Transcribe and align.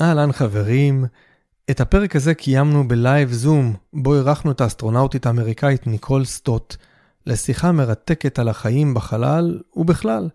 אהלן 0.00 0.32
חברים, 0.32 1.04
את 1.70 1.80
הפרק 1.80 2.16
הזה 2.16 2.34
קיימנו 2.34 2.88
בלייב 2.88 3.32
זום, 3.32 3.74
בו 3.92 4.14
אירחנו 4.14 4.50
את 4.50 4.60
האסטרונאוטית 4.60 5.26
האמריקאית 5.26 5.86
ניקול 5.86 6.24
סטוט, 6.24 6.76
לשיחה 7.26 7.72
מרתקת 7.72 8.38
על 8.38 8.48
החיים 8.48 8.94
בחלל 8.94 9.60
ובכלל. 9.76 10.28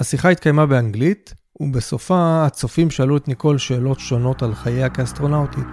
השיחה 0.00 0.28
התקיימה 0.28 0.66
באנגלית, 0.66 1.34
ובסופה 1.60 2.44
הצופים 2.46 2.90
שאלו 2.90 3.16
את 3.16 3.28
ניקול 3.28 3.58
שאלות 3.58 4.00
שונות 4.00 4.42
על 4.42 4.54
חייה 4.54 4.88
כאסטרונאוטית. 4.88 5.68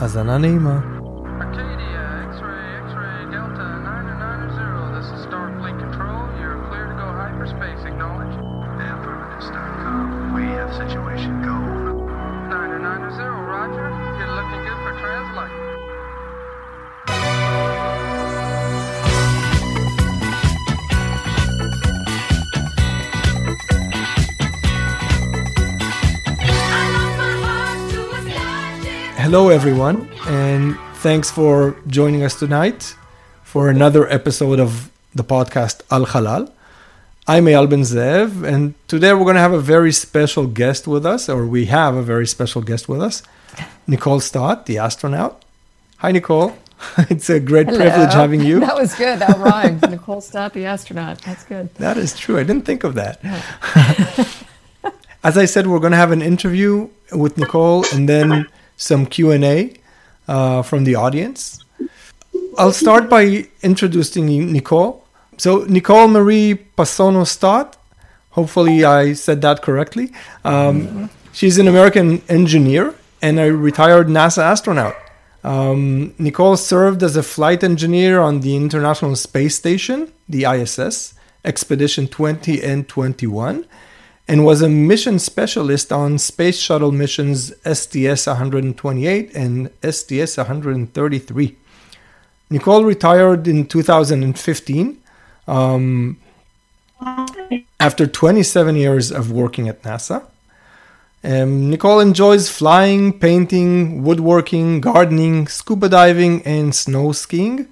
האזנה 0.00 0.38
נעימה. 0.38 0.80
Arcadia, 1.40 1.69
Hello, 29.30 29.48
everyone, 29.48 30.10
and 30.26 30.76
thanks 30.94 31.30
for 31.30 31.76
joining 31.86 32.24
us 32.24 32.36
tonight 32.36 32.96
for 33.44 33.70
another 33.70 34.08
episode 34.08 34.58
of 34.58 34.90
the 35.14 35.22
podcast 35.22 35.82
Al 35.88 36.04
Halal. 36.04 36.50
I'm 37.28 37.44
Eyal 37.44 37.70
Ben 37.70 37.82
Zeev, 37.82 38.42
and 38.42 38.74
today 38.88 39.12
we're 39.12 39.22
going 39.22 39.36
to 39.36 39.40
have 39.40 39.52
a 39.52 39.60
very 39.60 39.92
special 39.92 40.48
guest 40.48 40.88
with 40.88 41.06
us, 41.06 41.28
or 41.28 41.46
we 41.46 41.66
have 41.66 41.94
a 41.94 42.02
very 42.02 42.26
special 42.26 42.60
guest 42.60 42.88
with 42.88 43.00
us, 43.00 43.22
Nicole 43.86 44.18
Stott, 44.18 44.66
the 44.66 44.78
astronaut. 44.78 45.44
Hi, 45.98 46.10
Nicole. 46.10 46.58
it's 47.08 47.30
a 47.30 47.38
great 47.38 47.68
privilege 47.68 48.12
having 48.12 48.40
you. 48.40 48.58
That 48.58 48.74
was 48.74 48.96
good. 48.96 49.20
That 49.20 49.38
rhymed. 49.38 49.88
Nicole 49.92 50.22
Stott, 50.22 50.54
the 50.54 50.66
astronaut. 50.66 51.20
That's 51.20 51.44
good. 51.44 51.72
That 51.76 51.98
is 51.98 52.18
true. 52.18 52.36
I 52.36 52.42
didn't 52.42 52.64
think 52.64 52.82
of 52.82 52.96
that. 52.96 53.20
As 55.22 55.38
I 55.38 55.44
said, 55.44 55.68
we're 55.68 55.78
going 55.78 55.92
to 55.92 55.98
have 55.98 56.10
an 56.10 56.20
interview 56.20 56.88
with 57.12 57.38
Nicole 57.38 57.84
and 57.92 58.08
then 58.08 58.48
some 58.80 59.06
Q 59.06 59.30
and 59.30 59.44
A 59.44 59.72
uh, 60.26 60.62
from 60.62 60.84
the 60.84 60.94
audience. 60.94 61.62
I'll 62.58 62.72
start 62.72 63.08
by 63.08 63.46
introducing 63.62 64.52
Nicole. 64.52 65.04
So 65.36 65.64
Nicole 65.68 66.08
Marie 66.08 66.58
Passonno 66.76 67.26
Stott. 67.26 67.76
Hopefully, 68.30 68.84
I 68.84 69.12
said 69.12 69.42
that 69.42 69.62
correctly. 69.62 70.12
Um, 70.44 71.10
she's 71.32 71.58
an 71.58 71.68
American 71.68 72.22
engineer 72.28 72.94
and 73.20 73.38
a 73.38 73.52
retired 73.52 74.06
NASA 74.06 74.42
astronaut. 74.42 74.96
Um, 75.42 76.14
Nicole 76.18 76.56
served 76.56 77.02
as 77.02 77.16
a 77.16 77.22
flight 77.22 77.64
engineer 77.64 78.20
on 78.20 78.40
the 78.40 78.56
International 78.56 79.16
Space 79.16 79.56
Station, 79.56 80.12
the 80.28 80.44
ISS, 80.44 81.14
Expedition 81.44 82.06
20 82.06 82.62
and 82.62 82.86
21, 82.86 83.64
and 84.30 84.44
was 84.44 84.62
a 84.62 84.68
mission 84.68 85.18
specialist 85.18 85.90
on 85.92 86.16
Space 86.16 86.56
Shuttle 86.56 86.92
missions 86.92 87.52
STS 87.64 88.28
128 88.28 89.34
and 89.34 89.70
STS 89.82 90.36
133. 90.36 91.56
Nicole 92.48 92.84
retired 92.84 93.48
in 93.48 93.66
2015 93.66 95.02
um, 95.48 96.16
after 97.80 98.06
27 98.06 98.76
years 98.76 99.10
of 99.10 99.32
working 99.32 99.68
at 99.68 99.82
NASA. 99.82 100.24
Um, 101.24 101.68
Nicole 101.68 101.98
enjoys 101.98 102.48
flying, 102.48 103.18
painting, 103.18 104.04
woodworking, 104.04 104.80
gardening, 104.80 105.48
scuba 105.48 105.88
diving, 105.88 106.40
and 106.44 106.72
snow 106.72 107.10
skiing. 107.10 107.66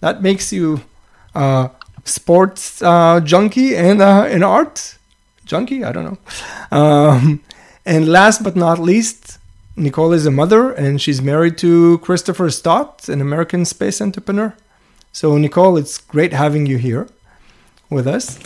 That 0.00 0.22
makes 0.22 0.52
you 0.52 0.80
a 1.36 1.70
sports 2.04 2.82
uh, 2.82 3.20
junkie 3.20 3.76
and 3.76 4.02
uh, 4.02 4.24
an 4.28 4.42
art 4.42 4.98
junkie. 5.44 5.84
I 5.84 5.92
don't 5.92 6.04
know. 6.04 6.76
Um, 6.76 7.40
and 7.86 8.08
last 8.08 8.42
but 8.42 8.56
not 8.56 8.78
least, 8.78 9.38
Nicole 9.76 10.12
is 10.12 10.26
a 10.26 10.30
mother, 10.30 10.70
and 10.72 11.00
she's 11.00 11.20
married 11.20 11.58
to 11.58 11.98
Christopher 11.98 12.50
Stott, 12.50 13.08
an 13.08 13.20
American 13.20 13.64
space 13.64 14.00
entrepreneur. 14.00 14.54
So, 15.12 15.36
Nicole, 15.36 15.76
it's 15.76 15.98
great 15.98 16.32
having 16.32 16.66
you 16.66 16.78
here 16.78 17.08
with 17.90 18.06
us. 18.06 18.38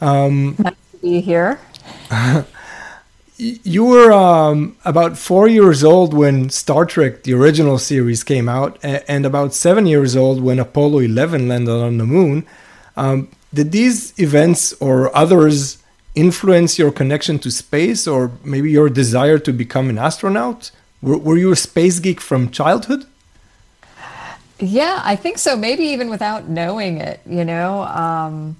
Um, 0.00 0.56
Nice 0.58 0.74
to 0.92 0.98
be 0.98 1.20
here. 1.20 1.58
you 3.38 3.84
were 3.84 4.12
um, 4.12 4.76
about 4.84 5.16
four 5.16 5.48
years 5.48 5.82
old 5.84 6.12
when 6.12 6.50
Star 6.50 6.84
Trek, 6.84 7.22
the 7.22 7.34
original 7.34 7.78
series, 7.78 8.24
came 8.24 8.48
out, 8.48 8.78
and 8.82 9.24
about 9.24 9.54
seven 9.54 9.86
years 9.86 10.16
old 10.16 10.42
when 10.42 10.58
Apollo 10.58 11.00
11 11.00 11.48
landed 11.48 11.72
on 11.72 11.98
the 11.98 12.06
moon. 12.06 12.46
Um, 12.96 13.28
did 13.54 13.72
these 13.72 14.18
events 14.18 14.74
or 14.80 15.14
others 15.16 15.77
influence 16.18 16.78
your 16.78 16.90
connection 16.90 17.38
to 17.38 17.50
space 17.50 18.06
or 18.08 18.32
maybe 18.44 18.70
your 18.70 18.88
desire 18.88 19.38
to 19.38 19.52
become 19.52 19.88
an 19.88 19.98
astronaut? 19.98 20.70
Were, 21.00 21.18
were 21.18 21.38
you 21.38 21.52
a 21.52 21.56
space 21.56 22.00
geek 22.00 22.20
from 22.20 22.50
childhood? 22.50 23.04
Yeah, 24.58 25.00
I 25.04 25.14
think 25.14 25.38
so. 25.38 25.56
Maybe 25.56 25.84
even 25.84 26.10
without 26.10 26.48
knowing 26.48 26.98
it, 26.98 27.20
you 27.24 27.44
know. 27.44 27.82
Um, 27.82 28.56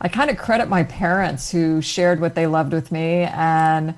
I 0.00 0.06
kind 0.06 0.30
of 0.30 0.38
credit 0.38 0.68
my 0.68 0.84
parents 0.84 1.50
who 1.50 1.82
shared 1.82 2.20
what 2.20 2.36
they 2.36 2.46
loved 2.46 2.72
with 2.72 2.92
me. 2.92 3.22
And 3.24 3.94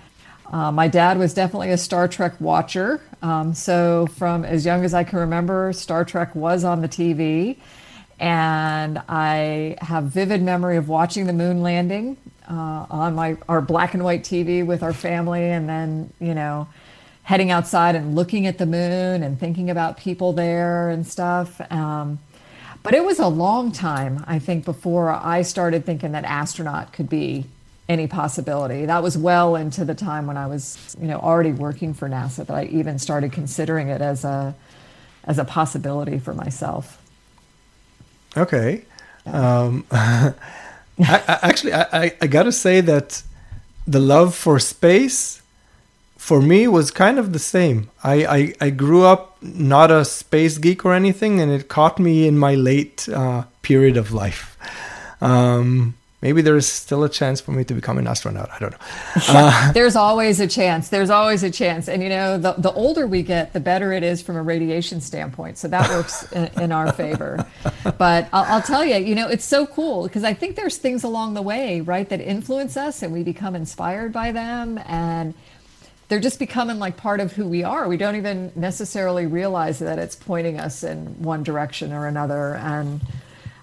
uh, 0.51 0.73
my 0.73 0.89
dad 0.89 1.19
was 1.19 1.35
definitely 1.35 1.71
a 1.71 1.77
Star 1.77 2.09
Trek 2.09 2.41
watcher. 2.41 3.03
Um, 3.21 3.53
so, 3.53 4.09
from 4.17 4.47
as 4.47 4.65
young 4.65 4.85
as 4.85 4.95
I 4.95 5.05
can 5.05 5.19
remember, 5.19 5.73
Star 5.75 6.07
Trek 6.07 6.35
was 6.35 6.65
on 6.65 6.81
the 6.81 6.89
TV. 6.89 7.59
And 8.19 9.03
I 9.09 9.77
have 9.83 10.05
vivid 10.05 10.43
memory 10.43 10.79
of 10.79 10.89
watching 10.89 11.27
the 11.27 11.33
moon 11.33 11.61
landing 11.63 12.17
uh, 12.49 12.87
on 12.91 13.15
my 13.15 13.37
our 13.49 13.61
black 13.61 13.95
and 13.95 14.05
white 14.05 14.23
TV 14.23 14.65
with 14.65 14.83
our 14.83 14.93
family, 14.93 15.45
and 15.45 15.69
then 15.69 16.13
you 16.21 16.35
know, 16.35 16.69
heading 17.23 17.51
outside 17.51 17.95
and 17.95 18.15
looking 18.15 18.47
at 18.47 18.59
the 18.59 18.67
moon 18.67 19.23
and 19.23 19.39
thinking 19.39 19.71
about 19.71 19.97
people 19.97 20.33
there 20.33 20.91
and 20.91 21.07
stuff. 21.07 21.61
Um, 21.71 22.19
but 22.83 22.95
it 22.95 23.05
was 23.05 23.21
a 23.21 23.29
long 23.29 23.71
time, 23.71 24.25
I 24.27 24.39
think, 24.39 24.65
before 24.65 25.11
I 25.11 25.43
started 25.43 25.85
thinking 25.85 26.13
that 26.13 26.25
astronaut 26.25 26.93
could 26.93 27.09
be 27.09 27.47
any 27.89 28.07
possibility. 28.07 28.87
That 28.87 29.03
was 29.03 29.17
well 29.17 29.55
into 29.55 29.85
the 29.85 29.95
time 29.95 30.27
when 30.27 30.37
I 30.37 30.47
was, 30.47 30.97
you 31.01 31.07
know, 31.07 31.19
already 31.19 31.53
working 31.53 31.95
for 31.95 32.09
NASA 32.09 32.47
that 32.47 32.51
I 32.51 32.65
even 32.65 32.99
started 32.99 33.33
considering 33.33 33.89
it 33.89 34.01
as 34.01 34.25
a 34.25 34.55
as 35.25 35.39
a 35.39 35.45
possibility 35.45 36.19
for 36.19 36.35
myself. 36.35 37.01
Okay. 38.37 38.85
Um, 39.27 39.87
I, 41.03 41.23
I, 41.29 41.39
actually, 41.43 41.73
I, 41.73 41.87
I, 41.93 42.17
I 42.23 42.27
got 42.27 42.45
to 42.45 42.53
say 42.53 42.81
that 42.81 43.23
the 43.87 44.01
love 44.01 44.35
for 44.35 44.59
space 44.59 45.43
for 46.17 46.41
me 46.41 46.69
was 46.69 46.91
kind 46.91 47.19
of 47.19 47.33
the 47.33 47.39
same. 47.39 47.91
I, 48.05 48.25
I, 48.25 48.55
I 48.61 48.71
grew 48.71 49.05
up 49.05 49.43
not 49.43 49.91
a 49.91 50.05
space 50.05 50.59
geek 50.59 50.85
or 50.85 50.95
anything, 50.95 51.41
and 51.41 51.51
it 51.51 51.69
caught 51.69 51.99
me 51.99 52.29
in 52.29 52.39
my 52.39 52.55
late 52.55 53.09
uh, 53.09 53.45
period 53.63 53.97
of 53.97 54.13
life. 54.13 54.57
Um, 55.21 55.95
maybe 56.23 56.41
there's 56.41 56.67
still 56.67 57.03
a 57.05 57.09
chance 57.09 57.41
for 57.41 57.51
me 57.51 57.65
to 57.65 57.75
become 57.75 57.99
an 57.99 58.07
astronaut. 58.07 58.49
I 58.51 58.59
don't 58.59 58.73
know. 58.73 58.79
Uh, 59.35 59.73
There's 59.73 59.97
always 59.97 60.41
a 60.41 60.47
chance. 60.47 60.89
There's 60.89 61.11
always 61.11 61.43
a 61.43 61.51
chance. 61.51 61.89
And 61.89 62.03
you 62.03 62.09
know, 62.09 62.39
the, 62.39 62.53
the 62.53 62.73
older 62.73 63.07
we 63.07 63.23
get, 63.23 63.53
the 63.53 63.61
better 63.61 63.93
it 63.93 64.03
is 64.03 64.21
from 64.21 64.37
a 64.37 64.43
radiation 64.43 65.01
standpoint. 65.01 65.59
So 65.59 65.69
that 65.69 65.89
works 65.91 66.31
in, 66.33 66.51
in 66.61 66.73
our 66.73 66.93
favor. 66.93 67.45
But 67.99 68.29
I'll, 68.33 68.45
I'll 68.55 68.63
tell 68.63 68.85
you, 68.85 68.97
you 68.97 69.15
know, 69.15 69.29
it's 69.29 69.45
so 69.45 69.67
cool 69.67 70.05
because 70.05 70.23
I 70.23 70.35
think 70.35 70.57
there's 70.57 70.77
things 70.77 71.03
along 71.03 71.35
the 71.35 71.43
way, 71.43 71.81
right, 71.81 72.09
that 72.09 72.21
influence 72.21 72.77
us 72.77 73.03
and 73.03 73.13
we 73.13 73.23
become 73.23 73.55
inspired 73.57 74.13
by 74.13 74.33
them. 74.33 74.79
And 74.87 75.35
they're 76.09 76.21
just 76.21 76.39
becoming 76.39 76.79
like 76.79 76.97
part 76.97 77.21
of 77.21 77.33
who 77.33 77.49
we 77.49 77.65
are. 77.65 77.89
We 77.89 77.97
don't 77.97 78.17
even 78.17 78.53
necessarily 78.55 79.27
realize 79.27 79.79
that 79.79 79.99
it's 79.99 80.15
pointing 80.15 80.61
us 80.61 80.85
in 80.85 81.23
one 81.23 81.43
direction 81.43 81.93
or 81.93 82.07
another. 82.07 82.57
And 82.57 83.01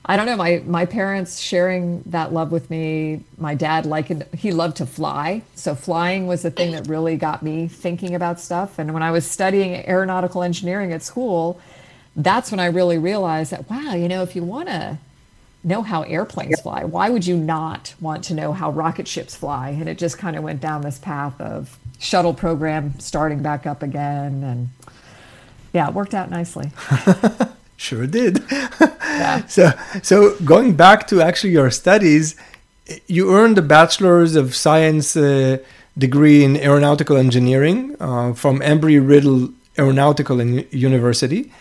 I 0.10 0.18
don't 0.18 0.26
know, 0.26 0.36
my, 0.36 0.64
my 0.66 0.88
parents 0.88 1.40
sharing 1.40 2.02
that 2.08 2.34
love 2.34 2.52
with 2.52 2.72
me. 2.72 3.24
My 3.38 3.54
dad 3.54 3.86
liked 3.86 4.12
he 4.34 4.52
loved 4.52 4.78
to 4.78 4.88
fly. 4.88 5.44
So 5.54 5.76
flying 5.76 6.26
was 6.26 6.42
the 6.42 6.50
thing 6.50 6.72
that 6.72 6.88
really 6.88 7.16
got 7.16 7.44
me 7.44 7.68
thinking 7.68 8.16
about 8.16 8.40
stuff. 8.40 8.80
And 8.80 8.92
when 8.92 9.04
I 9.04 9.12
was 9.12 9.30
studying 9.30 9.88
aeronautical 9.88 10.42
engineering 10.42 10.94
at 10.94 11.04
school, 11.04 11.62
that's 12.16 12.50
when 12.50 12.60
I 12.60 12.66
really 12.66 12.98
realized 12.98 13.52
that, 13.52 13.70
wow, 13.70 13.94
you 13.94 14.08
know, 14.08 14.24
if 14.24 14.36
you 14.36 14.42
want 14.42 14.68
to 14.70 14.98
know 15.64 15.84
how 15.84 16.02
airplanes 16.02 16.60
fly, 16.60 16.86
why 16.86 17.12
would 17.12 17.28
you 17.28 17.38
not 17.38 17.94
want 18.02 18.24
to 18.24 18.34
know 18.34 18.52
how 18.52 18.72
rocket 18.72 19.08
ships 19.08 19.36
fly? 19.36 19.70
And 19.70 19.88
it 19.88 20.00
just 20.00 20.18
kind 20.18 20.36
of 20.36 20.42
went 20.42 20.60
down 20.60 20.82
this 20.82 20.98
path 20.98 21.40
of 21.40 21.78
shuttle 22.00 22.34
program 22.34 23.00
starting 23.00 23.44
back 23.44 23.68
up 23.68 23.84
again. 23.84 24.44
And 24.44 24.70
yeah, 25.72 25.88
it 25.88 25.94
worked 25.94 26.16
out 26.16 26.32
nicely. 26.32 26.72
sure 27.80 28.06
did. 28.06 28.44
Yeah. 28.52 29.46
so, 29.48 29.72
so 30.04 30.36
going 30.42 30.76
back 30.76 31.08
to 31.08 31.22
actually 31.22 31.54
your 31.54 31.72
studies, 31.72 32.36
you 33.08 33.34
earned 33.34 33.58
a 33.58 33.62
bachelor's 33.62 34.36
of 34.36 34.56
science 34.56 35.16
uh, 35.16 35.58
degree 35.98 36.44
in 36.44 36.58
aeronautical 36.58 37.18
engineering 37.18 37.96
uh, 38.00 38.34
from 38.34 38.60
Embry 38.60 39.00
Riddle 39.06 39.50
Aeronautical 39.78 40.40
In- 40.40 40.68
University 40.72 41.52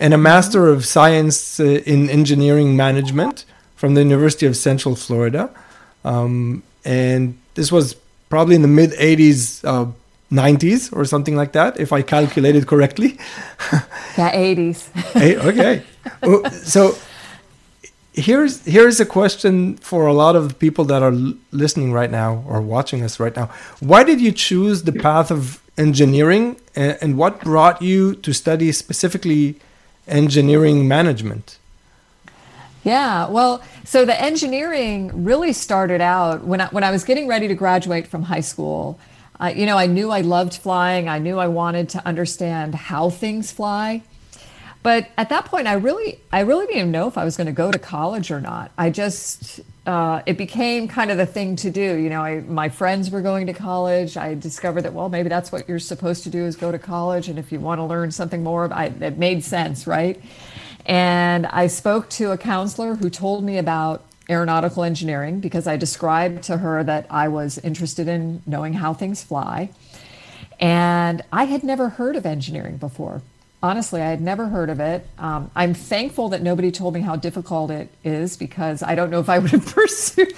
and 0.00 0.14
a 0.14 0.18
Master 0.18 0.68
of 0.68 0.84
Science 0.84 1.58
uh, 1.60 1.64
in 1.64 2.08
Engineering 2.08 2.76
Management 2.76 3.44
from 3.76 3.94
the 3.94 4.02
University 4.02 4.46
of 4.46 4.56
Central 4.56 4.94
Florida. 4.94 5.50
Um, 6.04 6.62
and 6.84 7.36
this 7.54 7.72
was 7.72 7.94
probably 8.28 8.54
in 8.54 8.62
the 8.62 8.68
mid 8.68 8.90
80s, 8.92 9.64
uh, 9.64 9.90
90s, 10.30 10.94
or 10.94 11.04
something 11.04 11.36
like 11.36 11.52
that, 11.52 11.80
if 11.80 11.92
I 11.92 12.02
calculated 12.02 12.66
correctly. 12.66 13.18
Yeah, 14.16 14.32
80s. 14.34 14.88
Hey, 15.12 15.36
okay. 15.38 15.82
So 16.50 16.98
here's 18.12 18.64
here's 18.64 18.98
a 18.98 19.06
question 19.06 19.76
for 19.76 20.06
a 20.06 20.12
lot 20.12 20.34
of 20.34 20.58
people 20.58 20.84
that 20.86 21.02
are 21.02 21.14
listening 21.52 21.92
right 21.92 22.10
now 22.10 22.42
or 22.48 22.60
watching 22.60 23.02
us 23.02 23.20
right 23.20 23.34
now. 23.36 23.46
Why 23.80 24.02
did 24.04 24.20
you 24.20 24.32
choose 24.32 24.82
the 24.82 24.92
path 24.92 25.30
of 25.30 25.62
engineering, 25.76 26.56
and, 26.74 26.98
and 27.00 27.16
what 27.16 27.40
brought 27.40 27.80
you 27.80 28.16
to 28.16 28.32
study 28.32 28.72
specifically 28.72 29.60
engineering 30.08 30.88
management? 30.88 31.58
Yeah, 32.84 33.28
well, 33.28 33.62
so 33.84 34.04
the 34.04 34.20
engineering 34.20 35.24
really 35.24 35.52
started 35.52 36.00
out 36.00 36.44
when 36.44 36.60
I, 36.60 36.66
when 36.68 36.84
I 36.84 36.90
was 36.90 37.04
getting 37.04 37.28
ready 37.28 37.46
to 37.48 37.54
graduate 37.54 38.06
from 38.06 38.24
high 38.24 38.40
school. 38.40 38.98
Uh, 39.40 39.52
you 39.54 39.66
know, 39.66 39.76
I 39.76 39.86
knew 39.86 40.10
I 40.10 40.22
loved 40.22 40.54
flying. 40.54 41.08
I 41.08 41.18
knew 41.18 41.38
I 41.38 41.48
wanted 41.48 41.88
to 41.90 42.06
understand 42.06 42.74
how 42.74 43.10
things 43.10 43.52
fly. 43.52 44.02
But 44.82 45.08
at 45.16 45.28
that 45.28 45.44
point, 45.44 45.66
I 45.66 45.74
really, 45.74 46.20
I 46.32 46.40
really 46.40 46.66
didn't 46.66 46.78
even 46.78 46.90
know 46.92 47.08
if 47.08 47.18
I 47.18 47.24
was 47.24 47.36
going 47.36 47.46
to 47.46 47.52
go 47.52 47.70
to 47.70 47.78
college 47.78 48.30
or 48.30 48.40
not. 48.40 48.70
I 48.78 48.90
just, 48.90 49.60
uh, 49.86 50.22
it 50.24 50.38
became 50.38 50.88
kind 50.88 51.10
of 51.10 51.18
the 51.18 51.26
thing 51.26 51.56
to 51.56 51.70
do. 51.70 51.96
You 51.96 52.08
know, 52.08 52.22
I, 52.22 52.40
my 52.40 52.68
friends 52.68 53.10
were 53.10 53.20
going 53.20 53.46
to 53.48 53.52
college. 53.52 54.16
I 54.16 54.34
discovered 54.34 54.82
that, 54.82 54.92
well, 54.92 55.08
maybe 55.08 55.28
that's 55.28 55.50
what 55.50 55.68
you're 55.68 55.78
supposed 55.80 56.22
to 56.24 56.30
do 56.30 56.44
is 56.44 56.56
go 56.56 56.70
to 56.70 56.78
college. 56.78 57.28
And 57.28 57.38
if 57.38 57.50
you 57.50 57.60
want 57.60 57.80
to 57.80 57.84
learn 57.84 58.10
something 58.12 58.42
more, 58.42 58.72
I, 58.72 58.86
it 58.86 59.18
made 59.18 59.44
sense, 59.44 59.86
right? 59.86 60.20
And 60.86 61.46
I 61.46 61.66
spoke 61.66 62.08
to 62.10 62.30
a 62.30 62.38
counselor 62.38 62.94
who 62.94 63.10
told 63.10 63.44
me 63.44 63.58
about 63.58 64.04
aeronautical 64.28 64.84
engineering 64.84 65.40
because 65.40 65.66
I 65.66 65.76
described 65.76 66.42
to 66.44 66.58
her 66.58 66.84
that 66.84 67.06
I 67.10 67.28
was 67.28 67.58
interested 67.58 68.08
in 68.08 68.42
knowing 68.46 68.74
how 68.74 68.94
things 68.94 69.22
fly. 69.22 69.70
And 70.60 71.22
I 71.32 71.44
had 71.44 71.62
never 71.62 71.88
heard 71.88 72.16
of 72.16 72.26
engineering 72.26 72.76
before. 72.76 73.22
Honestly, 73.62 74.00
I 74.00 74.10
had 74.10 74.20
never 74.20 74.46
heard 74.48 74.70
of 74.70 74.78
it. 74.78 75.06
Um, 75.18 75.50
I'm 75.56 75.74
thankful 75.74 76.28
that 76.28 76.42
nobody 76.42 76.70
told 76.70 76.94
me 76.94 77.00
how 77.00 77.16
difficult 77.16 77.70
it 77.70 77.88
is 78.04 78.36
because 78.36 78.82
I 78.82 78.94
don't 78.94 79.10
know 79.10 79.18
if 79.18 79.28
I 79.28 79.38
would 79.38 79.50
have 79.50 79.66
pursued, 79.74 80.32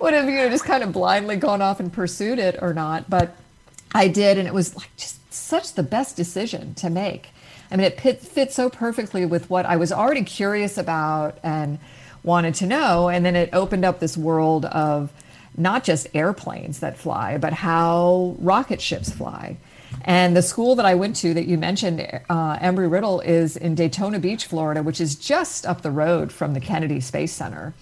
would 0.00 0.14
have 0.14 0.26
you 0.26 0.36
know 0.36 0.48
just 0.48 0.64
kind 0.64 0.82
of 0.82 0.92
blindly 0.92 1.36
gone 1.36 1.62
off 1.62 1.80
and 1.80 1.92
pursued 1.92 2.38
it 2.38 2.56
or 2.62 2.72
not. 2.72 3.10
But 3.10 3.36
I 3.92 4.06
did, 4.06 4.38
and 4.38 4.46
it 4.46 4.54
was 4.54 4.76
like 4.76 4.94
just 4.96 5.32
such 5.32 5.74
the 5.74 5.82
best 5.82 6.16
decision 6.16 6.74
to 6.74 6.90
make. 6.90 7.30
I 7.72 7.76
mean, 7.76 7.86
it 7.86 8.00
fit, 8.00 8.20
fit 8.20 8.52
so 8.52 8.68
perfectly 8.68 9.24
with 9.26 9.48
what 9.48 9.66
I 9.66 9.76
was 9.76 9.92
already 9.92 10.24
curious 10.24 10.76
about 10.76 11.38
and 11.42 11.78
wanted 12.22 12.54
to 12.56 12.66
know, 12.66 13.08
and 13.08 13.24
then 13.24 13.36
it 13.36 13.50
opened 13.52 13.84
up 13.84 14.00
this 14.00 14.16
world 14.16 14.64
of 14.66 15.12
not 15.56 15.84
just 15.84 16.06
airplanes 16.14 16.80
that 16.80 16.96
fly, 16.96 17.38
but 17.38 17.52
how 17.52 18.36
rocket 18.38 18.80
ships 18.80 19.10
fly. 19.10 19.56
And 20.02 20.36
the 20.36 20.42
school 20.42 20.76
that 20.76 20.86
I 20.86 20.94
went 20.94 21.16
to 21.16 21.34
that 21.34 21.46
you 21.46 21.58
mentioned, 21.58 22.00
uh, 22.28 22.58
Embry 22.58 22.90
Riddle, 22.90 23.20
is 23.20 23.56
in 23.56 23.74
Daytona 23.74 24.18
Beach, 24.18 24.46
Florida, 24.46 24.82
which 24.82 25.00
is 25.00 25.16
just 25.16 25.66
up 25.66 25.82
the 25.82 25.90
road 25.90 26.32
from 26.32 26.54
the 26.54 26.60
Kennedy 26.60 27.00
Space 27.00 27.32
Center. 27.32 27.74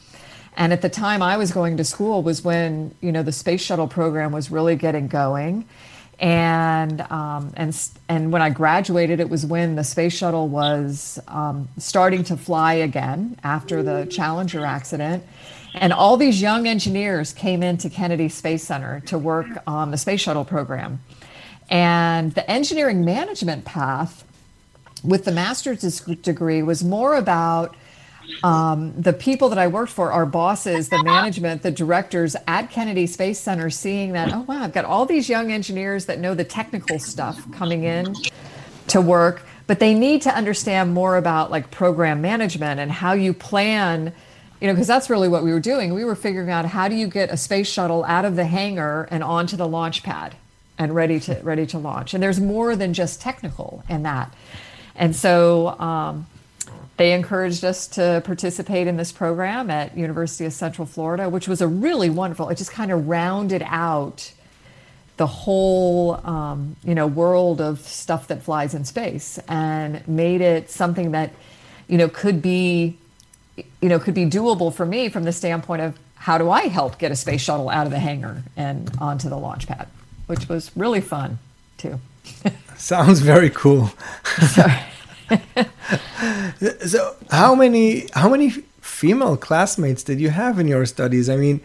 And 0.57 0.73
at 0.73 0.83
the 0.83 0.89
time 0.89 1.23
I 1.23 1.37
was 1.37 1.53
going 1.53 1.77
to 1.77 1.85
school 1.85 2.23
was 2.23 2.43
when 2.43 2.95
you 3.01 3.13
know 3.13 3.23
the 3.23 3.33
space 3.33 3.61
shuttle 3.61 3.87
program 3.87 4.33
was 4.33 4.51
really 4.51 4.75
getting 4.75 5.07
going, 5.07 5.67
and 6.19 7.01
um, 7.03 7.53
and 7.57 7.77
and 8.09 8.33
when 8.33 8.43
I 8.43 8.51
graduated, 8.51 9.21
it 9.21 9.31
was 9.31 9.47
when 9.47 9.77
the 9.77 9.85
space 9.85 10.13
shuttle 10.13 10.49
was 10.49 11.21
um, 11.29 11.69
starting 11.79 12.25
to 12.25 12.37
fly 12.37 12.75
again 12.75 13.39
after 13.45 13.83
the 13.83 14.07
Challenger 14.07 14.65
accident. 14.65 15.25
And 15.75 15.93
all 15.93 16.17
these 16.17 16.41
young 16.41 16.67
engineers 16.67 17.33
came 17.33 17.63
into 17.63 17.89
Kennedy 17.89 18.29
Space 18.29 18.65
Center 18.65 19.01
to 19.07 19.19
work 19.19 19.47
on 19.67 19.91
the 19.91 19.99
space 19.99 20.21
shuttle 20.21 20.45
program. 20.45 21.01
And 21.71 22.33
the 22.33 22.51
engineering 22.51 23.05
management 23.05 23.65
path 23.65 24.25
with 25.05 25.25
the 25.25 25.33
master's 25.33 26.01
degree 26.01 26.63
was 26.63 26.83
more 26.83 27.15
about 27.15 27.77
um, 28.43 28.95
the 29.01 29.13
people 29.13 29.49
that 29.49 29.59
I 29.59 29.67
worked 29.67 29.93
for, 29.93 30.13
our 30.13 30.27
bosses, 30.27 30.89
the 30.89 31.03
management, 31.03 31.63
the 31.63 31.71
directors 31.71 32.37
at 32.47 32.71
Kennedy 32.71 33.07
Space 33.07 33.39
Center, 33.39 33.71
seeing 33.71 34.13
that, 34.13 34.33
oh, 34.33 34.41
wow, 34.43 34.63
I've 34.63 34.73
got 34.73 34.85
all 34.85 35.07
these 35.07 35.29
young 35.29 35.51
engineers 35.51 36.07
that 36.07 36.19
know 36.19 36.35
the 36.35 36.45
technical 36.45 36.99
stuff 36.99 37.51
coming 37.53 37.85
in 37.85 38.15
to 38.89 39.01
work, 39.01 39.43
but 39.67 39.81
they 39.81 39.95
need 39.95 40.23
to 40.23 40.35
understand 40.35 40.95
more 40.95 41.17
about 41.17 41.51
like 41.51 41.71
program 41.71 42.21
management 42.23 42.81
and 42.81 42.91
how 42.91 43.13
you 43.13 43.33
plan. 43.33 44.13
You 44.61 44.67
know, 44.67 44.73
because 44.75 44.89
that's 44.89 45.09
really 45.09 45.29
what 45.29 45.45
we 45.45 45.53
were 45.53 45.61
doing. 45.61 45.95
We 45.95 46.05
were 46.05 46.17
figuring 46.17 46.51
out 46.51 46.65
how 46.65 46.89
do 46.89 46.97
you 46.97 47.07
get 47.07 47.31
a 47.31 47.37
space 47.37 47.69
shuttle 47.69 48.03
out 48.05 48.25
of 48.25 48.35
the 48.35 48.45
hangar 48.45 49.07
and 49.11 49.23
onto 49.23 49.57
the 49.57 49.69
launch 49.69 50.03
pad 50.03 50.35
and 50.79 50.95
ready 50.95 51.21
to 51.21 51.35
ready 51.45 51.67
to 51.67 51.79
launch. 51.79 52.15
And 52.15 52.23
there's 52.23 52.41
more 52.41 52.75
than 52.75 52.93
just 52.93 53.21
technical 53.21 53.85
in 53.89 54.03
that. 54.03 54.35
And 54.97 55.15
so 55.15 55.69
um, 55.79 56.27
they 56.99 57.13
encouraged 57.13 57.65
us 57.65 57.87
to 57.87 58.21
participate 58.25 58.89
in 58.89 58.97
this 58.97 59.13
program 59.13 59.71
at 59.71 59.97
University 59.97 60.45
of 60.45 60.53
Central 60.53 60.85
Florida, 60.85 61.29
which 61.29 61.47
was 61.47 61.61
a 61.61 61.69
really 61.69 62.11
wonderful. 62.11 62.49
It 62.49 62.59
just 62.59 62.73
kind 62.73 62.91
of 62.91 63.09
rounded 63.09 63.63
out 63.65 64.33
the 65.17 65.27
whole 65.27 66.15
um, 66.27 66.77
you 66.85 66.95
know 66.95 67.07
world 67.07 67.61
of 67.61 67.81
stuff 67.81 68.29
that 68.29 68.43
flies 68.43 68.75
in 68.75 68.85
space 68.85 69.39
and 69.49 70.07
made 70.09 70.41
it 70.41 70.71
something 70.71 71.13
that 71.13 71.33
you 71.87 71.99
know 71.99 72.09
could 72.09 72.43
be 72.43 72.97
you 73.81 73.89
know 73.89 73.99
could 73.99 74.15
be 74.15 74.27
doable 74.27 74.75
for 74.75 74.85
me 74.85 75.09
from 75.09 75.23
the 75.25 75.33
standpoint 75.33 75.83
of 75.83 75.99
how 76.17 76.37
do 76.37 76.51
I 76.51 76.67
help 76.67 76.99
get 76.99 77.13
a 77.13 77.17
space 77.17 77.41
shuttle 77.41 77.69
out 77.69 77.87
of 77.87 77.93
the 77.93 77.99
hangar 78.01 78.43
and 78.57 78.91
onto 78.99 79.29
the 79.29 79.39
launch 79.39 79.69
pad, 79.69 79.87
which 80.27 80.49
was 80.49 80.77
really 80.77 81.01
fun 81.01 81.39
too. 81.77 82.01
Sounds 82.77 83.21
very 83.21 83.51
cool. 83.51 83.93
So, 86.85 87.15
how 87.31 87.55
many 87.55 88.09
how 88.15 88.29
many 88.29 88.51
female 88.81 89.37
classmates 89.37 90.03
did 90.03 90.21
you 90.21 90.31
have 90.31 90.59
in 90.59 90.67
your 90.67 90.87
studies? 90.87 91.29
I 91.29 91.37
mean, 91.37 91.61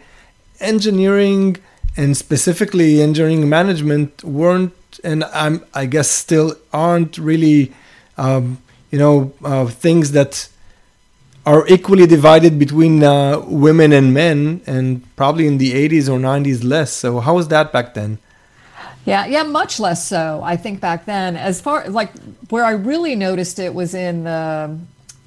engineering 0.60 1.56
and 1.96 2.16
specifically 2.16 3.02
engineering 3.02 3.48
management 3.48 4.22
weren't, 4.22 4.72
and 5.02 5.24
I'm 5.24 5.64
I 5.74 5.86
guess 5.86 6.08
still 6.10 6.56
aren't 6.72 7.18
really, 7.18 7.72
um, 8.16 8.58
you 8.90 8.98
know, 8.98 9.32
uh, 9.44 9.66
things 9.66 10.12
that 10.12 10.48
are 11.46 11.66
equally 11.68 12.06
divided 12.06 12.58
between 12.58 13.02
uh, 13.02 13.40
women 13.40 13.92
and 13.92 14.14
men, 14.14 14.62
and 14.66 15.02
probably 15.16 15.46
in 15.46 15.58
the 15.58 15.72
80s 15.72 16.08
or 16.08 16.18
90s 16.18 16.64
less. 16.64 16.92
So, 16.92 17.20
how 17.20 17.34
was 17.34 17.48
that 17.48 17.72
back 17.72 17.94
then? 17.94 18.18
Yeah, 19.04 19.26
yeah, 19.26 19.42
much 19.42 19.78
less 19.78 20.06
so. 20.06 20.40
I 20.42 20.56
think 20.56 20.80
back 20.80 21.04
then, 21.04 21.36
as 21.36 21.60
far 21.60 21.88
like 21.88 22.10
where 22.48 22.64
I 22.64 22.72
really 22.72 23.14
noticed 23.16 23.58
it 23.58 23.74
was 23.74 23.94
in 23.94 24.24
the 24.24 24.78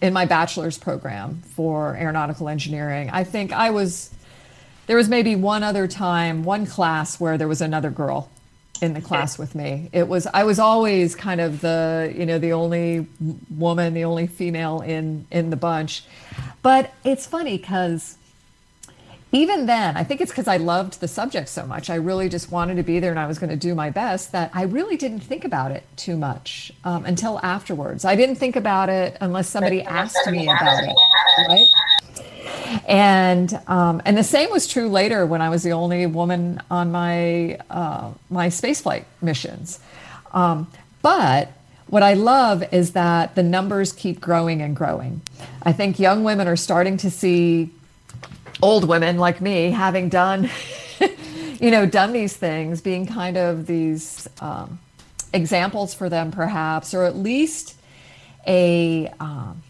in 0.01 0.13
my 0.13 0.25
bachelor's 0.25 0.77
program 0.77 1.41
for 1.55 1.95
aeronautical 1.95 2.49
engineering. 2.49 3.09
I 3.11 3.23
think 3.23 3.51
I 3.51 3.69
was 3.69 4.13
there 4.87 4.97
was 4.97 5.09
maybe 5.09 5.35
one 5.35 5.63
other 5.63 5.87
time, 5.87 6.43
one 6.43 6.65
class 6.65 7.19
where 7.19 7.37
there 7.37 7.47
was 7.47 7.61
another 7.61 7.89
girl 7.89 8.29
in 8.81 8.93
the 8.93 9.01
class 9.01 9.37
with 9.37 9.55
me. 9.55 9.89
It 9.91 10.07
was 10.07 10.27
I 10.27 10.43
was 10.43 10.59
always 10.59 11.15
kind 11.15 11.41
of 11.41 11.61
the 11.61 12.13
you 12.15 12.25
know 12.25 12.39
the 12.39 12.53
only 12.53 13.07
woman, 13.55 13.93
the 13.93 14.05
only 14.05 14.27
female 14.27 14.81
in 14.81 15.27
in 15.31 15.49
the 15.49 15.55
bunch. 15.55 16.03
But 16.61 16.93
it's 17.03 17.25
funny 17.25 17.57
because 17.57 18.17
even 19.31 19.65
then, 19.65 19.97
I 19.97 20.03
think 20.03 20.21
it's 20.21 20.31
because 20.31 20.47
I 20.47 20.57
loved 20.57 21.01
the 21.01 21.07
subject 21.07 21.49
so 21.49 21.65
much. 21.65 21.89
I 21.89 21.95
really 21.95 22.29
just 22.29 22.49
wanted 22.49 22.75
to 22.75 22.83
be 22.83 22.99
there 22.99 23.11
and 23.11 23.19
I 23.19 23.27
was 23.27 23.39
going 23.39 23.49
to 23.49 23.57
do 23.57 23.75
my 23.75 23.89
best 23.89 24.31
that 24.31 24.51
I 24.53 24.63
really 24.63 24.95
didn't 24.95 25.19
think 25.19 25.43
about 25.43 25.71
it 25.71 25.83
too 25.97 26.15
much 26.15 26.71
um, 26.85 27.03
until 27.05 27.39
afterwards. 27.43 28.05
I 28.05 28.15
didn't 28.15 28.35
think 28.35 28.55
about 28.55 28.87
it 28.89 29.17
unless 29.19 29.49
somebody 29.49 29.81
asked 29.81 30.27
me 30.31 30.43
about 30.43 30.83
it, 30.83 30.95
right? 31.49 31.67
And 32.87 33.59
um, 33.67 34.01
and 34.05 34.17
the 34.17 34.23
same 34.23 34.49
was 34.49 34.67
true 34.67 34.87
later 34.87 35.25
when 35.25 35.41
I 35.41 35.49
was 35.49 35.63
the 35.63 35.71
only 35.71 36.05
woman 36.05 36.61
on 36.71 36.91
my 36.91 37.57
uh, 37.69 38.11
my 38.29 38.47
spaceflight 38.47 39.05
missions. 39.21 39.79
Um, 40.31 40.69
but 41.01 41.51
what 41.87 42.03
I 42.03 42.13
love 42.13 42.63
is 42.73 42.91
that 42.93 43.35
the 43.35 43.43
numbers 43.43 43.93
keep 43.93 44.19
growing 44.19 44.61
and 44.61 44.75
growing. 44.75 45.21
I 45.63 45.71
think 45.71 45.99
young 45.99 46.23
women 46.23 46.47
are 46.47 46.57
starting 46.57 46.97
to 46.97 47.09
see 47.09 47.71
old 48.61 48.87
women 48.87 49.17
like 49.17 49.41
me 49.41 49.71
having 49.71 50.09
done 50.09 50.49
you 51.59 51.71
know 51.71 51.85
done 51.85 52.13
these 52.13 52.35
things 52.35 52.81
being 52.81 53.05
kind 53.05 53.37
of 53.37 53.67
these 53.67 54.27
um, 54.41 54.79
examples 55.33 55.93
for 55.93 56.09
them 56.09 56.31
perhaps 56.31 56.93
or 56.93 57.03
at 57.03 57.15
least 57.15 57.75
a 58.47 59.07
um, 59.19 59.61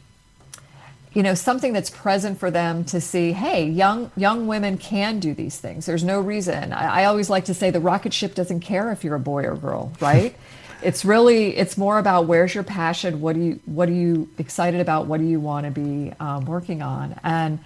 you 1.14 1.24
know 1.24 1.34
something 1.34 1.74
that's 1.74 1.90
present 1.90 2.40
for 2.40 2.52
them 2.52 2.84
to 2.86 3.02
see 3.02 3.32
hey 3.32 3.68
young 3.68 4.12
young 4.16 4.48
women 4.48 4.78
can 4.78 5.20
do 5.20 5.34
these 5.34 5.58
things. 5.58 5.86
There's 5.86 6.04
no 6.04 6.22
reason. 6.22 6.72
I, 6.72 7.02
I 7.02 7.06
always 7.06 7.30
like 7.30 7.46
to 7.46 7.56
say 7.56 7.72
the 7.72 7.80
rocket 7.80 8.14
ship 8.14 8.36
doesn't 8.36 8.60
care 8.60 8.92
if 8.92 9.04
you're 9.04 9.16
a 9.16 9.20
boy 9.20 9.46
or 9.46 9.56
girl 9.56 9.92
right? 10.00 10.36
It's 10.84 11.04
really 11.04 11.58
it's 11.58 11.76
more 11.76 11.98
about 11.98 12.28
where's 12.28 12.54
your 12.54 12.64
passion? 12.64 13.20
What 13.20 13.36
do 13.36 13.42
you 13.42 13.60
what 13.66 13.90
are 13.90 13.94
you 13.94 14.30
excited 14.38 14.80
about? 14.80 15.08
What 15.08 15.20
do 15.20 15.26
you 15.26 15.40
want 15.40 15.66
to 15.66 15.72
be 15.72 16.14
um, 16.20 16.46
working 16.46 16.84
on? 16.84 17.20
And 17.24 17.60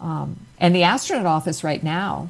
um, 0.00 0.36
and 0.58 0.74
the 0.74 0.82
astronaut 0.82 1.26
office 1.26 1.62
right 1.64 1.82
now 1.82 2.28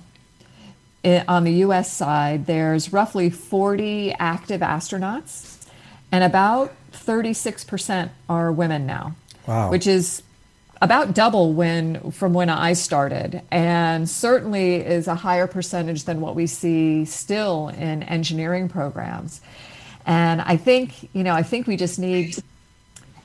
i 1.05 1.25
on 1.29 1.45
the 1.45 1.53
us 1.53 1.93
side 1.93 2.47
there's 2.47 2.93
roughly 2.93 3.31
40 3.31 4.13
active 4.19 4.61
astronauts 4.61 5.67
and 6.11 6.25
about 6.25 6.75
36% 6.93 8.11
are 8.29 8.51
women 8.53 8.87
now 8.87 9.15
Wow. 9.47 9.71
which 9.71 9.87
is 9.87 10.23
about 10.81 11.15
double 11.15 11.53
when 11.55 12.13
from 12.13 12.33
when 12.35 12.49
I 12.49 12.75
started, 12.75 13.43
and 13.51 14.09
certainly 14.09 14.77
is 14.77 15.09
a 15.09 15.15
higher 15.17 15.49
percentage 15.49 16.05
than 16.05 16.21
what 16.21 16.37
we 16.37 16.47
see 16.47 17.05
still 17.05 17.69
in 17.69 18.05
engineering 18.05 18.69
programs. 18.69 19.41
And 20.07 20.41
I 20.41 20.57
think 20.57 21.09
you 21.15 21.25
know 21.25 21.35
I 21.35 21.43
think 21.43 21.67
we 21.67 21.77
just 21.77 21.99
need 21.99 22.37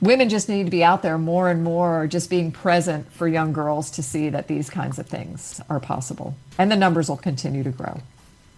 women 0.00 0.28
just 0.28 0.48
need 0.48 0.64
to 0.64 0.70
be 0.70 0.84
out 0.84 1.02
there 1.02 1.18
more 1.18 1.48
and 1.48 1.62
more, 1.62 2.06
just 2.06 2.30
being 2.30 2.52
present 2.52 3.10
for 3.12 3.26
young 3.28 3.52
girls 3.52 3.90
to 3.92 4.02
see 4.02 4.28
that 4.30 4.48
these 4.48 4.70
kinds 4.70 4.98
of 4.98 5.06
things 5.06 5.60
are 5.68 5.80
possible, 5.80 6.34
and 6.58 6.70
the 6.70 6.76
numbers 6.76 7.08
will 7.08 7.16
continue 7.16 7.62
to 7.62 7.70
grow. 7.70 8.00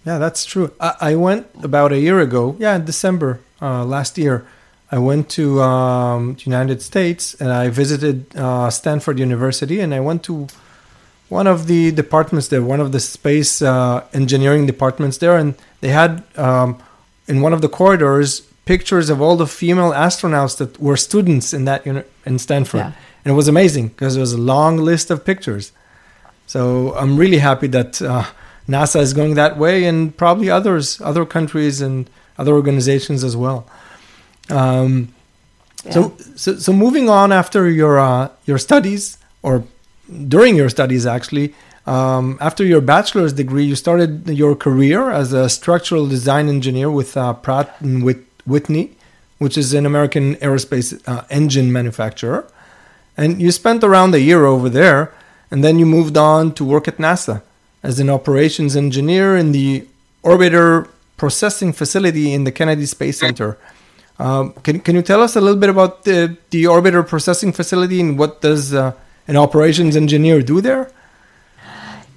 Yeah, 0.04 0.18
that's 0.18 0.44
true. 0.44 0.72
I, 0.80 0.94
I 1.00 1.14
went 1.16 1.48
about 1.62 1.92
a 1.92 1.98
year 1.98 2.20
ago. 2.20 2.56
Yeah, 2.58 2.76
in 2.76 2.84
December 2.84 3.40
uh, 3.60 3.84
last 3.84 4.18
year. 4.18 4.46
I 4.90 4.98
went 4.98 5.28
to 5.30 5.60
um, 5.62 6.36
United 6.44 6.80
States 6.80 7.34
and 7.40 7.50
I 7.50 7.70
visited 7.70 8.36
uh, 8.36 8.70
Stanford 8.70 9.18
University 9.18 9.80
and 9.80 9.92
I 9.92 9.98
went 9.98 10.22
to 10.24 10.46
one 11.28 11.48
of 11.48 11.66
the 11.66 11.90
departments 11.90 12.48
there, 12.48 12.62
one 12.62 12.80
of 12.80 12.92
the 12.92 13.00
space 13.00 13.60
uh, 13.60 14.04
engineering 14.12 14.66
departments 14.66 15.18
there, 15.18 15.36
and 15.36 15.54
they 15.80 15.88
had 15.88 16.22
um, 16.36 16.78
in 17.26 17.40
one 17.40 17.52
of 17.52 17.62
the 17.62 17.68
corridors 17.68 18.42
pictures 18.66 19.08
of 19.08 19.22
all 19.22 19.36
the 19.36 19.46
female 19.46 19.92
astronauts 19.92 20.58
that 20.58 20.78
were 20.78 20.96
students 20.98 21.54
in 21.54 21.64
that 21.64 21.86
uni- 21.86 22.04
in 22.26 22.38
Stanford, 22.38 22.80
Yeah. 22.80 22.92
and 23.24 23.32
it 23.32 23.36
was 23.36 23.48
amazing 23.48 23.88
because 23.88 24.16
it 24.16 24.20
was 24.20 24.32
a 24.34 24.38
long 24.54 24.76
list 24.76 25.10
of 25.10 25.24
pictures. 25.24 25.72
So 26.46 26.94
I'm 27.00 27.16
really 27.16 27.38
happy 27.38 27.68
that 27.68 28.02
uh, 28.02 28.24
NASA 28.68 29.00
is 29.00 29.12
going 29.14 29.34
that 29.34 29.56
way, 29.56 29.84
and 29.84 30.14
probably 30.16 30.50
others, 30.50 31.00
other 31.00 31.24
countries, 31.24 31.80
and 31.80 32.08
other 32.38 32.52
organizations 32.54 33.24
as 33.24 33.34
well. 33.36 33.66
Um, 34.50 35.08
so, 35.90 36.12
so, 36.34 36.56
so 36.58 36.72
moving 36.72 37.08
on 37.08 37.32
after 37.32 37.68
your 37.70 37.98
uh, 37.98 38.28
your 38.44 38.58
studies, 38.58 39.18
or 39.42 39.64
during 40.28 40.56
your 40.56 40.68
studies, 40.68 41.06
actually, 41.06 41.54
um, 41.86 42.36
after 42.40 42.64
your 42.64 42.80
bachelor's 42.80 43.32
degree, 43.32 43.64
you 43.64 43.76
started 43.76 44.28
your 44.28 44.54
career 44.56 45.10
as 45.10 45.32
a 45.32 45.48
structural 45.48 46.06
design 46.08 46.48
engineer 46.48 46.90
with 46.90 47.16
uh, 47.16 47.32
Pratt 47.34 47.74
and 47.80 48.02
Whit- 48.04 48.25
Whitney, 48.46 48.96
which 49.38 49.58
is 49.58 49.74
an 49.74 49.86
American 49.86 50.36
aerospace 50.36 51.00
uh, 51.06 51.24
engine 51.30 51.72
manufacturer. 51.72 52.46
And 53.16 53.40
you 53.40 53.50
spent 53.50 53.82
around 53.82 54.14
a 54.14 54.20
year 54.20 54.44
over 54.44 54.68
there, 54.68 55.12
and 55.50 55.64
then 55.64 55.78
you 55.78 55.86
moved 55.86 56.16
on 56.16 56.52
to 56.54 56.64
work 56.64 56.86
at 56.88 56.98
NASA 56.98 57.42
as 57.82 57.98
an 58.00 58.10
operations 58.10 58.76
engineer 58.76 59.36
in 59.36 59.52
the 59.52 59.86
orbiter 60.22 60.88
processing 61.16 61.72
facility 61.72 62.32
in 62.32 62.44
the 62.44 62.52
Kennedy 62.52 62.86
Space 62.86 63.20
Center. 63.20 63.58
Um, 64.18 64.52
can, 64.64 64.80
can 64.80 64.96
you 64.96 65.02
tell 65.02 65.22
us 65.22 65.36
a 65.36 65.40
little 65.40 65.60
bit 65.60 65.70
about 65.70 66.04
the, 66.04 66.36
the 66.50 66.64
orbiter 66.64 67.06
processing 67.06 67.52
facility 67.52 68.00
and 68.00 68.18
what 68.18 68.40
does 68.40 68.74
uh, 68.74 68.92
an 69.28 69.36
operations 69.36 69.96
engineer 69.96 70.42
do 70.42 70.60
there? 70.60 70.90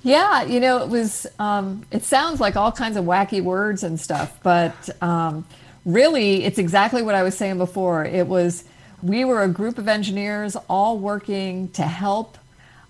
Yeah, 0.02 0.44
you 0.44 0.62
know, 0.62 0.82
it 0.82 0.90
was, 0.90 1.28
um, 1.40 1.86
it 1.92 2.04
sounds 2.04 2.40
like 2.40 2.56
all 2.56 2.72
kinds 2.72 2.96
of 2.96 3.04
wacky 3.04 3.44
words 3.44 3.84
and 3.84 4.00
stuff, 4.00 4.40
but 4.44 4.90
um, 5.04 5.46
really, 5.86 6.44
it's 6.44 6.58
exactly 6.58 7.02
what 7.02 7.16
I 7.16 7.24
was 7.24 7.38
saying 7.38 7.58
before. 7.58 8.06
It 8.06 8.28
was, 8.28 8.64
we 9.02 9.26
were 9.26 9.44
a 9.44 9.48
group 9.48 9.78
of 9.78 9.88
engineers 9.88 10.56
all 10.70 10.98
working 10.98 11.70
to 11.72 11.84
help 11.84 12.38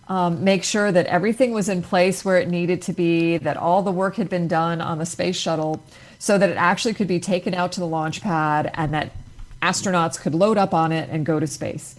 um, 0.07 0.43
make 0.43 0.63
sure 0.63 0.91
that 0.91 1.05
everything 1.05 1.51
was 1.51 1.69
in 1.69 1.83
place 1.83 2.25
where 2.25 2.37
it 2.39 2.47
needed 2.47 2.81
to 2.83 2.93
be, 2.93 3.37
that 3.37 3.57
all 3.57 3.83
the 3.83 3.91
work 3.91 4.15
had 4.15 4.29
been 4.29 4.47
done 4.47 4.81
on 4.81 4.97
the 4.97 5.05
space 5.05 5.37
shuttle 5.37 5.83
so 6.17 6.37
that 6.37 6.49
it 6.49 6.57
actually 6.57 6.95
could 6.95 7.07
be 7.07 7.19
taken 7.19 7.53
out 7.53 7.71
to 7.73 7.79
the 7.79 7.87
launch 7.87 8.21
pad 8.21 8.71
and 8.73 8.93
that 8.93 9.11
astronauts 9.61 10.19
could 10.19 10.33
load 10.33 10.57
up 10.57 10.73
on 10.73 10.91
it 10.91 11.09
and 11.11 11.25
go 11.25 11.39
to 11.39 11.45
space. 11.45 11.95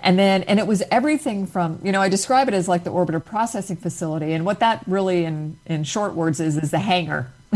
And 0.00 0.18
then, 0.18 0.42
and 0.42 0.58
it 0.58 0.66
was 0.66 0.82
everything 0.90 1.46
from, 1.46 1.80
you 1.82 1.90
know, 1.90 2.02
I 2.02 2.10
describe 2.10 2.48
it 2.48 2.54
as 2.54 2.68
like 2.68 2.84
the 2.84 2.92
orbiter 2.92 3.24
processing 3.24 3.76
facility. 3.76 4.34
And 4.34 4.44
what 4.44 4.60
that 4.60 4.82
really, 4.86 5.24
in, 5.24 5.58
in 5.64 5.84
short 5.84 6.14
words, 6.14 6.40
is, 6.40 6.58
is 6.58 6.70
the 6.70 6.78
hangar. 6.78 7.32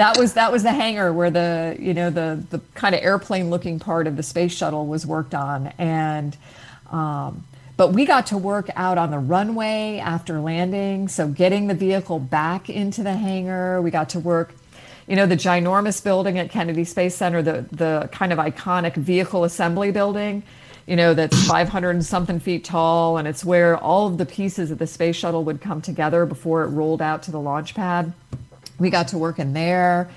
that 0.00 0.16
was 0.16 0.32
that 0.32 0.50
was 0.50 0.62
the 0.62 0.72
hangar 0.72 1.12
where 1.12 1.30
the 1.30 1.76
you 1.78 1.92
know 1.92 2.08
the 2.08 2.42
the 2.48 2.58
kind 2.74 2.94
of 2.94 3.02
airplane 3.02 3.50
looking 3.50 3.78
part 3.78 4.06
of 4.06 4.16
the 4.16 4.22
space 4.22 4.50
shuttle 4.50 4.86
was 4.86 5.06
worked 5.06 5.34
on. 5.34 5.74
And 5.76 6.34
um, 6.90 7.44
but 7.76 7.92
we 7.92 8.06
got 8.06 8.26
to 8.28 8.38
work 8.38 8.70
out 8.76 8.96
on 8.96 9.10
the 9.10 9.18
runway 9.18 10.00
after 10.02 10.40
landing. 10.40 11.08
So 11.08 11.28
getting 11.28 11.66
the 11.66 11.74
vehicle 11.74 12.18
back 12.18 12.70
into 12.70 13.02
the 13.02 13.12
hangar 13.12 13.82
we 13.82 13.90
got 13.90 14.08
to 14.10 14.20
work 14.20 14.54
you 15.06 15.16
know 15.16 15.26
the 15.26 15.36
ginormous 15.36 16.02
building 16.02 16.38
at 16.38 16.50
kennedy 16.50 16.84
space 16.84 17.14
center 17.14 17.42
the 17.42 17.66
the 17.72 18.08
kind 18.10 18.32
of 18.32 18.38
iconic 18.38 18.94
vehicle 18.94 19.44
assembly 19.44 19.90
building 19.90 20.42
you 20.86 20.96
know 20.96 21.12
that's 21.12 21.46
500 21.46 21.90
and 21.90 22.06
something 22.06 22.40
feet 22.40 22.64
tall. 22.64 23.18
And 23.18 23.28
it's 23.28 23.44
where 23.44 23.76
all 23.76 24.06
of 24.06 24.16
the 24.16 24.24
pieces 24.24 24.70
of 24.70 24.78
the 24.78 24.86
space 24.86 25.16
shuttle 25.16 25.44
would 25.44 25.60
come 25.60 25.82
together 25.82 26.24
before 26.24 26.64
it 26.64 26.68
rolled 26.68 27.02
out 27.02 27.22
to 27.24 27.30
the 27.30 27.40
launch 27.40 27.74
pad 27.74 28.14
we 28.80 28.90
got 28.90 29.08
to 29.08 29.18
work 29.18 29.38
in 29.38 29.52
there 29.52 30.10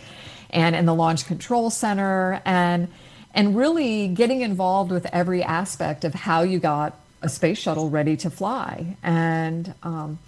and 0.50 0.76
in 0.76 0.86
the 0.86 0.96
launch 0.96 1.26
control 1.28 1.70
center 1.70 2.42
and 2.46 2.88
and 3.36 3.56
really 3.56 4.08
getting 4.08 4.42
involved 4.42 4.92
with 4.92 5.06
every 5.08 5.44
aspect 5.44 6.04
of 6.06 6.14
how 6.14 6.42
you 6.42 6.60
got 6.60 7.00
a 7.22 7.30
space 7.30 7.58
shuttle 7.58 7.90
ready 7.90 8.16
to 8.18 8.30
fly. 8.30 8.96
And 9.02 9.74
um, 9.84 10.20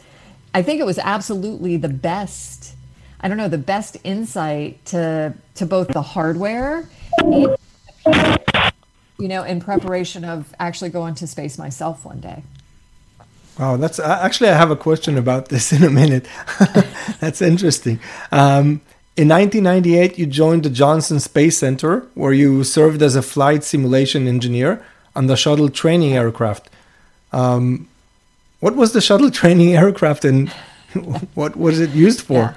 i 0.56 0.62
think 0.62 0.80
it 0.80 0.86
was 0.86 0.98
absolutely 0.98 1.77
the 1.77 1.89
best 1.89 2.74
i 3.20 3.27
don't 3.27 3.38
know 3.38 3.50
the 3.50 3.58
best 3.58 3.98
insight 4.04 4.84
to 4.86 5.34
to 5.54 5.65
both 5.65 5.89
the 5.89 6.01
hardware 6.01 6.88
and 7.18 7.58
you 9.20 9.27
know 9.27 9.44
in 9.44 9.60
preparation 9.60 10.24
of 10.24 10.56
actually 10.60 10.89
going 10.89 11.13
to 11.13 11.27
space 11.27 11.58
myself 11.58 12.06
one 12.06 12.22
day 12.22 12.42
Wow, 13.59 13.77
that's 13.77 14.00
uh, 14.00 14.19
actually 14.21 14.50
I 14.50 14.55
have 14.55 14.71
a 14.71 14.75
question 14.75 15.17
about 15.17 15.50
this 15.50 15.71
in 15.77 15.83
a 15.83 15.89
minute. 15.89 16.27
that's 17.19 17.41
interesting. 17.41 18.00
Um, 18.31 18.81
in 19.17 19.29
1998, 19.29 20.19
you 20.19 20.25
joined 20.25 20.63
the 20.63 20.69
Johnson 20.69 21.21
Space 21.21 21.57
Center, 21.57 22.05
where 22.15 22.33
you 22.33 22.65
served 22.65 23.01
as 23.01 23.15
a 23.15 23.21
flight 23.21 23.63
simulation 23.63 24.27
engineer 24.27 24.85
on 25.15 25.27
the 25.27 25.38
shuttle 25.38 25.69
training 25.69 26.13
aircraft. 26.13 26.69
Um, 27.31 27.88
what 28.59 28.75
was 28.75 28.91
the 28.91 29.00
shuttle 29.00 29.31
training 29.41 29.74
aircraft, 29.75 30.25
and 30.25 30.50
what 31.33 31.55
was 31.55 31.79
it 31.79 31.91
used 31.91 32.21
for? 32.21 32.55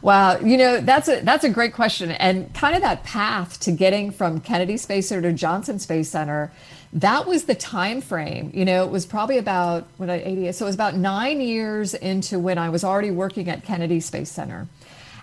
Wow, 0.00 0.38
you 0.38 0.56
know 0.56 0.80
that's 0.80 1.08
a 1.08 1.20
that's 1.22 1.42
a 1.42 1.50
great 1.50 1.74
question, 1.74 2.12
and 2.12 2.54
kind 2.54 2.76
of 2.76 2.82
that 2.82 3.02
path 3.02 3.58
to 3.60 3.72
getting 3.72 4.12
from 4.12 4.40
Kennedy 4.40 4.76
Space 4.76 5.08
Center 5.08 5.22
to 5.22 5.32
Johnson 5.32 5.80
Space 5.80 6.08
Center, 6.08 6.52
that 6.94 7.26
was 7.26 7.44
the 7.44 7.54
time 7.54 8.00
frame. 8.00 8.50
You 8.54 8.64
know, 8.64 8.84
it 8.84 8.90
was 8.90 9.06
probably 9.06 9.38
about 9.38 9.86
what 9.96 10.10
I 10.10 10.16
eighty, 10.16 10.50
so 10.52 10.64
it 10.64 10.68
was 10.68 10.74
about 10.74 10.94
nine 10.94 11.40
years 11.40 11.94
into 11.94 12.38
when 12.38 12.58
I 12.58 12.70
was 12.70 12.84
already 12.84 13.10
working 13.10 13.48
at 13.48 13.64
Kennedy 13.64 14.00
Space 14.00 14.30
Center, 14.30 14.66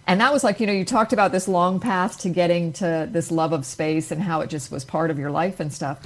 and 0.07 0.21
that 0.21 0.31
was 0.31 0.43
like 0.43 0.59
you 0.59 0.67
know 0.67 0.73
you 0.73 0.85
talked 0.85 1.13
about 1.13 1.31
this 1.31 1.47
long 1.47 1.79
path 1.79 2.19
to 2.19 2.29
getting 2.29 2.73
to 2.73 3.07
this 3.11 3.31
love 3.31 3.51
of 3.51 3.65
space 3.65 4.11
and 4.11 4.21
how 4.21 4.41
it 4.41 4.49
just 4.49 4.71
was 4.71 4.85
part 4.85 5.09
of 5.09 5.17
your 5.17 5.31
life 5.31 5.59
and 5.59 5.73
stuff. 5.73 5.99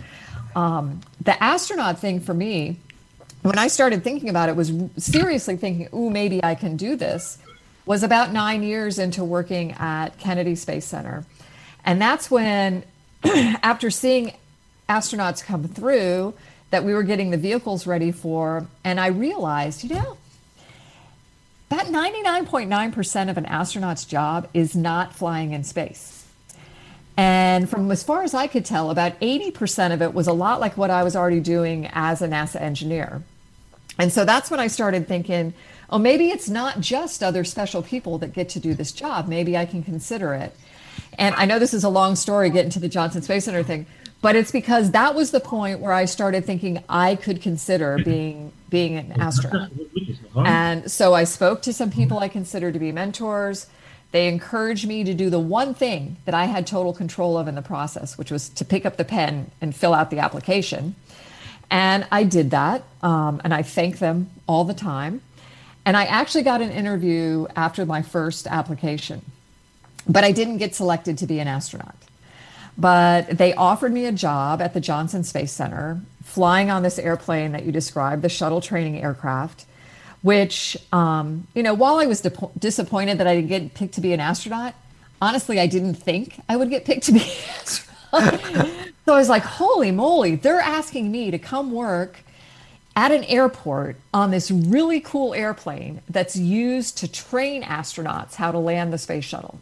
Um, 0.55 1.01
the 1.21 1.41
astronaut 1.43 1.99
thing 1.99 2.19
for 2.19 2.33
me, 2.33 2.79
when 3.41 3.57
I 3.57 3.67
started 3.67 4.03
thinking 4.03 4.29
about 4.29 4.49
it, 4.49 4.55
was 4.55 4.71
seriously 4.97 5.57
thinking, 5.57 5.89
"Ooh, 5.93 6.09
maybe 6.09 6.43
I 6.43 6.55
can 6.55 6.77
do 6.77 6.95
this." 6.95 7.37
was 7.89 8.03
about 8.03 8.31
nine 8.31 8.61
years 8.61 8.99
into 8.99 9.23
working 9.23 9.71
at 9.71 10.15
Kennedy 10.19 10.53
Space 10.53 10.85
Center. 10.85 11.25
And 11.83 11.99
that's 11.99 12.29
when, 12.29 12.83
after 13.25 13.89
seeing 13.89 14.33
astronauts 14.89 15.43
come 15.43 15.67
through, 15.67 16.33
that 16.71 16.83
we 16.83 16.93
were 16.93 17.03
getting 17.03 17.31
the 17.31 17.37
vehicles 17.37 17.87
ready 17.87 18.11
for, 18.11 18.67
and 18.83 18.99
I 18.99 19.07
realized, 19.07 19.83
you 19.83 19.95
know, 19.95 20.17
that 21.69 21.87
99.9% 21.87 23.29
of 23.29 23.37
an 23.37 23.45
astronaut's 23.45 24.05
job 24.05 24.49
is 24.53 24.75
not 24.75 25.15
flying 25.15 25.53
in 25.53 25.63
space. 25.63 26.25
And 27.15 27.69
from 27.69 27.91
as 27.91 28.01
far 28.01 28.23
as 28.23 28.33
I 28.33 28.47
could 28.47 28.65
tell, 28.65 28.89
about 28.89 29.19
80% 29.19 29.93
of 29.93 30.01
it 30.01 30.13
was 30.13 30.27
a 30.27 30.33
lot 30.33 30.59
like 30.59 30.77
what 30.77 30.89
I 30.89 31.03
was 31.03 31.15
already 31.15 31.41
doing 31.41 31.89
as 31.91 32.21
a 32.21 32.27
NASA 32.27 32.61
engineer. 32.61 33.23
And 33.97 34.11
so 34.11 34.23
that's 34.23 34.49
when 34.49 34.59
I 34.59 34.67
started 34.67 35.07
thinking, 35.07 35.53
oh, 35.89 35.99
maybe 35.99 36.29
it's 36.29 36.49
not 36.49 36.79
just 36.79 37.21
other 37.21 37.43
special 37.43 37.83
people 37.83 38.17
that 38.19 38.33
get 38.33 38.49
to 38.49 38.59
do 38.59 38.73
this 38.73 38.91
job. 38.91 39.27
Maybe 39.27 39.57
I 39.57 39.65
can 39.65 39.83
consider 39.83 40.33
it. 40.33 40.55
And 41.17 41.35
I 41.35 41.45
know 41.45 41.59
this 41.59 41.73
is 41.73 41.83
a 41.83 41.89
long 41.89 42.15
story 42.15 42.49
getting 42.49 42.71
to 42.71 42.79
the 42.79 42.87
Johnson 42.87 43.21
Space 43.21 43.45
Center 43.45 43.63
thing, 43.63 43.85
but 44.21 44.35
it's 44.35 44.51
because 44.51 44.91
that 44.91 45.15
was 45.15 45.31
the 45.31 45.39
point 45.39 45.79
where 45.79 45.93
I 45.93 46.05
started 46.05 46.45
thinking 46.45 46.83
I 46.89 47.15
could 47.15 47.41
consider 47.41 47.97
being 47.97 48.51
being 48.69 48.97
an 48.97 49.13
astronaut. 49.19 49.71
And 50.35 50.91
so 50.91 51.13
I 51.13 51.23
spoke 51.23 51.63
to 51.63 51.73
some 51.73 51.89
people 51.89 52.19
I 52.19 52.27
consider 52.27 52.71
to 52.71 52.79
be 52.79 52.91
mentors. 52.91 53.67
They 54.11 54.27
encouraged 54.27 54.87
me 54.87 55.03
to 55.03 55.13
do 55.13 55.29
the 55.29 55.39
one 55.39 55.73
thing 55.73 56.17
that 56.25 56.33
I 56.33 56.45
had 56.45 56.65
total 56.67 56.93
control 56.93 57.37
of 57.37 57.47
in 57.47 57.55
the 57.55 57.61
process, 57.61 58.17
which 58.17 58.31
was 58.31 58.49
to 58.49 58.65
pick 58.65 58.85
up 58.85 58.97
the 58.97 59.05
pen 59.05 59.51
and 59.61 59.75
fill 59.75 59.93
out 59.93 60.09
the 60.09 60.19
application. 60.19 60.95
And 61.71 62.07
I 62.11 62.23
did 62.23 62.51
that, 62.51 62.83
um, 63.03 63.41
and 63.43 63.53
I 63.53 63.61
thank 63.61 63.99
them 63.99 64.29
all 64.47 64.63
the 64.63 64.73
time. 64.73 65.21
And 65.85 65.95
I 65.95 66.05
actually 66.05 66.43
got 66.43 66.61
an 66.61 66.71
interview 66.71 67.47
after 67.55 67.85
my 67.85 68.01
first 68.01 68.47
application, 68.47 69.23
but 70.07 70.23
I 70.23 70.31
didn't 70.31 70.57
get 70.57 70.75
selected 70.75 71.17
to 71.19 71.27
be 71.27 71.39
an 71.39 71.47
astronaut. 71.47 71.95
But 72.79 73.37
they 73.37 73.53
offered 73.53 73.91
me 73.91 74.05
a 74.05 74.11
job 74.11 74.61
at 74.61 74.73
the 74.73 74.79
Johnson 74.79 75.25
Space 75.25 75.51
Center, 75.51 75.99
flying 76.23 76.71
on 76.71 76.81
this 76.81 76.97
airplane 76.97 77.51
that 77.51 77.65
you 77.65 77.73
described, 77.73 78.21
the 78.21 78.29
shuttle 78.29 78.61
training 78.61 79.01
aircraft, 79.01 79.65
which, 80.21 80.77
um, 80.93 81.45
you 81.53 81.61
know, 81.61 81.73
while 81.73 81.95
I 81.95 82.05
was 82.05 82.21
di- 82.21 82.31
disappointed 82.57 83.17
that 83.17 83.27
I 83.27 83.35
didn't 83.35 83.49
get 83.49 83.73
picked 83.73 83.95
to 83.95 84.01
be 84.01 84.13
an 84.13 84.21
astronaut, 84.21 84.75
honestly, 85.21 85.59
I 85.59 85.67
didn't 85.67 85.95
think 85.95 86.39
I 86.47 86.55
would 86.55 86.69
get 86.69 86.85
picked 86.85 87.03
to 87.07 87.11
be 87.11 87.19
an 87.23 87.49
astronaut. 87.59 88.69
so 89.05 89.13
I 89.13 89.17
was 89.17 89.27
like, 89.27 89.43
holy 89.43 89.91
moly, 89.91 90.35
they're 90.35 90.61
asking 90.61 91.11
me 91.11 91.31
to 91.31 91.37
come 91.37 91.73
work 91.73 92.23
at 92.95 93.11
an 93.11 93.25
airport 93.25 93.97
on 94.13 94.31
this 94.31 94.49
really 94.51 95.01
cool 95.01 95.33
airplane 95.33 96.01
that's 96.09 96.37
used 96.37 96.97
to 96.99 97.11
train 97.11 97.61
astronauts 97.63 98.35
how 98.35 98.51
to 98.51 98.59
land 98.59 98.93
the 98.93 98.97
space 98.97 99.25
shuttle. 99.25 99.59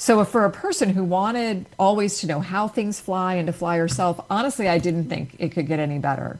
So, 0.00 0.24
for 0.24 0.46
a 0.46 0.50
person 0.50 0.88
who 0.88 1.04
wanted 1.04 1.66
always 1.78 2.20
to 2.20 2.26
know 2.26 2.40
how 2.40 2.68
things 2.68 2.98
fly 2.98 3.34
and 3.34 3.48
to 3.48 3.52
fly 3.52 3.76
herself, 3.76 4.18
honestly, 4.30 4.66
I 4.66 4.78
didn't 4.78 5.10
think 5.10 5.36
it 5.38 5.50
could 5.50 5.66
get 5.66 5.78
any 5.78 5.98
better. 5.98 6.38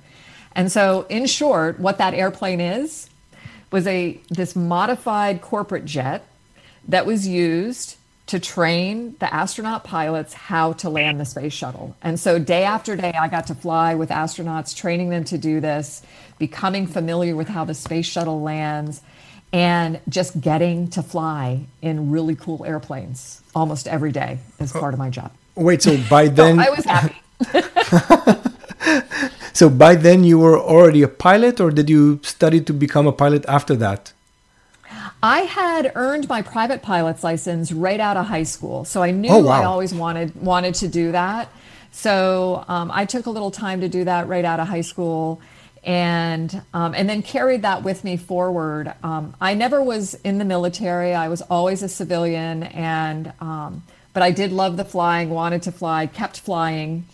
And 0.56 0.72
so, 0.72 1.04
in 1.10 1.26
short, 1.26 1.78
what 1.78 1.98
that 1.98 2.14
airplane 2.14 2.62
is 2.62 3.10
was 3.70 3.86
a 3.86 4.18
this 4.30 4.56
modified 4.56 5.42
corporate 5.42 5.84
jet 5.84 6.24
that 6.88 7.04
was 7.04 7.28
used 7.28 7.98
to 8.28 8.40
train 8.40 9.14
the 9.18 9.32
astronaut 9.32 9.84
pilots 9.84 10.32
how 10.32 10.72
to 10.72 10.88
land 10.88 11.20
the 11.20 11.26
space 11.26 11.52
shuttle. 11.52 11.94
And 12.00 12.18
so 12.18 12.38
day 12.38 12.64
after 12.64 12.96
day 12.96 13.12
I 13.12 13.28
got 13.28 13.48
to 13.48 13.54
fly 13.54 13.94
with 13.94 14.08
astronauts 14.08 14.74
training 14.74 15.10
them 15.10 15.24
to 15.24 15.36
do 15.36 15.60
this, 15.60 16.02
becoming 16.38 16.86
familiar 16.86 17.36
with 17.36 17.48
how 17.48 17.66
the 17.66 17.74
space 17.74 18.06
shuttle 18.06 18.40
lands 18.40 19.02
and 19.52 20.00
just 20.08 20.40
getting 20.40 20.88
to 20.88 21.02
fly 21.02 21.66
in 21.82 22.10
really 22.10 22.36
cool 22.36 22.64
airplanes 22.64 23.42
almost 23.54 23.88
every 23.88 24.12
day 24.12 24.38
as 24.58 24.72
part 24.72 24.94
of 24.94 24.98
my 24.98 25.10
job. 25.10 25.32
Wait, 25.54 25.82
so 25.82 25.96
by 26.10 26.28
then 26.28 26.56
So 26.56 26.62
I 26.62 26.70
was 26.70 26.84
happy. 26.84 27.16
so 29.52 29.68
by 29.68 29.94
then 29.94 30.24
you 30.24 30.38
were 30.38 30.58
already 30.58 31.02
a 31.02 31.08
pilot 31.08 31.60
or 31.60 31.70
did 31.70 31.90
you 31.90 32.20
study 32.22 32.60
to 32.60 32.72
become 32.72 33.06
a 33.06 33.12
pilot 33.12 33.44
after 33.48 33.74
that? 33.76 34.12
I 35.22 35.40
had 35.40 35.92
earned 35.94 36.28
my 36.28 36.40
private 36.42 36.82
pilot's 36.82 37.22
license 37.22 37.72
right 37.72 38.00
out 38.00 38.16
of 38.16 38.26
high 38.26 38.42
school, 38.44 38.84
so 38.86 39.02
I 39.02 39.10
knew 39.10 39.30
Oh, 39.30 39.38
wow. 39.40 39.60
I 39.60 39.64
always 39.64 39.92
wanted 39.92 40.34
wanted 40.40 40.74
to 40.76 40.88
do 40.88 41.12
that. 41.12 41.48
So 41.92 42.64
um, 42.68 42.90
I 42.92 43.04
took 43.04 43.26
a 43.26 43.30
little 43.30 43.50
time 43.50 43.80
to 43.82 43.88
do 43.88 44.04
that 44.04 44.28
right 44.28 44.44
out 44.44 44.60
of 44.60 44.68
high 44.68 44.80
school, 44.80 45.40
and 45.84 46.62
um, 46.74 46.94
and 46.94 47.08
then 47.08 47.22
carried 47.22 47.62
that 47.62 47.82
with 47.82 48.04
me 48.04 48.16
forward. 48.16 48.92
Um, 49.02 49.34
I 49.40 49.54
never 49.54 49.82
was 49.82 50.14
in 50.14 50.38
the 50.38 50.44
military; 50.44 51.14
I 51.14 51.28
was 51.28 51.42
always 51.42 51.82
a 51.82 51.88
civilian, 51.88 52.64
and 52.64 53.32
um, 53.40 53.82
but 54.12 54.22
I 54.22 54.30
did 54.30 54.52
love 54.52 54.76
the 54.76 54.84
flying, 54.84 55.30
wanted 55.30 55.62
to 55.62 55.72
fly, 55.72 56.06
kept 56.06 56.40
flying. 56.40 57.06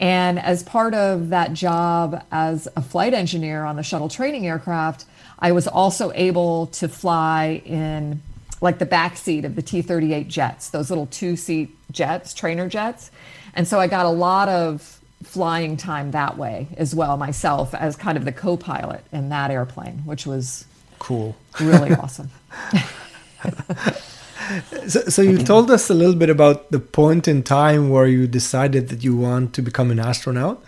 And 0.00 0.38
as 0.38 0.62
part 0.62 0.94
of 0.94 1.28
that 1.28 1.52
job 1.52 2.24
as 2.32 2.66
a 2.74 2.82
flight 2.82 3.14
engineer 3.14 3.64
on 3.64 3.76
the 3.76 3.82
shuttle 3.84 4.08
training 4.08 4.46
aircraft, 4.46 5.04
I 5.38 5.52
was 5.52 5.68
also 5.68 6.10
able 6.14 6.66
to 6.68 6.88
fly 6.88 7.62
in 7.64 8.20
like 8.60 8.78
the 8.78 8.86
back 8.86 9.16
seat 9.16 9.44
of 9.44 9.54
the 9.54 9.62
T 9.62 9.82
38 9.82 10.28
jets, 10.28 10.70
those 10.70 10.90
little 10.90 11.06
two 11.06 11.36
seat 11.36 11.76
jets, 11.92 12.34
trainer 12.34 12.68
jets. 12.68 13.10
And 13.54 13.68
so 13.68 13.78
I 13.78 13.86
got 13.86 14.06
a 14.06 14.10
lot 14.10 14.48
of 14.48 15.00
flying 15.22 15.76
time 15.76 16.10
that 16.12 16.36
way 16.38 16.68
as 16.76 16.94
well, 16.94 17.16
myself 17.16 17.74
as 17.74 17.96
kind 17.96 18.16
of 18.18 18.24
the 18.24 18.32
co 18.32 18.56
pilot 18.56 19.02
in 19.12 19.28
that 19.30 19.50
airplane, 19.50 19.98
which 20.04 20.26
was 20.26 20.64
Cool. 20.98 21.34
really 21.60 21.92
awesome. 22.02 22.30
So, 24.86 25.00
so 25.08 25.22
you 25.22 25.38
told 25.38 25.70
us 25.70 25.88
a 25.88 25.94
little 25.94 26.14
bit 26.16 26.28
about 26.28 26.70
the 26.70 26.78
point 26.80 27.26
in 27.28 27.42
time 27.42 27.90
where 27.90 28.06
you 28.06 28.26
decided 28.26 28.88
that 28.88 29.02
you 29.04 29.16
want 29.16 29.54
to 29.54 29.62
become 29.62 29.90
an 29.90 29.98
astronaut. 29.98 30.62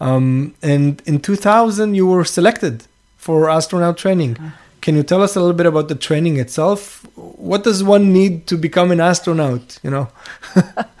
Um, 0.00 0.54
and 0.62 1.02
in 1.06 1.20
2000, 1.20 1.94
you 1.94 2.06
were 2.06 2.24
selected 2.24 2.84
for 3.16 3.48
astronaut 3.50 3.96
training. 3.96 4.36
Can 4.82 4.94
you 4.96 5.02
tell 5.02 5.22
us 5.22 5.34
a 5.34 5.40
little 5.40 5.56
bit 5.56 5.66
about 5.66 5.88
the 5.88 5.94
training 5.94 6.36
itself? 6.38 7.06
What 7.16 7.64
does 7.64 7.82
one 7.82 8.12
need 8.12 8.46
to 8.48 8.56
become 8.56 8.90
an 8.90 9.00
astronaut? 9.00 9.78
You 9.82 9.90
know, 9.90 10.08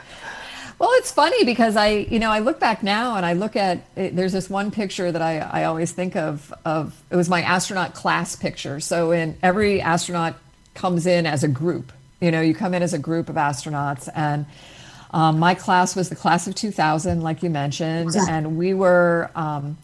Well, 0.78 0.90
it's 0.94 1.12
funny 1.12 1.44
because 1.44 1.76
I, 1.76 1.88
you 1.88 2.18
know, 2.18 2.30
I 2.30 2.40
look 2.40 2.58
back 2.58 2.82
now 2.82 3.16
and 3.16 3.24
I 3.24 3.34
look 3.34 3.56
at 3.56 3.86
it, 3.96 4.16
there's 4.16 4.32
this 4.32 4.50
one 4.50 4.70
picture 4.70 5.12
that 5.12 5.22
I, 5.22 5.38
I 5.38 5.64
always 5.64 5.92
think 5.92 6.16
of 6.16 6.52
of 6.64 7.00
it 7.10 7.16
was 7.16 7.28
my 7.28 7.42
astronaut 7.42 7.94
class 7.94 8.34
picture. 8.36 8.80
So 8.80 9.12
in 9.12 9.36
every 9.42 9.80
astronaut 9.80 10.36
comes 10.74 11.06
in 11.06 11.26
as 11.26 11.44
a 11.44 11.48
group. 11.48 11.92
You 12.20 12.30
know, 12.30 12.40
you 12.40 12.54
come 12.54 12.74
in 12.74 12.82
as 12.82 12.92
a 12.92 12.98
group 12.98 13.28
of 13.28 13.36
astronauts 13.36 14.08
and 14.14 14.46
um, 15.14 15.38
my 15.38 15.54
class 15.54 15.94
was 15.94 16.08
the 16.08 16.16
class 16.16 16.48
of 16.48 16.56
2000, 16.56 17.22
like 17.22 17.44
you 17.44 17.48
mentioned, 17.50 18.10
and 18.28 18.56
we 18.56 18.74
were 18.74 19.30
um, 19.36 19.78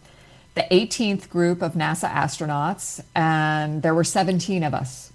the 0.56 0.66
18th 0.72 1.28
group 1.28 1.62
of 1.62 1.74
NASA 1.74 2.10
astronauts, 2.10 3.00
and 3.14 3.80
there 3.80 3.94
were 3.94 4.02
17 4.02 4.64
of 4.64 4.74
us. 4.74 5.09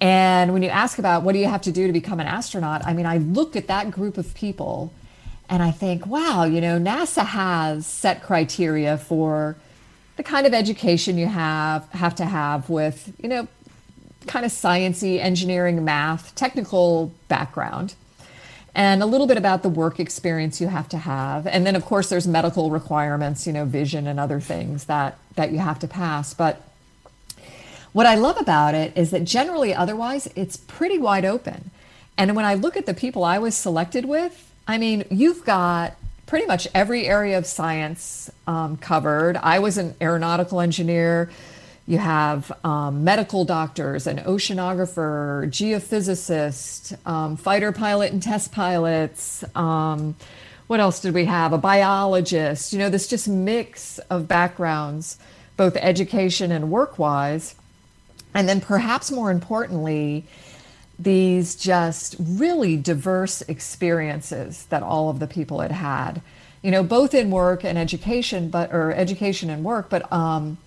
And 0.00 0.52
when 0.52 0.62
you 0.62 0.68
ask 0.68 0.98
about 0.98 1.22
what 1.22 1.32
do 1.32 1.38
you 1.38 1.46
have 1.46 1.62
to 1.62 1.72
do 1.72 1.86
to 1.86 1.92
become 1.92 2.20
an 2.20 2.26
astronaut, 2.26 2.86
I 2.86 2.92
mean, 2.92 3.06
I 3.06 3.18
look 3.18 3.56
at 3.56 3.66
that 3.68 3.90
group 3.90 4.18
of 4.18 4.34
people 4.34 4.92
and 5.48 5.62
I 5.62 5.70
think, 5.70 6.06
wow, 6.06 6.44
you 6.44 6.60
know, 6.60 6.78
NASA 6.78 7.24
has 7.24 7.86
set 7.86 8.22
criteria 8.22 8.98
for 8.98 9.56
the 10.16 10.22
kind 10.22 10.46
of 10.46 10.54
education 10.54 11.18
you 11.18 11.26
have 11.26 11.88
have 11.92 12.14
to 12.16 12.24
have 12.24 12.68
with, 12.68 13.12
you 13.22 13.28
know, 13.28 13.46
kind 14.26 14.44
of 14.44 14.50
sciency, 14.50 15.18
engineering, 15.20 15.84
math, 15.84 16.34
technical 16.34 17.12
background. 17.28 17.94
And 18.74 19.02
a 19.02 19.06
little 19.06 19.26
bit 19.26 19.38
about 19.38 19.62
the 19.62 19.70
work 19.70 19.98
experience 20.00 20.60
you 20.60 20.66
have 20.68 20.88
to 20.90 20.98
have. 20.98 21.46
And 21.46 21.64
then 21.64 21.76
of 21.76 21.84
course 21.84 22.08
there's 22.08 22.26
medical 22.26 22.70
requirements, 22.70 23.46
you 23.46 23.52
know, 23.52 23.64
vision 23.64 24.06
and 24.06 24.18
other 24.18 24.40
things 24.40 24.84
that 24.84 25.16
that 25.36 25.52
you 25.52 25.58
have 25.58 25.78
to 25.80 25.88
pass. 25.88 26.34
But 26.34 26.60
what 27.96 28.04
I 28.04 28.16
love 28.16 28.38
about 28.38 28.74
it 28.74 28.92
is 28.94 29.10
that 29.12 29.24
generally, 29.24 29.74
otherwise, 29.74 30.28
it's 30.36 30.58
pretty 30.58 30.98
wide 30.98 31.24
open. 31.24 31.70
And 32.18 32.36
when 32.36 32.44
I 32.44 32.52
look 32.52 32.76
at 32.76 32.84
the 32.84 32.92
people 32.92 33.24
I 33.24 33.38
was 33.38 33.54
selected 33.54 34.04
with, 34.04 34.52
I 34.68 34.76
mean, 34.76 35.04
you've 35.10 35.46
got 35.46 35.96
pretty 36.26 36.44
much 36.44 36.68
every 36.74 37.06
area 37.06 37.38
of 37.38 37.46
science 37.46 38.30
um, 38.46 38.76
covered. 38.76 39.38
I 39.38 39.60
was 39.60 39.78
an 39.78 39.94
aeronautical 39.98 40.60
engineer. 40.60 41.30
You 41.86 41.96
have 41.96 42.52
um, 42.62 43.02
medical 43.02 43.46
doctors, 43.46 44.06
an 44.06 44.18
oceanographer, 44.18 45.46
geophysicist, 45.48 46.98
um, 47.08 47.38
fighter 47.38 47.72
pilot 47.72 48.12
and 48.12 48.22
test 48.22 48.52
pilots. 48.52 49.42
Um, 49.54 50.16
what 50.66 50.80
else 50.80 51.00
did 51.00 51.14
we 51.14 51.24
have? 51.24 51.54
A 51.54 51.58
biologist. 51.58 52.74
You 52.74 52.78
know, 52.78 52.90
this 52.90 53.08
just 53.08 53.26
mix 53.26 53.98
of 54.10 54.28
backgrounds, 54.28 55.16
both 55.56 55.76
education 55.76 56.52
and 56.52 56.70
work 56.70 56.98
wise. 56.98 57.54
And 58.36 58.46
then, 58.46 58.60
perhaps 58.60 59.10
more 59.10 59.30
importantly, 59.30 60.26
these 60.98 61.56
just 61.56 62.16
really 62.18 62.76
diverse 62.76 63.40
experiences 63.40 64.66
that 64.66 64.82
all 64.82 65.08
of 65.08 65.20
the 65.20 65.26
people 65.26 65.60
had 65.60 65.72
had, 65.72 66.20
you 66.62 66.70
know, 66.70 66.82
both 66.82 67.14
in 67.14 67.30
work 67.30 67.64
and 67.64 67.78
education, 67.78 68.50
but 68.50 68.74
or 68.74 68.92
education 68.92 69.48
and 69.48 69.64
work, 69.64 69.88
but 69.88 70.12
um, 70.12 70.58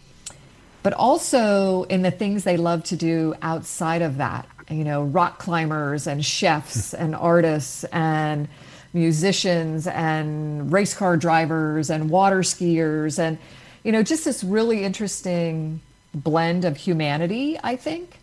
but 0.82 0.94
also 0.94 1.84
in 1.84 2.02
the 2.02 2.10
things 2.10 2.44
they 2.44 2.58
love 2.58 2.84
to 2.86 2.96
do 2.96 3.36
outside 3.44 4.02
of 4.02 4.18
that. 4.18 4.48
You 4.68 4.84
know, 4.84 5.04
rock 5.04 5.38
climbers 5.38 6.08
and 6.08 6.26
chefs 6.26 6.96
and 6.96 7.16
artists 7.16 7.84
and 7.86 8.48
musicians 8.94 9.86
and 9.86 10.74
race 10.74 10.96
car 10.96 11.18
drivers 11.18 11.92
and 11.92 12.10
water 12.10 12.40
skiers 12.40 13.20
and 13.20 13.38
you 13.84 13.92
know 13.92 14.02
just 14.02 14.26
this 14.26 14.44
really 14.44 14.84
interesting 14.84 15.80
blend 16.14 16.66
of 16.66 16.78
humanity 16.78 17.58
i 17.64 17.76
think 17.76 18.20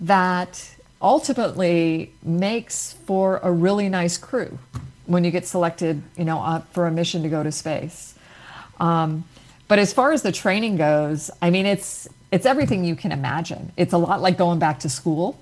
that 0.00 0.74
ultimately 1.02 2.12
makes 2.22 2.94
for 3.06 3.38
a 3.42 3.50
really 3.50 3.88
nice 3.88 4.16
crew 4.18 4.58
when 5.06 5.24
you 5.24 5.30
get 5.30 5.46
selected 5.46 6.02
you 6.16 6.24
know 6.24 6.40
uh, 6.40 6.60
for 6.72 6.86
a 6.86 6.90
mission 6.90 7.22
to 7.22 7.28
go 7.28 7.42
to 7.42 7.52
space. 7.52 8.14
Um, 8.80 9.24
but 9.68 9.78
as 9.78 9.92
far 9.92 10.12
as 10.12 10.22
the 10.22 10.32
training 10.32 10.76
goes 10.76 11.30
i 11.40 11.50
mean 11.50 11.66
it's 11.66 12.08
it's 12.32 12.46
everything 12.46 12.84
you 12.84 12.96
can 12.96 13.12
imagine. 13.12 13.72
It's 13.76 13.92
a 13.92 13.98
lot 13.98 14.20
like 14.20 14.36
going 14.36 14.58
back 14.58 14.80
to 14.80 14.88
school. 14.88 15.38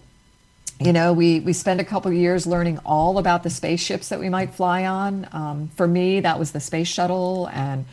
You 0.80 0.92
know, 0.92 1.12
we, 1.12 1.40
we 1.40 1.52
spend 1.52 1.80
a 1.80 1.84
couple 1.84 2.12
years 2.12 2.46
learning 2.46 2.78
all 2.84 3.18
about 3.18 3.42
the 3.42 3.50
spaceships 3.50 4.08
that 4.08 4.18
we 4.18 4.28
might 4.28 4.54
fly 4.54 4.84
on. 4.86 5.28
Um, 5.32 5.68
for 5.76 5.86
me, 5.86 6.20
that 6.20 6.38
was 6.38 6.52
the 6.52 6.60
space 6.60 6.88
shuttle 6.88 7.48
and 7.52 7.86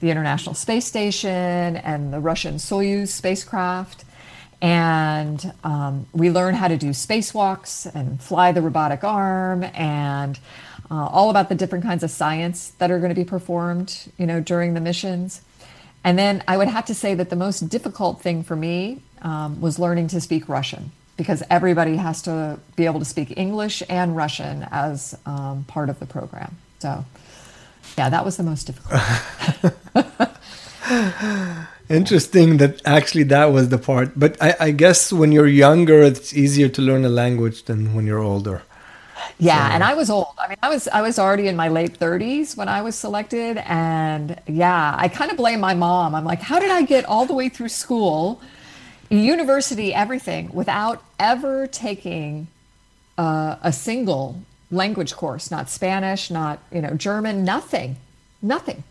the 0.00 0.10
International 0.10 0.54
Space 0.54 0.86
Station 0.86 1.76
and 1.76 2.12
the 2.12 2.20
Russian 2.20 2.56
Soyuz 2.56 3.08
spacecraft. 3.08 4.04
And 4.60 5.52
um, 5.64 6.06
we 6.12 6.30
learn 6.30 6.54
how 6.54 6.68
to 6.68 6.76
do 6.76 6.90
spacewalks 6.90 7.92
and 7.94 8.20
fly 8.20 8.52
the 8.52 8.62
robotic 8.62 9.04
arm 9.04 9.64
and 9.74 10.38
uh, 10.90 10.94
all 10.94 11.30
about 11.30 11.48
the 11.48 11.54
different 11.54 11.84
kinds 11.84 12.02
of 12.02 12.10
science 12.10 12.70
that 12.78 12.90
are 12.90 12.98
going 12.98 13.10
to 13.10 13.20
be 13.20 13.24
performed, 13.24 14.10
you 14.18 14.26
know, 14.26 14.40
during 14.40 14.74
the 14.74 14.80
missions. 14.80 15.42
And 16.04 16.18
then 16.18 16.42
I 16.46 16.56
would 16.56 16.68
have 16.68 16.86
to 16.86 16.94
say 16.94 17.14
that 17.14 17.30
the 17.30 17.36
most 17.36 17.68
difficult 17.68 18.20
thing 18.22 18.44
for 18.44 18.56
me 18.56 19.02
um, 19.22 19.60
was 19.60 19.78
learning 19.78 20.08
to 20.08 20.20
speak 20.20 20.48
Russian 20.48 20.92
because 21.16 21.42
everybody 21.50 21.96
has 21.96 22.22
to 22.22 22.58
be 22.76 22.84
able 22.86 23.00
to 23.00 23.04
speak 23.04 23.36
English 23.36 23.82
and 23.88 24.16
Russian 24.16 24.66
as 24.70 25.18
um, 25.26 25.64
part 25.64 25.88
of 25.88 25.98
the 25.98 26.06
program. 26.06 26.56
So, 26.78 27.04
yeah, 27.96 28.08
that 28.10 28.24
was 28.24 28.36
the 28.36 28.42
most 28.42 28.64
difficult. 28.64 29.00
Interesting 31.88 32.56
that 32.58 32.82
actually 32.84 33.22
that 33.24 33.46
was 33.46 33.68
the 33.68 33.78
part. 33.78 34.18
But 34.18 34.36
I, 34.40 34.54
I, 34.58 34.70
guess 34.72 35.12
when 35.12 35.30
you're 35.30 35.46
younger, 35.46 36.02
it's 36.02 36.34
easier 36.34 36.68
to 36.68 36.82
learn 36.82 37.04
a 37.04 37.08
language 37.08 37.64
than 37.64 37.94
when 37.94 38.06
you're 38.06 38.22
older. 38.22 38.62
Yeah, 39.38 39.68
so. 39.68 39.74
and 39.74 39.84
I 39.84 39.94
was 39.94 40.10
old. 40.10 40.34
I 40.38 40.48
mean, 40.48 40.56
I 40.62 40.68
was 40.68 40.88
I 40.88 41.02
was 41.02 41.18
already 41.18 41.46
in 41.46 41.56
my 41.56 41.68
late 41.68 41.98
30s 41.98 42.56
when 42.56 42.68
I 42.68 42.82
was 42.82 42.96
selected, 42.96 43.58
and 43.58 44.40
yeah, 44.46 44.94
I 44.96 45.08
kind 45.08 45.30
of 45.30 45.36
blame 45.36 45.60
my 45.60 45.74
mom. 45.74 46.14
I'm 46.14 46.24
like, 46.24 46.40
how 46.40 46.58
did 46.58 46.70
I 46.70 46.82
get 46.82 47.04
all 47.04 47.24
the 47.24 47.34
way 47.34 47.48
through 47.48 47.68
school, 47.68 48.40
university, 49.08 49.94
everything, 49.94 50.50
without 50.52 51.04
ever 51.20 51.66
taking 51.66 52.48
uh, 53.16 53.56
a 53.62 53.72
single 53.72 54.40
language 54.70 55.14
course? 55.14 55.50
Not 55.50 55.70
Spanish, 55.70 56.30
not 56.30 56.60
you 56.72 56.80
know 56.80 56.94
German, 56.94 57.44
nothing, 57.44 57.96
nothing. 58.42 58.84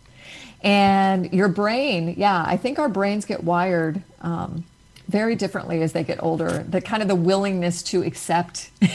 And 0.61 1.31
your 1.31 1.47
brain, 1.47 2.15
yeah, 2.17 2.43
I 2.45 2.57
think 2.57 2.79
our 2.79 2.89
brains 2.89 3.25
get 3.25 3.43
wired 3.43 4.01
um, 4.21 4.63
very 5.07 5.35
differently 5.35 5.81
as 5.83 5.93
they 5.93 6.03
get 6.03 6.23
older. 6.23 6.63
The 6.67 6.81
kind 6.81 7.03
of 7.03 7.07
the 7.07 7.15
willingness 7.15 7.83
to 7.83 8.01
accept. 8.03 8.71
you 8.81 8.87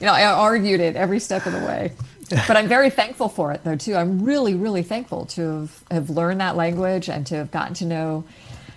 know, 0.00 0.12
I 0.12 0.24
argued 0.24 0.80
it 0.80 0.96
every 0.96 1.20
step 1.20 1.46
of 1.46 1.52
the 1.52 1.60
way. 1.60 1.92
But 2.30 2.56
I'm 2.56 2.68
very 2.68 2.90
thankful 2.90 3.28
for 3.28 3.52
it, 3.52 3.64
though, 3.64 3.76
too. 3.76 3.94
I'm 3.94 4.22
really, 4.22 4.54
really 4.54 4.82
thankful 4.82 5.26
to 5.26 5.40
have, 5.40 5.84
have 5.90 6.10
learned 6.10 6.40
that 6.40 6.56
language 6.56 7.08
and 7.08 7.26
to 7.28 7.36
have 7.36 7.50
gotten 7.50 7.74
to 7.74 7.86
know, 7.86 8.24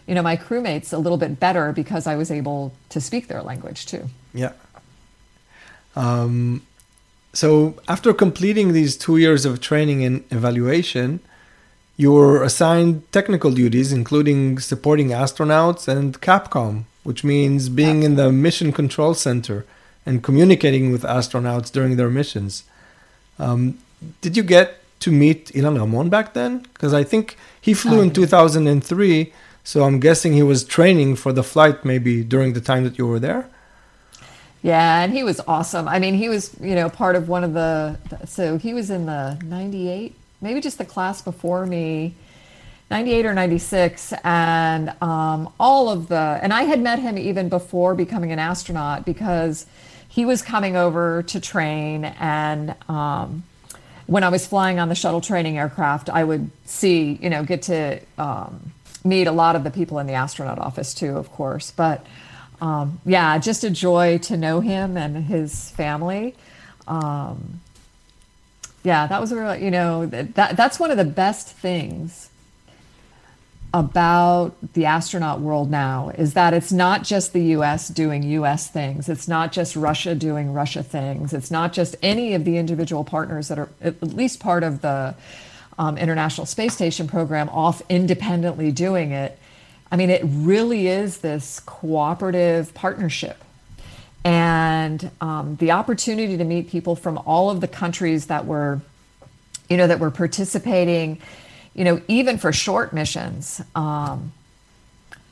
you 0.08 0.16
know, 0.16 0.22
my 0.22 0.38
crewmates 0.38 0.94
a 0.94 0.98
little 0.98 1.18
bit 1.18 1.40
better 1.40 1.74
because 1.74 2.08
I 2.08 2.16
was 2.16 2.32
able 2.32 2.74
to 2.90 3.02
speak 3.02 3.28
their 3.28 3.42
language, 3.42 3.86
too. 3.88 4.08
Yeah. 4.34 4.54
Um, 5.96 6.66
so 7.34 7.76
after 7.88 8.14
completing 8.14 8.74
these 8.74 8.98
two 8.98 9.18
years 9.18 9.46
of 9.46 9.62
training 9.62 10.04
and 10.04 10.24
evaluation, 10.32 11.20
you 11.98 12.12
were 12.12 12.44
assigned 12.44 13.10
technical 13.12 13.52
duties, 13.52 13.94
including 13.94 14.60
supporting 14.60 15.10
astronauts 15.10 15.88
and 15.88 16.20
Capcom, 16.20 16.84
which 17.04 17.24
means 17.24 17.70
being 17.70 18.04
in 18.04 18.16
the 18.16 18.32
mission 18.32 18.72
control 18.72 19.14
center 19.14 19.66
and 20.06 20.24
communicating 20.24 20.92
with 20.92 21.04
astronauts 21.04 21.72
during 21.72 21.96
their 21.96 22.10
missions. 22.10 22.64
Um, 23.38 23.78
did 24.22 24.36
you 24.36 24.44
get 24.44 24.80
to 25.02 25.12
meet 25.12 25.48
Ilan 25.48 25.80
Ramon 25.80 26.10
back 26.10 26.34
then? 26.34 26.60
Because 26.74 26.94
I 26.94 27.04
think 27.04 27.38
he 27.60 27.74
flew 27.74 28.02
in 28.02 28.12
2003, 28.12 29.34
so 29.64 29.84
I'm 29.84 30.00
guessing 30.00 30.34
he 30.34 30.44
was 30.44 30.64
training 30.64 31.16
for 31.16 31.32
the 31.32 31.44
flight 31.44 31.86
maybe 31.86 32.24
during 32.24 32.54
the 32.54 32.62
time 32.62 32.84
that 32.84 32.98
you 32.98 33.06
were 33.06 33.20
there. 33.20 33.48
Yeah, 34.64 35.02
and 35.02 35.12
he 35.12 35.24
was 35.24 35.42
awesome. 35.48 35.88
I 35.88 35.98
mean, 35.98 36.14
he 36.14 36.30
was, 36.30 36.56
you 36.62 36.76
know, 36.76 36.90
part 36.90 37.16
of 37.16 37.28
one 37.28 37.44
of 37.44 37.54
the, 37.54 37.98
so 38.26 38.58
he 38.58 38.74
was 38.76 38.92
in 38.92 39.08
the 39.08 39.40
98, 39.44 40.14
maybe 40.40 40.62
just 40.62 40.78
the 40.78 40.86
class 40.86 41.22
before 41.22 41.66
me, 41.66 42.14
98 42.92 43.26
or 43.26 43.34
96. 43.34 44.14
And 44.24 44.94
um, 45.02 45.52
all 45.60 45.90
of 45.90 46.10
the, 46.10 46.40
and 46.44 46.54
I 46.54 46.64
had 46.64 46.80
met 46.80 47.00
him 47.00 47.18
even 47.18 47.50
before 47.50 47.96
becoming 47.96 48.32
an 48.32 48.38
astronaut 48.38 49.04
because 49.04 49.66
he 50.08 50.26
was 50.26 50.44
coming 50.44 50.76
over 50.76 51.24
to 51.24 51.40
train. 51.40 52.06
And 52.06 52.76
um, 52.88 53.44
when 54.06 54.24
I 54.24 54.30
was 54.30 54.46
flying 54.46 54.78
on 54.78 54.90
the 54.90 54.96
shuttle 54.96 55.22
training 55.22 55.58
aircraft, 55.58 56.08
I 56.08 56.24
would 56.24 56.52
see, 56.66 57.18
you 57.20 57.32
know, 57.32 57.44
get 57.44 57.64
to 57.64 58.00
um, 58.20 58.74
meet 59.04 59.26
a 59.26 59.32
lot 59.32 59.56
of 59.56 59.64
the 59.64 59.72
people 59.72 59.98
in 59.98 60.06
the 60.06 60.14
astronaut 60.14 60.60
office 60.60 60.94
too, 60.94 61.18
of 61.18 61.32
course. 61.32 61.72
But, 61.72 62.06
um, 62.62 63.02
yeah, 63.06 63.38
just 63.40 63.64
a 63.64 63.70
joy 63.70 64.20
to 64.20 64.38
know 64.38 64.62
him 64.62 64.96
and 64.96 65.26
his 65.26 65.72
family. 65.72 66.36
Um, 66.88 67.60
yeah, 68.84 69.08
that 69.08 69.20
was 69.20 69.34
really, 69.34 69.64
you 69.64 69.72
know, 69.72 70.06
that 70.06 70.56
that's 70.56 70.80
one 70.80 70.92
of 70.92 70.98
the 70.98 71.06
best 71.06 71.50
things 71.50 72.30
about 73.74 74.54
the 74.74 74.86
astronaut 74.86 75.40
world 75.40 75.72
now 75.72 76.10
is 76.18 76.34
that 76.34 76.54
it's 76.54 76.74
not 76.74 77.04
just 77.04 77.32
the 77.32 77.44
US 77.56 77.88
doing 77.88 78.24
US 78.24 78.70
things. 78.70 79.08
It's 79.08 79.28
not 79.28 79.52
just 79.52 79.76
Russia 79.76 80.14
doing 80.14 80.52
Russia 80.52 80.84
things. 80.84 81.34
It's 81.34 81.52
not 81.52 81.72
just 81.72 81.96
any 82.02 82.34
of 82.34 82.44
the 82.44 82.58
individual 82.58 83.04
partners 83.04 83.48
that 83.48 83.58
are 83.58 83.70
at 83.82 84.02
least 84.04 84.40
part 84.40 84.64
of 84.64 84.82
the 84.82 85.16
um, 85.80 85.98
International 85.98 86.46
Space 86.46 86.74
Station 86.74 87.08
program 87.08 87.50
off 87.50 87.82
independently 87.88 88.72
doing 88.72 89.12
it. 89.12 89.40
I 89.92 89.98
mean, 89.98 90.10
it 90.10 90.22
really 90.24 90.88
is 90.88 91.18
this 91.18 91.60
cooperative 91.60 92.74
partnership. 92.74 93.38
And 94.24 95.12
um, 95.20 95.58
the 95.58 95.72
opportunity 95.72 96.38
to 96.38 96.44
meet 96.44 96.70
people 96.70 96.96
from 96.96 97.18
all 97.26 97.50
of 97.50 97.60
the 97.60 97.68
countries 97.68 98.28
that 98.28 98.46
were, 98.46 98.82
you 99.68 99.78
know, 99.78 99.88
that 99.88 100.00
were 100.00 100.12
participating, 100.12 101.20
you 101.74 101.84
know, 101.84 102.02
even 102.08 102.38
for 102.38 102.54
short 102.54 102.94
missions. 102.94 103.62
Um, 103.76 104.32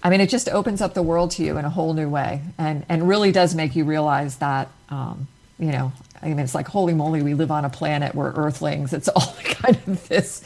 I 0.01 0.09
mean, 0.09 0.21
it 0.21 0.29
just 0.29 0.49
opens 0.49 0.81
up 0.81 0.93
the 0.93 1.03
world 1.03 1.31
to 1.31 1.43
you 1.43 1.57
in 1.57 1.65
a 1.65 1.69
whole 1.69 1.93
new 1.93 2.09
way, 2.09 2.41
and 2.57 2.85
and 2.87 3.07
really 3.07 3.31
does 3.31 3.53
make 3.53 3.75
you 3.75 3.83
realize 3.83 4.37
that, 4.37 4.69
um, 4.89 5.27
you 5.59 5.71
know, 5.71 5.91
I 6.21 6.27
mean, 6.29 6.39
it's 6.39 6.55
like 6.55 6.67
holy 6.67 6.93
moly, 6.93 7.21
we 7.21 7.33
live 7.33 7.51
on 7.51 7.65
a 7.65 7.69
planet 7.69 8.15
where 8.15 8.31
Earthlings. 8.31 8.93
It's 8.93 9.09
all 9.09 9.35
kind 9.43 9.77
of 9.87 10.07
this, 10.07 10.43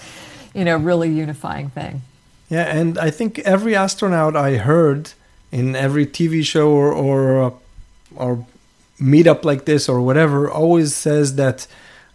you 0.53 0.65
know, 0.65 0.77
really 0.77 1.09
unifying 1.09 1.69
thing. 1.69 2.01
Yeah, 2.53 2.65
and 2.65 2.99
I 2.99 3.09
think 3.09 3.39
every 3.39 3.75
astronaut 3.75 4.35
I 4.35 4.57
heard 4.57 5.13
in 5.51 5.75
every 5.75 6.05
TV 6.05 6.45
show 6.45 6.69
or 6.69 6.93
or 6.93 7.43
uh, 7.43 7.51
or 8.15 8.45
meetup 9.01 9.43
like 9.43 9.65
this 9.65 9.89
or 9.89 9.99
whatever 9.99 10.51
always 10.51 10.93
says 10.93 11.35
that 11.35 11.65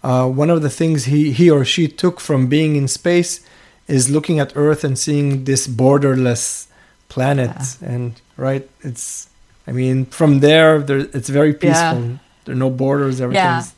uh, 0.04 0.28
one 0.28 0.48
of 0.48 0.62
the 0.62 0.70
things 0.70 1.06
he 1.06 1.32
he 1.32 1.50
or 1.50 1.64
she 1.64 1.88
took 1.88 2.20
from 2.20 2.46
being 2.46 2.76
in 2.76 2.86
space 2.86 3.44
is 3.88 4.08
looking 4.08 4.38
at 4.38 4.52
Earth 4.54 4.84
and 4.84 4.96
seeing 4.96 5.42
this 5.42 5.66
borderless 5.66 6.68
planet, 7.08 7.56
yeah. 7.58 7.88
and 7.92 8.20
right, 8.36 8.68
it's. 8.82 9.28
I 9.66 9.72
mean, 9.72 10.06
from 10.06 10.38
there, 10.38 10.80
there 10.80 10.98
it's 10.98 11.28
very 11.28 11.52
peaceful. 11.52 12.00
Yeah. 12.00 12.18
There 12.44 12.54
are 12.54 12.64
no 12.68 12.70
borders. 12.70 13.20
Everything's. 13.20 13.74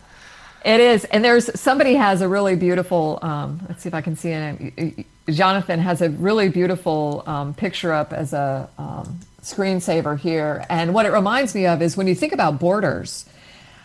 Yeah. 0.64 0.74
It 0.74 0.80
is, 0.80 1.04
and 1.06 1.24
there's 1.24 1.58
somebody 1.58 1.94
has 1.94 2.20
a 2.20 2.28
really 2.28 2.54
beautiful. 2.54 3.18
Um, 3.22 3.64
let's 3.66 3.82
see 3.82 3.88
if 3.88 3.94
I 3.94 4.02
can 4.02 4.14
see 4.14 4.30
it. 4.30 5.06
Jonathan 5.30 5.80
has 5.80 6.02
a 6.02 6.10
really 6.10 6.48
beautiful 6.48 7.22
um, 7.26 7.54
picture 7.54 7.92
up 7.92 8.12
as 8.12 8.32
a 8.32 8.68
um, 8.78 9.20
screensaver 9.42 10.18
here. 10.18 10.64
And 10.68 10.94
what 10.94 11.06
it 11.06 11.12
reminds 11.12 11.54
me 11.54 11.66
of 11.66 11.82
is 11.82 11.96
when 11.96 12.06
you 12.06 12.14
think 12.14 12.32
about 12.32 12.58
borders, 12.58 13.26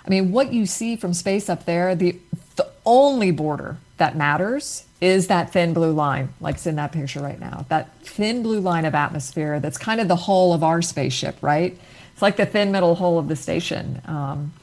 I 0.05 0.09
mean, 0.09 0.31
what 0.31 0.53
you 0.53 0.65
see 0.65 0.95
from 0.95 1.13
space 1.13 1.49
up 1.49 1.65
there, 1.65 1.95
the, 1.95 2.17
the 2.55 2.69
only 2.85 3.31
border 3.31 3.77
that 3.97 4.15
matters 4.15 4.85
is 5.01 5.27
that 5.27 5.51
thin 5.51 5.73
blue 5.73 5.91
line, 5.91 6.29
like 6.41 6.55
it's 6.55 6.67
in 6.67 6.75
that 6.75 6.91
picture 6.91 7.19
right 7.19 7.39
now. 7.39 7.65
That 7.69 7.95
thin 8.01 8.43
blue 8.43 8.59
line 8.59 8.85
of 8.85 8.95
atmosphere 8.95 9.59
that's 9.59 9.77
kind 9.77 9.99
of 9.99 10.07
the 10.07 10.15
hull 10.15 10.53
of 10.53 10.63
our 10.63 10.81
spaceship, 10.81 11.37
right? 11.41 11.77
It's 12.13 12.21
like 12.21 12.37
the 12.37 12.45
thin 12.45 12.71
middle 12.71 12.95
hull 12.95 13.17
of 13.17 13.27
the 13.27 13.35
station. 13.35 14.01
Um, 14.05 14.53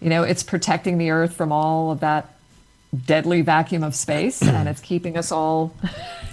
you 0.00 0.08
know, 0.08 0.22
it's 0.22 0.42
protecting 0.42 0.98
the 0.98 1.10
Earth 1.10 1.34
from 1.34 1.52
all 1.52 1.90
of 1.90 2.00
that 2.00 2.34
deadly 3.06 3.40
vacuum 3.40 3.84
of 3.84 3.94
space 3.94 4.42
and 4.42 4.68
it's 4.68 4.80
keeping 4.80 5.16
us 5.16 5.30
all 5.30 5.72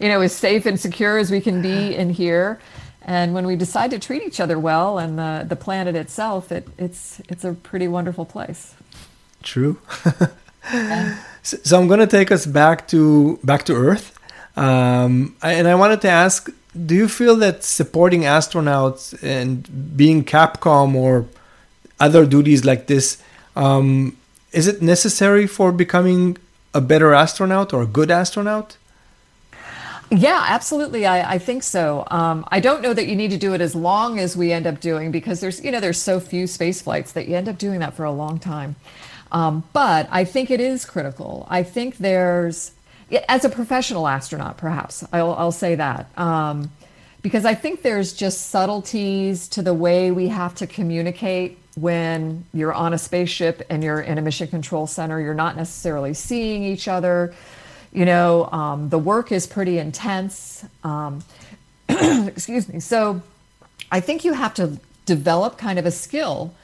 you 0.00 0.08
know 0.08 0.22
as 0.22 0.34
safe 0.34 0.64
and 0.64 0.80
secure 0.80 1.18
as 1.18 1.30
we 1.30 1.40
can 1.40 1.62
be 1.62 1.94
in 1.94 2.10
here. 2.10 2.58
And 3.04 3.34
when 3.34 3.46
we 3.46 3.56
decide 3.56 3.90
to 3.90 3.98
treat 3.98 4.22
each 4.22 4.38
other 4.38 4.58
well 4.58 4.98
and 4.98 5.18
the, 5.18 5.44
the 5.46 5.56
planet 5.56 5.96
itself 5.96 6.52
it, 6.52 6.66
it's 6.78 7.20
it's 7.28 7.44
a 7.44 7.52
pretty 7.52 7.88
wonderful 7.88 8.24
place. 8.24 8.74
True. 9.42 9.78
So, 11.44 11.56
so, 11.64 11.80
i'm 11.80 11.88
going 11.88 11.98
to 11.98 12.06
take 12.06 12.30
us 12.30 12.46
back 12.46 12.86
to 12.88 13.36
back 13.42 13.64
to 13.64 13.74
earth. 13.74 14.16
Um, 14.56 15.34
and 15.42 15.66
i 15.66 15.74
wanted 15.74 16.00
to 16.02 16.08
ask 16.08 16.48
do 16.86 16.94
you 16.94 17.08
feel 17.08 17.36
that 17.36 17.64
supporting 17.64 18.22
astronauts 18.22 19.20
and 19.22 19.96
being 19.96 20.24
capcom 20.24 20.94
or 20.94 21.26
other 22.00 22.24
duties 22.24 22.64
like 22.64 22.86
this 22.86 23.22
um, 23.56 24.16
is 24.52 24.66
it 24.66 24.82
necessary 24.82 25.46
for 25.46 25.72
becoming 25.72 26.36
a 26.74 26.80
better 26.80 27.12
astronaut 27.12 27.72
or 27.72 27.82
a 27.82 27.86
good 27.86 28.10
astronaut? 28.10 28.76
Yeah, 30.10 30.44
absolutely. 30.46 31.06
I, 31.06 31.34
I 31.34 31.38
think 31.38 31.62
so. 31.62 32.06
Um, 32.10 32.44
I 32.48 32.60
don't 32.60 32.82
know 32.82 32.92
that 32.92 33.06
you 33.06 33.16
need 33.16 33.30
to 33.30 33.38
do 33.38 33.54
it 33.54 33.62
as 33.62 33.74
long 33.74 34.18
as 34.18 34.36
we 34.36 34.52
end 34.52 34.66
up 34.66 34.78
doing 34.78 35.10
because 35.10 35.40
there's, 35.40 35.64
you 35.64 35.70
know, 35.70 35.80
there's 35.80 36.00
so 36.00 36.20
few 36.20 36.46
space 36.46 36.82
flights 36.82 37.12
that 37.12 37.28
you 37.28 37.36
end 37.36 37.48
up 37.48 37.56
doing 37.56 37.80
that 37.80 37.94
for 37.94 38.04
a 38.04 38.12
long 38.12 38.38
time. 38.38 38.76
Um, 39.30 39.64
but 39.72 40.08
I 40.10 40.24
think 40.24 40.50
it 40.50 40.60
is 40.60 40.84
critical. 40.84 41.46
I 41.48 41.62
think 41.62 41.96
there's, 41.96 42.72
as 43.26 43.46
a 43.46 43.48
professional 43.48 44.06
astronaut, 44.06 44.58
perhaps 44.58 45.02
I'll, 45.14 45.32
I'll 45.32 45.52
say 45.52 45.76
that. 45.76 46.06
Um, 46.18 46.70
because 47.22 47.46
I 47.46 47.54
think 47.54 47.80
there's 47.80 48.12
just 48.12 48.48
subtleties 48.48 49.48
to 49.48 49.62
the 49.62 49.72
way 49.72 50.10
we 50.10 50.28
have 50.28 50.54
to 50.56 50.66
communicate 50.66 51.58
when 51.74 52.44
you're 52.52 52.72
on 52.72 52.92
a 52.92 52.98
spaceship 52.98 53.62
and 53.70 53.82
you're 53.82 54.00
in 54.00 54.18
a 54.18 54.22
mission 54.22 54.48
control 54.48 54.86
center. 54.86 55.20
You're 55.20 55.34
not 55.34 55.56
necessarily 55.56 56.14
seeing 56.14 56.62
each 56.62 56.88
other. 56.88 57.34
You 57.92 58.04
know, 58.04 58.46
um, 58.52 58.88
the 58.88 58.98
work 58.98 59.32
is 59.32 59.46
pretty 59.46 59.78
intense. 59.78 60.64
Um, 60.84 61.22
excuse 61.88 62.68
me. 62.68 62.80
So 62.80 63.22
I 63.90 64.00
think 64.00 64.24
you 64.24 64.32
have 64.32 64.54
to 64.54 64.78
develop 65.06 65.58
kind 65.58 65.78
of 65.78 65.86
a 65.86 65.90
skill 65.90 66.54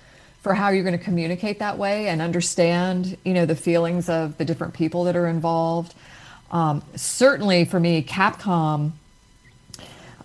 for 0.41 0.55
how 0.55 0.69
you're 0.69 0.85
going 0.85 0.97
to 0.97 1.05
communicate 1.05 1.59
that 1.59 1.77
way 1.79 2.09
and 2.09 2.23
understand, 2.23 3.17
you 3.25 3.35
know, 3.35 3.45
the 3.45 3.57
feelings 3.57 4.09
of 4.09 4.39
the 4.39 4.45
different 4.45 4.75
people 4.75 5.05
that 5.05 5.17
are 5.17 5.27
involved. 5.27 5.95
Um, 6.51 6.83
certainly 6.95 7.65
for 7.65 7.81
me, 7.81 8.03
Capcom 8.03 8.93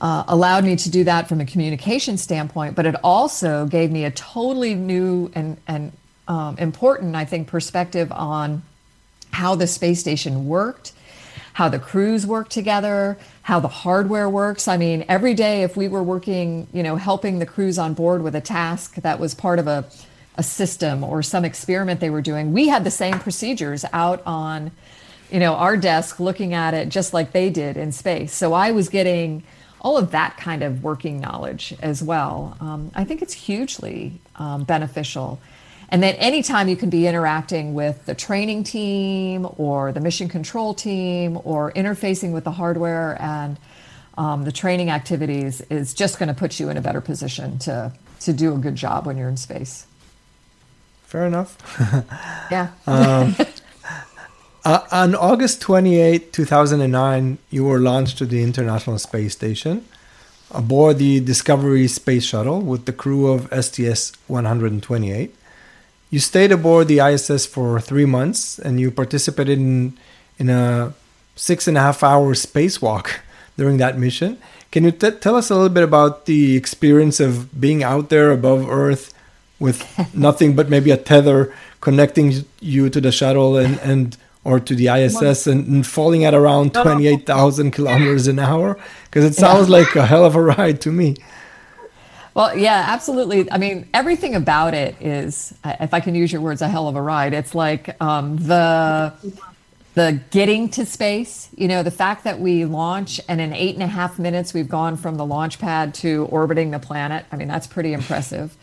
uh, 0.03 0.25
allowed 0.27 0.65
me 0.65 0.75
to 0.75 0.91
do 0.91 1.05
that 1.05 1.29
from 1.29 1.39
a 1.39 1.45
communication 1.45 2.17
standpoint, 2.17 2.75
but 2.75 2.85
it 2.85 2.93
also 3.05 3.65
gave 3.65 3.89
me 3.89 4.03
a 4.03 4.11
totally 4.11 4.75
new 4.75 5.31
and, 5.33 5.55
and 5.65 5.93
um, 6.27 6.57
important, 6.57 7.15
I 7.15 7.23
think, 7.23 7.47
perspective 7.47 8.11
on 8.11 8.63
how 9.31 9.55
the 9.55 9.65
space 9.65 10.01
station 10.01 10.45
worked, 10.45 10.91
how 11.53 11.69
the 11.69 11.79
crews 11.79 12.27
work 12.27 12.49
together, 12.49 13.17
how 13.43 13.61
the 13.61 13.69
hardware 13.69 14.29
works. 14.29 14.67
I 14.67 14.75
mean, 14.75 15.05
every 15.07 15.33
day 15.33 15.63
if 15.63 15.77
we 15.77 15.87
were 15.87 16.03
working, 16.03 16.67
you 16.73 16.83
know, 16.83 16.97
helping 16.97 17.39
the 17.39 17.45
crews 17.45 17.79
on 17.79 17.93
board 17.93 18.23
with 18.23 18.35
a 18.35 18.41
task 18.41 18.95
that 18.95 19.21
was 19.21 19.33
part 19.33 19.57
of 19.57 19.67
a, 19.67 19.85
a 20.35 20.43
system 20.43 21.05
or 21.05 21.23
some 21.23 21.45
experiment 21.45 22.01
they 22.01 22.09
were 22.09 22.21
doing, 22.21 22.51
we 22.51 22.67
had 22.67 22.83
the 22.83 22.91
same 22.91 23.19
procedures 23.19 23.85
out 23.93 24.21
on, 24.25 24.71
you 25.31 25.39
know, 25.39 25.53
our 25.53 25.77
desk 25.77 26.19
looking 26.19 26.53
at 26.53 26.73
it 26.73 26.89
just 26.89 27.13
like 27.13 27.31
they 27.31 27.49
did 27.49 27.77
in 27.77 27.93
space. 27.93 28.33
So 28.33 28.51
I 28.51 28.71
was 28.71 28.89
getting 28.89 29.43
all 29.83 29.97
of 29.97 30.11
that 30.11 30.37
kind 30.37 30.63
of 30.63 30.83
working 30.83 31.19
knowledge 31.19 31.75
as 31.81 32.01
well. 32.01 32.57
Um, 32.61 32.91
I 32.95 33.03
think 33.03 33.21
it's 33.21 33.33
hugely 33.33 34.19
um, 34.37 34.63
beneficial. 34.63 35.39
And 35.89 36.01
then 36.01 36.15
anytime 36.15 36.69
you 36.69 36.75
can 36.75 36.89
be 36.89 37.05
interacting 37.05 37.73
with 37.73 38.05
the 38.05 38.15
training 38.15 38.63
team 38.63 39.47
or 39.57 39.91
the 39.91 39.99
mission 39.99 40.29
control 40.29 40.73
team 40.73 41.37
or 41.43 41.71
interfacing 41.73 42.31
with 42.31 42.45
the 42.45 42.51
hardware 42.51 43.21
and 43.21 43.57
um, 44.17 44.43
the 44.43 44.51
training 44.51 44.89
activities 44.89 45.61
is 45.69 45.93
just 45.93 46.17
going 46.17 46.29
to 46.29 46.33
put 46.33 46.59
you 46.59 46.69
in 46.69 46.77
a 46.77 46.81
better 46.81 47.01
position 47.01 47.59
to, 47.59 47.91
to 48.21 48.33
do 48.33 48.55
a 48.55 48.57
good 48.57 48.75
job 48.75 49.05
when 49.05 49.17
you're 49.17 49.29
in 49.29 49.37
space. 49.37 49.85
Fair 51.03 51.27
enough. 51.27 51.57
yeah. 52.49 52.71
uh, 54.65 54.85
on 54.91 55.13
August 55.15 55.61
28, 55.61 56.31
2009, 56.31 57.37
you 57.49 57.65
were 57.65 57.79
launched 57.79 58.17
to 58.19 58.25
the 58.25 58.41
International 58.41 58.97
Space 58.97 59.33
Station 59.33 59.85
aboard 60.51 60.99
the 60.99 61.19
Discovery 61.19 61.87
Space 61.87 62.23
Shuttle 62.23 62.61
with 62.61 62.85
the 62.85 62.93
crew 62.93 63.27
of 63.27 63.49
STS 63.51 64.13
128. 64.27 65.35
You 66.09 66.19
stayed 66.19 66.51
aboard 66.51 66.87
the 66.87 66.99
ISS 66.99 67.45
for 67.45 67.81
three 67.81 68.05
months 68.05 68.59
and 68.59 68.79
you 68.79 68.91
participated 68.91 69.57
in, 69.57 69.97
in 70.37 70.49
a 70.49 70.93
six 71.35 71.67
and 71.67 71.77
a 71.77 71.81
half 71.81 72.03
hour 72.03 72.33
spacewalk 72.33 73.17
during 73.57 73.77
that 73.77 73.97
mission. 73.97 74.37
Can 74.71 74.85
you 74.85 74.91
t- 74.91 75.11
tell 75.11 75.35
us 75.35 75.49
a 75.49 75.55
little 75.55 75.69
bit 75.69 75.83
about 75.83 76.25
the 76.25 76.55
experience 76.55 77.19
of 77.19 77.59
being 77.59 77.83
out 77.83 78.09
there 78.09 78.31
above 78.31 78.69
Earth 78.69 79.13
with 79.59 79.83
nothing 80.15 80.55
but 80.55 80.69
maybe 80.69 80.91
a 80.91 80.97
tether 80.97 81.53
connecting 81.81 82.45
you 82.61 82.89
to 82.89 83.01
the 83.01 83.11
shuttle 83.11 83.57
and, 83.57 83.79
and 83.79 84.15
or 84.43 84.59
to 84.59 84.75
the 84.75 84.87
ISS 84.87 85.47
and, 85.47 85.67
and 85.67 85.87
falling 85.87 86.25
at 86.25 86.33
around 86.33 86.73
28,000 86.73 87.71
kilometers 87.71 88.27
an 88.27 88.39
hour? 88.39 88.77
Because 89.05 89.25
it 89.25 89.35
sounds 89.35 89.69
yeah. 89.69 89.77
like 89.77 89.95
a 89.95 90.05
hell 90.05 90.25
of 90.25 90.35
a 90.35 90.41
ride 90.41 90.81
to 90.81 90.91
me. 90.91 91.15
Well, 92.33 92.57
yeah, 92.57 92.85
absolutely. 92.87 93.51
I 93.51 93.57
mean, 93.57 93.87
everything 93.93 94.33
about 94.33 94.73
it 94.73 94.99
is, 94.99 95.53
if 95.63 95.93
I 95.93 95.99
can 95.99 96.15
use 96.15 96.31
your 96.31 96.41
words, 96.41 96.61
a 96.61 96.67
hell 96.67 96.87
of 96.87 96.95
a 96.95 97.01
ride. 97.01 97.33
It's 97.33 97.53
like 97.53 98.01
um, 98.01 98.37
the 98.37 99.13
the 99.93 100.19
getting 100.31 100.69
to 100.69 100.85
space. 100.85 101.49
You 101.55 101.67
know, 101.67 101.83
the 101.83 101.91
fact 101.91 102.23
that 102.23 102.39
we 102.39 102.65
launch 102.65 103.21
and 103.27 103.39
in 103.39 103.53
eight 103.53 103.75
and 103.75 103.83
a 103.83 103.87
half 103.87 104.17
minutes 104.17 104.53
we've 104.53 104.69
gone 104.69 104.97
from 104.97 105.15
the 105.15 105.25
launch 105.25 105.59
pad 105.59 105.93
to 105.95 106.27
orbiting 106.31 106.71
the 106.71 106.79
planet. 106.79 107.25
I 107.31 107.35
mean, 107.35 107.47
that's 107.47 107.67
pretty 107.67 107.93
impressive. 107.93 108.57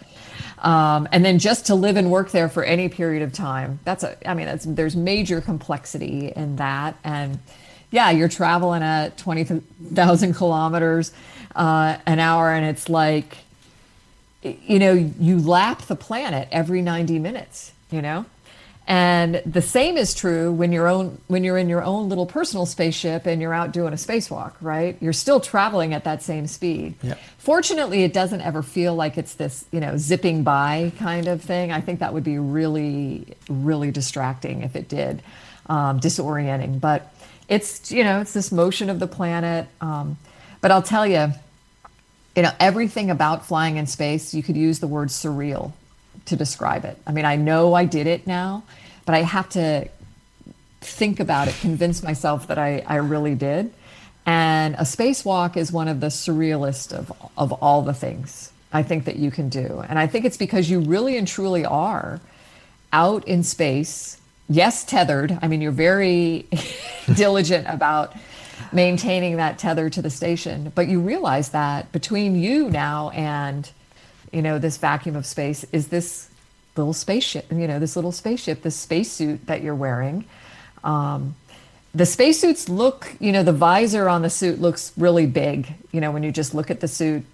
Um, 0.60 1.08
and 1.10 1.24
then 1.24 1.38
just 1.38 1.66
to 1.66 1.74
live 1.74 1.96
and 1.96 2.10
work 2.10 2.30
there 2.30 2.48
for 2.48 2.62
any 2.62 2.88
period 2.88 3.22
of 3.22 3.32
time. 3.32 3.80
That's 3.84 4.04
a. 4.04 4.28
I 4.28 4.34
mean, 4.34 4.46
that's 4.46 4.64
there's 4.66 4.94
major 4.94 5.40
complexity 5.40 6.32
in 6.36 6.56
that, 6.56 6.96
and 7.02 7.38
yeah, 7.90 8.10
you're 8.10 8.28
traveling 8.28 8.82
at 8.82 9.16
twenty 9.16 9.44
thousand 9.44 10.34
kilometers 10.34 11.12
uh, 11.56 11.96
an 12.06 12.18
hour, 12.18 12.52
and 12.52 12.66
it's 12.66 12.88
like 12.88 13.38
you 14.42 14.78
know, 14.78 14.92
you 14.92 15.38
lap 15.38 15.82
the 15.82 15.96
planet 15.96 16.48
every 16.50 16.82
90 16.82 17.18
minutes, 17.18 17.72
you 17.90 18.00
know? 18.00 18.24
And 18.90 19.40
the 19.46 19.62
same 19.62 19.96
is 19.96 20.14
true 20.14 20.50
when 20.50 20.72
you're 20.72 20.88
own 20.88 21.20
when 21.28 21.44
you're 21.44 21.56
in 21.56 21.68
your 21.68 21.84
own 21.84 22.08
little 22.08 22.26
personal 22.26 22.66
spaceship 22.66 23.24
and 23.24 23.40
you're 23.40 23.54
out 23.54 23.70
doing 23.70 23.92
a 23.92 23.96
spacewalk, 23.96 24.54
right? 24.60 24.96
You're 25.00 25.12
still 25.12 25.38
traveling 25.38 25.94
at 25.94 26.02
that 26.02 26.24
same 26.24 26.48
speed. 26.48 26.96
Fortunately, 27.38 28.02
it 28.02 28.12
doesn't 28.12 28.40
ever 28.40 28.64
feel 28.64 28.96
like 28.96 29.16
it's 29.16 29.34
this, 29.34 29.64
you 29.70 29.78
know, 29.78 29.96
zipping 29.96 30.42
by 30.42 30.90
kind 30.98 31.28
of 31.28 31.40
thing. 31.40 31.70
I 31.70 31.80
think 31.80 32.00
that 32.00 32.12
would 32.12 32.24
be 32.24 32.40
really, 32.40 33.28
really 33.48 33.92
distracting 33.92 34.62
if 34.62 34.74
it 34.74 34.88
did, 34.88 35.22
um, 35.66 36.00
disorienting. 36.00 36.80
But 36.80 37.14
it's, 37.48 37.92
you 37.92 38.02
know, 38.02 38.20
it's 38.20 38.32
this 38.32 38.50
motion 38.50 38.90
of 38.90 38.98
the 38.98 39.06
planet. 39.06 39.68
Um, 39.80 40.18
but 40.60 40.72
I'll 40.72 40.82
tell 40.82 41.06
you, 41.06 41.32
you 42.34 42.42
know, 42.42 42.50
everything 42.58 43.08
about 43.08 43.46
flying 43.46 43.76
in 43.76 43.86
space, 43.86 44.34
you 44.34 44.42
could 44.42 44.56
use 44.56 44.80
the 44.80 44.88
word 44.88 45.10
surreal 45.10 45.74
to 46.26 46.36
describe 46.36 46.84
it. 46.84 46.98
I 47.06 47.12
mean, 47.12 47.24
I 47.24 47.36
know 47.36 47.74
I 47.74 47.84
did 47.84 48.06
it 48.06 48.26
now, 48.26 48.64
but 49.04 49.14
I 49.14 49.22
have 49.22 49.48
to 49.50 49.88
think 50.80 51.20
about 51.20 51.48
it, 51.48 51.54
convince 51.60 52.02
myself 52.02 52.46
that 52.48 52.58
I, 52.58 52.82
I 52.86 52.96
really 52.96 53.34
did. 53.34 53.72
And 54.26 54.74
a 54.74 54.82
spacewalk 54.82 55.56
is 55.56 55.72
one 55.72 55.88
of 55.88 56.00
the 56.00 56.08
surrealist 56.08 56.92
of, 56.92 57.12
of 57.36 57.52
all 57.52 57.82
the 57.82 57.94
things 57.94 58.52
I 58.72 58.82
think 58.82 59.04
that 59.06 59.16
you 59.16 59.30
can 59.30 59.48
do. 59.48 59.82
And 59.88 59.98
I 59.98 60.06
think 60.06 60.24
it's 60.24 60.36
because 60.36 60.70
you 60.70 60.80
really 60.80 61.16
and 61.16 61.26
truly 61.26 61.64
are 61.64 62.20
out 62.92 63.26
in 63.26 63.42
space. 63.42 64.20
Yes, 64.48 64.84
tethered. 64.84 65.38
I 65.42 65.48
mean, 65.48 65.60
you're 65.60 65.72
very 65.72 66.46
diligent 67.14 67.66
about 67.68 68.14
maintaining 68.72 69.36
that 69.36 69.58
tether 69.58 69.90
to 69.90 70.02
the 70.02 70.10
station. 70.10 70.70
But 70.74 70.88
you 70.88 71.00
realize 71.00 71.50
that 71.50 71.90
between 71.92 72.40
you 72.40 72.68
now 72.70 73.10
and, 73.10 73.68
you 74.32 74.42
know, 74.42 74.58
this 74.58 74.76
vacuum 74.76 75.16
of 75.16 75.26
space 75.26 75.64
is 75.72 75.88
this 75.88 76.29
little 76.80 76.92
spaceship, 76.92 77.50
you 77.50 77.66
know, 77.66 77.78
this 77.78 77.96
little 77.96 78.12
spaceship, 78.12 78.62
this 78.62 78.76
spacesuit 78.76 79.46
that 79.46 79.62
you're 79.62 79.74
wearing. 79.74 80.24
Um, 80.82 81.34
the 81.94 82.06
spacesuits 82.06 82.68
look, 82.68 83.14
you 83.18 83.32
know, 83.32 83.42
the 83.42 83.52
visor 83.52 84.08
on 84.08 84.22
the 84.22 84.30
suit 84.30 84.60
looks 84.60 84.92
really 84.96 85.26
big, 85.26 85.74
you 85.92 86.00
know, 86.00 86.10
when 86.10 86.22
you 86.22 86.30
just 86.30 86.54
look 86.54 86.70
at 86.70 86.80
the 86.80 86.88
suit 86.88 87.24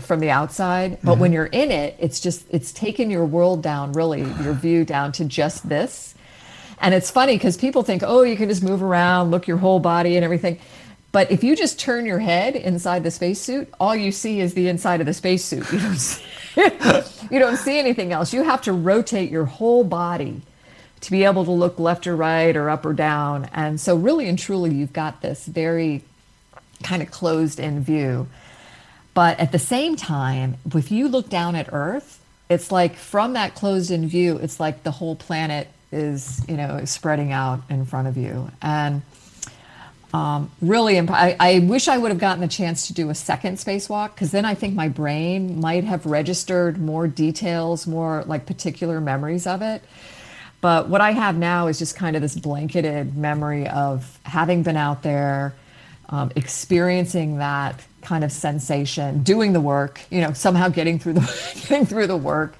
from 0.00 0.20
the 0.20 0.30
outside. 0.30 0.98
But 1.02 1.12
mm-hmm. 1.12 1.20
when 1.20 1.32
you're 1.32 1.46
in 1.46 1.70
it, 1.70 1.96
it's 1.98 2.20
just, 2.20 2.44
it's 2.50 2.72
taken 2.72 3.10
your 3.10 3.24
world 3.24 3.62
down, 3.62 3.92
really, 3.92 4.20
your 4.20 4.52
view 4.66 4.84
down 4.84 5.12
to 5.12 5.24
just 5.24 5.68
this. 5.68 6.14
And 6.78 6.92
it's 6.92 7.10
funny 7.10 7.36
because 7.36 7.56
people 7.56 7.82
think, 7.82 8.02
oh, 8.04 8.22
you 8.22 8.36
can 8.36 8.50
just 8.50 8.62
move 8.62 8.82
around, 8.82 9.30
look 9.30 9.46
your 9.46 9.56
whole 9.56 9.80
body 9.80 10.16
and 10.16 10.24
everything. 10.24 10.58
But 11.16 11.30
if 11.30 11.42
you 11.42 11.56
just 11.56 11.80
turn 11.80 12.04
your 12.04 12.18
head 12.18 12.56
inside 12.56 13.02
the 13.02 13.10
spacesuit, 13.10 13.72
all 13.80 13.96
you 13.96 14.12
see 14.12 14.38
is 14.38 14.52
the 14.52 14.68
inside 14.68 15.00
of 15.00 15.06
the 15.06 15.14
spacesuit. 15.14 15.64
You 15.72 15.78
don't 15.78 15.96
see, 15.96 16.22
you 17.30 17.38
don't 17.38 17.56
see 17.56 17.78
anything 17.78 18.12
else. 18.12 18.34
You 18.34 18.42
have 18.42 18.60
to 18.64 18.74
rotate 18.74 19.30
your 19.30 19.46
whole 19.46 19.82
body 19.82 20.42
to 21.00 21.10
be 21.10 21.24
able 21.24 21.46
to 21.46 21.50
look 21.50 21.78
left 21.78 22.06
or 22.06 22.14
right 22.14 22.54
or 22.54 22.68
up 22.68 22.84
or 22.84 22.92
down. 22.92 23.48
And 23.54 23.80
so, 23.80 23.96
really 23.96 24.28
and 24.28 24.38
truly, 24.38 24.74
you've 24.74 24.92
got 24.92 25.22
this 25.22 25.46
very 25.46 26.04
kind 26.82 27.00
of 27.00 27.10
closed 27.10 27.60
in 27.60 27.82
view. 27.82 28.28
But 29.14 29.40
at 29.40 29.52
the 29.52 29.58
same 29.58 29.96
time, 29.96 30.58
if 30.74 30.92
you 30.92 31.08
look 31.08 31.30
down 31.30 31.54
at 31.54 31.72
Earth, 31.72 32.22
it's 32.50 32.70
like 32.70 32.94
from 32.94 33.32
that 33.32 33.54
closed 33.54 33.90
in 33.90 34.06
view, 34.06 34.36
it's 34.36 34.60
like 34.60 34.82
the 34.82 34.90
whole 34.90 35.16
planet 35.16 35.68
is 35.90 36.44
you 36.46 36.58
know 36.58 36.84
spreading 36.84 37.32
out 37.32 37.62
in 37.70 37.86
front 37.86 38.06
of 38.06 38.18
you 38.18 38.50
and 38.60 39.00
um, 40.16 40.50
really 40.62 40.96
imp- 40.96 41.10
I, 41.10 41.36
I, 41.38 41.58
wish 41.58 41.88
i 41.88 41.98
would 41.98 42.10
have 42.10 42.18
gotten 42.18 42.40
the 42.40 42.48
chance 42.48 42.86
to 42.86 42.94
do 42.94 43.10
a 43.10 43.14
second 43.14 43.56
spacewalk 43.56 44.14
because 44.14 44.30
then 44.30 44.46
i 44.46 44.54
think 44.54 44.74
my 44.74 44.88
brain 44.88 45.60
might 45.60 45.84
have 45.84 46.06
registered 46.06 46.78
more 46.78 47.06
details 47.06 47.86
more 47.86 48.24
like 48.26 48.46
particular 48.46 49.00
memories 49.00 49.46
of 49.46 49.60
it. 49.62 49.82
But 50.62 50.88
what 50.88 51.02
i 51.02 51.10
have 51.10 51.36
now 51.36 51.66
is 51.66 51.78
just 51.78 51.96
kind 51.96 52.16
of 52.16 52.22
this 52.22 52.34
blanketed 52.34 53.16
memory 53.16 53.68
of 53.68 54.18
having 54.24 54.62
been 54.62 54.76
out 54.76 55.02
there 55.02 55.54
um, 56.08 56.32
experiencing 56.34 57.38
that 57.38 57.84
kind 58.00 58.22
of 58.22 58.30
sensation, 58.30 59.22
doing 59.24 59.52
the 59.52 59.60
work, 59.60 60.00
you 60.10 60.20
know, 60.20 60.32
somehow 60.32 60.68
getting 60.68 60.98
through 60.98 61.14
the 61.14 61.60
getting 61.68 61.84
through 61.84 62.06
the 62.06 62.16
work, 62.16 62.54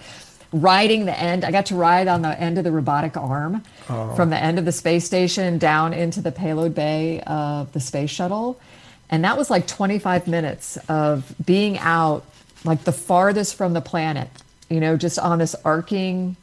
riding 0.60 1.04
the 1.06 1.18
end. 1.18 1.44
I 1.44 1.50
got 1.50 1.66
to 1.66 1.74
ride 1.74 2.08
on 2.08 2.22
the 2.22 2.40
end 2.40 2.58
of 2.58 2.64
the 2.64 2.72
robotic 2.72 3.16
arm 3.16 3.62
oh. 3.88 4.14
from 4.14 4.30
the 4.30 4.36
end 4.36 4.58
of 4.58 4.64
the 4.64 4.72
space 4.72 5.04
station 5.04 5.58
down 5.58 5.92
into 5.92 6.20
the 6.20 6.32
payload 6.32 6.74
bay 6.74 7.20
of 7.20 7.72
the 7.72 7.80
space 7.80 8.10
shuttle. 8.10 8.60
And 9.08 9.24
that 9.24 9.36
was 9.36 9.50
like 9.50 9.66
25 9.66 10.26
minutes 10.26 10.78
of 10.88 11.34
being 11.44 11.78
out 11.78 12.24
like 12.64 12.84
the 12.84 12.92
farthest 12.92 13.54
from 13.54 13.72
the 13.72 13.80
planet, 13.80 14.28
you 14.68 14.80
know, 14.80 14.96
just 14.96 15.18
on 15.18 15.38
this 15.38 15.54
arcing 15.64 16.36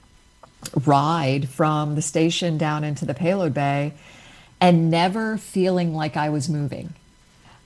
ride 0.85 1.49
from 1.49 1.95
the 1.95 2.01
station 2.01 2.57
down 2.57 2.83
into 2.83 3.05
the 3.05 3.13
payload 3.13 3.53
bay 3.53 3.93
and 4.61 4.89
never 4.89 5.37
feeling 5.37 5.93
like 5.93 6.15
I 6.15 6.29
was 6.29 6.47
moving. 6.47 6.93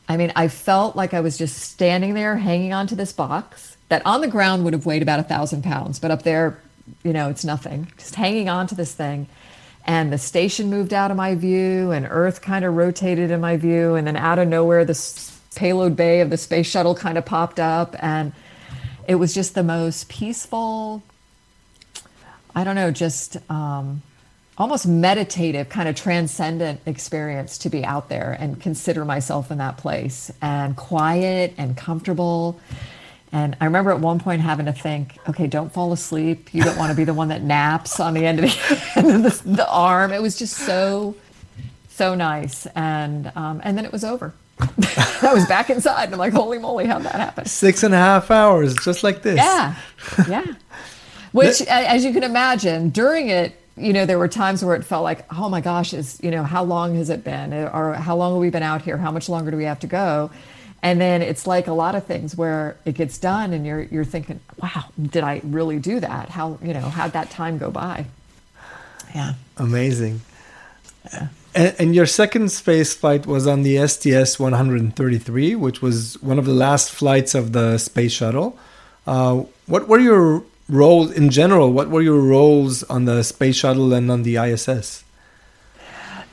I 0.09 0.17
mean, 0.17 0.31
I 0.35 0.47
felt 0.47 0.95
like 0.95 1.13
I 1.13 1.19
was 1.19 1.37
just 1.37 1.57
standing 1.57 2.13
there 2.13 2.37
hanging 2.37 2.73
onto 2.73 2.95
this 2.95 3.11
box 3.13 3.76
that 3.89 4.01
on 4.05 4.21
the 4.21 4.27
ground 4.27 4.63
would 4.63 4.73
have 4.73 4.85
weighed 4.85 5.01
about 5.01 5.19
a 5.19 5.23
thousand 5.23 5.63
pounds, 5.63 5.99
but 5.99 6.11
up 6.11 6.23
there, 6.23 6.59
you 7.03 7.13
know, 7.13 7.29
it's 7.29 7.45
nothing. 7.45 7.91
Just 7.97 8.15
hanging 8.15 8.49
on 8.49 8.67
to 8.67 8.75
this 8.75 8.93
thing. 8.93 9.27
And 9.85 10.11
the 10.11 10.17
station 10.17 10.69
moved 10.69 10.93
out 10.93 11.11
of 11.11 11.17
my 11.17 11.35
view, 11.35 11.91
and 11.91 12.05
Earth 12.09 12.41
kind 12.41 12.65
of 12.65 12.75
rotated 12.75 13.31
in 13.31 13.39
my 13.39 13.55
view. 13.55 13.95
And 13.95 14.05
then 14.05 14.17
out 14.17 14.37
of 14.39 14.47
nowhere, 14.47 14.83
this 14.83 15.39
payload 15.55 15.95
bay 15.95 16.19
of 16.19 16.29
the 16.29 16.37
space 16.37 16.67
shuttle 16.67 16.93
kind 16.93 17.17
of 17.17 17.25
popped 17.25 17.59
up. 17.59 17.95
And 17.99 18.33
it 19.07 19.15
was 19.15 19.33
just 19.33 19.55
the 19.55 19.63
most 19.63 20.09
peaceful, 20.09 21.01
I 22.53 22.65
don't 22.65 22.75
know, 22.75 22.91
just 22.91 23.37
um, 23.49 24.01
almost 24.57 24.85
meditative, 24.85 25.69
kind 25.69 25.87
of 25.87 25.95
transcendent 25.95 26.81
experience 26.85 27.57
to 27.59 27.69
be 27.69 27.85
out 27.85 28.09
there 28.09 28.35
and 28.37 28.59
consider 28.59 29.05
myself 29.05 29.51
in 29.51 29.59
that 29.59 29.77
place 29.77 30.31
and 30.41 30.75
quiet 30.75 31.53
and 31.57 31.77
comfortable. 31.77 32.59
And 33.31 33.57
I 33.59 33.65
remember 33.65 33.91
at 33.91 33.99
one 33.99 34.19
point 34.19 34.41
having 34.41 34.67
to 34.67 34.71
think, 34.71 35.17
okay, 35.27 35.47
don't 35.47 35.71
fall 35.71 35.91
asleep. 35.91 36.53
You 36.53 36.63
don't 36.63 36.77
want 36.77 36.91
to 36.91 36.95
be 36.95 37.03
the 37.03 37.13
one 37.13 37.27
that 37.27 37.43
naps 37.43 37.99
on 37.99 38.13
the 38.13 38.25
end 38.25 38.39
of 38.39 38.45
the, 38.45 38.91
end 38.95 39.25
of 39.25 39.43
the, 39.43 39.49
the 39.49 39.69
arm. 39.69 40.13
It 40.13 40.21
was 40.21 40.39
just 40.39 40.55
so, 40.55 41.15
so 41.89 42.15
nice. 42.15 42.65
And 42.67 43.31
um, 43.35 43.61
and 43.63 43.77
then 43.77 43.85
it 43.85 43.91
was 43.91 44.03
over. 44.03 44.33
I 45.21 45.31
was 45.33 45.45
back 45.45 45.69
inside, 45.69 46.05
and 46.05 46.13
I'm 46.13 46.19
like, 46.19 46.33
holy 46.33 46.57
moly, 46.57 46.87
how'd 46.87 47.03
that 47.03 47.15
happen? 47.15 47.45
Six 47.45 47.83
and 47.83 47.93
a 47.93 47.97
half 47.97 48.31
hours, 48.31 48.75
just 48.77 49.03
like 49.03 49.21
this. 49.21 49.35
Yeah, 49.35 49.75
yeah. 50.27 50.45
Which, 51.31 51.61
as 51.61 52.03
you 52.03 52.13
can 52.13 52.23
imagine, 52.23 52.89
during 52.89 53.27
it, 53.27 53.55
you 53.75 53.93
know, 53.93 54.05
there 54.07 54.17
were 54.17 54.27
times 54.27 54.65
where 54.65 54.75
it 54.75 54.83
felt 54.83 55.03
like, 55.03 55.31
oh 55.31 55.49
my 55.49 55.61
gosh, 55.61 55.93
is 55.93 56.19
you 56.23 56.31
know, 56.31 56.43
how 56.43 56.63
long 56.63 56.95
has 56.95 57.11
it 57.11 57.23
been, 57.23 57.53
or 57.53 57.93
how 57.93 58.15
long 58.15 58.33
have 58.33 58.41
we 58.41 58.49
been 58.49 58.63
out 58.63 58.81
here? 58.81 58.97
How 58.97 59.11
much 59.11 59.29
longer 59.29 59.51
do 59.51 59.57
we 59.57 59.65
have 59.65 59.79
to 59.81 59.87
go? 59.87 60.31
And 60.83 61.01
then 61.01 61.21
it's 61.21 61.47
like 61.47 61.67
a 61.67 61.73
lot 61.73 61.95
of 61.95 62.05
things 62.05 62.35
where 62.35 62.77
it 62.85 62.93
gets 62.93 63.17
done, 63.17 63.51
and 63.53 63.65
you're 63.65 63.81
you're 63.83 64.05
thinking, 64.05 64.39
wow, 64.61 64.85
did 65.01 65.23
I 65.23 65.41
really 65.43 65.79
do 65.79 65.99
that? 65.99 66.29
How 66.29 66.59
you 66.61 66.73
know, 66.73 66.81
how'd 66.81 67.13
that 67.13 67.31
time 67.31 67.57
go 67.57 67.71
by? 67.71 68.05
Yeah. 69.15 69.33
Amazing. 69.57 70.21
And, 71.55 71.75
and 71.79 71.95
your 71.95 72.05
second 72.05 72.51
space 72.51 72.93
flight 72.93 73.25
was 73.25 73.47
on 73.47 73.63
the 73.63 73.87
STS 73.87 74.39
133, 74.39 75.55
which 75.55 75.81
was 75.81 76.21
one 76.21 76.37
of 76.37 76.45
the 76.45 76.53
last 76.53 76.91
flights 76.91 77.33
of 77.33 77.53
the 77.53 77.77
space 77.77 78.11
shuttle. 78.11 78.57
Uh, 79.07 79.43
what 79.65 79.87
were 79.87 79.99
your 79.99 80.43
roles 80.69 81.11
in 81.11 81.29
general? 81.29 81.71
What 81.71 81.89
were 81.89 82.01
your 82.01 82.19
roles 82.19 82.83
on 82.83 83.05
the 83.05 83.23
space 83.23 83.55
shuttle 83.55 83.93
and 83.93 84.11
on 84.11 84.23
the 84.23 84.35
ISS? 84.35 85.03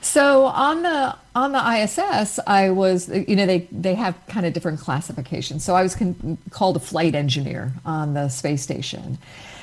So 0.04 0.44
on 0.44 0.82
the 0.82 1.16
on 1.34 1.52
the 1.52 1.82
ISS, 1.82 2.38
I 2.46 2.70
was 2.70 3.08
you 3.08 3.34
know 3.34 3.46
they 3.46 3.66
they 3.72 3.94
have 3.94 4.14
kind 4.28 4.44
of 4.44 4.52
different 4.52 4.78
classifications. 4.78 5.64
So 5.64 5.74
I 5.74 5.82
was 5.82 5.96
con- 5.96 6.36
called 6.50 6.76
a 6.76 6.80
flight 6.80 7.14
engineer 7.14 7.72
on 7.86 8.12
the 8.12 8.28
space 8.28 8.62
station, 8.62 9.16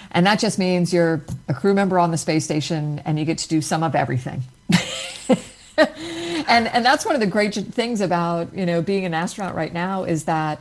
and 0.09 0.25
that 0.25 0.39
just 0.39 0.57
means 0.57 0.91
you're 0.91 1.23
a 1.47 1.53
crew 1.53 1.75
member 1.75 1.99
on 1.99 2.09
the 2.09 2.17
space 2.17 2.43
station 2.43 3.03
and 3.05 3.19
you 3.19 3.25
get 3.25 3.37
to 3.37 3.47
do 3.47 3.61
some 3.61 3.83
of 3.83 3.93
everything. 3.93 4.41
and 5.77 6.67
and 6.67 6.83
that's 6.83 7.05
one 7.05 7.13
of 7.13 7.21
the 7.21 7.27
great 7.27 7.53
things 7.53 8.01
about 8.01 8.51
you 8.53 8.65
know 8.65 8.81
being 8.81 9.05
an 9.05 9.13
astronaut 9.13 9.53
right 9.53 9.73
now 9.73 10.03
is 10.05 10.23
that 10.25 10.59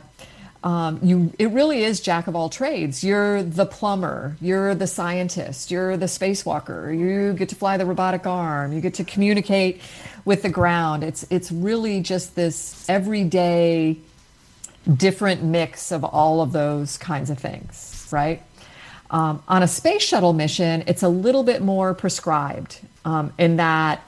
um, 0.63 0.99
you 1.01 1.33
it 1.39 1.49
really 1.49 1.83
is 1.83 1.99
jack 1.99 2.27
of 2.27 2.35
all 2.35 2.49
trades. 2.49 3.03
You're 3.03 3.41
the 3.41 3.65
plumber, 3.65 4.37
you're 4.39 4.75
the 4.75 4.85
scientist, 4.85 5.71
you're 5.71 5.97
the 5.97 6.05
spacewalker. 6.05 6.97
You 6.97 7.33
get 7.33 7.49
to 7.49 7.55
fly 7.55 7.77
the 7.77 7.85
robotic 7.85 8.27
arm. 8.27 8.71
You 8.71 8.79
get 8.79 8.93
to 8.95 9.03
communicate 9.03 9.81
with 10.23 10.43
the 10.43 10.49
ground. 10.49 11.03
It's 11.03 11.25
it's 11.31 11.51
really 11.51 12.01
just 12.01 12.35
this 12.35 12.87
everyday 12.87 13.97
different 14.97 15.43
mix 15.43 15.91
of 15.91 16.03
all 16.03 16.41
of 16.41 16.51
those 16.51 16.97
kinds 16.97 17.29
of 17.29 17.39
things, 17.39 18.07
right? 18.11 18.43
Um, 19.09 19.43
on 19.47 19.63
a 19.63 19.67
space 19.67 20.03
shuttle 20.03 20.33
mission, 20.33 20.83
it's 20.87 21.03
a 21.03 21.09
little 21.09 21.43
bit 21.43 21.61
more 21.61 21.93
prescribed 21.93 22.79
um, 23.03 23.33
in 23.37 23.57
that 23.57 24.01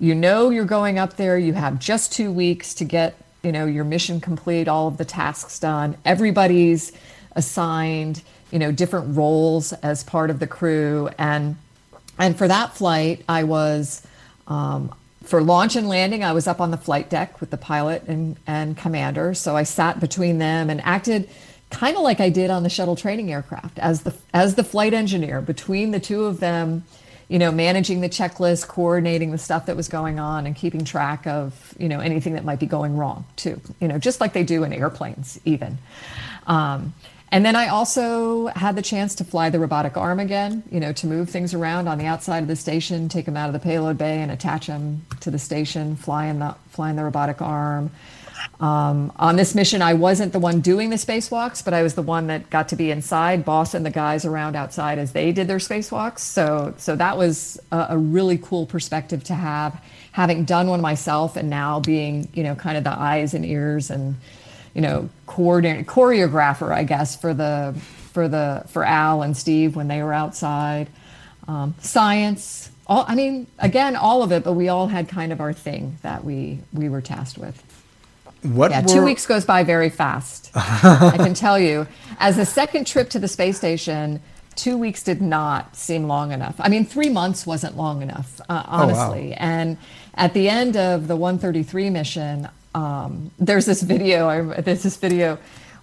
you 0.00 0.14
know 0.14 0.48
you're 0.48 0.64
going 0.64 0.98
up 0.98 1.16
there. 1.16 1.36
You 1.36 1.52
have 1.52 1.78
just 1.78 2.12
two 2.12 2.32
weeks 2.32 2.72
to 2.74 2.84
get 2.84 3.14
you 3.42 3.52
know 3.52 3.66
your 3.66 3.84
mission 3.84 4.20
complete, 4.20 4.68
all 4.68 4.88
of 4.88 4.96
the 4.96 5.04
tasks 5.04 5.58
done. 5.58 5.96
Everybody's 6.04 6.92
assigned 7.32 8.22
you 8.50 8.58
know 8.58 8.72
different 8.72 9.16
roles 9.16 9.72
as 9.74 10.04
part 10.04 10.30
of 10.30 10.38
the 10.38 10.46
crew, 10.46 11.08
and 11.18 11.56
and 12.18 12.36
for 12.36 12.48
that 12.48 12.76
flight, 12.76 13.24
I 13.28 13.44
was. 13.44 14.02
Um, 14.46 14.94
for 15.24 15.42
launch 15.42 15.76
and 15.76 15.90
landing, 15.90 16.24
I 16.24 16.32
was 16.32 16.46
up 16.46 16.58
on 16.58 16.70
the 16.70 16.78
flight 16.78 17.10
deck 17.10 17.38
with 17.38 17.50
the 17.50 17.58
pilot 17.58 18.04
and, 18.04 18.38
and 18.46 18.74
commander. 18.78 19.34
So 19.34 19.54
I 19.54 19.64
sat 19.64 20.00
between 20.00 20.38
them 20.38 20.70
and 20.70 20.80
acted 20.80 21.28
kind 21.70 21.96
of 21.96 22.02
like 22.02 22.20
I 22.20 22.30
did 22.30 22.50
on 22.50 22.62
the 22.62 22.70
shuttle 22.70 22.96
training 22.96 23.30
aircraft 23.30 23.78
as 23.78 24.02
the 24.02 24.14
as 24.32 24.54
the 24.54 24.64
flight 24.64 24.94
engineer 24.94 25.40
between 25.40 25.90
the 25.90 26.00
two 26.00 26.24
of 26.24 26.40
them, 26.40 26.84
you 27.28 27.38
know, 27.38 27.52
managing 27.52 28.00
the 28.00 28.08
checklist, 28.08 28.68
coordinating 28.68 29.30
the 29.30 29.38
stuff 29.38 29.66
that 29.66 29.76
was 29.76 29.88
going 29.88 30.18
on, 30.18 30.46
and 30.46 30.56
keeping 30.56 30.84
track 30.84 31.26
of 31.26 31.74
you 31.78 31.88
know 31.88 32.00
anything 32.00 32.34
that 32.34 32.44
might 32.44 32.58
be 32.58 32.66
going 32.66 32.96
wrong 32.96 33.24
too. 33.36 33.60
You 33.80 33.88
know, 33.88 33.98
just 33.98 34.20
like 34.20 34.32
they 34.32 34.44
do 34.44 34.64
in 34.64 34.72
airplanes, 34.72 35.38
even. 35.44 35.78
Um, 36.46 36.94
and 37.30 37.44
then 37.44 37.56
I 37.56 37.68
also 37.68 38.46
had 38.46 38.74
the 38.74 38.82
chance 38.82 39.16
to 39.16 39.24
fly 39.24 39.50
the 39.50 39.58
robotic 39.58 39.98
arm 39.98 40.18
again, 40.18 40.62
you 40.70 40.80
know, 40.80 40.92
to 40.94 41.06
move 41.06 41.28
things 41.28 41.52
around 41.52 41.86
on 41.86 41.98
the 41.98 42.06
outside 42.06 42.38
of 42.38 42.48
the 42.48 42.56
station, 42.56 43.10
take 43.10 43.26
them 43.26 43.36
out 43.36 43.48
of 43.48 43.52
the 43.52 43.58
payload 43.58 43.98
bay 43.98 44.22
and 44.22 44.30
attach 44.30 44.66
them 44.66 45.04
to 45.20 45.30
the 45.30 45.38
station, 45.38 45.96
flying 45.96 46.38
the 46.38 46.54
flying 46.70 46.96
the 46.96 47.04
robotic 47.04 47.42
arm. 47.42 47.90
Um, 48.60 49.12
on 49.16 49.36
this 49.36 49.54
mission, 49.54 49.82
I 49.82 49.94
wasn't 49.94 50.32
the 50.32 50.38
one 50.38 50.60
doing 50.60 50.90
the 50.90 50.96
spacewalks, 50.96 51.64
but 51.64 51.74
I 51.74 51.82
was 51.82 51.94
the 51.94 52.02
one 52.02 52.26
that 52.28 52.50
got 52.50 52.68
to 52.68 52.76
be 52.76 52.90
inside, 52.90 53.44
bossing 53.44 53.82
the 53.82 53.90
guys 53.90 54.24
around 54.24 54.56
outside 54.56 54.98
as 54.98 55.12
they 55.12 55.32
did 55.32 55.46
their 55.46 55.58
spacewalks. 55.58 56.20
So, 56.20 56.74
so 56.76 56.96
that 56.96 57.16
was 57.16 57.60
a, 57.70 57.86
a 57.90 57.98
really 57.98 58.38
cool 58.38 58.66
perspective 58.66 59.22
to 59.24 59.34
have, 59.34 59.80
having 60.12 60.44
done 60.44 60.68
one 60.68 60.80
myself, 60.80 61.36
and 61.36 61.48
now 61.48 61.80
being, 61.80 62.28
you 62.34 62.42
know, 62.42 62.54
kind 62.54 62.76
of 62.76 62.84
the 62.84 62.90
eyes 62.98 63.34
and 63.34 63.44
ears 63.44 63.90
and, 63.90 64.16
you 64.74 64.80
know, 64.80 65.08
coordinate 65.26 65.86
choreographer, 65.86 66.72
I 66.72 66.84
guess, 66.84 67.16
for 67.16 67.34
the 67.34 67.74
for 68.12 68.28
the 68.28 68.64
for 68.68 68.84
Al 68.84 69.22
and 69.22 69.36
Steve 69.36 69.76
when 69.76 69.88
they 69.88 70.02
were 70.02 70.12
outside. 70.12 70.88
Um, 71.46 71.74
science, 71.80 72.70
all 72.86 73.04
I 73.08 73.14
mean, 73.14 73.46
again, 73.58 73.96
all 73.96 74.22
of 74.22 74.32
it, 74.32 74.44
but 74.44 74.54
we 74.54 74.68
all 74.68 74.88
had 74.88 75.08
kind 75.08 75.32
of 75.32 75.40
our 75.40 75.52
thing 75.52 75.98
that 76.02 76.24
we 76.24 76.60
we 76.72 76.88
were 76.88 77.00
tasked 77.00 77.38
with. 77.38 77.62
What 78.42 78.70
Yeah, 78.70 78.82
were, 78.82 78.88
two 78.88 79.02
weeks 79.04 79.26
goes 79.26 79.44
by 79.44 79.64
very 79.64 79.90
fast. 79.90 80.50
I 80.54 81.14
can 81.16 81.34
tell 81.34 81.58
you. 81.58 81.86
As 82.18 82.36
the 82.36 82.46
second 82.46 82.86
trip 82.86 83.10
to 83.10 83.18
the 83.18 83.28
space 83.28 83.56
station, 83.56 84.20
two 84.54 84.76
weeks 84.76 85.02
did 85.02 85.20
not 85.22 85.76
seem 85.76 86.06
long 86.06 86.32
enough. 86.32 86.56
I 86.58 86.68
mean, 86.68 86.84
three 86.84 87.08
months 87.08 87.46
wasn't 87.46 87.76
long 87.76 88.02
enough, 88.02 88.40
uh, 88.48 88.62
honestly. 88.66 89.34
And 89.34 89.76
at 90.14 90.34
the 90.34 90.48
end 90.48 90.76
of 90.76 91.08
the 91.08 91.16
133 91.16 91.90
mission, 91.90 92.48
um, 92.74 93.30
there's 93.38 93.66
this 93.66 93.82
video. 93.82 94.28
I, 94.28 94.60
there's 94.60 94.82
this 94.82 94.96
video 94.96 95.38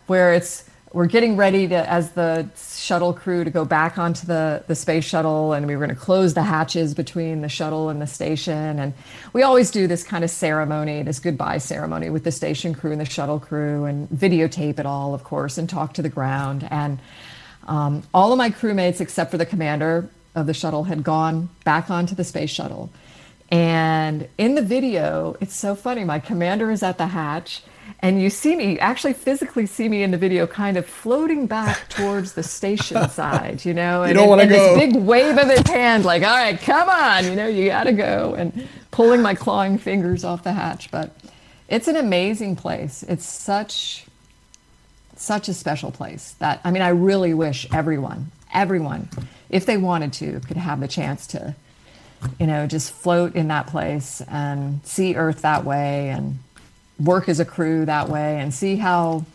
where 0.08 0.34
it's 0.34 0.70
we're 0.93 1.08
getting 1.08 1.36
ready 1.36 1.67
to 1.67 1.89
as 1.89 2.12
the 2.12 2.48
shuttle 2.56 3.13
crew 3.13 3.43
to 3.43 3.50
go 3.50 3.65
back 3.65 3.98
onto 3.98 4.26
the 4.26 4.63
the 4.67 4.76
space 4.76 5.04
shuttle 5.04 5.54
and 5.54 5.67
we 5.67 5.76
were 5.76 5.86
going 5.86 5.95
to 5.95 6.02
close 6.02 6.34
the 6.34 6.43
hatches 6.43 6.93
between 6.93 7.41
the 7.41 7.50
shuttle 7.50 7.89
and 7.89 8.02
the 8.02 8.08
station. 8.08 8.80
And 8.80 8.93
we 9.34 9.43
always 9.43 9.71
do 9.71 9.88
this 9.88 10.04
kind 10.04 10.24
of 10.24 10.30
ceremony 10.30 11.04
this 11.04 11.19
goodbye 11.19 11.58
ceremony 11.58 12.10
with 12.10 12.24
the 12.24 12.32
station 12.32 12.74
crew 12.74 12.91
and 12.91 13.02
the 13.02 13.06
shuttle 13.06 13.39
crew 13.39 13.86
and 13.86 14.08
videotape 14.10 14.80
it 14.80 14.86
all 14.86 15.13
of 15.13 15.23
course 15.23 15.58
and 15.58 15.69
talk 15.69 15.94
to 15.94 16.02
the 16.02 16.10
ground. 16.10 16.67
And 16.71 17.00
um, 17.67 18.04
all 18.13 18.31
of 18.31 18.38
my 18.38 18.50
crewmates 18.50 19.02
except 19.02 19.31
for 19.31 19.38
the 19.38 19.46
commander 19.46 20.10
of 20.36 20.46
the 20.46 20.54
shuttle 20.54 20.83
had 20.86 21.04
gone 21.04 21.50
back 21.63 21.90
onto 21.90 22.15
the 22.15 22.23
space 22.23 22.52
shuttle. 22.52 22.90
And 23.50 24.29
in 24.38 24.56
the 24.56 24.62
video 24.62 25.36
it's 25.42 25.56
so 25.56 25.75
funny 25.75 26.04
my 26.04 26.19
commander 26.19 26.71
is 26.71 26.83
at 26.83 26.98
the 26.98 27.08
hatch 27.08 27.63
and 28.06 28.21
you 28.21 28.29
see 28.29 28.56
me 28.56 28.79
actually 28.79 29.13
physically 29.13 29.65
see 29.65 29.89
me 29.89 30.03
in 30.03 30.12
the 30.12 30.17
video 30.17 30.45
kind 30.47 30.77
of 30.77 30.85
floating 30.85 31.47
back 31.47 31.89
towards 31.89 32.33
the 32.33 32.43
station 32.43 33.10
side 33.10 33.63
you 33.65 33.73
know 33.73 34.03
and, 34.03 34.15
don't 34.15 34.29
wanna 34.29 34.43
and 34.43 34.51
go. 34.51 34.75
this 34.75 34.93
big 34.93 35.01
wave 35.01 35.37
of 35.37 35.49
his 35.49 35.67
hand 35.67 36.06
like 36.06 36.23
all 36.23 36.37
right 36.37 36.60
come 36.62 36.89
on 36.89 37.25
you 37.25 37.35
know 37.35 37.47
you 37.47 37.67
gotta 37.67 37.93
go 37.93 38.35
and 38.35 38.67
pulling 38.91 39.21
my 39.21 39.33
clawing 39.33 39.77
fingers 39.77 40.23
off 40.23 40.43
the 40.43 40.53
hatch 40.53 40.89
but 40.91 41.15
it's 41.67 41.87
an 41.87 41.95
amazing 41.95 42.56
place. 42.56 43.03
It's 43.03 43.25
such 43.25 44.06
such 45.17 45.47
a 45.47 45.53
special 45.53 45.91
place 45.91 46.35
that 46.39 46.60
I 46.63 46.71
mean 46.71 46.81
I 46.81 46.89
really 46.89 47.33
wish 47.33 47.67
everyone, 47.73 48.31
everyone, 48.53 49.10
if 49.49 49.65
they 49.65 49.77
wanted 49.77 50.13
to, 50.13 50.41
could 50.41 50.58
have 50.58 50.79
the 50.79 50.87
chance 50.87 51.25
to, 51.27 51.56
you 52.39 52.47
know, 52.47 52.67
just 52.67 52.91
float 52.91 53.35
in 53.35 53.47
that 53.47 53.67
place 53.67 54.21
and 54.27 54.81
see 54.85 55.15
Earth 55.15 55.41
that 55.41 55.63
way 55.63 56.10
and 56.10 56.39
work 57.00 57.27
as 57.27 57.39
a 57.39 57.46
crew 57.46 57.85
that 57.85 58.10
way 58.10 58.39
and 58.39 58.54
see 58.54 58.77
how 58.77 59.25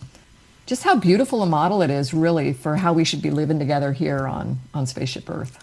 just 0.66 0.84
how 0.84 0.94
beautiful 0.94 1.42
a 1.42 1.46
model 1.46 1.82
it 1.82 1.90
is 1.90 2.14
really 2.14 2.52
for 2.52 2.76
how 2.76 2.92
we 2.92 3.04
should 3.04 3.20
be 3.20 3.30
living 3.30 3.58
together 3.58 3.92
here 3.92 4.26
on 4.26 4.58
on 4.72 4.86
spaceship 4.86 5.28
Earth. 5.28 5.58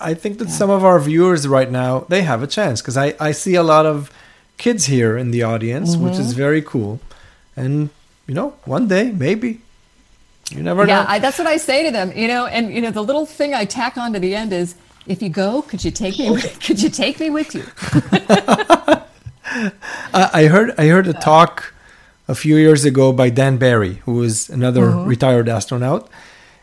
I 0.00 0.14
think 0.14 0.38
that 0.38 0.50
some 0.50 0.70
of 0.70 0.84
our 0.84 0.98
viewers 0.98 1.46
right 1.46 1.70
now 1.70 2.00
they 2.08 2.22
have 2.22 2.42
a 2.42 2.46
chance 2.46 2.80
because 2.80 2.96
I 2.96 3.14
I 3.20 3.32
see 3.32 3.54
a 3.54 3.62
lot 3.62 3.86
of 3.86 4.10
kids 4.58 4.86
here 4.86 5.16
in 5.16 5.30
the 5.30 5.42
audience, 5.42 5.96
which 5.96 6.14
is 6.14 6.28
mm-hmm. 6.28 6.38
very 6.38 6.62
cool, 6.62 7.00
and 7.56 7.90
you 8.26 8.34
know 8.34 8.54
one 8.64 8.88
day 8.88 9.12
maybe 9.12 9.60
you 10.50 10.62
never 10.62 10.86
Yeah, 10.86 11.02
know. 11.02 11.06
I, 11.08 11.18
that's 11.18 11.38
what 11.38 11.46
I 11.46 11.56
say 11.56 11.84
to 11.84 11.90
them. 11.90 12.12
You 12.16 12.28
know, 12.28 12.46
and 12.46 12.72
you 12.72 12.80
know 12.80 12.90
the 12.90 13.02
little 13.02 13.26
thing 13.26 13.54
I 13.54 13.64
tack 13.64 13.96
on 13.96 14.12
to 14.12 14.18
the 14.18 14.34
end 14.34 14.52
is, 14.52 14.74
if 15.06 15.22
you 15.22 15.28
go, 15.28 15.62
could 15.62 15.84
you 15.84 15.90
take 15.90 16.18
me? 16.18 16.40
Could 16.66 16.82
you 16.82 16.88
take 16.88 17.20
me 17.20 17.30
with 17.30 17.54
you? 17.54 17.64
I, 20.12 20.46
heard 20.46 20.74
I 20.78 20.86
heard 20.86 21.06
a 21.06 21.12
talk 21.12 21.72
a 22.28 22.34
few 22.34 22.56
years 22.56 22.84
ago 22.84 23.12
by 23.12 23.30
Dan 23.30 23.56
Barry, 23.56 23.94
who 24.04 24.14
was 24.14 24.48
another 24.50 24.86
mm-hmm. 24.86 25.08
retired 25.08 25.48
astronaut, 25.48 26.08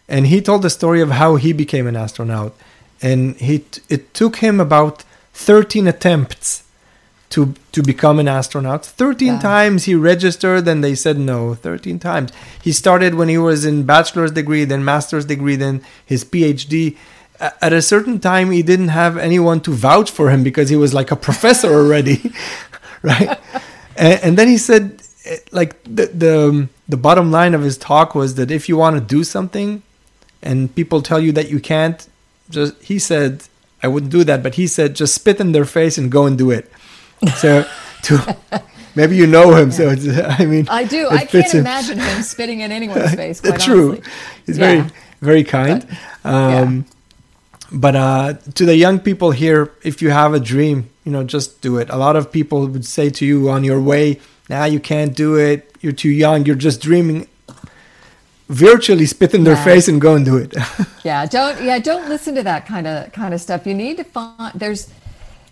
and 0.07 0.27
he 0.27 0.41
told 0.41 0.61
the 0.61 0.69
story 0.69 1.01
of 1.01 1.11
how 1.11 1.35
he 1.35 1.53
became 1.53 1.87
an 1.87 1.95
astronaut, 1.95 2.53
and 3.01 3.35
he 3.37 3.59
t- 3.59 3.81
it 3.89 4.13
took 4.13 4.37
him 4.37 4.59
about 4.59 5.03
thirteen 5.33 5.87
attempts 5.87 6.63
to 7.29 7.55
to 7.71 7.81
become 7.81 8.19
an 8.19 8.27
astronaut. 8.27 8.85
Thirteen 8.85 9.39
times 9.39 9.85
he 9.85 9.95
registered, 9.95 10.67
and 10.67 10.83
they 10.83 10.95
said 10.95 11.17
no. 11.17 11.55
Thirteen 11.55 11.99
times 11.99 12.31
he 12.61 12.71
started 12.71 13.15
when 13.15 13.29
he 13.29 13.37
was 13.37 13.65
in 13.65 13.85
bachelor's 13.85 14.31
degree, 14.31 14.65
then 14.65 14.85
master's 14.85 15.25
degree, 15.25 15.55
then 15.55 15.81
his 16.05 16.23
PhD. 16.23 16.97
At 17.39 17.73
a 17.73 17.81
certain 17.81 18.19
time, 18.19 18.51
he 18.51 18.61
didn't 18.61 18.89
have 18.89 19.17
anyone 19.17 19.59
to 19.61 19.71
vouch 19.71 20.09
for 20.11 20.29
him 20.29 20.43
because 20.43 20.69
he 20.69 20.77
was 20.77 20.93
like 20.93 21.11
a 21.11 21.15
professor 21.15 21.73
already, 21.73 22.31
right? 23.09 23.37
and, 23.97 24.19
and 24.23 24.37
then 24.37 24.47
he 24.47 24.57
said, 24.57 25.01
eh, 25.25 25.37
like 25.51 25.81
the 25.83 26.07
the 26.07 26.67
the 26.89 26.97
bottom 26.97 27.31
line 27.31 27.53
of 27.53 27.61
his 27.61 27.77
talk 27.77 28.15
was 28.15 28.35
that 28.35 28.49
if 28.51 28.67
you 28.69 28.77
want 28.77 28.95
to 28.95 29.01
do 29.01 29.23
something, 29.23 29.81
and 30.41 30.73
people 30.75 31.01
tell 31.01 31.19
you 31.19 31.31
that 31.33 31.49
you 31.49 31.59
can't, 31.59 32.07
just 32.49 32.73
he 32.81 32.97
said, 32.99 33.43
I 33.83 33.87
wouldn't 33.87 34.11
do 34.11 34.23
that, 34.23 34.41
but 34.43 34.55
he 34.55 34.67
said 34.67 34.95
just 34.95 35.13
spit 35.13 35.39
in 35.39 35.51
their 35.51 35.65
face 35.65 35.97
and 35.97 36.11
go 36.11 36.25
and 36.25 36.37
do 36.37 36.51
it. 36.51 36.71
So 37.37 37.65
to 38.03 38.35
maybe 38.95 39.15
you 39.15 39.27
know 39.27 39.55
him, 39.55 39.71
so 39.71 39.89
it's, 39.89 40.07
I 40.41 40.45
mean 40.45 40.67
I 40.69 40.83
do. 40.85 41.07
I 41.09 41.25
can't 41.25 41.51
him. 41.51 41.61
imagine 41.61 41.99
him 41.99 42.21
spitting 42.23 42.61
in 42.61 42.71
anyone's 42.71 43.13
face. 43.15 43.39
Quite 43.41 43.59
True, 43.59 43.91
honestly. 43.93 44.11
he's 44.45 44.57
Yeah. 44.57 44.65
very 44.81 44.89
very 45.21 45.43
kind. 45.43 45.85
Um, 46.23 46.85
But 47.71 47.95
uh, 47.95 48.33
to 48.53 48.65
the 48.65 48.75
young 48.75 48.99
people 48.99 49.31
here, 49.31 49.71
if 49.83 50.01
you 50.01 50.11
have 50.11 50.33
a 50.35 50.39
dream, 50.39 50.89
you 51.05 51.11
know, 51.11 51.23
just 51.23 51.61
do 51.61 51.77
it. 51.77 51.89
A 51.89 51.97
lot 51.97 52.15
of 52.15 52.31
people 52.31 52.65
would 52.67 52.85
say 52.85 53.09
to 53.09 53.25
you 53.25 53.49
on 53.49 53.63
your 53.63 53.81
way, 53.81 54.19
"Nah, 54.49 54.65
you 54.65 54.79
can't 54.79 55.15
do 55.15 55.35
it. 55.35 55.75
You're 55.81 55.91
too 55.93 56.09
young. 56.09 56.45
You're 56.45 56.55
just 56.55 56.79
dreaming." 56.81 57.27
Virtually 58.49 59.05
spit 59.05 59.33
in 59.33 59.45
their 59.45 59.55
Yeah. 59.55 59.63
face 59.63 59.87
and 59.87 60.01
go 60.01 60.15
and 60.15 60.25
do 60.25 60.37
it. 60.37 60.53
Yeah, 61.03 61.25
don't 61.25 61.61
yeah, 61.63 61.79
don't 61.79 62.07
listen 62.07 62.35
to 62.35 62.43
that 62.43 62.65
kind 62.65 62.87
of 62.87 63.11
kind 63.11 63.33
of 63.33 63.41
stuff. 63.41 63.65
You 63.67 63.73
need 63.73 63.97
to 63.97 64.03
find 64.03 64.51
there's 64.55 64.87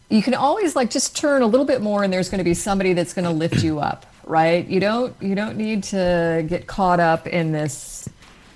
you 0.09 0.21
can 0.21 0.33
always 0.33 0.75
like 0.75 0.89
just 0.89 1.15
turn 1.15 1.41
a 1.41 1.47
little 1.47 1.65
bit 1.65 1.81
more 1.81 2.03
and 2.03 2.11
there's 2.13 2.29
going 2.29 2.39
to 2.39 2.43
be 2.45 2.53
somebody 2.53 2.93
that's 2.93 3.13
going 3.13 3.25
to 3.25 3.31
lift 3.31 3.63
you 3.63 3.79
up, 3.79 4.05
right? 4.25 4.65
You 4.67 4.79
don't 4.79 5.13
you 5.21 5.35
don't 5.35 5.57
need 5.57 5.83
to 5.95 6.45
get 6.47 6.67
caught 6.67 6.99
up 6.99 7.27
in 7.27 7.51
this 7.53 8.07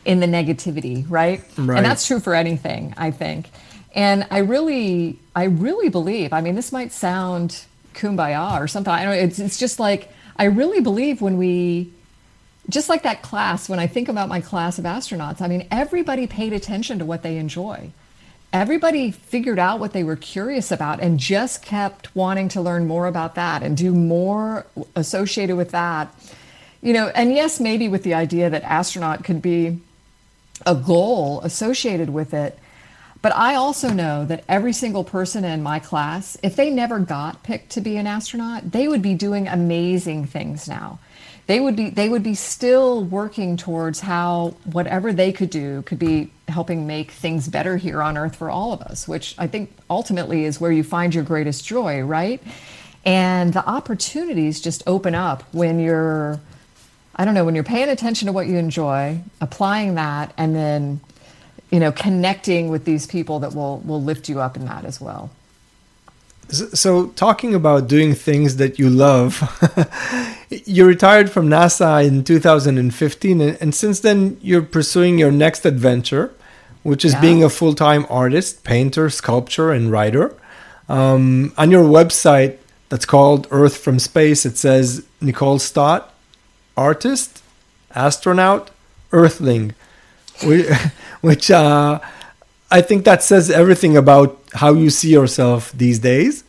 in 0.05 0.19
the 0.19 0.27
negativity, 0.27 1.05
right? 1.09 1.43
Right. 1.57 1.77
And 1.77 1.85
that's 1.85 2.05
true 2.07 2.19
for 2.19 2.33
anything, 2.35 2.93
I 2.97 3.11
think. 3.11 3.49
And 3.95 4.27
I 4.29 4.39
really 4.39 5.17
I 5.35 5.45
really 5.45 5.89
believe, 5.89 6.33
I 6.33 6.41
mean 6.41 6.55
this 6.55 6.71
might 6.71 6.91
sound 6.91 7.65
kumbaya 7.93 8.59
or 8.61 8.67
something. 8.67 8.91
I 8.91 9.03
don't 9.03 9.15
know, 9.15 9.21
it's 9.21 9.39
it's 9.39 9.57
just 9.57 9.79
like 9.79 10.11
I 10.37 10.45
really 10.45 10.81
believe 10.81 11.21
when 11.21 11.37
we 11.37 11.91
just 12.69 12.89
like 12.89 13.03
that 13.03 13.21
class, 13.21 13.69
when 13.69 13.79
I 13.79 13.87
think 13.87 14.09
about 14.09 14.27
my 14.27 14.41
class 14.41 14.79
of 14.79 14.85
astronauts, 14.85 15.41
I 15.41 15.47
mean, 15.47 15.67
everybody 15.71 16.27
paid 16.27 16.51
attention 16.51 16.99
to 16.99 17.05
what 17.05 17.21
they 17.21 17.37
enjoy. 17.37 17.91
Everybody 18.51 19.11
figured 19.11 19.59
out 19.59 19.79
what 19.79 19.93
they 19.93 20.03
were 20.03 20.15
curious 20.15 20.71
about 20.71 20.99
and 20.99 21.19
just 21.19 21.61
kept 21.61 22.15
wanting 22.15 22.49
to 22.49 22.61
learn 22.61 22.87
more 22.87 23.07
about 23.07 23.35
that 23.35 23.63
and 23.63 23.75
do 23.75 23.93
more 23.93 24.65
associated 24.95 25.57
with 25.57 25.71
that. 25.71 26.13
You 26.81 26.93
know, 26.93 27.07
and 27.09 27.33
yes, 27.33 27.59
maybe 27.59 27.87
with 27.87 28.03
the 28.03 28.13
idea 28.13 28.49
that 28.49 28.63
astronaut 28.63 29.23
could 29.23 29.41
be 29.41 29.79
a 30.65 30.73
goal 30.73 31.41
associated 31.41 32.09
with 32.09 32.33
it. 32.33 32.57
But 33.25 33.35
I 33.35 33.55
also 33.55 33.89
know 33.89 34.23
that 34.25 34.43
every 34.47 34.71
single 34.71 35.03
person 35.03 35.45
in 35.45 35.63
my 35.63 35.79
class, 35.79 36.37
if 36.43 36.55
they 36.55 36.69
never 36.69 36.99
got 36.99 37.41
picked 37.41 37.71
to 37.71 37.81
be 37.81 37.97
an 37.97 38.05
astronaut, 38.05 38.71
they 38.71 38.87
would 38.87 39.01
be 39.01 39.15
doing 39.15 39.47
amazing 39.47 40.27
things 40.27 40.67
now. 40.67 40.99
They 41.47 41.59
would 41.59 41.75
be 41.75 41.89
they 41.89 42.07
would 42.07 42.21
be 42.21 42.35
still 42.35 43.03
working 43.03 43.57
towards 43.57 43.99
how 43.99 44.53
whatever 44.65 45.11
they 45.11 45.31
could 45.31 45.49
do 45.49 45.81
could 45.87 45.97
be 45.97 46.29
helping 46.49 46.85
make 46.85 47.09
things 47.09 47.47
better 47.47 47.77
here 47.77 47.99
on 48.03 48.15
earth 48.15 48.35
for 48.35 48.51
all 48.51 48.73
of 48.73 48.83
us, 48.83 49.07
which 49.07 49.33
I 49.39 49.47
think 49.47 49.75
ultimately 49.89 50.45
is 50.45 50.61
where 50.61 50.71
you 50.71 50.83
find 50.83 51.15
your 51.15 51.23
greatest 51.23 51.65
joy, 51.65 52.01
right? 52.01 52.43
And 53.05 53.53
the 53.53 53.67
opportunities 53.67 54.61
just 54.61 54.83
open 54.85 55.15
up 55.15 55.41
when 55.51 55.79
you're 55.79 56.39
I 57.15 57.25
don't 57.25 57.33
know, 57.33 57.45
when 57.45 57.55
you're 57.55 57.63
paying 57.63 57.89
attention 57.89 58.25
to 58.27 58.33
what 58.33 58.45
you 58.45 58.57
enjoy, 58.57 59.21
applying 59.39 59.95
that, 59.95 60.33
and 60.37 60.53
then, 60.53 60.99
you 61.75 61.81
know, 61.81 61.91
connecting 61.91 62.69
with 62.69 62.85
these 62.85 63.05
people 63.05 63.37
that 63.39 63.53
will 63.53 63.79
will 63.79 64.01
lift 64.01 64.29
you 64.29 64.39
up 64.39 64.55
in 64.55 64.63
that 64.71 64.85
as 64.85 65.01
well. 65.01 65.29
So, 66.49 67.07
talking 67.07 67.53
about 67.53 67.89
doing 67.89 68.13
things 68.15 68.55
that 68.61 68.79
you 68.79 68.89
love, 68.89 69.31
you 70.49 70.85
retired 70.85 71.29
from 71.29 71.49
NASA 71.49 72.07
in 72.07 72.23
2015, 72.23 73.41
and, 73.41 73.57
and 73.59 73.75
since 73.75 73.99
then 73.99 74.37
you're 74.41 74.61
pursuing 74.61 75.19
your 75.19 75.31
next 75.31 75.65
adventure, 75.65 76.31
which 76.83 77.03
is 77.03 77.11
Yeah. 77.13 77.21
being 77.21 77.43
a 77.43 77.49
full 77.49 77.73
time 77.73 78.05
artist, 78.09 78.63
painter, 78.63 79.09
sculptor, 79.09 79.71
and 79.73 79.91
writer. 79.91 80.33
Um, 80.87 81.51
on 81.57 81.71
your 81.71 81.83
website, 81.83 82.53
that's 82.87 83.05
called 83.05 83.47
Earth 83.51 83.75
from 83.75 83.99
Space, 83.99 84.45
it 84.45 84.55
says 84.57 85.03
Nicole 85.19 85.59
Stott, 85.59 86.13
artist, 86.77 87.41
astronaut, 87.93 88.69
earthling, 89.11 89.73
which, 91.21 91.51
uh, 91.51 91.99
I 92.71 92.81
think 92.81 93.05
that 93.05 93.23
says 93.23 93.49
everything 93.49 93.95
about 93.95 94.41
how 94.53 94.73
you 94.73 94.89
see 94.89 95.09
yourself 95.09 95.71
these 95.71 95.99
days. 95.99 96.43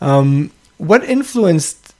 Um, 0.00 0.50
what 0.78 1.04
influenced 1.04 1.94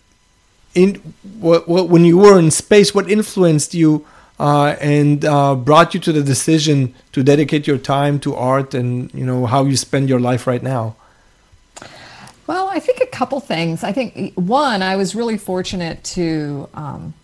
in 0.74 1.14
what, 1.38 1.68
what 1.68 1.88
when 1.88 2.04
you 2.04 2.18
were 2.18 2.38
in 2.38 2.50
space? 2.50 2.94
What 2.94 3.10
influenced 3.10 3.74
you 3.74 4.06
uh, 4.38 4.76
and 4.80 5.24
uh, 5.24 5.54
brought 5.54 5.94
you 5.94 6.00
to 6.00 6.12
the 6.12 6.22
decision 6.22 6.94
to 7.12 7.22
dedicate 7.22 7.66
your 7.66 7.78
time 7.78 8.18
to 8.20 8.34
art 8.34 8.74
and 8.74 9.12
you 9.14 9.24
know 9.24 9.46
how 9.46 9.64
you 9.64 9.76
spend 9.76 10.08
your 10.08 10.20
life 10.20 10.46
right 10.46 10.62
now? 10.62 10.96
Well, 12.46 12.68
I 12.68 12.80
think 12.80 13.00
a 13.00 13.06
couple 13.06 13.38
things. 13.40 13.84
I 13.84 13.92
think 13.92 14.34
one, 14.34 14.82
I 14.82 14.96
was 14.96 15.14
really 15.14 15.38
fortunate 15.38 16.02
to. 16.16 16.68
Um, 16.74 17.14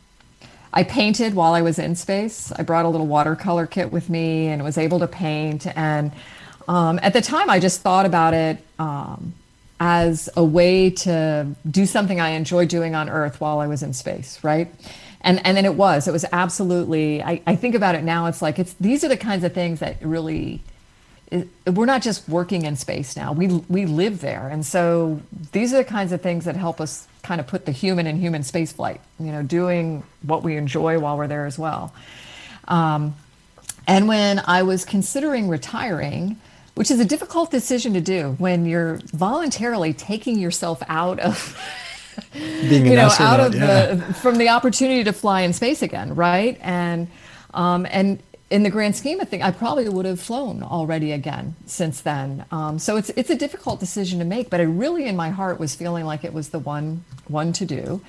I 0.77 0.85
painted 0.85 1.33
while 1.35 1.55
I 1.55 1.63
was 1.63 1.79
in 1.79 1.97
space. 1.97 2.53
I 2.53 2.63
brought 2.63 2.85
a 2.85 2.89
little 2.91 3.07
watercolor 3.07 3.67
kit 3.67 3.91
with 3.91 4.11
me 4.11 4.49
and 4.49 4.63
was 4.63 4.77
able 4.77 4.99
to 4.99 5.07
paint. 5.09 5.67
And 5.75 6.13
um, 6.69 7.01
at 7.03 7.15
the 7.15 7.23
time, 7.23 7.49
I 7.49 7.59
just 7.59 7.81
thought 7.81 8.05
about 8.05 8.35
it 8.35 8.59
um, 8.79 9.33
as 9.81 10.29
a 10.37 10.45
way 10.45 10.91
to 10.91 11.47
do 11.71 11.87
something 11.87 12.21
I 12.21 12.31
enjoy 12.31 12.67
doing 12.67 12.95
on 12.95 13.09
Earth 13.09 13.41
while 13.41 13.59
I 13.59 13.67
was 13.67 13.83
in 13.83 13.95
space, 13.95 14.45
right? 14.45 14.71
And 15.23 15.45
and 15.47 15.57
then 15.57 15.65
it 15.65 15.77
was. 15.77 16.09
It 16.09 16.13
was 16.13 16.27
absolutely. 16.31 17.23
I, 17.23 17.41
I 17.47 17.57
think 17.57 17.75
about 17.75 17.95
it 17.95 18.05
now. 18.05 18.27
It's 18.27 18.43
like 18.43 18.59
it's 18.59 18.75
these 18.75 19.03
are 19.03 19.09
the 19.09 19.17
kinds 19.17 19.45
of 19.45 19.55
things 19.55 19.81
that 19.81 19.97
really 20.03 20.61
it- 21.31 21.49
we're 21.67 21.87
not 21.87 22.03
just 22.03 22.29
working 22.29 22.65
in 22.65 22.77
space 22.77 23.17
now. 23.17 23.33
We 23.33 23.49
we 23.69 23.87
live 23.87 24.21
there, 24.21 24.49
and 24.49 24.65
so 24.65 25.21
these 25.53 25.73
are 25.75 25.79
the 25.79 25.85
kinds 25.85 26.13
of 26.13 26.21
things 26.21 26.45
that 26.45 26.57
help 26.57 26.81
us 26.81 27.07
kind 27.23 27.41
of 27.41 27.47
put 27.47 27.67
the 27.67 27.73
human 27.73 28.07
in 28.07 28.19
human 28.19 28.43
space 28.43 28.73
flight. 28.73 29.01
You 29.19 29.33
know, 29.33 29.43
doing 29.43 30.03
what 30.23 30.43
we 30.43 30.57
enjoy 30.57 30.99
while 30.99 31.17
we're 31.17 31.27
there 31.29 31.47
as 31.47 31.59
well. 31.59 31.93
Um, 32.69 33.15
and 33.87 34.09
when 34.09 34.41
I 34.47 34.63
was 34.63 34.85
considering 34.85 35.49
retiring, 35.49 36.37
which 36.75 36.91
is 36.91 37.01
a 37.01 37.05
difficult 37.05 37.51
decision 37.51 37.95
to 37.95 38.01
do 38.01 38.35
when 38.39 38.67
you're 38.67 39.01
voluntarily 39.13 39.93
taking 39.93 40.39
yourself 40.39 40.83
out 40.89 41.19
of 41.21 41.57
Being 42.33 42.87
you 42.87 42.97
know, 42.97 43.11
out 43.19 43.41
of 43.41 43.55
yeah. 43.55 43.95
the 43.95 44.15
from 44.15 44.39
the 44.39 44.49
opportunity 44.49 45.05
to 45.05 45.13
fly 45.13 45.43
in 45.43 45.53
space 45.53 45.83
again, 45.83 46.15
right? 46.15 46.59
And 46.63 47.09
um, 47.55 47.87
and 47.91 48.23
in 48.49 48.63
the 48.63 48.71
grand 48.71 48.95
scheme 48.95 49.19
of 49.21 49.29
things, 49.29 49.43
I 49.43 49.51
probably 49.51 49.89
would 49.89 50.07
have 50.07 50.21
flown 50.21 50.63
already 50.63 51.13
again 51.13 51.57
since 51.67 52.01
then. 52.01 52.45
Um, 52.53 52.79
so 52.79 52.97
it's 52.97 53.11
it's 53.11 53.31
a 53.31 53.37
difficult 53.37 53.81
decision 53.81 54.19
to 54.21 54.25
make, 54.25 54.51
but 54.51 54.61
I 54.61 54.65
really, 54.65 55.07
in 55.07 55.17
my 55.17 55.31
heart, 55.31 55.59
was 55.59 55.75
feeling 55.75 56.05
like 56.05 56.25
it 56.25 56.33
was 56.33 56.51
the 56.51 56.59
one 56.59 57.05
one 57.29 57.53
to 57.55 57.67
do. 57.67 58.01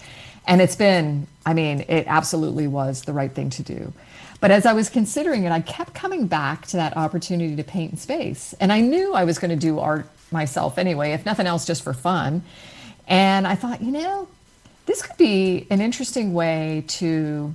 And 0.45 0.61
it's 0.61 0.77
been, 0.77 1.27
I 1.45 1.53
mean, 1.53 1.83
it 1.89 2.05
absolutely 2.07 2.67
was 2.67 3.01
the 3.01 3.11
right 3.11 3.31
thing 3.31 3.49
to 3.51 3.63
do. 3.63 3.91
But 4.39 4.51
as 4.51 4.65
I 4.65 4.73
was 4.73 4.89
considering 4.89 5.43
it, 5.43 5.51
I 5.51 5.59
kept 5.59 5.93
coming 5.93 6.27
back 6.27 6.67
to 6.67 6.77
that 6.77 6.95
opportunity 6.95 7.55
to 7.55 7.63
paint 7.63 7.91
in 7.93 7.97
space. 7.97 8.53
And 8.59 8.71
I 8.71 8.79
knew 8.79 9.13
I 9.13 9.25
was 9.25 9.39
going 9.39 9.49
to 9.49 9.57
do 9.57 9.79
art 9.79 10.07
myself 10.31 10.77
anyway, 10.77 11.11
if 11.11 11.25
nothing 11.25 11.47
else, 11.47 11.65
just 11.65 11.83
for 11.83 11.93
fun. 11.93 12.43
And 13.07 13.47
I 13.47 13.55
thought, 13.55 13.81
you 13.81 13.91
know, 13.91 14.27
this 14.85 15.01
could 15.01 15.17
be 15.17 15.67
an 15.69 15.81
interesting 15.81 16.33
way 16.33 16.85
to 16.87 17.53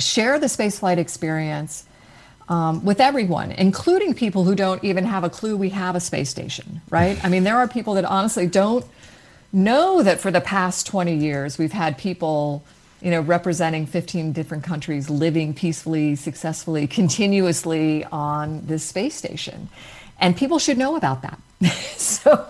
share 0.00 0.38
the 0.38 0.46
spaceflight 0.46 0.98
experience 0.98 1.84
um, 2.48 2.84
with 2.84 3.00
everyone, 3.00 3.52
including 3.52 4.12
people 4.12 4.44
who 4.44 4.54
don't 4.54 4.82
even 4.82 5.04
have 5.04 5.22
a 5.22 5.30
clue 5.30 5.56
we 5.56 5.70
have 5.70 5.94
a 5.94 6.00
space 6.00 6.28
station, 6.28 6.80
right? 6.90 7.22
I 7.24 7.28
mean, 7.28 7.44
there 7.44 7.56
are 7.56 7.68
people 7.68 7.94
that 7.94 8.04
honestly 8.04 8.46
don't 8.46 8.84
know 9.52 10.02
that 10.02 10.20
for 10.20 10.30
the 10.30 10.40
past 10.40 10.86
20 10.86 11.16
years 11.16 11.58
we've 11.58 11.72
had 11.72 11.98
people 11.98 12.64
you 13.00 13.10
know 13.10 13.20
representing 13.20 13.86
15 13.86 14.32
different 14.32 14.62
countries 14.62 15.10
living 15.10 15.54
peacefully 15.54 16.14
successfully 16.14 16.86
continuously 16.86 18.04
on 18.06 18.64
this 18.66 18.84
space 18.84 19.14
station. 19.14 19.68
And 20.20 20.36
people 20.36 20.58
should 20.58 20.76
know 20.76 20.96
about 20.96 21.22
that. 21.22 21.38
So 22.00 22.48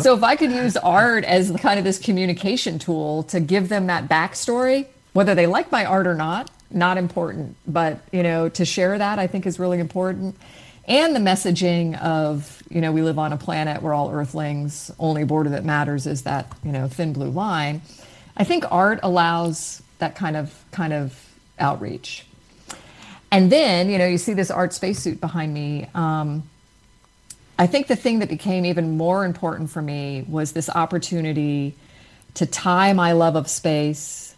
so 0.00 0.14
if 0.16 0.22
i 0.22 0.36
could 0.36 0.52
use 0.52 0.76
art 0.76 1.24
as 1.24 1.50
kind 1.60 1.78
of 1.78 1.84
this 1.84 1.98
communication 1.98 2.78
tool 2.78 3.24
to 3.24 3.40
give 3.40 3.68
them 3.68 3.86
that 3.88 4.08
backstory 4.08 4.86
whether 5.12 5.34
they 5.34 5.46
like 5.46 5.70
my 5.70 5.84
art 5.84 6.06
or 6.06 6.14
not 6.14 6.50
not 6.74 6.98
important 6.98 7.56
but 7.66 8.00
you 8.12 8.22
know 8.22 8.48
to 8.48 8.64
share 8.64 8.98
that 8.98 9.18
i 9.18 9.26
think 9.26 9.46
is 9.46 9.58
really 9.58 9.78
important. 9.78 10.36
And 10.86 11.14
the 11.14 11.20
messaging 11.20 12.00
of 12.02 12.62
you 12.68 12.80
know 12.80 12.90
we 12.90 13.02
live 13.02 13.18
on 13.18 13.32
a 13.32 13.36
planet 13.36 13.82
we're 13.82 13.94
all 13.94 14.10
earthlings 14.10 14.90
only 14.98 15.24
border 15.24 15.50
that 15.50 15.64
matters 15.64 16.06
is 16.06 16.22
that 16.22 16.52
you 16.64 16.72
know 16.72 16.88
thin 16.88 17.12
blue 17.12 17.30
line. 17.30 17.82
I 18.36 18.44
think 18.44 18.64
art 18.70 19.00
allows 19.02 19.82
that 19.98 20.16
kind 20.16 20.36
of 20.36 20.64
kind 20.72 20.92
of 20.92 21.18
outreach. 21.58 22.26
And 23.30 23.50
then 23.52 23.90
you 23.90 23.98
know 23.98 24.06
you 24.06 24.18
see 24.18 24.34
this 24.34 24.50
art 24.50 24.72
spacesuit 24.72 25.20
behind 25.20 25.54
me. 25.54 25.88
Um, 25.94 26.44
i 27.58 27.66
think 27.66 27.86
the 27.86 27.96
thing 27.96 28.20
that 28.20 28.30
became 28.30 28.64
even 28.64 28.96
more 28.96 29.24
important 29.24 29.70
for 29.70 29.82
me 29.82 30.24
was 30.26 30.52
this 30.52 30.70
opportunity 30.70 31.76
to 32.34 32.46
tie 32.46 32.94
my 32.94 33.12
love 33.12 33.36
of 33.36 33.46
space 33.46 34.31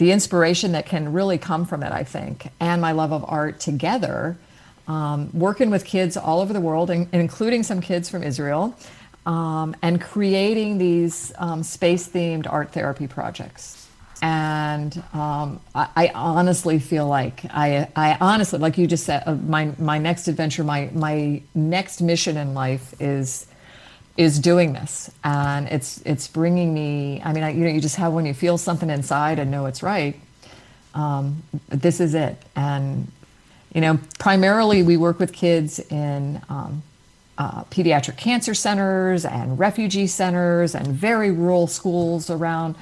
the 0.00 0.10
inspiration 0.10 0.72
that 0.72 0.86
can 0.86 1.12
really 1.12 1.38
come 1.38 1.64
from 1.64 1.82
it 1.82 1.92
i 1.92 2.02
think 2.02 2.48
and 2.58 2.80
my 2.82 2.92
love 2.92 3.12
of 3.12 3.24
art 3.28 3.60
together 3.60 4.36
um, 4.90 5.30
working 5.32 5.70
with 5.70 5.84
kids 5.84 6.16
all 6.16 6.40
over 6.40 6.52
the 6.52 6.60
world, 6.60 6.90
and, 6.90 7.08
including 7.12 7.62
some 7.62 7.80
kids 7.80 8.10
from 8.10 8.24
Israel, 8.24 8.74
um, 9.24 9.76
and 9.82 10.00
creating 10.00 10.78
these 10.78 11.32
um, 11.38 11.62
space 11.62 12.08
themed 12.08 12.50
art 12.50 12.72
therapy 12.72 13.06
projects. 13.06 13.88
And 14.20 15.02
um, 15.14 15.60
I, 15.74 15.88
I, 15.96 16.08
honestly 16.08 16.78
feel 16.78 17.06
like 17.06 17.44
I, 17.46 17.88
I 17.96 18.18
honestly, 18.20 18.58
like 18.58 18.76
you 18.76 18.86
just 18.86 19.04
said, 19.04 19.22
uh, 19.24 19.34
my 19.34 19.72
my 19.78 19.96
next 19.96 20.28
adventure, 20.28 20.62
my 20.62 20.90
my 20.92 21.40
next 21.54 22.02
mission 22.02 22.36
in 22.36 22.52
life 22.52 22.92
is 23.00 23.46
is 24.20 24.38
doing 24.38 24.74
this, 24.74 25.10
and 25.24 25.66
it's 25.68 26.02
it's 26.04 26.28
bringing 26.28 26.74
me. 26.74 27.22
I 27.24 27.32
mean, 27.32 27.42
I, 27.42 27.52
you 27.52 27.64
know, 27.64 27.70
you 27.70 27.80
just 27.80 27.96
have 27.96 28.12
when 28.12 28.26
you 28.26 28.34
feel 28.34 28.58
something 28.58 28.90
inside 28.90 29.38
and 29.38 29.50
know 29.50 29.64
it's 29.64 29.82
right. 29.82 30.14
Um, 30.94 31.42
this 31.68 32.00
is 32.00 32.12
it, 32.12 32.36
and 32.54 33.10
you 33.74 33.80
know, 33.80 33.98
primarily 34.18 34.82
we 34.82 34.98
work 34.98 35.18
with 35.18 35.32
kids 35.32 35.78
in 35.78 36.42
um, 36.50 36.82
uh, 37.38 37.64
pediatric 37.64 38.18
cancer 38.18 38.52
centers 38.52 39.24
and 39.24 39.58
refugee 39.58 40.06
centers 40.06 40.74
and 40.74 40.88
very 40.88 41.30
rural 41.30 41.66
schools 41.66 42.28
around 42.28 42.76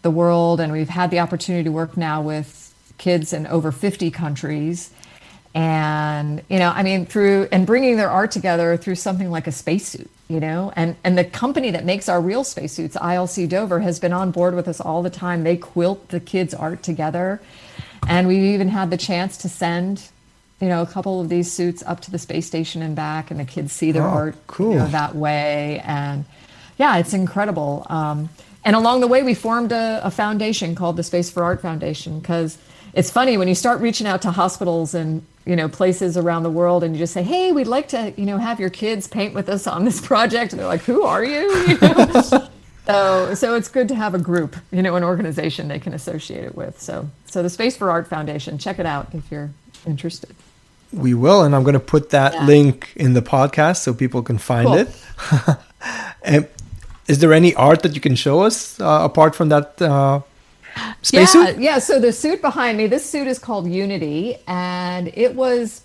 the 0.00 0.10
world. 0.10 0.58
And 0.58 0.72
we've 0.72 0.88
had 0.88 1.10
the 1.10 1.18
opportunity 1.18 1.64
to 1.64 1.72
work 1.72 1.98
now 1.98 2.22
with 2.22 2.72
kids 2.96 3.34
in 3.34 3.46
over 3.46 3.70
50 3.72 4.10
countries. 4.10 4.90
And, 5.54 6.42
you 6.48 6.58
know, 6.58 6.70
I 6.70 6.82
mean, 6.82 7.06
through 7.06 7.48
and 7.50 7.66
bringing 7.66 7.96
their 7.96 8.10
art 8.10 8.30
together 8.30 8.76
through 8.76 8.96
something 8.96 9.30
like 9.30 9.46
a 9.46 9.52
spacesuit, 9.52 10.10
you 10.28 10.40
know, 10.40 10.72
and, 10.76 10.94
and 11.02 11.16
the 11.16 11.24
company 11.24 11.70
that 11.70 11.84
makes 11.84 12.08
our 12.08 12.20
real 12.20 12.44
spacesuits, 12.44 12.96
ILC 12.96 13.48
Dover, 13.48 13.80
has 13.80 13.98
been 13.98 14.12
on 14.12 14.30
board 14.30 14.54
with 14.54 14.68
us 14.68 14.80
all 14.80 15.02
the 15.02 15.10
time. 15.10 15.44
They 15.44 15.56
quilt 15.56 16.10
the 16.10 16.20
kids' 16.20 16.54
art 16.54 16.82
together. 16.82 17.40
And 18.06 18.28
we've 18.28 18.42
even 18.42 18.68
had 18.68 18.90
the 18.90 18.96
chance 18.96 19.36
to 19.38 19.48
send 19.48 20.08
you 20.60 20.68
know, 20.68 20.82
a 20.82 20.86
couple 20.86 21.20
of 21.20 21.28
these 21.28 21.50
suits 21.50 21.82
up 21.86 22.00
to 22.00 22.10
the 22.10 22.18
space 22.18 22.46
station 22.46 22.82
and 22.82 22.96
back, 22.96 23.30
and 23.30 23.38
the 23.38 23.44
kids 23.44 23.72
see 23.72 23.92
their 23.92 24.02
oh, 24.02 24.10
art 24.10 24.36
cool. 24.46 24.72
you 24.72 24.78
know, 24.78 24.88
that 24.88 25.14
way. 25.14 25.80
And 25.84 26.24
yeah, 26.78 26.98
it's 26.98 27.14
incredible. 27.14 27.86
Um, 27.88 28.28
and 28.64 28.74
along 28.74 29.00
the 29.00 29.06
way, 29.06 29.22
we 29.22 29.34
formed 29.34 29.72
a, 29.72 30.00
a, 30.02 30.10
foundation 30.10 30.74
called 30.74 30.96
the 30.96 31.02
Space 31.04 31.30
for 31.30 31.44
Art 31.44 31.62
Foundation 31.62 32.18
because 32.18 32.58
it's 32.92 33.10
funny 33.10 33.36
when 33.36 33.46
you 33.46 33.54
start 33.54 33.80
reaching 33.80 34.06
out 34.06 34.22
to 34.22 34.32
hospitals 34.32 34.94
and 34.94 35.24
you 35.48 35.56
know 35.56 35.66
places 35.66 36.18
around 36.18 36.42
the 36.42 36.50
world, 36.50 36.84
and 36.84 36.94
you 36.94 36.98
just 36.98 37.14
say, 37.14 37.22
"Hey, 37.22 37.52
we'd 37.52 37.66
like 37.66 37.88
to 37.88 38.12
you 38.16 38.26
know 38.26 38.36
have 38.36 38.60
your 38.60 38.68
kids 38.68 39.08
paint 39.08 39.32
with 39.32 39.48
us 39.48 39.66
on 39.66 39.86
this 39.86 40.00
project," 40.06 40.52
and 40.52 40.60
they're 40.60 40.68
like, 40.68 40.82
"Who 40.82 41.02
are 41.02 41.24
you?" 41.24 41.50
you 41.66 41.78
know? 41.80 42.22
so 42.86 43.34
so 43.34 43.54
it's 43.54 43.68
good 43.68 43.88
to 43.88 43.94
have 43.94 44.14
a 44.14 44.18
group, 44.18 44.56
you 44.70 44.82
know, 44.82 44.94
an 44.94 45.04
organization 45.04 45.68
they 45.68 45.78
can 45.78 45.94
associate 45.94 46.44
it 46.44 46.54
with. 46.54 46.80
So 46.80 47.08
so 47.24 47.42
the 47.42 47.50
Space 47.50 47.78
for 47.78 47.90
Art 47.90 48.06
Foundation, 48.08 48.58
check 48.58 48.78
it 48.78 48.86
out 48.86 49.14
if 49.14 49.30
you're 49.30 49.50
interested. 49.86 50.36
We 50.92 51.14
will, 51.14 51.42
and 51.42 51.54
I'm 51.54 51.64
going 51.64 51.74
to 51.74 51.80
put 51.80 52.10
that 52.10 52.34
yeah. 52.34 52.46
link 52.46 52.92
in 52.96 53.14
the 53.14 53.22
podcast 53.22 53.78
so 53.78 53.92
people 53.92 54.22
can 54.22 54.38
find 54.38 54.66
cool. 54.66 54.76
it. 54.76 55.56
and 56.22 56.48
is 57.06 57.18
there 57.20 57.32
any 57.32 57.54
art 57.54 57.82
that 57.82 57.94
you 57.94 58.00
can 58.00 58.14
show 58.14 58.40
us 58.40 58.78
uh, 58.80 59.00
apart 59.02 59.34
from 59.34 59.48
that 59.48 59.80
uh, 59.80 60.20
Yeah, 61.58 61.74
yeah. 61.74 61.78
So 61.78 62.00
the 62.00 62.12
suit 62.12 62.40
behind 62.40 62.78
me, 62.78 62.86
this 62.86 63.08
suit 63.08 63.26
is 63.26 63.38
called 63.38 63.68
Unity, 63.70 64.36
and 64.46 65.08
it 65.14 65.34
was. 65.34 65.82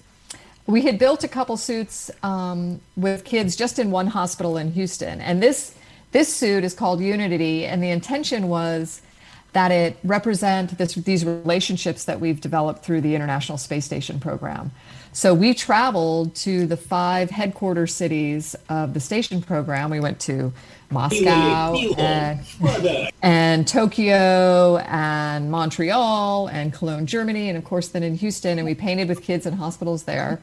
We 0.66 0.82
had 0.84 0.98
built 0.98 1.26
a 1.26 1.28
couple 1.28 1.58
suits 1.58 2.10
um, 2.24 2.80
with 2.96 3.26
kids 3.26 3.58
just 3.58 3.80
in 3.80 3.91
one 3.91 4.08
hospital 4.08 4.58
in 4.58 4.72
Houston, 4.72 5.20
and 5.20 5.44
this 5.44 5.76
this 6.14 6.34
suit 6.34 6.64
is 6.64 6.74
called 6.74 7.02
Unity, 7.02 7.66
and 7.66 7.84
the 7.84 7.89
intention 7.89 8.48
was 8.48 9.02
that 9.54 9.72
it 9.72 9.98
represent 10.04 10.78
this, 10.78 10.96
these 10.96 11.26
relationships 11.26 12.06
that 12.06 12.20
we've 12.20 12.41
developed 12.41 12.84
through 12.84 13.02
the 13.02 13.16
International 13.16 13.58
Space 13.58 13.86
Station 13.86 14.20
program. 14.20 14.72
So 15.14 15.36
we 15.36 15.53
traveled 15.53 16.34
to 16.38 16.66
the 16.66 16.76
five 16.76 17.30
headquarters 17.30 17.93
cities 17.93 18.55
of 18.68 18.95
the 18.95 18.99
station 18.99 19.43
program. 19.43 19.91
We 19.91 19.99
went 19.99 20.20
to 20.22 20.51
Moscow 20.89 21.76
and, 21.97 22.39
and, 23.22 23.68
Tokyo 23.68 24.78
and 24.78 25.51
Montreal 25.51 26.47
and 26.47 26.74
Cologne, 26.74 27.05
Germany, 27.05 27.47
and 27.49 27.57
of 27.59 27.64
course 27.64 27.89
then 27.89 28.01
in 28.01 28.16
Houston. 28.16 28.57
And 28.57 28.66
we 28.66 28.74
painted 28.74 29.07
with 29.07 29.22
kids 29.22 29.45
in 29.45 29.53
hospitals 29.53 30.03
there. 30.03 30.41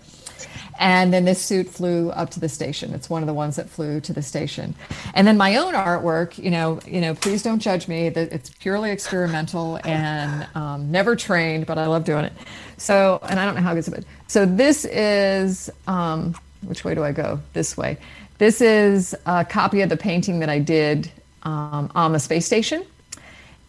And 0.81 1.13
then 1.13 1.27
this 1.27 1.41
suit 1.43 1.69
flew 1.69 2.09
up 2.11 2.31
to 2.31 2.41
the 2.41 2.49
station. 2.49 2.95
It's 2.95 3.11
one 3.11 3.23
of 3.23 3.27
the 3.27 3.35
ones 3.35 3.57
that 3.57 3.69
flew 3.69 4.01
to 4.01 4.15
the 4.15 4.23
station. 4.23 4.75
And 5.13 5.27
then 5.27 5.37
my 5.37 5.57
own 5.57 5.75
artwork, 5.75 6.43
you 6.43 6.51
know, 6.51 6.81
you 6.87 7.03
know, 7.03 7.15
please 7.15 7.43
don't 7.43 7.59
judge 7.59 7.87
me. 7.87 8.07
It's 8.07 8.49
purely 8.49 8.91
experimental 8.91 9.79
and 9.85 10.49
um, 10.55 10.91
never 10.91 11.17
trained, 11.17 11.67
but 11.67 11.77
I 11.77 11.87
love 11.87 12.05
doing 12.05 12.25
it. 12.25 12.33
So, 12.79 13.21
and 13.29 13.39
I 13.39 13.45
don't 13.45 13.57
know 13.57 13.61
how 13.61 13.75
good 13.75 13.87
it. 13.89 14.07
So 14.27 14.47
this 14.47 14.87
is 14.87 15.71
um, 15.87 16.35
which 16.63 16.83
way 16.83 16.95
do 16.95 17.05
I 17.05 17.13
go? 17.13 17.41
This 17.53 17.77
way. 17.77 17.99
This 18.39 18.63
is 18.63 19.15
a 19.27 19.45
copy 19.45 19.83
of 19.83 19.91
the 19.91 19.99
painting 19.99 20.41
that 20.41 20.49
I 20.49 20.61
did 20.61 21.13
um, 21.43 21.93
on 21.95 22.15
the 22.15 22.19
space 22.19 22.47
station, 22.47 22.87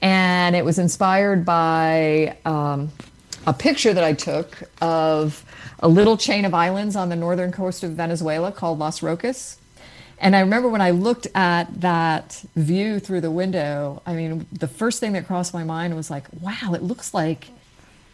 and 0.02 0.56
it 0.56 0.64
was 0.64 0.80
inspired 0.80 1.44
by 1.44 2.38
um, 2.46 2.90
a 3.48 3.54
picture 3.54 3.94
that 3.94 4.04
I 4.04 4.14
took 4.14 4.64
of 4.82 5.44
a 5.80 5.88
little 5.88 6.18
chain 6.18 6.46
of 6.46 6.54
islands 6.54 6.96
on 6.96 7.10
the 7.10 7.16
northern 7.16 7.52
coast 7.52 7.84
of 7.84 7.92
Venezuela 7.92 8.52
called 8.52 8.80
Los 8.80 9.02
Roques. 9.02 9.58
And 10.20 10.36
I 10.36 10.42
remember 10.42 10.70
when 10.70 10.82
I 10.82 10.92
looked 10.92 11.28
at 11.34 11.82
that 11.82 12.44
view 12.56 13.00
through 13.00 13.22
the 13.22 13.32
window, 13.32 14.04
I 14.06 14.14
mean, 14.14 14.46
the 14.52 14.68
first 14.68 15.00
thing 15.00 15.14
that 15.14 15.26
crossed 15.26 15.54
my 15.54 15.64
mind 15.64 15.96
was 15.96 16.12
like, 16.12 16.28
wow, 16.40 16.74
it 16.74 16.84
looks 16.84 17.14
like 17.14 17.50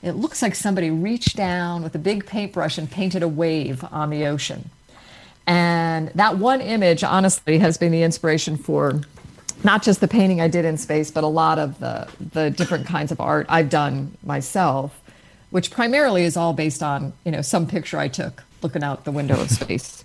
it 0.03 0.11
looks 0.11 0.41
like 0.41 0.53
somebody 0.53 0.91
reached 0.91 1.36
down 1.36 1.84
with 1.84 1.95
a 1.95 1.99
big 1.99 2.25
paintbrush 2.25 2.78
and 2.78 2.89
painted 2.89 3.23
a 3.23 3.28
wave 3.28 3.84
on 3.91 4.11
the 4.11 4.28
ocean. 4.28 4.69
And 5.47 6.09
that 6.09 6.38
one 6.38 6.61
image, 6.61 7.03
honestly, 7.03 7.57
has 7.57 7.78
been 7.78 7.91
the 7.91 8.03
inspiration 8.03 8.57
for 8.57 9.01
not 9.63 9.82
just 9.82 9.99
the 9.99 10.07
painting 10.07 10.39
I 10.39 10.49
did 10.49 10.65
in 10.65 10.78
space, 10.78 11.09
but 11.09 11.23
a 11.23 11.28
lot 11.28 11.57
of 11.57 11.80
the, 11.80 12.07
the 12.32 12.51
different 12.51 12.86
kinds 12.86 13.11
of 13.11 13.19
art 13.19 13.47
I've 13.49 13.69
done 13.69 14.15
myself 14.23 15.01
which 15.50 15.72
primarily 15.72 16.24
is 16.24 16.38
all 16.38 16.54
based 16.54 16.84
on 16.84 17.14
you 17.24 17.32
know 17.32 17.41
some 17.41 17.68
picture 17.68 17.98
I 17.98 18.08
took 18.08 18.43
looking 18.62 18.84
out 18.84 19.06
the 19.06 19.12
window 19.12 19.39
of 19.39 19.50
space. 19.50 20.04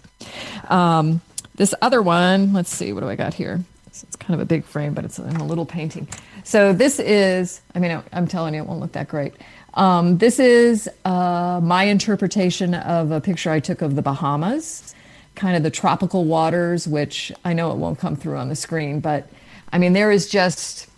Um, 0.69 1.21
this 1.55 1.75
other 1.83 2.01
one, 2.03 2.53
let's 2.53 2.71
see, 2.75 2.93
what 2.93 3.01
do 3.01 3.09
I 3.09 3.17
got 3.17 3.35
here? 3.35 3.63
It's 3.87 4.17
kind 4.17 4.35
of 4.35 4.41
a 4.41 4.47
big 4.47 4.65
frame, 4.65 4.95
but 4.95 5.05
it's 5.05 5.19
in 5.19 5.37
a 5.37 5.45
little 5.45 5.67
painting. 5.67 6.09
So 6.45 6.73
this 6.73 6.99
is, 6.99 7.61
I 7.75 7.79
mean, 7.79 8.03
I'm 8.13 8.27
telling 8.27 8.55
you, 8.55 8.63
it 8.63 8.67
won't 8.67 8.81
look 8.81 8.93
that 8.93 9.09
great. 9.09 9.35
Um, 9.75 10.19
this 10.19 10.39
is 10.39 10.89
uh, 11.05 11.61
my 11.63 11.85
interpretation 11.85 12.75
of 12.75 13.11
a 13.11 13.21
picture 13.21 13.51
I 13.51 13.61
took 13.61 13.83
of 13.83 13.95
the 13.95 14.03
Bahamas, 14.03 14.95
kind 15.35 15.57
of 15.57 15.63
the 15.63 15.71
tropical 15.71 16.25
waters, 16.25 16.89
which 16.89 17.33
I 17.45 17.53
know 17.53 17.71
it 17.71 17.77
won't 17.77 17.99
come 17.99 18.17
through 18.17 18.37
on 18.37 18.49
the 18.49 18.57
screen, 18.57 19.01
but 19.01 19.29
I 19.73 19.79
mean, 19.79 19.93
there 19.93 20.11
is 20.11 20.29
just 20.29 20.89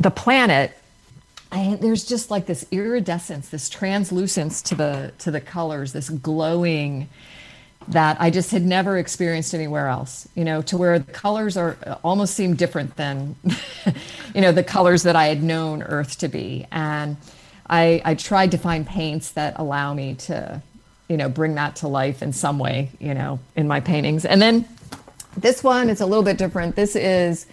the 0.00 0.10
planet, 0.10 0.76
I, 1.52 1.78
there's 1.80 2.04
just 2.04 2.30
like 2.30 2.46
this 2.46 2.66
iridescence, 2.70 3.48
this 3.48 3.68
translucence 3.68 4.62
to 4.62 4.74
the 4.74 5.12
to 5.18 5.30
the 5.30 5.40
colors, 5.40 5.92
this 5.92 6.10
glowing 6.10 7.08
that 7.88 8.16
I 8.20 8.30
just 8.30 8.50
had 8.50 8.64
never 8.64 8.98
experienced 8.98 9.54
anywhere 9.54 9.88
else. 9.88 10.28
You 10.34 10.44
know, 10.44 10.62
to 10.62 10.76
where 10.76 10.98
the 10.98 11.12
colors 11.12 11.56
are 11.56 11.76
almost 12.02 12.34
seem 12.34 12.56
different 12.56 12.96
than, 12.96 13.36
you 14.34 14.40
know, 14.40 14.52
the 14.52 14.64
colors 14.64 15.04
that 15.04 15.14
I 15.16 15.26
had 15.26 15.42
known 15.42 15.82
Earth 15.82 16.18
to 16.18 16.28
be. 16.28 16.66
And 16.72 17.16
I, 17.68 18.02
I 18.04 18.14
tried 18.14 18.52
to 18.52 18.58
find 18.58 18.86
paints 18.86 19.32
that 19.32 19.58
allow 19.58 19.94
me 19.94 20.14
to, 20.14 20.62
you 21.08 21.16
know, 21.16 21.28
bring 21.28 21.54
that 21.56 21.76
to 21.76 21.88
life 21.88 22.22
in 22.22 22.32
some 22.32 22.58
way, 22.58 22.90
you 22.98 23.14
know, 23.14 23.38
in 23.54 23.68
my 23.68 23.80
paintings. 23.80 24.24
And 24.24 24.40
then 24.42 24.68
this 25.36 25.62
one 25.62 25.90
is 25.90 26.00
a 26.00 26.06
little 26.06 26.24
bit 26.24 26.38
different. 26.38 26.76
This 26.76 26.96
is 26.96 27.46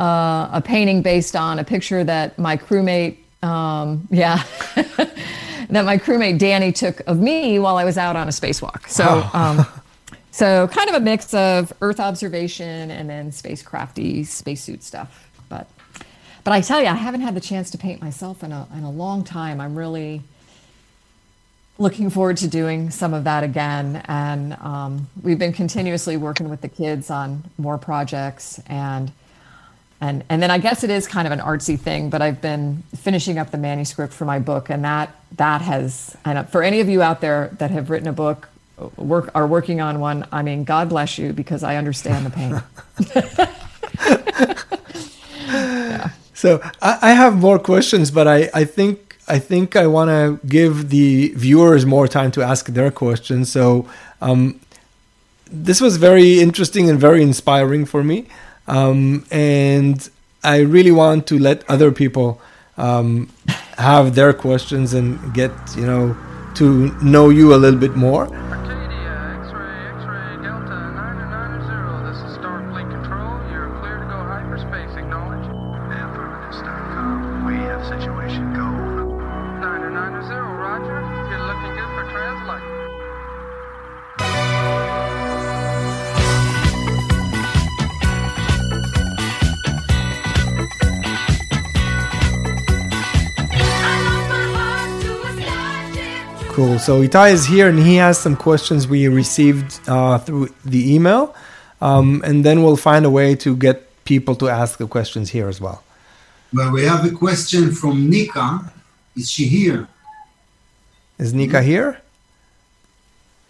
uh, 0.00 0.48
a 0.52 0.62
painting 0.62 1.02
based 1.02 1.36
on 1.36 1.58
a 1.58 1.64
picture 1.64 2.02
that 2.02 2.38
my 2.38 2.56
crewmate, 2.56 3.18
um, 3.42 4.08
yeah, 4.10 4.42
that 4.74 5.84
my 5.84 5.98
crewmate 5.98 6.38
Danny 6.38 6.72
took 6.72 7.00
of 7.06 7.18
me 7.18 7.58
while 7.58 7.76
I 7.76 7.84
was 7.84 7.98
out 7.98 8.16
on 8.16 8.26
a 8.26 8.30
spacewalk. 8.30 8.88
So, 8.88 9.28
um, 9.34 9.66
so 10.30 10.68
kind 10.68 10.88
of 10.88 10.96
a 10.96 11.00
mix 11.00 11.34
of 11.34 11.72
Earth 11.82 12.00
observation 12.00 12.90
and 12.90 13.10
then 13.10 13.30
spacecrafty 13.30 14.26
spacesuit 14.26 14.82
stuff. 14.82 15.30
But, 15.50 15.68
but 16.44 16.52
I 16.52 16.62
tell 16.62 16.80
you, 16.80 16.86
I 16.86 16.94
haven't 16.94 17.20
had 17.20 17.34
the 17.34 17.40
chance 17.40 17.70
to 17.72 17.78
paint 17.78 18.00
myself 18.00 18.42
in 18.42 18.52
a 18.52 18.66
in 18.74 18.84
a 18.84 18.90
long 18.90 19.22
time. 19.22 19.60
I'm 19.60 19.76
really 19.76 20.22
looking 21.76 22.08
forward 22.08 22.38
to 22.38 22.48
doing 22.48 22.90
some 22.90 23.12
of 23.12 23.24
that 23.24 23.44
again. 23.44 24.02
And 24.06 24.54
um, 24.60 25.08
we've 25.22 25.38
been 25.38 25.52
continuously 25.52 26.16
working 26.16 26.48
with 26.48 26.60
the 26.62 26.68
kids 26.68 27.10
on 27.10 27.44
more 27.58 27.78
projects 27.78 28.60
and 28.66 29.12
and 30.00 30.24
and 30.28 30.42
then 30.42 30.50
I 30.50 30.58
guess 30.58 30.84
it 30.84 30.90
is 30.90 31.06
kind 31.06 31.26
of 31.26 31.32
an 31.32 31.40
artsy 31.40 31.78
thing, 31.78 32.10
but 32.10 32.22
I've 32.22 32.40
been 32.40 32.82
finishing 32.96 33.38
up 33.38 33.50
the 33.50 33.58
manuscript 33.58 34.12
for 34.12 34.24
my 34.24 34.38
book, 34.38 34.70
and 34.70 34.84
that 34.84 35.14
that 35.36 35.62
has 35.62 36.16
and 36.24 36.48
for 36.48 36.62
any 36.62 36.80
of 36.80 36.88
you 36.88 37.02
out 37.02 37.20
there 37.20 37.50
that 37.58 37.70
have 37.70 37.90
written 37.90 38.08
a 38.08 38.12
book, 38.12 38.48
work 38.96 39.30
are 39.34 39.46
working 39.46 39.80
on 39.80 40.00
one. 40.00 40.26
I 40.32 40.42
mean, 40.42 40.64
God 40.64 40.88
bless 40.88 41.18
you 41.18 41.32
because 41.32 41.62
I 41.62 41.76
understand 41.76 42.26
the 42.26 42.30
pain. 42.30 42.62
So 46.40 46.62
I, 46.80 46.98
I 47.02 47.12
have 47.12 47.36
more 47.36 47.58
questions, 47.58 48.10
but 48.10 48.26
I 48.26 48.48
I 48.54 48.64
think 48.64 49.18
I 49.28 49.38
think 49.38 49.76
I 49.76 49.86
want 49.86 50.08
to 50.08 50.46
give 50.46 50.88
the 50.88 51.34
viewers 51.36 51.84
more 51.84 52.08
time 52.08 52.30
to 52.32 52.42
ask 52.42 52.68
their 52.68 52.90
questions. 52.90 53.52
So 53.52 53.86
um, 54.22 54.58
this 55.50 55.82
was 55.82 55.98
very 55.98 56.40
interesting 56.40 56.88
and 56.88 56.98
very 56.98 57.22
inspiring 57.22 57.84
for 57.84 58.02
me. 58.02 58.24
Um, 58.66 59.24
and 59.30 60.08
I 60.42 60.60
really 60.60 60.90
want 60.92 61.26
to 61.28 61.38
let 61.38 61.68
other 61.68 61.90
people 61.92 62.40
um, 62.76 63.28
have 63.78 64.14
their 64.14 64.32
questions 64.32 64.94
and 64.94 65.34
get, 65.34 65.52
you 65.76 65.86
know, 65.86 66.16
to 66.54 66.92
know 67.02 67.28
you 67.28 67.54
a 67.54 67.56
little 67.56 67.78
bit 67.78 67.96
more. 67.96 68.26
So 96.80 97.02
Itai 97.02 97.32
is 97.32 97.44
here 97.44 97.68
and 97.68 97.78
he 97.78 97.96
has 97.96 98.18
some 98.18 98.34
questions 98.34 98.88
we 98.88 99.06
received 99.06 99.80
uh, 99.86 100.16
through 100.18 100.48
the 100.64 100.94
email. 100.94 101.34
Um, 101.82 102.22
and 102.24 102.42
then 102.42 102.62
we'll 102.62 102.78
find 102.78 103.04
a 103.04 103.10
way 103.10 103.34
to 103.36 103.54
get 103.54 104.04
people 104.04 104.34
to 104.36 104.48
ask 104.48 104.78
the 104.78 104.86
questions 104.86 105.30
here 105.30 105.48
as 105.48 105.60
well. 105.60 105.82
Well, 106.54 106.72
we 106.72 106.84
have 106.84 107.04
a 107.04 107.10
question 107.10 107.72
from 107.72 108.08
Nika. 108.08 108.72
Is 109.14 109.30
she 109.30 109.44
here? 109.46 109.88
Is 111.18 111.34
Nika 111.34 111.62
here? 111.62 112.00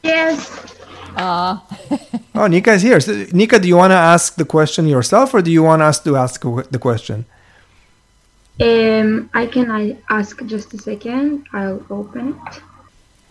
Yes. 0.03 0.76
Uh, 1.16 1.59
Oh, 2.35 2.47
Nika 2.47 2.72
is 2.72 2.83
here. 2.83 3.01
So, 3.01 3.26
Nika, 3.33 3.59
do 3.59 3.68
you 3.68 3.76
want 3.76 3.91
to 3.91 3.97
ask 3.97 4.37
the 4.37 4.45
question 4.45 4.87
yourself 4.87 5.35
or 5.35 5.43
do 5.43 5.51
you 5.51 5.62
want 5.62 5.83
us 5.83 6.01
to 6.01 6.16
ask 6.16 6.41
the 6.41 6.78
question? 6.78 7.26
Um, 8.61 9.31
I 9.35 9.47
can 9.47 9.70
I 9.70 9.97
ask 10.09 10.43
just 10.47 10.72
a 10.74 10.78
second. 10.78 11.47
I'll 11.53 11.85
open 11.91 12.37
it. 12.47 12.62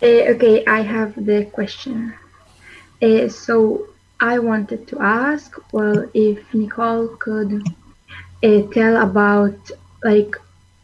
Uh, 0.01 0.31
okay, 0.33 0.65
I 0.65 0.81
have 0.81 1.13
the 1.25 1.45
question. 1.45 2.13
Uh, 3.01 3.27
so 3.29 3.87
I 4.19 4.39
wanted 4.39 4.87
to 4.89 4.99
ask, 5.01 5.55
well, 5.73 6.09
if 6.13 6.39
Nicole 6.53 7.09
could 7.17 7.63
uh, 8.43 8.61
tell 8.73 8.97
about 9.01 9.57
like 10.03 10.35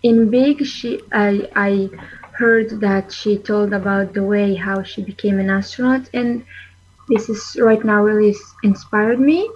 in 0.03 0.29
Big, 0.29 0.65
she 0.65 1.01
I 1.11 1.49
I 1.55 1.89
heard 2.33 2.81
that 2.81 3.11
she 3.11 3.37
told 3.37 3.73
about 3.73 4.13
the 4.13 4.23
way 4.23 4.55
how 4.55 4.83
she 4.83 5.01
became 5.03 5.39
an 5.39 5.49
astronaut, 5.49 6.09
and 6.13 6.45
this 7.09 7.29
is 7.29 7.57
right 7.59 7.83
now 7.83 8.03
really 8.03 8.35
inspired 8.63 9.19
me. 9.19 9.49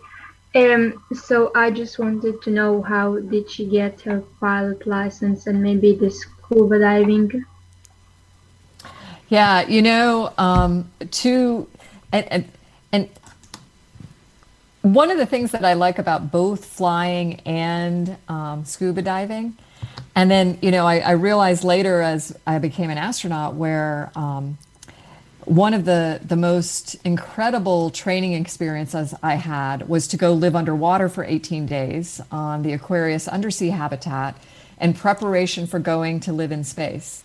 Um, 0.56 1.04
so 1.14 1.52
I 1.56 1.72
just 1.72 2.00
wanted 2.00 2.42
to 2.44 2.52
know 2.52 2.82
how 2.82 3.20
did 3.20 3.52
she 3.52 3.66
get 3.66 4.02
her 4.02 4.22
pilot 4.40 4.88
license 4.88 5.48
and 5.48 5.62
maybe 5.62 5.96
the 5.96 6.10
scuba 6.10 6.80
diving. 6.80 7.46
Yeah, 9.30 9.68
you 9.68 9.84
know, 9.84 10.34
um, 10.40 10.92
to 11.12 11.68
and, 12.12 12.32
and 12.32 12.52
and 12.92 13.10
one 14.82 15.12
of 15.12 15.20
the 15.20 15.28
things 15.28 15.52
that 15.52 15.64
I 15.64 15.74
like 15.74 16.00
about 16.00 16.32
both 16.32 16.66
flying 16.66 17.40
and 17.42 18.18
um, 18.28 18.66
scuba 18.66 19.04
diving, 19.04 19.56
and 20.16 20.32
then 20.32 20.58
you 20.64 20.72
know, 20.72 20.88
I, 20.88 21.00
I 21.00 21.12
realized 21.12 21.64
later 21.64 22.02
as 22.02 22.36
I 22.48 22.58
became 22.58 22.90
an 22.90 22.98
astronaut 22.98 23.54
where 23.54 24.12
um, 24.16 24.58
one 25.46 25.76
of 25.76 25.86
the 25.86 26.20
the 26.26 26.36
most 26.36 26.96
incredible 27.06 27.92
training 27.92 28.34
experiences 28.34 29.14
I 29.22 29.36
had 29.36 29.88
was 29.88 30.08
to 30.08 30.18
go 30.18 30.34
live 30.34 30.56
underwater 30.56 31.08
for 31.08 31.24
18 31.24 31.68
days 31.68 32.20
on 32.32 32.64
the 32.64 32.74
Aquarius 32.74 33.28
undersea 33.28 33.70
habitat 33.70 34.36
in 34.82 34.96
preparation 34.96 35.68
for 35.68 35.78
going 35.78 36.20
to 36.22 36.34
live 36.34 36.52
in 36.52 36.64
space. 36.64 37.24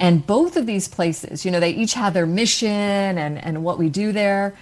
And 0.00 0.26
both 0.26 0.56
of 0.56 0.66
these 0.66 0.88
places, 0.88 1.44
you 1.44 1.50
know, 1.50 1.60
they 1.60 1.70
each 1.70 1.94
have 1.94 2.14
their 2.14 2.26
mission 2.26 2.68
and, 2.68 3.42
and 3.42 3.62
what 3.62 3.78
we 3.78 3.88
do 3.88 4.12
there. 4.12 4.54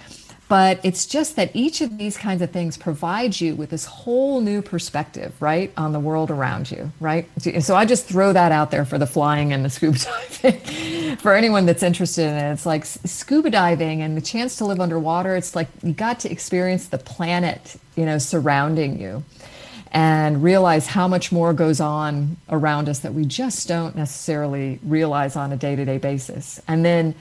But 0.49 0.79
it's 0.83 1.05
just 1.05 1.35
that 1.37 1.49
each 1.55 1.81
of 1.81 1.97
these 1.97 2.15
kinds 2.15 2.41
of 2.43 2.51
things 2.51 2.77
provides 2.77 3.41
you 3.41 3.55
with 3.55 3.71
this 3.71 3.85
whole 3.85 4.39
new 4.41 4.61
perspective, 4.61 5.33
right, 5.39 5.71
on 5.77 5.93
the 5.93 5.99
world 5.99 6.29
around 6.29 6.69
you, 6.69 6.91
right? 6.99 7.27
So 7.61 7.75
I 7.75 7.85
just 7.85 8.05
throw 8.05 8.33
that 8.33 8.51
out 8.51 8.69
there 8.69 8.85
for 8.85 8.99
the 8.99 9.07
flying 9.07 9.51
and 9.51 9.65
the 9.65 9.69
scuba 9.69 9.97
diving. 10.43 11.15
for 11.17 11.33
anyone 11.33 11.65
that's 11.65 11.81
interested 11.81 12.27
in 12.27 12.35
it, 12.35 12.51
it's 12.51 12.65
like 12.65 12.85
scuba 12.85 13.49
diving 13.49 14.01
and 14.03 14.15
the 14.15 14.21
chance 14.21 14.57
to 14.57 14.65
live 14.65 14.79
underwater. 14.79 15.35
It's 15.35 15.55
like 15.55 15.69
you 15.81 15.93
got 15.93 16.19
to 16.19 16.31
experience 16.31 16.87
the 16.87 16.99
planet, 16.99 17.77
you 17.95 18.05
know, 18.05 18.19
surrounding 18.19 18.99
you 18.99 19.23
and 19.93 20.41
realize 20.41 20.87
how 20.87 21.07
much 21.07 21.31
more 21.31 21.53
goes 21.53 21.79
on 21.79 22.35
around 22.49 22.89
us 22.89 22.99
that 22.99 23.13
we 23.13 23.25
just 23.25 23.67
don't 23.67 23.95
necessarily 23.95 24.79
realize 24.83 25.35
on 25.35 25.51
a 25.51 25.57
day-to-day 25.57 25.99
basis. 25.99 26.59
And 26.67 26.83
then 26.83 27.13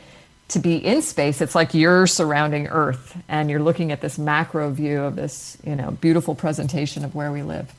to 0.48 0.58
be 0.58 0.76
in 0.76 1.02
space, 1.02 1.42
it's 1.42 1.54
like 1.54 1.74
you're 1.74 2.06
surrounding 2.06 2.68
Earth 2.68 3.16
and 3.28 3.50
you're 3.50 3.62
looking 3.62 3.92
at 3.92 4.00
this 4.00 4.18
macro 4.18 4.70
view 4.70 5.02
of 5.02 5.16
this, 5.16 5.58
you 5.64 5.76
know, 5.76 5.90
beautiful 5.90 6.34
presentation 6.34 7.04
of 7.04 7.14
where 7.14 7.30
we 7.30 7.42
live. 7.42 7.70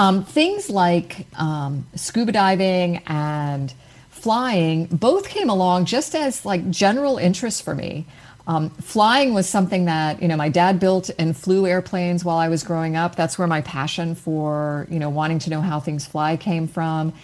Um, 0.00 0.24
things 0.24 0.68
like 0.68 1.26
um, 1.38 1.86
scuba 1.94 2.32
diving 2.32 3.02
and 3.06 3.72
flying 4.10 4.86
both 4.86 5.28
came 5.28 5.48
along 5.48 5.84
just 5.84 6.16
as 6.16 6.44
like 6.44 6.68
general 6.70 7.18
interest 7.18 7.62
for 7.62 7.74
me. 7.74 8.06
Um, 8.46 8.70
flying 8.70 9.32
was 9.32 9.48
something 9.48 9.86
that 9.86 10.20
you 10.20 10.28
know 10.28 10.36
my 10.36 10.50
dad 10.50 10.78
built 10.78 11.10
and 11.18 11.36
flew 11.36 11.66
airplanes 11.66 12.24
while 12.24 12.36
I 12.36 12.48
was 12.48 12.62
growing 12.62 12.94
up. 12.94 13.16
That's 13.16 13.38
where 13.38 13.48
my 13.48 13.62
passion 13.62 14.14
for 14.14 14.86
you 14.90 14.98
know 14.98 15.08
wanting 15.08 15.38
to 15.40 15.50
know 15.50 15.60
how 15.60 15.80
things 15.80 16.06
fly 16.06 16.36
came 16.36 16.68
from, 16.68 17.14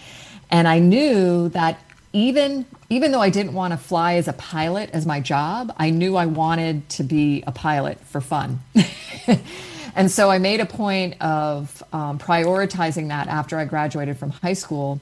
and 0.50 0.66
I 0.66 0.78
knew 0.78 1.50
that 1.50 1.78
even 2.12 2.64
even 2.88 3.12
though 3.12 3.20
I 3.20 3.30
didn't 3.30 3.52
want 3.52 3.72
to 3.72 3.76
fly 3.76 4.14
as 4.14 4.28
a 4.28 4.32
pilot 4.32 4.90
as 4.92 5.06
my 5.06 5.20
job, 5.20 5.74
I 5.76 5.90
knew 5.90 6.16
I 6.16 6.26
wanted 6.26 6.88
to 6.90 7.04
be 7.04 7.44
a 7.46 7.52
pilot 7.52 8.00
for 8.06 8.20
fun. 8.20 8.60
and 9.94 10.10
so 10.10 10.30
I 10.30 10.38
made 10.38 10.60
a 10.60 10.66
point 10.66 11.20
of 11.20 11.82
um, 11.92 12.18
prioritizing 12.18 13.08
that 13.08 13.28
after 13.28 13.58
I 13.58 13.64
graduated 13.64 14.16
from 14.16 14.30
high 14.30 14.54
school. 14.54 15.00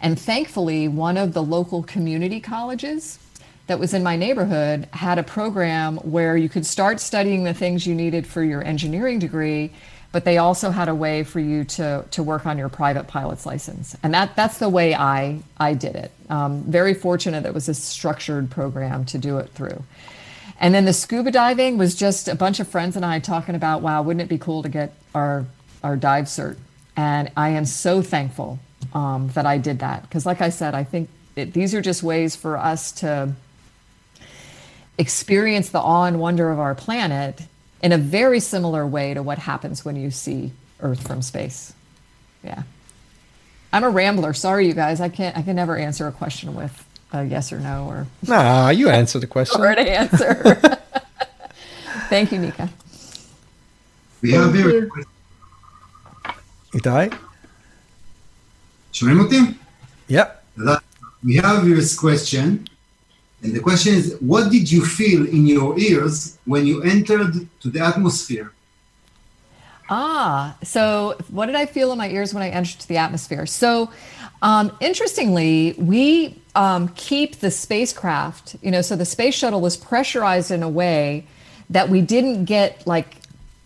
And 0.00 0.18
thankfully, 0.18 0.88
one 0.88 1.16
of 1.16 1.32
the 1.32 1.42
local 1.42 1.82
community 1.82 2.40
colleges 2.40 3.18
that 3.68 3.78
was 3.78 3.94
in 3.94 4.02
my 4.02 4.16
neighborhood 4.16 4.88
had 4.92 5.18
a 5.18 5.22
program 5.22 5.98
where 5.98 6.36
you 6.36 6.48
could 6.48 6.66
start 6.66 7.00
studying 7.00 7.44
the 7.44 7.54
things 7.54 7.86
you 7.86 7.94
needed 7.94 8.26
for 8.26 8.42
your 8.42 8.64
engineering 8.64 9.18
degree, 9.18 9.70
but 10.10 10.24
they 10.24 10.38
also 10.38 10.70
had 10.70 10.88
a 10.88 10.94
way 10.94 11.22
for 11.22 11.38
you 11.38 11.64
to 11.64 12.04
to 12.10 12.22
work 12.22 12.46
on 12.46 12.58
your 12.58 12.70
private 12.70 13.06
pilot's 13.06 13.44
license, 13.46 13.94
and 14.02 14.12
that 14.14 14.34
that's 14.34 14.58
the 14.58 14.68
way 14.68 14.94
I 14.94 15.40
I 15.58 15.74
did 15.74 15.96
it. 15.96 16.10
Um, 16.30 16.62
very 16.62 16.94
fortunate 16.94 17.42
that 17.42 17.50
it 17.50 17.54
was 17.54 17.68
a 17.68 17.74
structured 17.74 18.50
program 18.50 19.04
to 19.06 19.18
do 19.18 19.38
it 19.38 19.50
through. 19.50 19.84
And 20.60 20.74
then 20.74 20.86
the 20.86 20.92
scuba 20.92 21.30
diving 21.30 21.78
was 21.78 21.94
just 21.94 22.26
a 22.26 22.34
bunch 22.34 22.58
of 22.58 22.66
friends 22.66 22.96
and 22.96 23.04
I 23.04 23.20
talking 23.20 23.54
about, 23.54 23.80
wow, 23.80 24.02
wouldn't 24.02 24.22
it 24.22 24.28
be 24.28 24.38
cool 24.38 24.62
to 24.62 24.68
get 24.68 24.94
our 25.14 25.44
our 25.84 25.96
dive 25.96 26.24
cert? 26.24 26.56
And 26.96 27.30
I 27.36 27.50
am 27.50 27.66
so 27.66 28.02
thankful 28.02 28.58
um, 28.94 29.28
that 29.34 29.44
I 29.44 29.58
did 29.58 29.80
that 29.80 30.02
because, 30.02 30.24
like 30.24 30.40
I 30.40 30.48
said, 30.48 30.74
I 30.74 30.84
think 30.84 31.10
it, 31.36 31.52
these 31.52 31.74
are 31.74 31.82
just 31.82 32.02
ways 32.02 32.34
for 32.34 32.56
us 32.56 32.92
to 32.92 33.34
experience 34.97 35.69
the 35.69 35.79
awe 35.79 36.05
and 36.05 36.19
wonder 36.19 36.51
of 36.51 36.59
our 36.59 36.75
planet 36.75 37.41
in 37.81 37.91
a 37.91 37.97
very 37.97 38.39
similar 38.39 38.85
way 38.85 39.13
to 39.13 39.21
what 39.23 39.37
happens 39.39 39.83
when 39.83 39.95
you 39.95 40.11
see 40.11 40.51
Earth 40.81 41.05
from 41.07 41.21
space. 41.21 41.73
Yeah. 42.43 42.63
I'm 43.71 43.83
a 43.83 43.89
rambler. 43.89 44.33
Sorry, 44.33 44.67
you 44.67 44.73
guys. 44.73 45.01
I 45.01 45.09
can't. 45.09 45.35
I 45.37 45.41
can 45.41 45.55
never 45.55 45.77
answer 45.77 46.07
a 46.07 46.11
question 46.11 46.53
with 46.55 46.85
a 47.11 47.23
yes 47.23 47.51
or 47.51 47.59
no 47.59 47.85
or 47.87 48.07
Nah, 48.27 48.69
you 48.69 48.89
answer 48.89 49.19
the 49.19 49.27
question. 49.27 49.57
short 49.59 49.77
answer. 49.79 50.79
Thank 52.09 52.31
you, 52.31 52.39
Nika. 52.39 52.69
We 54.21 54.31
have 54.33 54.51
Thank 54.51 54.55
here, 54.55 54.69
you. 54.85 55.05
איתי? 56.75 57.15
שומעים 58.93 59.19
אותי? 59.19 59.39
Yeah. 60.09 60.27
That- 60.57 60.83
We 61.25 61.35
have 61.37 61.65
this 61.65 61.95
question, 61.97 62.67
and 63.42 63.54
the 63.54 63.60
question 63.60 63.94
is, 63.94 64.16
what 64.20 64.50
did 64.50 64.70
you 64.70 64.84
feel 64.84 65.26
in 65.26 65.46
your 65.46 65.78
ears 65.78 66.38
when 66.44 66.66
you 66.66 66.82
entered 66.82 67.48
to 67.60 67.70
the 67.70 67.80
atmosphere? 67.80 68.52
Ah, 69.90 70.56
so 70.62 71.16
what 71.28 71.46
did 71.46 71.54
I 71.54 71.64
feel 71.64 71.92
in 71.92 71.98
my 71.98 72.10
ears 72.10 72.34
when 72.34 72.42
I 72.42 72.50
entered 72.50 72.80
to 72.80 72.88
the 72.88 72.98
atmosphere? 72.98 73.46
So, 73.46 73.90
um, 74.42 74.76
interestingly, 74.80 75.74
we 75.78 76.40
um, 76.54 76.88
keep 76.88 77.36
the 77.36 77.50
spacecraft, 77.50 78.56
you 78.60 78.70
know, 78.70 78.82
so 78.82 78.96
the 78.96 79.06
space 79.06 79.34
shuttle 79.34 79.60
was 79.60 79.76
pressurized 79.76 80.50
in 80.50 80.62
a 80.62 80.68
way 80.68 81.26
that 81.70 81.88
we 81.88 82.00
didn't 82.00 82.44
get 82.44 82.86
like 82.86 83.16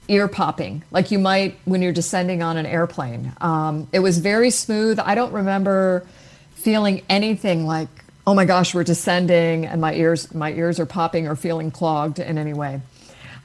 ear 0.08 0.28
popping 0.28 0.82
like 0.90 1.10
you 1.10 1.18
might 1.18 1.56
when 1.64 1.80
you're 1.80 1.92
descending 1.92 2.42
on 2.42 2.56
an 2.56 2.66
airplane. 2.66 3.32
Um, 3.40 3.88
it 3.92 4.00
was 4.00 4.18
very 4.18 4.50
smooth. 4.50 4.98
I 4.98 5.14
don't 5.14 5.32
remember 5.32 6.06
feeling 6.54 7.02
anything 7.08 7.66
like, 7.66 8.01
oh 8.26 8.34
my 8.34 8.44
gosh, 8.44 8.74
we're 8.74 8.84
descending 8.84 9.66
and 9.66 9.80
my 9.80 9.94
ears, 9.94 10.32
my 10.34 10.52
ears 10.52 10.78
are 10.78 10.86
popping 10.86 11.26
or 11.26 11.36
feeling 11.36 11.70
clogged 11.70 12.18
in 12.18 12.38
any 12.38 12.54
way. 12.54 12.80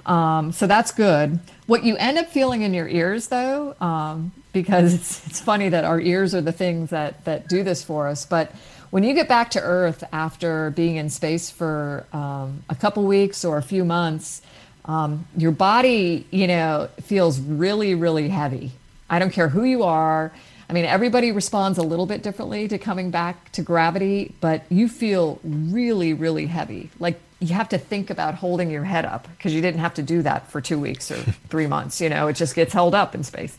Um, 0.06 0.52
so 0.52 0.68
that's 0.68 0.92
good. 0.92 1.40
What 1.66 1.84
you 1.84 1.98
end 1.98 2.18
up 2.18 2.28
feeling 2.28 2.62
in 2.62 2.74
your 2.74 2.88
ears, 2.88 3.28
though, 3.28 3.76
um, 3.82 4.32
because 4.54 4.94
it's, 4.94 5.28
it's 5.28 5.42
funny 5.42 5.70
that 5.70 5.84
our 5.84 6.00
ears 6.00 6.34
are 6.34 6.42
the 6.42 6.52
things 6.52 6.92
that, 6.92 7.26
that 7.26 7.50
do 7.50 7.64
this 7.64 7.84
for 7.84 8.08
us. 8.08 8.26
But 8.26 8.52
when 8.90 9.04
you 9.04 9.14
get 9.14 9.28
back 9.28 9.52
to 9.52 9.62
Earth 9.62 10.04
after 10.14 10.72
being 10.72 10.96
in 10.96 11.10
space 11.10 11.52
for 11.52 12.06
um, 12.14 12.64
a 12.70 12.76
couple 12.76 13.04
weeks 13.04 13.44
or 13.44 13.58
a 13.58 13.62
few 13.62 13.84
months, 13.84 14.42
um, 14.86 15.28
your 15.36 15.52
body, 15.52 16.26
you 16.32 16.48
know, 16.48 16.88
feels 17.02 17.40
really, 17.40 17.94
really 17.96 18.30
heavy. 18.30 18.72
I 19.10 19.20
don't 19.20 19.32
care 19.32 19.50
who 19.50 19.66
you 19.66 19.84
are. 19.84 20.32
I 20.70 20.74
mean, 20.74 20.86
everybody 20.86 21.32
responds 21.32 21.78
a 21.78 21.84
little 21.84 22.06
bit 22.06 22.24
differently 22.24 22.68
to 22.68 22.78
coming 22.78 23.10
back 23.10 23.52
to 23.54 23.62
gravity, 23.62 24.34
but 24.42 24.64
you 24.70 24.90
feel 24.90 25.40
really, 25.44 26.14
really 26.14 26.48
heavy. 26.48 26.90
Like 27.00 27.20
you 27.40 27.54
have 27.54 27.70
to 27.70 27.78
think 27.78 28.10
about 28.10 28.36
holding 28.36 28.70
your 28.70 28.84
head 28.84 29.06
up 29.06 29.28
because 29.38 29.54
you 29.54 29.62
didn't 29.62 29.80
have 29.80 29.94
to 29.94 30.04
do 30.04 30.22
that 30.24 30.52
for 30.52 30.60
two 30.60 30.80
weeks 30.80 31.10
or 31.10 31.16
three 31.50 31.68
months. 31.68 32.02
You 32.02 32.10
know, 32.10 32.28
it 32.28 32.34
just 32.34 32.54
gets 32.54 32.74
held 32.74 32.94
up 32.94 33.16
in 33.16 33.24
space, 33.24 33.58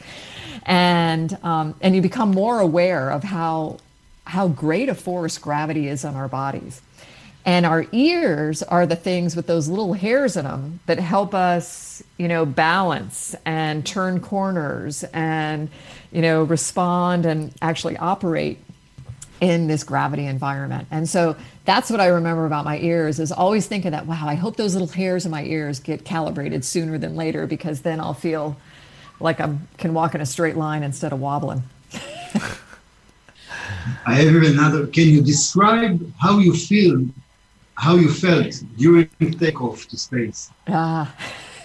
and 0.64 1.36
um, 1.42 1.74
and 1.80 1.96
you 1.96 2.02
become 2.02 2.30
more 2.30 2.60
aware 2.60 3.10
of 3.10 3.24
how 3.24 3.78
how 4.24 4.48
great 4.48 4.90
a 4.90 4.94
force 4.94 5.38
gravity 5.38 5.88
is 5.88 6.04
on 6.04 6.14
our 6.14 6.28
bodies. 6.28 6.82
And 7.46 7.64
our 7.64 7.86
ears 7.92 8.62
are 8.62 8.84
the 8.84 8.96
things 8.96 9.34
with 9.34 9.46
those 9.46 9.68
little 9.68 9.94
hairs 9.94 10.36
in 10.36 10.44
them 10.44 10.80
that 10.84 10.98
help 10.98 11.34
us, 11.34 12.02
you 12.18 12.28
know, 12.28 12.44
balance 12.44 13.34
and 13.46 13.86
turn 13.86 14.20
corners 14.20 15.02
and, 15.14 15.70
you 16.12 16.22
know, 16.22 16.44
respond 16.44 17.26
and 17.26 17.52
actually 17.60 17.96
operate 17.96 18.58
in 19.40 19.68
this 19.68 19.84
gravity 19.84 20.26
environment. 20.26 20.88
And 20.90 21.08
so 21.08 21.36
that's 21.64 21.90
what 21.90 22.00
I 22.00 22.06
remember 22.06 22.46
about 22.46 22.64
my 22.64 22.78
ears 22.78 23.20
is 23.20 23.30
always 23.30 23.66
thinking 23.66 23.92
that, 23.92 24.06
wow, 24.06 24.26
I 24.26 24.34
hope 24.34 24.56
those 24.56 24.74
little 24.74 24.88
hairs 24.88 25.24
in 25.24 25.30
my 25.30 25.44
ears 25.44 25.78
get 25.78 26.04
calibrated 26.04 26.64
sooner 26.64 26.98
than 26.98 27.14
later 27.14 27.46
because 27.46 27.82
then 27.82 28.00
I'll 28.00 28.14
feel 28.14 28.56
like 29.20 29.40
I 29.40 29.56
can 29.76 29.94
walk 29.94 30.14
in 30.14 30.20
a 30.20 30.26
straight 30.26 30.56
line 30.56 30.82
instead 30.82 31.12
of 31.12 31.20
wobbling. 31.20 31.62
I 34.06 34.14
have 34.14 34.34
another. 34.34 34.86
Can 34.86 35.08
you 35.08 35.22
describe 35.22 36.12
how 36.18 36.38
you 36.38 36.54
feel, 36.54 37.06
how 37.74 37.96
you 37.96 38.10
felt 38.10 38.62
during 38.76 39.08
takeoff 39.38 39.86
to 39.88 39.96
space? 39.96 40.50
Ah. 40.66 41.14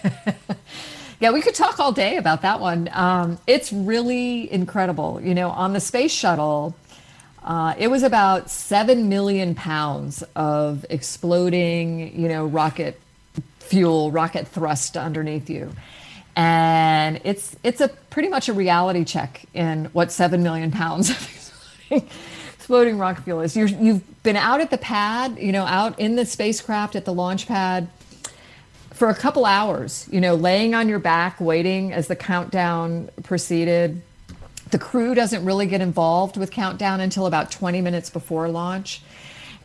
yeah, 1.20 1.30
we 1.30 1.40
could 1.40 1.54
talk 1.54 1.78
all 1.78 1.92
day 1.92 2.16
about 2.16 2.42
that 2.42 2.60
one. 2.60 2.90
Um, 2.92 3.38
it's 3.46 3.72
really 3.72 4.52
incredible. 4.52 5.20
You 5.22 5.34
know, 5.34 5.50
on 5.50 5.72
the 5.72 5.80
space 5.80 6.12
shuttle, 6.12 6.74
uh, 7.42 7.74
it 7.78 7.88
was 7.88 8.02
about 8.02 8.50
seven 8.50 9.08
million 9.08 9.54
pounds 9.54 10.24
of 10.34 10.84
exploding, 10.90 12.18
you 12.18 12.28
know, 12.28 12.46
rocket 12.46 13.00
fuel, 13.58 14.10
rocket 14.10 14.48
thrust 14.48 14.96
underneath 14.96 15.48
you. 15.50 15.72
And 16.36 17.20
it's 17.22 17.54
it's 17.62 17.80
a 17.80 17.88
pretty 17.88 18.28
much 18.28 18.48
a 18.48 18.52
reality 18.52 19.04
check 19.04 19.44
in 19.54 19.86
what 19.86 20.10
seven 20.10 20.42
million 20.42 20.70
pounds 20.72 21.10
of 21.10 21.16
exploding, 21.90 22.10
exploding 22.54 22.98
rocket 22.98 23.22
fuel 23.22 23.40
is. 23.40 23.56
You're, 23.56 23.68
you've 23.68 24.22
been 24.22 24.36
out 24.36 24.60
at 24.60 24.70
the 24.70 24.78
pad, 24.78 25.38
you 25.38 25.52
know, 25.52 25.64
out 25.64 26.00
in 26.00 26.16
the 26.16 26.26
spacecraft 26.26 26.96
at 26.96 27.04
the 27.04 27.12
launch 27.12 27.46
pad 27.46 27.88
for 28.94 29.08
a 29.08 29.14
couple 29.14 29.44
hours, 29.44 30.08
you 30.10 30.20
know, 30.20 30.36
laying 30.36 30.74
on 30.74 30.88
your 30.88 31.00
back, 31.00 31.40
waiting 31.40 31.92
as 31.92 32.06
the 32.06 32.16
countdown 32.16 33.10
proceeded. 33.24 34.00
The 34.70 34.78
crew 34.78 35.14
doesn't 35.14 35.44
really 35.44 35.66
get 35.66 35.80
involved 35.80 36.36
with 36.36 36.52
countdown 36.52 37.00
until 37.00 37.26
about 37.26 37.50
20 37.50 37.80
minutes 37.80 38.08
before 38.08 38.48
launch. 38.48 39.02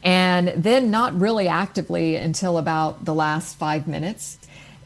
And 0.04 0.48
then 0.50 0.90
not 0.90 1.18
really 1.20 1.48
actively 1.48 2.16
until 2.16 2.58
about 2.58 3.06
the 3.06 3.14
last 3.14 3.58
five 3.58 3.88
minutes. 3.88 4.40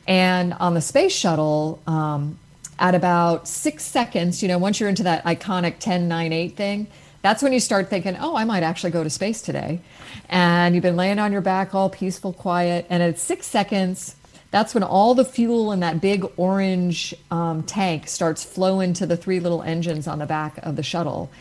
And 0.08 0.54
on 0.54 0.74
the 0.74 0.82
space 0.82 1.14
shuttle, 1.14 1.82
um, 1.88 2.38
at 2.80 2.96
about 2.96 3.48
six 3.48 3.86
seconds, 3.86 4.41
you 4.41 4.50
know, 4.50 4.58
once 4.58 4.80
you're 4.80 4.89
into 4.89 5.04
that 5.04 5.24
iconic 5.24 5.76
10 5.80 6.10
9 6.10 6.34
8 6.34 6.58
thing, 6.58 6.88
that's 7.22 7.41
when 7.41 7.54
you 7.54 7.62
start 7.62 7.89
thinking, 7.89 8.18
oh, 8.20 8.36
I 8.36 8.44
might 8.44 8.64
actually 8.64 8.91
go 8.91 9.04
to 9.04 9.10
space 9.10 9.41
today. 9.41 9.80
And 10.28 10.76
you've 10.76 10.82
been 10.82 10.98
laying 10.98 11.20
on 11.20 11.32
your 11.32 11.41
back, 11.41 11.74
all 11.74 11.89
peaceful, 11.89 12.34
quiet. 12.34 12.86
And 12.89 13.02
at 13.02 13.20
six 13.20 13.46
seconds, 13.48 14.16
that's 14.54 14.76
when 14.76 14.84
all 14.84 15.16
the 15.16 15.26
fuel 15.26 15.72
in 15.72 15.80
that 15.80 15.99
big 15.99 16.24
orange 16.38 17.16
um, 17.32 17.64
tank 17.64 18.08
starts 18.08 18.43
flowing 18.43 18.93
to 18.93 19.08
the 19.08 19.18
three 19.18 19.39
little 19.39 19.64
engines 19.64 20.08
on 20.08 20.20
the 20.20 20.28
back 20.28 20.60
of 20.60 20.76
the 20.76 20.84
shuttle. 20.84 21.32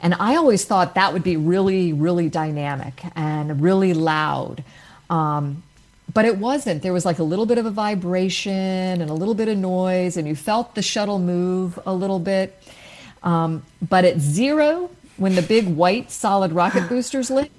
And 0.00 0.14
I 0.14 0.36
always 0.36 0.64
thought 0.64 0.94
that 0.94 1.12
would 1.12 1.22
be 1.22 1.36
really, 1.36 1.92
really 1.92 2.30
dynamic 2.30 3.02
and 3.14 3.60
really 3.60 3.92
loud. 3.92 4.64
Um, 5.10 5.62
but 6.14 6.24
it 6.24 6.38
wasn't. 6.38 6.80
There 6.82 6.94
was 6.94 7.04
like 7.04 7.18
a 7.18 7.22
little 7.22 7.44
bit 7.44 7.58
of 7.58 7.66
a 7.66 7.70
vibration 7.70 9.02
and 9.02 9.10
a 9.10 9.14
little 9.14 9.34
bit 9.34 9.48
of 9.48 9.58
noise, 9.58 10.16
and 10.16 10.26
you 10.26 10.34
felt 10.34 10.74
the 10.74 10.80
shuttle 10.80 11.18
move 11.18 11.78
a 11.84 11.92
little 11.92 12.20
bit. 12.20 12.58
Um, 13.22 13.64
but 13.86 14.06
at 14.06 14.18
zero, 14.18 14.88
when 15.18 15.34
the 15.34 15.42
big 15.42 15.68
white 15.68 16.10
solid 16.10 16.52
rocket 16.52 16.88
boosters 16.88 17.30
lit, 17.30 17.52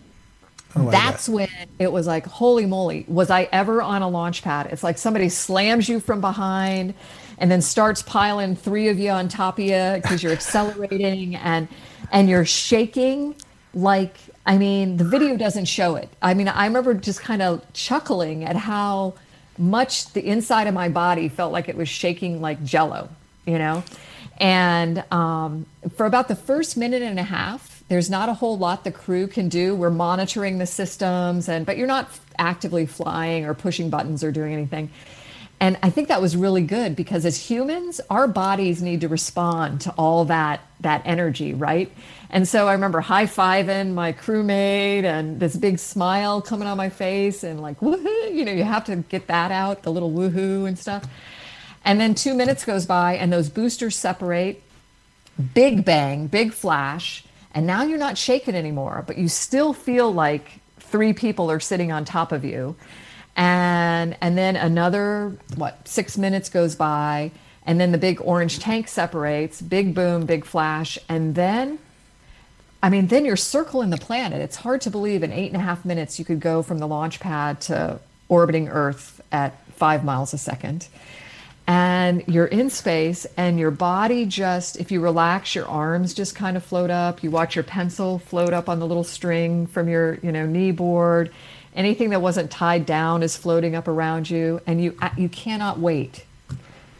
Oh, 0.75 0.89
that's 0.89 1.29
when 1.29 1.49
it 1.79 1.91
was 1.91 2.07
like, 2.07 2.25
holy 2.25 2.65
moly, 2.65 3.05
was 3.07 3.29
I 3.29 3.47
ever 3.51 3.81
on 3.81 4.01
a 4.01 4.09
launch 4.09 4.41
pad? 4.41 4.67
It's 4.71 4.83
like 4.83 4.97
somebody 4.97 5.29
slams 5.29 5.87
you 5.87 5.99
from 5.99 6.19
behind 6.19 6.95
and 7.37 7.51
then 7.51 7.61
starts 7.61 8.01
piling 8.01 8.55
three 8.55 8.87
of 8.87 8.99
you 8.99 9.11
on 9.11 9.27
top 9.27 9.59
of 9.59 9.65
you 9.65 9.91
because 10.01 10.23
you're 10.23 10.31
accelerating 10.41 11.35
and 11.35 11.67
and 12.11 12.29
you're 12.29 12.45
shaking 12.45 13.35
like 13.73 14.17
I 14.45 14.57
mean, 14.57 14.97
the 14.97 15.05
video 15.05 15.37
doesn't 15.37 15.65
show 15.65 15.95
it. 15.95 16.09
I 16.21 16.33
mean, 16.33 16.47
I 16.47 16.65
remember 16.65 16.93
just 16.93 17.21
kind 17.21 17.41
of 17.41 17.61
chuckling 17.73 18.43
at 18.43 18.55
how 18.55 19.13
much 19.57 20.11
the 20.13 20.25
inside 20.25 20.67
of 20.67 20.73
my 20.73 20.89
body 20.89 21.29
felt 21.29 21.53
like 21.53 21.69
it 21.69 21.77
was 21.77 21.87
shaking 21.87 22.41
like 22.41 22.61
jello, 22.63 23.09
you 23.45 23.57
know? 23.57 23.83
And 24.37 25.03
um, 25.11 25.65
for 25.95 26.05
about 26.05 26.27
the 26.27 26.35
first 26.35 26.75
minute 26.75 27.01
and 27.01 27.19
a 27.19 27.23
half, 27.23 27.72
there's 27.89 28.09
not 28.09 28.29
a 28.29 28.33
whole 28.33 28.57
lot 28.57 28.83
the 28.83 28.91
crew 28.91 29.27
can 29.27 29.49
do. 29.49 29.75
We're 29.75 29.89
monitoring 29.89 30.57
the 30.57 30.65
systems, 30.65 31.49
and 31.49 31.65
but 31.65 31.77
you're 31.77 31.87
not 31.87 32.09
actively 32.37 32.85
flying 32.85 33.45
or 33.45 33.53
pushing 33.53 33.89
buttons 33.89 34.23
or 34.23 34.31
doing 34.31 34.53
anything. 34.53 34.89
And 35.59 35.77
I 35.81 35.89
think 35.91 36.09
that 36.09 36.21
was 36.21 36.35
really 36.35 36.63
good 36.63 36.95
because 36.95 37.25
as 37.25 37.37
humans, 37.37 38.01
our 38.09 38.27
bodies 38.27 38.81
need 38.81 39.01
to 39.01 39.07
respond 39.07 39.81
to 39.81 39.91
all 39.91 40.25
that 40.25 40.61
that 40.81 41.03
energy, 41.05 41.53
right? 41.53 41.91
And 42.29 42.47
so 42.47 42.67
I 42.67 42.73
remember 42.73 42.99
high 42.99 43.27
fiving 43.27 43.93
my 43.93 44.11
crewmate 44.11 45.03
and 45.03 45.39
this 45.39 45.55
big 45.55 45.79
smile 45.79 46.41
coming 46.41 46.67
on 46.67 46.75
my 46.75 46.89
face 46.89 47.43
and 47.43 47.61
like 47.61 47.79
woohoo, 47.79 48.33
you 48.35 48.43
know, 48.43 48.51
you 48.51 48.63
have 48.63 48.85
to 48.85 48.97
get 48.97 49.27
that 49.27 49.51
out, 49.51 49.83
the 49.83 49.91
little 49.91 50.11
woohoo 50.11 50.67
and 50.67 50.77
stuff. 50.77 51.05
And 51.85 51.99
then 51.99 52.15
two 52.15 52.33
minutes 52.33 52.65
goes 52.65 52.85
by, 52.85 53.15
and 53.15 53.31
those 53.31 53.49
boosters 53.49 53.95
separate. 53.95 54.63
Big 55.53 55.83
bang, 55.83 56.27
big 56.27 56.53
flash, 56.53 57.23
and 57.53 57.67
now 57.67 57.83
you're 57.83 57.99
not 57.99 58.17
shaken 58.17 58.55
anymore, 58.55 59.03
but 59.05 59.17
you 59.17 59.27
still 59.27 59.73
feel 59.73 60.11
like 60.11 60.59
three 60.79 61.13
people 61.13 61.49
are 61.51 61.59
sitting 61.59 61.91
on 61.91 62.05
top 62.05 62.31
of 62.31 62.43
you. 62.43 62.75
And 63.35 64.15
and 64.21 64.37
then 64.37 64.55
another 64.55 65.35
what 65.55 65.87
six 65.87 66.17
minutes 66.17 66.49
goes 66.49 66.75
by, 66.75 67.31
and 67.65 67.79
then 67.79 67.91
the 67.91 67.97
big 67.97 68.21
orange 68.21 68.59
tank 68.59 68.87
separates. 68.87 69.61
Big 69.61 69.95
boom, 69.95 70.25
big 70.25 70.45
flash, 70.45 70.99
and 71.09 71.33
then 71.33 71.79
I 72.83 72.89
mean, 72.89 73.07
then 73.07 73.23
you're 73.23 73.37
circling 73.37 73.91
the 73.91 73.97
planet. 73.97 74.41
It's 74.41 74.57
hard 74.57 74.81
to 74.81 74.91
believe 74.91 75.23
in 75.23 75.31
eight 75.31 75.47
and 75.47 75.55
a 75.55 75.63
half 75.63 75.85
minutes 75.85 76.19
you 76.19 76.25
could 76.25 76.41
go 76.41 76.61
from 76.61 76.79
the 76.79 76.87
launch 76.87 77.21
pad 77.21 77.61
to 77.61 77.99
orbiting 78.27 78.67
Earth 78.67 79.21
at 79.31 79.65
five 79.69 80.03
miles 80.03 80.33
a 80.33 80.37
second. 80.37 80.89
And 81.65 82.23
you're 82.27 82.47
in 82.47 82.69
space, 82.69 83.25
and 83.37 83.57
your 83.57 83.71
body 83.71 84.25
just, 84.25 84.75
if 84.77 84.91
you 84.91 84.99
relax, 84.99 85.55
your 85.55 85.65
arms 85.67 86.13
just 86.13 86.35
kind 86.35 86.57
of 86.57 86.63
float 86.65 86.89
up. 86.89 87.23
You 87.23 87.31
watch 87.31 87.55
your 87.55 87.63
pencil 87.63 88.19
float 88.19 88.51
up 88.51 88.67
on 88.67 88.79
the 88.79 88.85
little 88.87 89.05
string 89.05 89.65
from 89.67 89.87
your, 89.87 90.15
you 90.21 90.31
know, 90.33 90.45
knee 90.45 90.71
board. 90.71 91.31
Anything 91.73 92.09
that 92.09 92.21
wasn't 92.21 92.51
tied 92.51 92.85
down 92.85 93.23
is 93.23 93.37
floating 93.37 93.75
up 93.75 93.87
around 93.87 94.29
you, 94.29 94.59
and 94.67 94.83
you 94.83 94.95
uh, 95.01 95.09
you 95.17 95.29
cannot 95.29 95.79
wait 95.79 96.25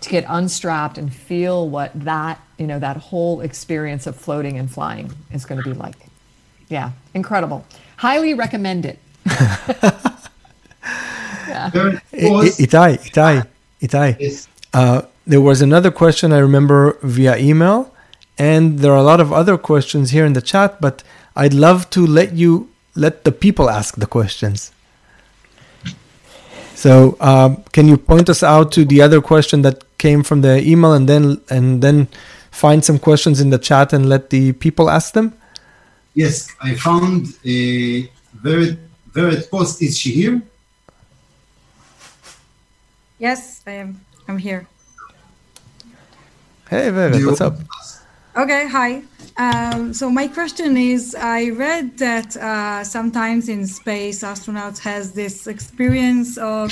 to 0.01 0.09
get 0.09 0.26
unstrapped 0.30 0.97
and 0.97 1.14
feel 1.14 1.70
what 1.70 1.91
that 1.93 2.39
you 2.57 2.66
know 2.66 2.80
that 2.80 2.97
whole 2.97 3.41
experience 3.41 4.07
of 4.07 4.16
floating 4.16 4.57
and 4.57 4.72
flying 4.72 5.14
is 5.32 5.45
going 5.45 5.61
to 5.61 5.70
be 5.70 5.74
like 5.74 5.95
yeah 6.68 6.91
incredible 7.14 7.66
highly 7.95 8.34
recommend 8.34 8.86
it 8.86 8.99
yeah 11.47 11.70
There 11.74 12.01
I- 12.14 12.30
was- 12.30 12.59
I- 12.59 12.64
Itai, 12.66 12.99
Itai, 13.11 13.47
Itai. 13.82 14.18
Yes. 14.20 14.47
Uh, 14.74 15.03
there 15.26 15.41
was 15.41 15.61
another 15.61 15.91
question 15.91 16.34
I 16.34 16.39
remember 16.39 16.97
via 17.03 17.38
email, 17.38 17.93
and 18.38 18.80
there 18.80 18.91
are 18.91 18.97
a 18.97 19.03
lot 19.03 19.21
of 19.21 19.32
other 19.32 19.57
questions 19.57 20.11
here 20.11 20.26
in 20.26 20.34
the 20.34 20.41
chat, 20.41 20.82
but 20.82 21.03
I'd 21.36 21.53
love 21.53 21.89
to 21.91 22.05
let 22.05 22.34
you 22.34 22.69
let 22.95 23.24
the 23.24 23.32
people 23.32 23.69
ask 23.69 23.95
the 23.95 24.05
questions. 24.05 24.71
So, 26.76 27.15
um, 27.19 27.63
can 27.71 27.88
you 27.88 27.97
point 27.97 28.30
us 28.30 28.43
out 28.43 28.71
to 28.74 28.84
the 28.84 29.01
other 29.01 29.21
question 29.21 29.61
that 29.61 29.84
came 29.97 30.24
from 30.24 30.41
the 30.41 30.61
email, 30.67 30.93
and 30.93 31.07
then 31.07 31.39
and 31.49 31.82
then 31.82 32.07
find 32.51 32.84
some 32.84 32.99
questions 32.99 33.39
in 33.39 33.49
the 33.51 33.57
chat 33.57 33.93
and 33.93 34.09
let 34.09 34.30
the 34.30 34.53
people 34.53 34.89
ask 34.89 35.13
them? 35.13 35.34
Yes, 36.13 36.49
I 36.61 36.76
found 36.76 37.28
a 37.45 38.03
Vered, 38.43 38.78
Vered 39.11 39.49
post. 39.49 39.82
Is 39.82 39.97
she 39.97 40.11
here? 40.11 40.41
Yes, 43.17 43.63
I 43.65 43.71
am. 43.71 44.03
I'm 44.28 44.38
here. 44.38 44.67
Hey, 46.69 46.89
Vered, 46.89 47.26
what's 47.26 47.41
up? 47.41 47.55
Okay, 48.36 48.67
hi. 48.67 49.03
Um, 49.38 49.93
so 49.93 50.09
my 50.09 50.28
question 50.28 50.78
is, 50.78 51.15
I 51.15 51.49
read 51.49 51.97
that 51.97 52.36
uh, 52.38 52.84
sometimes 52.84 53.49
in 53.49 53.65
space, 53.67 54.24
astronauts 54.24 54.80
has 54.80 55.13
this 55.13 55.47
experience 55.47 56.38
of 56.38 56.71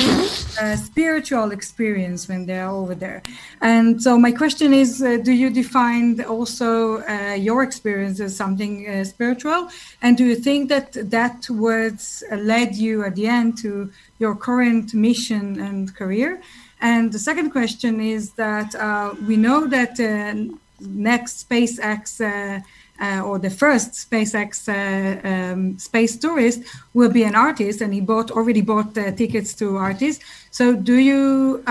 uh, 0.60 0.76
spiritual 0.76 1.52
experience 1.52 2.28
when 2.28 2.46
they 2.46 2.60
are 2.60 2.72
over 2.72 2.96
there. 2.96 3.22
And 3.62 4.02
so 4.02 4.18
my 4.18 4.32
question 4.32 4.74
is, 4.74 5.02
uh, 5.02 5.18
do 5.18 5.32
you 5.32 5.50
define 5.50 6.22
also 6.22 7.02
uh, 7.02 7.34
your 7.34 7.64
experience 7.64 8.20
as 8.20 8.36
something 8.36 8.88
uh, 8.88 9.04
spiritual? 9.04 9.70
And 10.02 10.18
do 10.18 10.26
you 10.26 10.36
think 10.36 10.70
that 10.70 10.94
that 11.12 11.50
words 11.50 12.24
uh, 12.32 12.36
led 12.38 12.76
you 12.76 13.04
at 13.04 13.16
the 13.16 13.28
end 13.28 13.58
to 13.60 13.92
your 14.20 14.36
current 14.36 14.94
mission 14.94 15.60
and 15.60 15.96
career? 15.96 16.42
And 16.82 17.12
the 17.12 17.20
second 17.20 17.52
question 17.52 18.02
is 18.02 18.32
that 18.34 18.74
uh, 18.76 19.14
we 19.28 19.38
know 19.38 19.68
that 19.68 20.00
uh, 20.00 20.56
next 20.80 21.48
SpaceX 21.48 22.20
uh, 22.20 22.60
uh, 23.00 23.22
or 23.22 23.40
the 23.40 23.50
first 23.50 23.94
SpaceX 23.94 24.68
uh, 24.68 25.28
um, 25.28 25.78
space 25.78 26.16
tourist 26.18 26.62
will 26.94 27.10
be 27.10 27.24
an 27.24 27.36
artist, 27.36 27.82
and 27.82 27.94
he 27.94 28.02
bought 28.02 28.30
already 28.32 28.62
bought 28.62 28.96
uh, 28.98 29.12
tickets 29.12 29.54
to 29.56 29.78
artists. 29.78 30.24
So, 30.52 30.76
do 30.76 30.96
you 30.96 31.64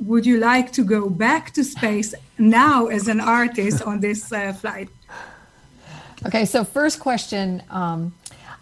would 0.00 0.24
you 0.26 0.38
like 0.38 0.72
to 0.72 0.84
go 0.84 1.08
back 1.08 1.52
to 1.54 1.64
space 1.64 2.14
now 2.38 2.86
as 2.86 3.08
an 3.08 3.20
artist 3.20 3.82
on 3.82 4.00
this 4.00 4.28
flight? 4.60 4.88
Okay, 6.26 6.44
so 6.44 6.64
first 6.64 7.00
question. 7.00 7.62
Um, 7.70 8.12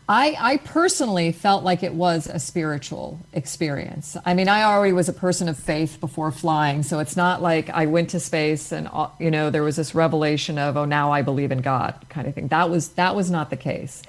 I, 0.09 0.36
I 0.38 0.57
personally 0.59 1.32
felt 1.32 1.64
like 1.64 1.82
it 1.82 1.92
was 1.92 2.28
a 2.28 2.38
spiritual 2.38 3.18
experience. 3.32 4.16
I 4.24 4.34
mean, 4.34 4.48
I 4.48 4.62
already 4.62 4.92
was 4.92 5.09
a 5.09 5.12
person 5.12 5.48
of 5.48 5.59
faith 5.59 5.98
before 5.98 6.30
flying, 6.30 6.84
so 6.84 7.00
it's 7.00 7.16
not 7.16 7.42
like 7.42 7.70
I 7.70 7.86
went 7.86 8.11
to 8.11 8.20
space 8.20 8.70
and 8.70 8.88
uh, 8.92 9.09
you 9.18 9.32
know 9.32 9.50
there 9.50 9.64
was 9.64 9.74
this 9.74 9.96
revelation 9.96 10.59
of 10.59 10.76
oh 10.76 10.84
now 10.84 11.11
I 11.11 11.22
believe 11.22 11.50
in 11.50 11.61
God 11.61 11.94
kind 12.09 12.28
of 12.28 12.34
thing. 12.34 12.48
That 12.48 12.70
was 12.70 12.90
that 12.90 13.16
was 13.16 13.32
not 13.32 13.50
the 13.50 13.57
case. 13.57 14.02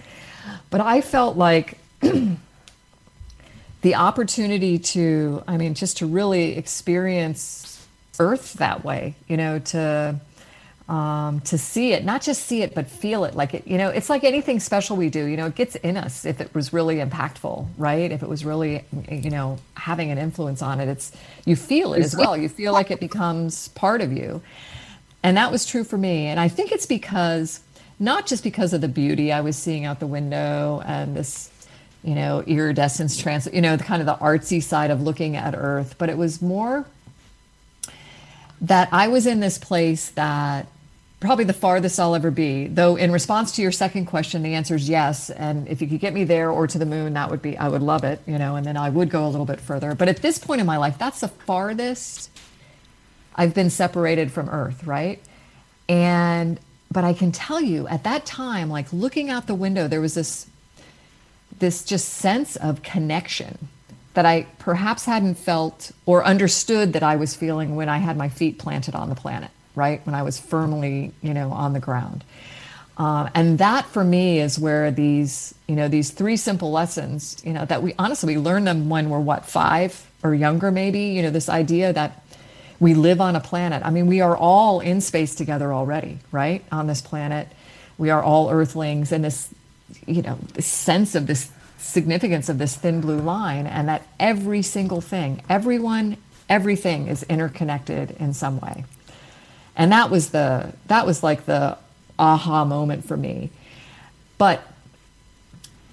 But 0.69 0.81
I 0.81 1.01
felt 1.01 1.35
like 1.35 1.79
the 3.81 3.95
opportunity 3.95 4.77
to 4.77 5.43
I 5.47 5.57
mean 5.57 5.73
just 5.73 5.97
to 5.97 6.05
really 6.05 6.57
experience 6.57 7.87
Earth 8.19 8.53
that 8.53 8.85
way, 8.85 9.15
you 9.27 9.37
know, 9.37 9.57
to 9.59 10.19
um, 10.89 11.41
to 11.41 11.57
see 11.57 11.91
it, 11.91 12.05
not 12.05 12.21
just 12.21 12.43
see 12.45 12.61
it, 12.61 12.73
but 12.73 12.87
feel 12.87 13.25
it. 13.25 13.35
Like 13.35 13.53
it, 13.53 13.67
you 13.67 13.77
know, 13.77 13.89
it's 13.89 14.09
like 14.09 14.23
anything 14.23 14.59
special 14.59 14.95
we 14.95 15.09
do. 15.09 15.25
You 15.25 15.35
know, 15.35 15.47
it 15.47 15.55
gets 15.55 15.75
in 15.75 15.97
us 15.97 16.25
if 16.25 16.39
it 16.39 16.53
was 16.55 16.71
really 16.71 16.97
impactful, 16.97 17.67
right? 17.77 18.09
If 18.09 18.23
it 18.23 18.29
was 18.29 18.45
really, 18.45 18.85
you 19.09 19.29
know, 19.29 19.57
having 19.75 20.11
an 20.11 20.17
influence 20.17 20.61
on 20.61 20.79
it, 20.79 20.87
it's 20.87 21.11
you 21.45 21.55
feel 21.55 21.93
it 21.93 22.03
as 22.03 22.15
well. 22.15 22.37
You 22.37 22.47
feel 22.47 22.71
like 22.71 22.89
it 22.89 23.01
becomes 23.01 23.67
part 23.69 24.01
of 24.01 24.13
you, 24.13 24.41
and 25.23 25.35
that 25.35 25.51
was 25.51 25.65
true 25.65 25.83
for 25.83 25.97
me. 25.97 26.27
And 26.27 26.39
I 26.39 26.47
think 26.47 26.71
it's 26.71 26.85
because 26.85 27.59
not 27.99 28.25
just 28.25 28.43
because 28.43 28.71
of 28.71 28.79
the 28.79 28.87
beauty 28.87 29.31
I 29.33 29.41
was 29.41 29.57
seeing 29.57 29.83
out 29.83 29.99
the 29.99 30.07
window 30.07 30.81
and 30.85 31.17
this, 31.17 31.51
you 32.01 32.15
know, 32.15 32.43
iridescence 32.47 33.17
trans, 33.17 33.47
you 33.51 33.61
know, 33.61 33.75
the 33.75 33.83
kind 33.83 34.01
of 34.01 34.05
the 34.05 34.15
artsy 34.23 34.63
side 34.63 34.91
of 34.91 35.01
looking 35.01 35.35
at 35.35 35.53
Earth, 35.53 35.95
but 35.97 36.09
it 36.09 36.17
was 36.17 36.41
more 36.41 36.85
that 38.61 38.89
I 38.91 39.07
was 39.07 39.27
in 39.27 39.39
this 39.39 39.57
place 39.57 40.09
that 40.11 40.67
probably 41.19 41.45
the 41.45 41.53
farthest 41.53 41.99
I'll 41.99 42.15
ever 42.15 42.29
be. 42.29 42.67
Though, 42.67 42.95
in 42.95 43.11
response 43.11 43.53
to 43.53 43.61
your 43.61 43.71
second 43.71 44.05
question, 44.05 44.43
the 44.43 44.53
answer 44.53 44.75
is 44.75 44.87
yes. 44.87 45.29
And 45.29 45.67
if 45.67 45.81
you 45.81 45.87
could 45.87 45.99
get 45.99 46.13
me 46.13 46.23
there 46.23 46.51
or 46.51 46.67
to 46.67 46.77
the 46.77 46.85
moon, 46.85 47.13
that 47.13 47.31
would 47.31 47.41
be, 47.41 47.57
I 47.57 47.67
would 47.67 47.81
love 47.81 48.03
it, 48.03 48.21
you 48.27 48.37
know, 48.37 48.55
and 48.55 48.65
then 48.65 48.77
I 48.77 48.89
would 48.89 49.09
go 49.09 49.25
a 49.25 49.29
little 49.29 49.45
bit 49.45 49.59
further. 49.59 49.95
But 49.95 50.09
at 50.09 50.17
this 50.17 50.37
point 50.37 50.61
in 50.61 50.67
my 50.67 50.77
life, 50.77 50.97
that's 50.99 51.21
the 51.21 51.27
farthest 51.27 52.29
I've 53.35 53.53
been 53.53 53.69
separated 53.69 54.31
from 54.31 54.49
Earth, 54.49 54.85
right? 54.85 55.21
And, 55.89 56.59
but 56.91 57.03
I 57.03 57.13
can 57.13 57.31
tell 57.31 57.61
you 57.61 57.87
at 57.87 58.03
that 58.03 58.25
time, 58.25 58.69
like 58.69 58.91
looking 58.93 59.29
out 59.29 59.47
the 59.47 59.55
window, 59.55 59.87
there 59.87 60.01
was 60.01 60.13
this, 60.13 60.47
this 61.57 61.83
just 61.83 62.09
sense 62.09 62.55
of 62.57 62.83
connection 62.83 63.69
that 64.13 64.25
I 64.25 64.47
perhaps 64.57 65.05
hadn't 65.05 65.35
felt 65.35 65.91
or 66.05 66.25
understood 66.25 66.93
that 66.93 67.03
I 67.03 67.15
was 67.15 67.35
feeling 67.35 67.75
when 67.75 67.87
I 67.89 67.99
had 67.99 68.17
my 68.17 68.29
feet 68.29 68.57
planted 68.57 68.95
on 68.95 69.09
the 69.09 69.15
planet, 69.15 69.51
right? 69.77 70.05
When 70.05 70.15
I 70.15 70.23
was 70.23 70.39
firmly, 70.39 71.13
you 71.21 71.33
know, 71.33 71.51
on 71.51 71.73
the 71.73 71.79
ground. 71.79 72.23
Uh, 72.97 73.29
and 73.35 73.59
that 73.59 73.85
for 73.85 74.03
me 74.03 74.39
is 74.39 74.57
where 74.57 74.89
these, 74.89 75.53
you 75.67 75.75
know, 75.75 75.87
these 75.87 76.09
three 76.09 76.35
simple 76.35 76.71
lessons, 76.71 77.39
you 77.45 77.53
know, 77.53 77.63
that 77.65 77.83
we 77.83 77.93
honestly 77.99 78.35
we 78.35 78.41
learn 78.41 78.63
them 78.65 78.89
when 78.89 79.09
we're 79.09 79.19
what 79.19 79.45
five 79.45 80.09
or 80.23 80.33
younger, 80.33 80.71
maybe. 80.71 81.01
You 81.01 81.21
know, 81.21 81.29
this 81.29 81.47
idea 81.47 81.93
that 81.93 82.25
we 82.79 82.95
live 82.95 83.21
on 83.21 83.35
a 83.35 83.39
planet. 83.39 83.83
I 83.85 83.91
mean, 83.91 84.07
we 84.07 84.21
are 84.21 84.35
all 84.35 84.79
in 84.79 84.99
space 84.99 85.35
together 85.35 85.71
already, 85.71 86.17
right? 86.31 86.65
On 86.71 86.87
this 86.87 87.01
planet, 87.01 87.47
we 87.99 88.09
are 88.09 88.21
all 88.21 88.49
Earthlings, 88.49 89.11
and 89.11 89.23
this, 89.23 89.49
you 90.05 90.23
know, 90.23 90.37
this 90.53 90.67
sense 90.67 91.13
of 91.13 91.27
this 91.27 91.51
significance 91.77 92.49
of 92.49 92.57
this 92.57 92.75
thin 92.75 93.01
blue 93.01 93.19
line 93.19 93.67
and 93.67 93.87
that 93.87 94.05
every 94.19 94.61
single 94.61 95.01
thing, 95.01 95.41
everyone, 95.49 96.17
everything 96.49 97.07
is 97.07 97.23
interconnected 97.23 98.11
in 98.19 98.33
some 98.33 98.59
way. 98.59 98.83
And 99.77 99.91
that 99.91 100.09
was 100.09 100.31
the 100.31 100.73
that 100.87 101.05
was 101.05 101.23
like 101.23 101.45
the 101.45 101.77
aha 102.19 102.65
moment 102.65 103.05
for 103.05 103.15
me. 103.15 103.51
But 104.37 104.61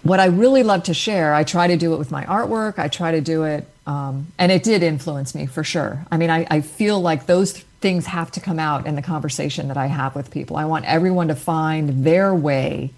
what 0.03 0.21
I 0.21 0.27
really 0.27 0.63
love 0.63 0.85
to 0.85 0.95
share, 0.95 1.33
I 1.33 1.45
try 1.45 1.69
to 1.69 1.77
do 1.77 1.95
it 1.95 1.99
with 1.99 2.11
my 2.11 2.25
artwork. 2.25 2.79
I 2.79 2.89
try 2.89 3.13
to 3.13 3.21
do 3.21 3.45
it, 3.45 3.67
um, 3.87 4.27
and 4.39 4.51
it 4.51 4.63
did 4.63 4.83
influence 4.83 5.35
me 5.35 5.47
for 5.47 5.63
sure. 5.65 6.05
I 6.11 6.17
mean, 6.17 6.31
I, 6.31 6.47
I 6.51 6.61
feel 6.61 7.01
like 7.01 7.27
those 7.27 7.53
things 7.81 8.07
have 8.07 8.31
to 8.33 8.41
come 8.41 8.59
out 8.59 8.87
in 8.87 8.97
the 8.97 9.03
conversation 9.03 9.69
that 9.69 9.77
I 9.77 9.87
have 9.87 10.15
with 10.15 10.31
people. 10.31 10.57
I 10.57 10.65
want 10.65 10.87
everyone 10.87 11.29
to 11.29 11.35
find 11.35 12.05
their 12.05 12.35
way 12.35 12.91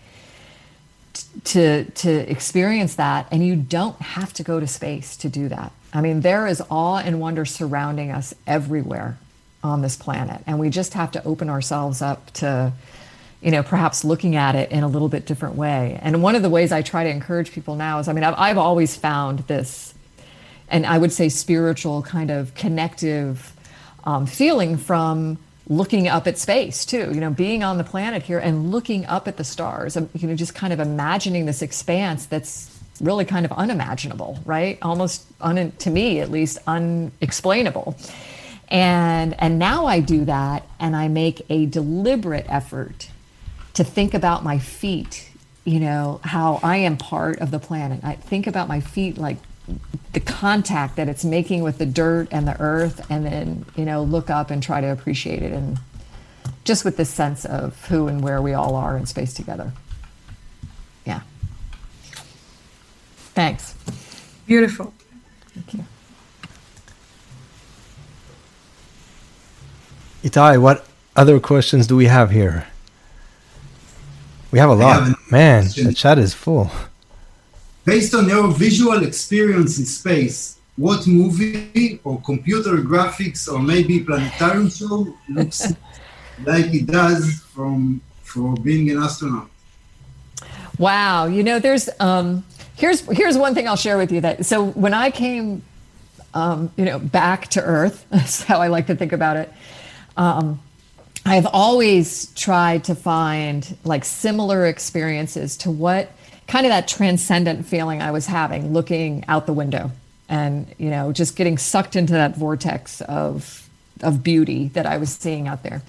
to 1.44 1.84
to 1.84 2.30
experience 2.30 2.96
that 2.96 3.26
and 3.30 3.46
you 3.46 3.56
don't 3.56 4.00
have 4.00 4.32
to 4.34 4.42
go 4.42 4.60
to 4.60 4.66
space 4.66 5.16
to 5.16 5.28
do 5.28 5.48
that 5.48 5.72
i 5.92 6.00
mean 6.00 6.20
there 6.20 6.46
is 6.46 6.62
awe 6.70 6.98
and 6.98 7.20
wonder 7.20 7.44
surrounding 7.44 8.10
us 8.10 8.34
everywhere 8.46 9.18
on 9.66 9.82
this 9.82 9.96
planet 9.96 10.42
and 10.46 10.58
we 10.58 10.70
just 10.70 10.94
have 10.94 11.10
to 11.10 11.24
open 11.24 11.50
ourselves 11.50 12.00
up 12.00 12.32
to 12.32 12.72
you 13.42 13.50
know 13.50 13.62
perhaps 13.62 14.04
looking 14.04 14.36
at 14.36 14.54
it 14.54 14.70
in 14.70 14.82
a 14.82 14.88
little 14.88 15.08
bit 15.08 15.26
different 15.26 15.56
way 15.56 15.98
and 16.02 16.22
one 16.22 16.34
of 16.34 16.42
the 16.42 16.50
ways 16.50 16.72
i 16.72 16.82
try 16.82 17.04
to 17.04 17.10
encourage 17.10 17.52
people 17.52 17.74
now 17.74 17.98
is 17.98 18.08
i 18.08 18.12
mean 18.12 18.24
i've, 18.24 18.34
I've 18.38 18.58
always 18.58 18.96
found 18.96 19.40
this 19.40 19.94
and 20.68 20.86
i 20.86 20.96
would 20.96 21.12
say 21.12 21.28
spiritual 21.28 22.02
kind 22.02 22.30
of 22.30 22.54
connective 22.54 23.52
um, 24.04 24.24
feeling 24.26 24.76
from 24.76 25.38
looking 25.68 26.08
up 26.08 26.26
at 26.26 26.38
space 26.38 26.84
too. 26.84 27.10
You 27.12 27.20
know, 27.20 27.30
being 27.30 27.64
on 27.64 27.78
the 27.78 27.84
planet 27.84 28.22
here 28.22 28.38
and 28.38 28.70
looking 28.70 29.04
up 29.06 29.26
at 29.28 29.36
the 29.36 29.44
stars. 29.44 29.96
um, 29.96 30.08
You 30.14 30.28
know, 30.28 30.34
just 30.34 30.54
kind 30.54 30.72
of 30.72 30.80
imagining 30.80 31.46
this 31.46 31.62
expanse 31.62 32.26
that's 32.26 32.72
really 33.00 33.24
kind 33.24 33.44
of 33.44 33.52
unimaginable, 33.52 34.38
right? 34.44 34.78
Almost 34.80 35.26
un, 35.40 35.72
to 35.78 35.90
me, 35.90 36.20
at 36.20 36.30
least, 36.30 36.58
unexplainable. 36.66 37.96
And 38.68 39.40
and 39.40 39.58
now 39.58 39.86
I 39.86 40.00
do 40.00 40.24
that, 40.24 40.66
and 40.80 40.96
I 40.96 41.08
make 41.08 41.42
a 41.48 41.66
deliberate 41.66 42.46
effort 42.48 43.08
to 43.74 43.84
think 43.84 44.14
about 44.14 44.42
my 44.42 44.58
feet. 44.58 45.30
You 45.64 45.80
know 45.80 46.20
how 46.24 46.60
I 46.62 46.78
am 46.78 46.96
part 46.96 47.40
of 47.40 47.50
the 47.50 47.58
planet. 47.58 48.00
I 48.02 48.14
think 48.14 48.46
about 48.46 48.68
my 48.68 48.80
feet 48.80 49.18
like 49.18 49.38
the 50.12 50.20
contact 50.20 50.96
that 50.96 51.08
it's 51.08 51.24
making 51.24 51.62
with 51.62 51.78
the 51.78 51.86
dirt 51.86 52.28
and 52.30 52.46
the 52.46 52.60
earth, 52.60 53.06
and 53.10 53.24
then 53.24 53.66
you 53.76 53.84
know 53.84 54.02
look 54.02 54.30
up 54.30 54.50
and 54.50 54.62
try 54.62 54.80
to 54.80 54.88
appreciate 54.88 55.42
it, 55.42 55.52
and 55.52 55.78
just 56.64 56.84
with 56.84 56.96
this 56.96 57.10
sense 57.10 57.44
of 57.44 57.86
who 57.86 58.08
and 58.08 58.22
where 58.22 58.42
we 58.42 58.52
all 58.52 58.74
are 58.74 58.96
in 58.96 59.06
space 59.06 59.32
together. 59.32 59.72
Yeah. 61.04 61.20
Thanks. 63.34 63.74
Beautiful. 64.46 64.92
Thank 65.54 65.74
you. 65.74 65.84
Itai, 70.26 70.60
what 70.60 70.84
other 71.14 71.38
questions 71.38 71.86
do 71.86 71.94
we 71.94 72.06
have 72.06 72.32
here? 72.32 72.66
We 74.50 74.58
have 74.58 74.70
a 74.70 74.74
lot. 74.74 75.02
an- 75.06 75.14
Man, 75.30 75.62
question. 75.62 75.86
the 75.86 75.94
chat 75.94 76.18
is 76.18 76.34
full. 76.34 76.68
Based 77.84 78.12
on 78.12 78.28
your 78.28 78.48
visual 78.48 79.04
experience 79.04 79.78
in 79.78 79.86
space, 79.86 80.58
what 80.74 81.06
movie 81.06 82.00
or 82.02 82.20
computer 82.22 82.78
graphics 82.78 83.46
or 83.50 83.60
maybe 83.60 84.00
planetarium 84.00 84.68
show 84.68 85.14
looks 85.28 85.72
like 86.44 86.74
it 86.74 86.86
does 86.86 87.40
from 87.54 88.00
for 88.24 88.54
being 88.56 88.90
an 88.90 88.98
astronaut? 88.98 89.48
Wow, 90.76 91.26
you 91.26 91.44
know, 91.44 91.60
there's 91.60 91.88
um, 92.00 92.44
here's 92.74 93.00
here's 93.18 93.38
one 93.38 93.54
thing 93.54 93.68
I'll 93.68 93.76
share 93.76 93.96
with 93.96 94.10
you 94.10 94.20
that 94.22 94.44
so 94.44 94.64
when 94.64 94.92
I 94.92 95.12
came, 95.12 95.62
um, 96.34 96.72
you 96.76 96.84
know, 96.84 96.98
back 96.98 97.46
to 97.50 97.62
Earth, 97.62 98.04
that's 98.10 98.42
how 98.42 98.60
I 98.60 98.66
like 98.66 98.88
to 98.88 98.96
think 98.96 99.12
about 99.12 99.36
it. 99.36 99.52
Um, 100.16 100.60
I've 101.24 101.46
always 101.46 102.26
tried 102.34 102.84
to 102.84 102.94
find 102.94 103.76
like 103.84 104.04
similar 104.04 104.66
experiences 104.66 105.56
to 105.58 105.70
what 105.70 106.10
kind 106.46 106.64
of 106.64 106.70
that 106.70 106.86
transcendent 106.86 107.66
feeling 107.66 108.00
I 108.00 108.12
was 108.12 108.26
having 108.26 108.72
looking 108.72 109.24
out 109.26 109.46
the 109.46 109.52
window 109.52 109.90
and 110.28 110.72
you 110.78 110.90
know 110.90 111.12
just 111.12 111.36
getting 111.36 111.58
sucked 111.58 111.96
into 111.96 112.12
that 112.12 112.36
vortex 112.36 113.00
of 113.02 113.68
of 114.02 114.22
beauty 114.22 114.68
that 114.68 114.86
I 114.86 114.98
was 114.98 115.10
seeing 115.10 115.48
out 115.48 115.62
there. 115.62 115.82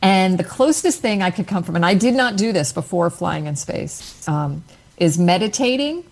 And 0.00 0.36
the 0.36 0.44
closest 0.44 1.00
thing 1.00 1.22
I 1.22 1.30
could 1.30 1.46
come 1.46 1.62
from, 1.62 1.76
and 1.76 1.86
I 1.86 1.94
did 1.94 2.14
not 2.14 2.36
do 2.36 2.52
this 2.52 2.72
before 2.72 3.08
flying 3.10 3.46
in 3.46 3.54
space, 3.54 4.26
um, 4.26 4.64
is 4.96 5.18
meditating. 5.18 6.04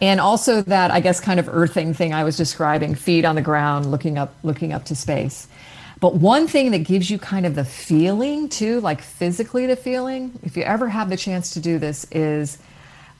And 0.00 0.20
also 0.20 0.62
that, 0.62 0.90
I 0.90 1.00
guess, 1.00 1.20
kind 1.20 1.40
of 1.40 1.48
earthing 1.48 1.94
thing 1.94 2.14
I 2.14 2.24
was 2.24 2.36
describing, 2.36 2.94
feet 2.94 3.24
on 3.24 3.34
the 3.34 3.42
ground, 3.42 3.90
looking 3.90 4.18
up, 4.18 4.34
looking 4.42 4.72
up 4.72 4.84
to 4.86 4.94
space. 4.94 5.48
But 6.02 6.16
one 6.16 6.48
thing 6.48 6.72
that 6.72 6.80
gives 6.80 7.08
you 7.08 7.16
kind 7.16 7.46
of 7.46 7.54
the 7.54 7.64
feeling 7.64 8.48
too, 8.48 8.80
like 8.80 9.00
physically 9.00 9.66
the 9.66 9.76
feeling, 9.76 10.36
if 10.42 10.56
you 10.56 10.64
ever 10.64 10.88
have 10.88 11.08
the 11.08 11.16
chance 11.16 11.50
to 11.50 11.60
do 11.60 11.78
this, 11.78 12.08
is 12.10 12.58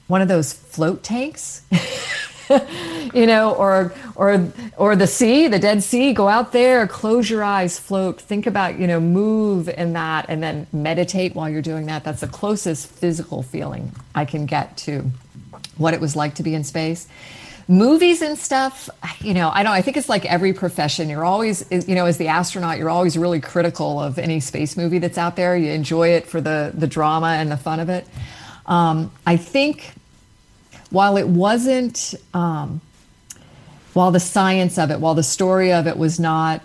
one 0.09 0.21
of 0.21 0.27
those 0.27 0.53
float 0.53 1.05
tanks. 1.05 1.63
you 3.15 3.25
know, 3.25 3.55
or 3.55 3.95
or 4.17 4.53
or 4.77 4.97
the 4.97 5.07
sea, 5.07 5.47
the 5.47 5.61
Dead 5.61 5.85
Sea. 5.85 6.13
Go 6.13 6.27
out 6.27 6.51
there, 6.51 6.89
close 6.89 7.31
your 7.31 7.45
eyes, 7.45 7.79
float. 7.79 8.21
Think 8.21 8.49
about 8.49 8.81
you 8.81 8.89
know, 8.89 8.99
move 8.99 9.69
in 9.69 9.93
that, 9.93 10.27
and 10.29 10.43
then 10.43 10.67
meditate 10.73 11.37
while 11.37 11.49
you're 11.49 11.63
doing 11.63 11.87
that. 11.87 12.03
That's 12.03 12.23
the 12.23 12.27
closest 12.27 12.89
physical 12.89 13.45
feeling 13.45 13.93
I 14.13 14.25
can 14.25 14.45
get 14.45 14.77
to 14.79 15.09
what 15.77 15.95
it 15.95 16.01
was 16.01 16.17
like 16.17 16.35
to 16.35 16.43
be 16.43 16.53
in 16.53 16.65
space. 16.65 17.07
Movies 17.69 18.23
and 18.23 18.37
stuff, 18.37 18.91
you 19.21 19.35
know, 19.35 19.51
I 19.53 19.63
don't. 19.63 19.73
I 19.73 19.83
think 19.83 19.97
it's 19.97 20.09
like 20.09 20.25
every 20.25 20.53
profession. 20.53 21.09
You're 21.09 21.25
always, 21.25 21.65
you 21.71 21.95
know, 21.95 22.07
as 22.07 22.19
the 22.19 22.29
astronaut, 22.29 22.79
you're 22.79 22.91
always 22.91 23.17
really 23.17 23.41
critical 23.41 24.01
of 24.01 24.19
any 24.19 24.41
space 24.41 24.77
movie 24.77 24.99
that's 24.99 25.19
out 25.19 25.37
there. 25.37 25.57
You 25.57 25.71
enjoy 25.71 26.09
it 26.11 26.27
for 26.27 26.41
the 26.41 26.73
the 26.75 26.87
drama 26.87 27.29
and 27.29 27.51
the 27.51 27.57
fun 27.57 27.81
of 27.81 27.89
it. 27.89 28.07
Um, 28.67 29.13
I 29.27 29.37
think 29.37 29.93
while 30.91 31.17
it 31.17 31.27
wasn't, 31.27 32.15
um, 32.35 32.81
while 33.95 34.11
the 34.11 34.21
science 34.21 34.79
of 34.79 34.91
it, 34.91 35.01
while 35.01 35.15
the 35.15 35.23
story 35.23 35.73
of 35.73 35.87
it 35.87 35.97
was 35.97 36.21
not 36.21 36.63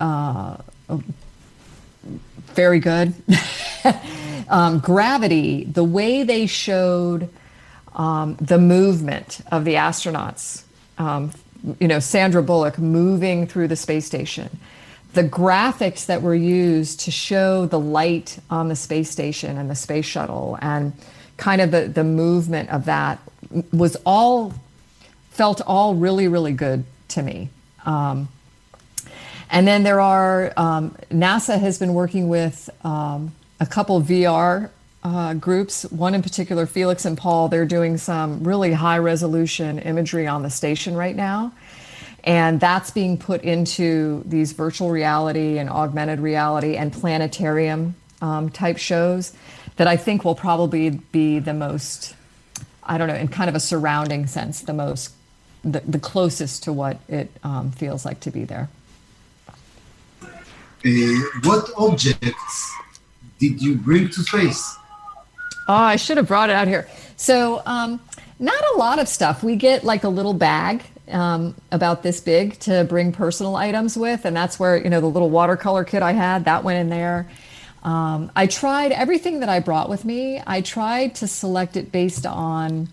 uh, 0.00 0.56
very 2.54 2.80
good, 2.80 3.14
um, 4.48 4.80
Gravity, 4.80 5.64
the 5.64 5.84
way 5.84 6.22
they 6.24 6.46
showed 6.46 7.28
um, 7.98 8.36
the 8.40 8.58
movement 8.58 9.40
of 9.50 9.64
the 9.64 9.74
astronauts, 9.74 10.62
um, 10.96 11.32
you 11.80 11.88
know, 11.88 11.98
Sandra 11.98 12.42
Bullock 12.42 12.78
moving 12.78 13.46
through 13.46 13.68
the 13.68 13.76
space 13.76 14.06
station, 14.06 14.58
the 15.14 15.24
graphics 15.24 16.06
that 16.06 16.22
were 16.22 16.34
used 16.34 17.00
to 17.00 17.10
show 17.10 17.66
the 17.66 17.78
light 17.78 18.38
on 18.50 18.68
the 18.68 18.76
space 18.76 19.10
station 19.10 19.58
and 19.58 19.68
the 19.68 19.74
space 19.74 20.06
shuttle 20.06 20.56
and 20.62 20.92
kind 21.36 21.60
of 21.60 21.70
the, 21.70 21.88
the 21.88 22.04
movement 22.04 22.68
of 22.70 22.84
that 22.84 23.18
was 23.72 23.96
all 24.06 24.54
felt 25.30 25.60
all 25.66 25.94
really 25.94 26.28
really 26.28 26.52
good 26.52 26.84
to 27.08 27.22
me. 27.22 27.48
Um, 27.86 28.28
and 29.50 29.66
then 29.66 29.82
there 29.82 30.00
are 30.00 30.52
um, 30.56 30.96
nasa 31.10 31.58
has 31.58 31.78
been 31.78 31.94
working 31.94 32.28
with 32.28 32.68
um, 32.84 33.32
a 33.60 33.66
couple 33.66 34.00
vr 34.02 34.70
uh, 35.04 35.34
groups 35.34 35.84
one 35.90 36.14
in 36.14 36.22
particular 36.22 36.66
felix 36.66 37.04
and 37.04 37.16
paul 37.16 37.48
they're 37.48 37.64
doing 37.64 37.96
some 37.96 38.42
really 38.42 38.72
high 38.72 38.98
resolution 38.98 39.78
imagery 39.78 40.26
on 40.26 40.42
the 40.42 40.50
station 40.50 40.96
right 40.96 41.16
now 41.16 41.52
and 42.24 42.60
that's 42.60 42.90
being 42.90 43.16
put 43.16 43.42
into 43.42 44.22
these 44.26 44.52
virtual 44.52 44.90
reality 44.90 45.58
and 45.58 45.70
augmented 45.70 46.20
reality 46.20 46.76
and 46.76 46.92
planetarium 46.92 47.94
um, 48.20 48.50
type 48.50 48.78
shows 48.78 49.32
that 49.76 49.86
I 49.86 49.96
think 49.96 50.24
will 50.24 50.34
probably 50.34 50.90
be 50.90 51.38
the 51.38 51.54
most, 51.54 52.14
I 52.82 52.98
don't 52.98 53.08
know, 53.08 53.14
in 53.14 53.28
kind 53.28 53.48
of 53.48 53.54
a 53.54 53.60
surrounding 53.60 54.26
sense, 54.26 54.60
the 54.60 54.74
most, 54.74 55.14
the, 55.62 55.80
the 55.80 56.00
closest 56.00 56.64
to 56.64 56.72
what 56.72 56.98
it 57.08 57.30
um, 57.44 57.70
feels 57.70 58.04
like 58.04 58.20
to 58.20 58.30
be 58.30 58.44
there. 58.44 58.68
Uh, 60.22 60.88
what 61.44 61.70
objects 61.76 62.76
did 63.38 63.62
you 63.62 63.76
bring 63.76 64.08
to 64.08 64.22
space? 64.22 64.76
Oh, 65.68 65.74
I 65.74 65.96
should 65.96 66.16
have 66.16 66.26
brought 66.26 66.48
it 66.48 66.56
out 66.56 66.66
here. 66.66 66.88
So, 67.16 67.62
um, 67.66 68.00
not 68.38 68.62
a 68.74 68.78
lot 68.78 68.98
of 68.98 69.08
stuff. 69.08 69.42
We 69.42 69.56
get 69.56 69.84
like 69.84 70.04
a 70.04 70.08
little 70.08 70.32
bag 70.32 70.82
um, 71.10 71.54
about 71.72 72.02
this 72.02 72.20
big 72.20 72.58
to 72.60 72.84
bring 72.84 73.12
personal 73.12 73.56
items 73.56 73.96
with, 73.96 74.24
and 74.24 74.34
that's 74.34 74.58
where 74.58 74.76
you 74.76 74.88
know 74.88 75.00
the 75.00 75.08
little 75.08 75.28
watercolor 75.28 75.84
kit 75.84 76.02
I 76.02 76.12
had 76.12 76.46
that 76.46 76.64
went 76.64 76.78
in 76.78 76.88
there. 76.88 77.28
Um, 77.82 78.32
I 78.34 78.46
tried 78.46 78.92
everything 78.92 79.40
that 79.40 79.48
I 79.48 79.60
brought 79.60 79.88
with 79.88 80.04
me. 80.04 80.42
I 80.46 80.62
tried 80.62 81.16
to 81.16 81.28
select 81.28 81.76
it 81.76 81.92
based 81.92 82.26
on 82.26 82.88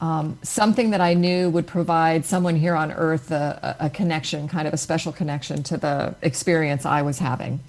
um, 0.00 0.38
something 0.42 0.90
that 0.90 1.00
I 1.00 1.14
knew 1.14 1.50
would 1.50 1.66
provide 1.66 2.24
someone 2.24 2.56
here 2.56 2.74
on 2.74 2.92
Earth 2.92 3.30
a, 3.30 3.76
a, 3.80 3.86
a 3.86 3.90
connection, 3.90 4.48
kind 4.48 4.68
of 4.68 4.74
a 4.74 4.78
special 4.78 5.12
connection 5.12 5.62
to 5.64 5.76
the 5.76 6.14
experience 6.22 6.86
I 6.86 7.02
was 7.02 7.18
having. 7.18 7.60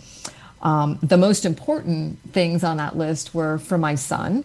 Um, 0.61 0.99
the 1.03 1.17
most 1.17 1.45
important 1.45 2.19
things 2.33 2.63
on 2.63 2.77
that 2.77 2.97
list 2.97 3.33
were 3.33 3.57
for 3.59 3.77
my 3.77 3.95
son, 3.95 4.43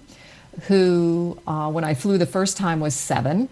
who, 0.63 1.41
uh, 1.47 1.71
when 1.71 1.85
I 1.85 1.95
flew 1.95 2.19
the 2.19 2.27
first 2.27 2.57
time, 2.57 2.81
was 2.81 2.95
seven. 2.95 3.49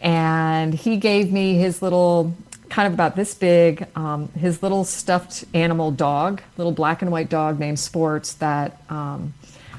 And 0.00 0.72
he 0.72 0.96
gave 0.96 1.30
me 1.30 1.54
his 1.54 1.82
little, 1.82 2.34
kind 2.70 2.86
of 2.86 2.94
about 2.94 3.16
this 3.16 3.34
big, 3.34 3.86
um, 3.94 4.28
his 4.32 4.62
little 4.62 4.84
stuffed 4.84 5.44
animal 5.52 5.90
dog, 5.90 6.40
little 6.56 6.72
black 6.72 7.02
and 7.02 7.10
white 7.10 7.28
dog 7.28 7.58
named 7.58 7.78
Sports 7.78 8.34
that 8.34 8.82
um, 8.88 9.34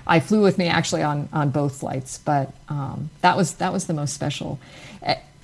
I 0.05 0.19
flew 0.19 0.41
with 0.41 0.57
me 0.57 0.67
actually 0.67 1.01
on, 1.01 1.27
on 1.33 1.49
both 1.49 1.79
flights. 1.79 2.19
But 2.19 2.53
um, 2.69 3.09
that 3.21 3.35
was 3.35 3.53
that 3.55 3.73
was 3.73 3.87
the 3.87 3.93
most 3.93 4.13
special. 4.13 4.59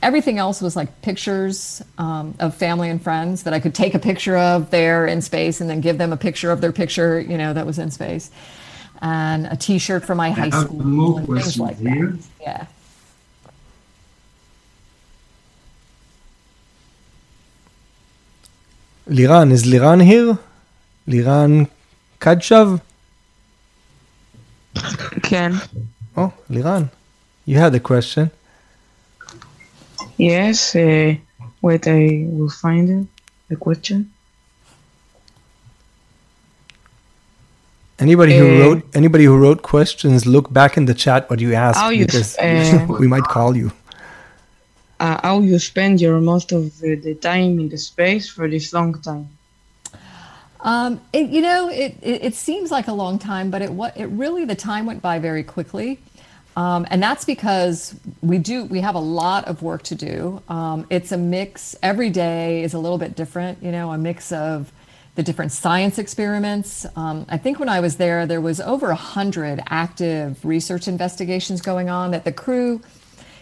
Everything 0.04 0.38
else 0.38 0.62
was 0.62 0.76
like 0.76 1.02
pictures 1.02 1.82
um, 1.98 2.36
of 2.40 2.56
family 2.56 2.90
and 2.90 3.02
friends 3.02 3.44
that 3.44 3.54
I 3.54 3.60
could 3.60 3.74
take 3.74 3.96
a 3.96 4.00
picture 4.00 4.38
of 4.38 4.70
there 4.70 5.08
in 5.08 5.22
space 5.22 5.60
and 5.60 5.70
then 5.70 5.82
give 5.82 5.98
them 5.98 6.14
a 6.14 6.18
picture 6.18 6.52
of 6.52 6.62
their 6.62 6.72
picture, 6.72 7.20
you 7.20 7.38
know, 7.38 7.54
that 7.54 7.66
was 7.66 7.80
in 7.80 7.90
space. 7.90 8.30
And 9.02 9.48
a 9.48 9.56
T-shirt 9.56 10.06
from 10.06 10.18
my 10.18 10.30
high 10.32 10.50
school 10.52 10.84
more 10.84 11.20
and 11.20 11.28
things 11.28 11.60
like 11.60 11.78
here. 11.78 12.12
that. 12.12 12.24
Yeah. 12.42 12.66
Liran, 19.08 19.52
is 19.52 19.64
Liran 19.64 20.04
here? 20.04 20.38
Liran 21.08 21.70
Kadshav? 22.20 22.82
Can. 25.24 25.62
Oh, 26.16 26.34
Liran, 26.50 26.90
you 27.46 27.58
had 27.58 27.74
a 27.74 27.80
question. 27.80 28.32
Yes. 30.18 30.76
Uh, 30.76 31.16
wait, 31.62 31.88
I 31.88 32.26
will 32.30 32.50
find 32.50 33.08
the 33.50 33.56
question. 33.56 34.12
Anybody 38.00 38.38
who 38.38 38.46
uh, 38.46 38.60
wrote 38.60 38.96
anybody 38.96 39.24
who 39.24 39.38
wrote 39.38 39.64
questions, 39.64 40.28
look 40.28 40.54
back 40.54 40.78
in 40.78 40.86
the 40.86 40.94
chat 40.94 41.30
what 41.30 41.40
you 41.40 41.54
asked 41.56 41.94
you 41.96 42.06
because 42.06 42.38
uh, 42.38 42.86
we 43.00 43.08
might 43.08 43.24
call 43.24 43.58
you. 43.58 43.72
Uh, 45.00 45.20
how 45.24 45.40
you 45.40 45.58
spend 45.60 46.00
your 46.02 46.20
most 46.20 46.52
of 46.52 46.78
the 46.80 47.16
time 47.22 47.60
in 47.60 47.70
the 47.70 47.78
space 47.78 48.30
for 48.30 48.48
this 48.48 48.74
long 48.74 49.00
time? 49.02 49.30
Um, 50.62 51.02
it, 51.14 51.30
you 51.30 51.42
know, 51.42 51.70
it, 51.70 51.96
it, 52.02 52.24
it 52.24 52.36
seems 52.36 52.72
like 52.72 52.88
a 52.88 52.94
long 52.94 53.20
time, 53.20 53.50
but 53.50 53.62
it 53.62 53.72
what 53.72 53.96
it 53.98 54.08
really 54.08 54.46
the 54.46 54.56
time 54.56 54.86
went 54.86 55.02
by 55.02 55.18
very 55.18 55.44
quickly 55.44 56.00
um, 56.58 56.88
and 56.90 57.02
that's 57.02 57.24
because 57.24 57.96
we 58.22 58.40
do 58.40 58.66
we 58.66 58.82
have 58.82 58.96
a 58.96 59.00
lot 59.00 59.46
of 59.46 59.62
work 59.62 59.84
to 59.84 59.96
do. 59.96 60.42
Um, 60.50 60.88
it's 60.90 61.12
a 61.12 61.18
mix. 61.18 61.76
Every 61.84 62.10
day 62.10 62.64
is 62.64 62.74
a 62.74 62.80
little 62.80 62.98
bit 62.98 63.16
different. 63.16 63.62
You 63.62 63.72
know, 63.72 63.92
a 63.92 63.98
mix 63.98 64.32
of 64.32 64.72
the 65.14 65.22
different 65.22 65.52
science 65.52 66.00
experiments. 66.00 66.88
Um, 66.96 67.28
I 67.30 67.38
think 67.38 67.60
when 67.60 67.70
I 67.70 67.80
was 67.80 67.98
there, 67.98 68.26
there 68.26 68.42
was 68.42 68.60
over 68.60 68.90
a 68.90 68.96
hundred 68.96 69.62
active 69.68 70.44
research 70.44 70.88
investigations 70.88 71.62
going 71.62 71.90
on 71.90 72.10
that 72.10 72.26
the 72.26 72.32
crew 72.34 72.82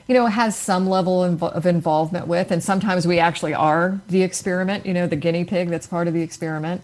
you 0.07 0.13
know, 0.13 0.27
has 0.27 0.55
some 0.55 0.87
level 0.87 1.23
of 1.23 1.65
involvement 1.65 2.27
with, 2.27 2.51
and 2.51 2.61
sometimes 2.61 3.07
we 3.07 3.17
actually 3.17 3.55
are 3.55 3.99
the 4.09 4.21
experiment, 4.21 4.85
you 4.85 4.93
know, 4.93 5.07
the 5.07 5.15
guinea 5.15 5.43
pig 5.43 5.69
that's 5.69 5.87
part 5.87 6.07
of 6.07 6.13
the 6.13 6.21
experiment. 6.21 6.83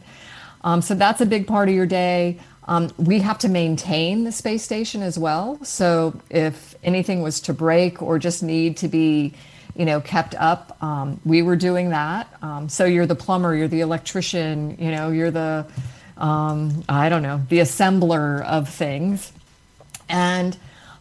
Um, 0.63 0.81
so 0.81 0.95
that's 0.95 1.21
a 1.21 1.25
big 1.25 1.45
part 1.45 1.69
of 1.69 1.75
your 1.75 1.85
day. 1.85 2.39
Um, 2.67 2.91
we 2.97 3.19
have 3.19 3.39
to 3.39 3.49
maintain 3.49 4.23
the 4.23 4.31
space 4.31 4.63
station 4.63 5.01
as 5.01 5.17
well. 5.17 5.63
So 5.63 6.19
if 6.29 6.75
anything 6.83 7.21
was 7.21 7.41
to 7.41 7.53
break 7.53 8.01
or 8.01 8.19
just 8.19 8.43
need 8.43 8.77
to 8.77 8.87
be, 8.87 9.33
you 9.75 9.85
know, 9.85 9.99
kept 9.99 10.35
up, 10.35 10.77
um, 10.83 11.19
we 11.25 11.41
were 11.41 11.55
doing 11.55 11.89
that. 11.89 12.27
Um, 12.41 12.69
so 12.69 12.85
you're 12.85 13.07
the 13.07 13.15
plumber, 13.15 13.55
you're 13.55 13.67
the 13.67 13.81
electrician, 13.81 14.77
you 14.79 14.91
know, 14.91 15.09
you're 15.09 15.31
the, 15.31 15.65
um, 16.17 16.83
I 16.87 17.09
don't 17.09 17.23
know, 17.23 17.41
the 17.49 17.59
assembler 17.59 18.45
of 18.45 18.69
things. 18.69 19.31
And 20.07 20.57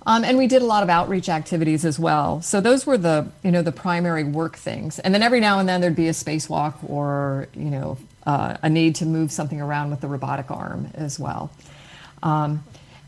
um, 0.06 0.24
and 0.24 0.38
we 0.38 0.46
did 0.46 0.62
a 0.62 0.64
lot 0.64 0.82
of 0.82 0.88
outreach 0.88 1.28
activities 1.28 1.84
as 1.84 1.98
well. 1.98 2.40
So 2.40 2.60
those 2.60 2.86
were 2.86 2.96
the 2.96 3.30
you 3.42 3.50
know 3.50 3.62
the 3.62 3.72
primary 3.72 4.24
work 4.24 4.56
things. 4.56 4.98
And 4.98 5.12
then 5.12 5.22
every 5.22 5.40
now 5.40 5.58
and 5.58 5.68
then 5.68 5.80
there'd 5.80 5.94
be 5.96 6.08
a 6.08 6.12
spacewalk 6.12 6.74
or 6.88 7.48
you 7.54 7.70
know 7.70 7.98
uh, 8.26 8.56
a 8.62 8.68
need 8.68 8.96
to 8.96 9.06
move 9.06 9.32
something 9.32 9.60
around 9.60 9.90
with 9.90 10.00
the 10.00 10.08
robotic 10.08 10.50
arm 10.50 10.90
as 10.94 11.18
well. 11.18 11.50
Um, 12.22 12.64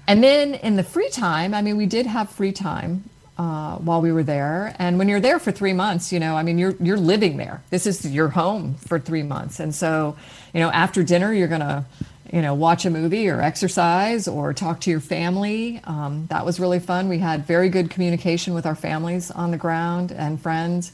and 0.06 0.22
then 0.22 0.54
in 0.54 0.76
the 0.76 0.82
free 0.82 1.10
time, 1.10 1.54
I 1.54 1.62
mean, 1.62 1.76
we 1.76 1.86
did 1.86 2.06
have 2.06 2.30
free 2.30 2.52
time 2.52 3.08
uh, 3.38 3.76
while 3.76 4.00
we 4.00 4.12
were 4.12 4.22
there. 4.22 4.74
And 4.78 4.98
when 4.98 5.08
you're 5.08 5.20
there 5.20 5.38
for 5.38 5.52
three 5.52 5.72
months, 5.72 6.12
you 6.12 6.20
know, 6.20 6.36
I 6.36 6.42
mean, 6.42 6.58
you're 6.58 6.74
you're 6.80 6.98
living 6.98 7.36
there. 7.36 7.62
This 7.70 7.86
is 7.86 8.04
your 8.06 8.28
home 8.28 8.74
for 8.74 8.98
three 8.98 9.22
months. 9.22 9.60
And 9.60 9.74
so, 9.74 10.16
you 10.52 10.60
know, 10.60 10.70
after 10.70 11.02
dinner, 11.02 11.32
you're 11.32 11.48
gonna 11.48 11.86
you 12.32 12.40
know, 12.40 12.54
watch 12.54 12.86
a 12.86 12.90
movie 12.90 13.28
or 13.28 13.42
exercise 13.42 14.26
or 14.26 14.54
talk 14.54 14.80
to 14.80 14.90
your 14.90 15.00
family. 15.00 15.80
Um, 15.84 16.26
that 16.30 16.46
was 16.46 16.58
really 16.58 16.80
fun. 16.80 17.10
We 17.10 17.18
had 17.18 17.46
very 17.46 17.68
good 17.68 17.90
communication 17.90 18.54
with 18.54 18.64
our 18.64 18.74
families 18.74 19.30
on 19.30 19.50
the 19.50 19.58
ground 19.58 20.12
and 20.12 20.40
friends. 20.40 20.92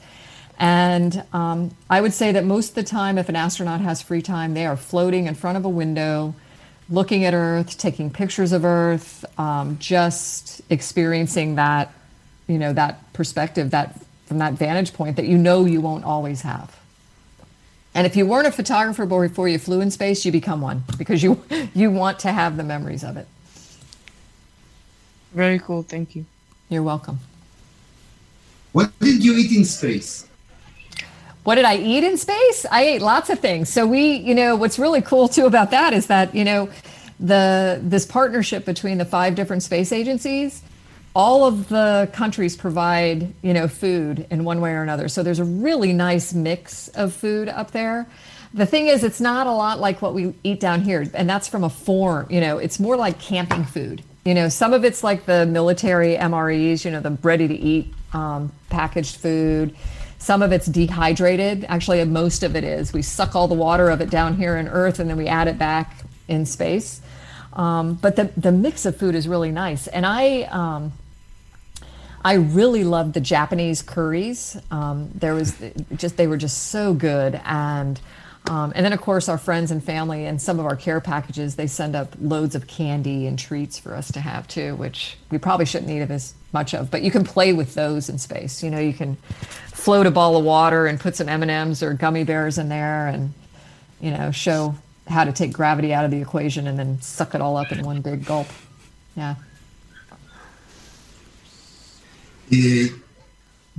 And 0.59 1.25
um, 1.33 1.71
I 1.89 2.01
would 2.01 2.13
say 2.13 2.33
that 2.33 2.45
most 2.45 2.71
of 2.71 2.75
the 2.75 2.83
time, 2.83 3.17
if 3.17 3.29
an 3.29 3.37
astronaut 3.37 3.81
has 3.81 4.03
free 4.03 4.23
time, 4.23 4.55
they 4.55 4.67
are 4.67 4.77
floating 4.77 5.27
in 5.27 5.35
front 5.35 5.57
of 5.57 5.65
a 5.65 5.69
window, 5.69 6.35
looking 6.91 7.25
at 7.25 7.33
Earth, 7.33 7.79
taking 7.79 8.11
pictures 8.11 8.53
of 8.53 8.65
Earth, 8.65 9.25
um, 9.39 9.79
just 9.79 10.61
experiencing 10.69 11.55
that, 11.55 11.93
you 12.49 12.59
know, 12.59 12.73
that 12.73 13.13
perspective, 13.13 13.71
that 13.71 14.01
from 14.27 14.39
that 14.39 14.55
vantage 14.55 14.93
point 14.93 15.17
that 15.17 15.27
you 15.27 15.39
know 15.39 15.65
you 15.65 15.81
won't 15.81 16.05
always 16.05 16.43
have. 16.43 16.77
And 17.95 18.07
if 18.07 18.15
you 18.15 18.27
weren't 18.27 18.47
a 18.47 18.53
photographer 18.53 19.07
before 19.07 19.49
you 19.49 19.59
flew 19.59 19.81
in 19.81 19.91
space, 19.91 20.25
you 20.25 20.31
become 20.31 20.61
one 20.61 20.85
because 20.99 21.23
you 21.23 21.43
you 21.75 21.91
want 21.91 22.19
to 22.21 22.33
have 22.33 22.57
the 22.57 22.63
memories 22.63 23.03
of 23.03 23.17
it. 23.17 23.27
Very 25.33 25.59
cool. 25.59 25.83
Thank 25.83 26.15
you. 26.15 26.27
You're 26.69 26.83
welcome. 26.83 27.19
What 28.73 28.97
did 29.01 29.25
you 29.25 29.35
eat 29.37 29.51
in 29.57 29.65
space? 29.65 30.28
What 31.45 31.55
did 31.55 31.65
I 31.65 31.77
eat 31.77 32.05
in 32.05 32.17
space? 32.17 32.67
I 32.71 32.83
ate 32.83 33.03
lots 33.03 33.31
of 33.31 33.39
things. 33.39 33.69
So 33.69 33.87
we, 33.87 34.17
you 34.17 34.35
know, 34.35 34.57
what's 34.57 34.79
really 34.79 35.01
cool 35.01 35.29
too 35.29 35.47
about 35.47 35.71
that 35.71 35.93
is 35.93 36.07
that, 36.09 36.35
you 36.35 36.45
know, 36.45 36.69
the 37.21 37.81
this 37.83 38.07
partnership 38.07 38.65
between 38.65 38.99
the 38.99 39.05
five 39.05 39.35
different 39.35 39.63
space 39.63 39.93
agencies, 39.93 40.63
all 41.15 41.45
of 41.45 41.69
the 41.69 42.09
countries 42.13 42.57
provide, 42.57 43.33
you 43.43 43.53
know, 43.53 43.67
food 43.67 44.27
in 44.31 44.45
one 44.45 44.61
way 44.61 44.73
or 44.73 44.83
another. 44.83 45.09
So 45.09 45.23
there's 45.23 45.39
a 45.41 45.45
really 45.45 45.93
nice 45.93 46.33
mix 46.33 46.89
of 46.89 47.13
food 47.13 47.49
up 47.49 47.73
there. 47.73 48.07
The 48.55 48.67
thing 48.67 48.87
is, 48.87 49.05
it's 49.05 49.21
not 49.21 49.47
a 49.47 49.53
lot 49.53 49.79
like 49.79 50.01
what 50.01 50.15
we 50.15 50.35
eat 50.43 50.61
down 50.61 50.83
here, 50.83 51.07
and 51.13 51.29
that's 51.29 51.49
from 51.49 51.65
a 51.65 51.71
form. 51.71 52.27
You 52.31 52.41
know, 52.41 52.59
it's 52.59 52.81
more 52.81 52.97
like 52.97 53.19
camping 53.19 53.65
food. 53.65 54.03
You 54.25 54.35
know, 54.35 54.49
some 54.49 54.73
of 54.73 54.85
it's 54.85 55.05
like 55.05 55.27
the 55.27 55.45
military 55.45 56.17
MREs. 56.17 56.85
You 56.85 56.93
know, 56.93 57.01
the 57.01 57.11
ready-to-eat 57.23 57.93
um, 58.13 58.53
packaged 58.71 59.17
food. 59.17 59.77
Some 60.19 60.43
of 60.43 60.53
it's 60.53 60.67
dehydrated. 60.67 61.65
Actually, 61.69 62.05
most 62.05 62.43
of 62.43 62.57
it 62.57 62.65
is. 62.65 62.93
We 62.93 63.03
suck 63.03 63.37
all 63.37 63.49
the 63.49 63.55
water 63.55 63.89
of 63.89 64.01
it 64.01 64.11
down 64.11 64.37
here 64.37 64.57
in 64.57 64.69
Earth, 64.69 64.99
and 64.99 65.09
then 65.09 65.17
we 65.17 65.29
add 65.29 65.49
it 65.49 65.59
back 65.59 66.05
in 66.27 66.45
space. 66.45 67.01
Um, 67.53 67.95
but 67.95 68.17
the 68.17 68.31
the 68.37 68.53
mix 68.53 68.85
of 68.85 68.97
food 68.97 69.15
is 69.15 69.27
really 69.29 69.53
nice, 69.53 69.87
and 69.87 70.05
I. 70.05 70.43
Um, 70.43 70.93
I 72.25 72.35
really 72.35 72.83
loved 72.83 73.15
the 73.15 73.21
Japanese 73.21 73.81
curries. 73.81 74.57
Um, 74.73 75.11
there 75.15 75.35
was 75.35 75.57
just 75.95 76.17
they 76.17 76.27
were 76.27 76.37
just 76.37 76.65
so 76.65 76.93
good, 76.93 77.41
and 77.45 78.01
um, 78.49 78.73
and 78.75 78.85
then 78.85 78.93
of 78.93 79.01
course 79.01 79.29
our 79.29 79.39
friends 79.39 79.71
and 79.71 79.85
family 79.85 80.25
and 80.25 80.41
some 80.41 80.59
of 80.59 80.65
our 80.65 80.77
care 80.77 81.01
packages 81.01 81.57
they 81.57 81.67
send 81.67 81.95
up 81.95 82.15
loads 82.21 82.55
of 82.55 82.67
candy 82.67 83.27
and 83.27 83.39
treats 83.39 83.79
for 83.79 83.95
us 83.95 84.11
to 84.13 84.21
have 84.21 84.49
too, 84.49 84.75
which 84.77 85.19
we 85.31 85.39
probably 85.39 85.67
shouldn't 85.67 85.91
eat 85.91 86.01
as 86.01 86.35
much 86.53 86.75
of. 86.75 86.91
But 86.91 87.03
you 87.03 87.11
can 87.11 87.25
play 87.25 87.53
with 87.53 87.75
those 87.75 88.09
in 88.09 88.19
space. 88.19 88.63
You 88.63 88.71
know, 88.71 88.79
you 88.79 88.95
can 88.95 89.17
float 89.73 90.07
a 90.07 90.11
ball 90.11 90.37
of 90.37 90.45
water 90.45 90.87
and 90.87 90.99
put 90.99 91.15
some 91.15 91.29
M 91.29 91.43
and 91.43 91.51
M's 91.51 91.83
or 91.83 91.93
gummy 91.93 92.25
bears 92.25 92.59
in 92.59 92.69
there, 92.69 93.09
and 93.09 93.33
you 94.01 94.11
know 94.11 94.31
show 94.31 94.75
how 95.07 95.25
to 95.25 95.33
take 95.33 95.53
gravity 95.53 95.93
out 95.93 96.05
of 96.05 96.11
the 96.11 96.21
equation 96.21 96.67
and 96.67 96.79
then 96.79 97.01
suck 97.01 97.35
it 97.35 97.41
all 97.41 97.57
up 97.57 97.71
in 97.73 97.85
one 97.85 98.01
big 98.01 98.25
gulp. 98.25 98.47
Yeah. 99.17 99.35
Uh, 102.51 102.89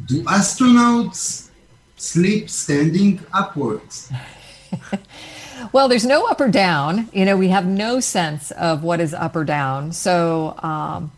do 0.05 0.23
astronauts 0.23 1.49
sleep 1.97 2.49
standing 2.49 3.19
upwards? 3.33 4.11
Well, 5.71 5.87
there's 5.87 6.05
no 6.05 6.25
up 6.25 6.41
or 6.41 6.47
down. 6.47 7.09
You 7.13 7.25
know, 7.25 7.37
we 7.37 7.49
have 7.49 7.65
no 7.65 7.99
sense 7.99 8.51
of 8.51 8.83
what 8.83 8.99
is 8.99 9.13
up 9.13 9.35
or 9.35 9.43
down. 9.43 9.91
So 9.91 10.55
um, 10.63 11.11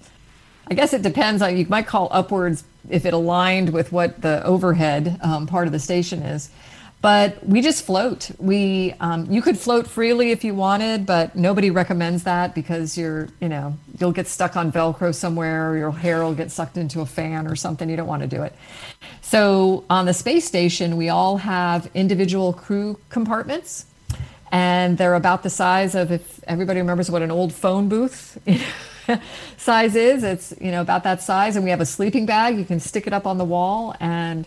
I 0.68 0.74
guess 0.74 0.94
it 0.94 1.02
depends 1.02 1.42
on, 1.42 1.56
you 1.56 1.66
might 1.70 1.88
call 1.88 2.10
upwards 2.12 2.64
if 2.90 3.06
it 3.06 3.14
aligned 3.14 3.72
with 3.72 3.92
what 3.92 4.22
the 4.22 4.44
overhead 4.44 5.20
um, 5.22 5.48
part 5.48 5.68
of 5.68 5.74
the 5.74 5.80
station 5.80 6.24
is. 6.24 6.50
But 7.02 7.48
we 7.48 7.62
just 7.62 7.84
float. 7.86 8.30
We, 8.38 8.94
um, 9.00 9.32
you 9.32 9.42
could 9.42 9.58
float 9.58 9.88
freely 9.88 10.32
if 10.32 10.44
you 10.44 10.54
wanted, 10.54 11.06
but 11.06 11.36
nobody 11.36 11.72
recommends 11.72 12.24
that 12.24 12.54
because 12.54 12.96
you're, 12.96 13.28
you 13.40 13.50
know, 13.50 13.76
you'll 14.00 14.12
get 14.12 14.28
stuck 14.28 14.56
on 14.56 14.72
Velcro 14.72 15.14
somewhere, 15.14 15.72
or 15.72 15.78
your 15.78 15.92
hair 15.92 16.24
will 16.24 16.36
get 16.36 16.52
sucked 16.52 16.78
into 16.78 17.02
a 17.02 17.08
fan 17.08 17.48
or 17.48 17.56
something. 17.56 17.90
You 17.90 17.96
don't 17.96 18.08
want 18.08 18.22
to 18.22 18.28
do 18.28 18.44
it. 18.44 18.54
So 19.22 19.86
on 19.90 20.06
the 20.06 20.14
space 20.14 20.46
station, 20.46 20.98
we 20.98 21.10
all 21.10 21.38
have 21.38 21.90
individual 21.94 22.54
crew 22.54 23.00
compartments, 23.10 23.86
and 24.52 24.98
they're 24.98 25.16
about 25.16 25.44
the 25.44 25.50
size 25.50 25.96
of 25.96 26.12
if 26.12 26.44
everybody 26.48 26.80
remembers 26.82 27.10
what 27.10 27.22
an 27.22 27.32
old 27.32 27.54
phone 27.54 27.88
booth 27.88 28.38
size 29.58 29.96
is. 29.96 30.24
It's 30.24 30.54
you 30.60 30.72
know 30.72 30.82
about 30.82 31.04
that 31.06 31.22
size, 31.22 31.56
and 31.56 31.64
we 31.64 31.72
have 31.72 31.82
a 31.82 31.86
sleeping 31.86 32.26
bag. 32.26 32.58
You 32.58 32.66
can 32.66 32.80
stick 32.80 33.08
it 33.08 33.14
up 33.14 33.26
on 33.26 33.38
the 33.38 33.46
wall, 33.46 33.96
and 34.00 34.46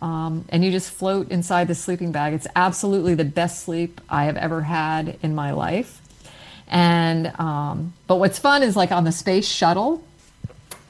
um, 0.00 0.44
and 0.50 0.64
you 0.64 0.70
just 0.70 0.90
float 0.90 1.30
inside 1.30 1.68
the 1.68 1.74
sleeping 1.74 2.12
bag. 2.12 2.34
It's 2.34 2.46
absolutely 2.54 3.14
the 3.14 3.24
best 3.24 3.64
sleep 3.64 4.00
I 4.08 4.24
have 4.24 4.36
ever 4.36 4.62
had 4.62 5.18
in 5.22 5.34
my 5.34 5.52
life. 5.52 6.00
And 6.68 7.32
um, 7.40 7.94
but 8.06 8.16
what's 8.16 8.38
fun 8.38 8.62
is 8.62 8.76
like 8.76 8.92
on 8.92 9.04
the 9.04 9.12
space 9.12 9.48
shuttle, 9.48 10.04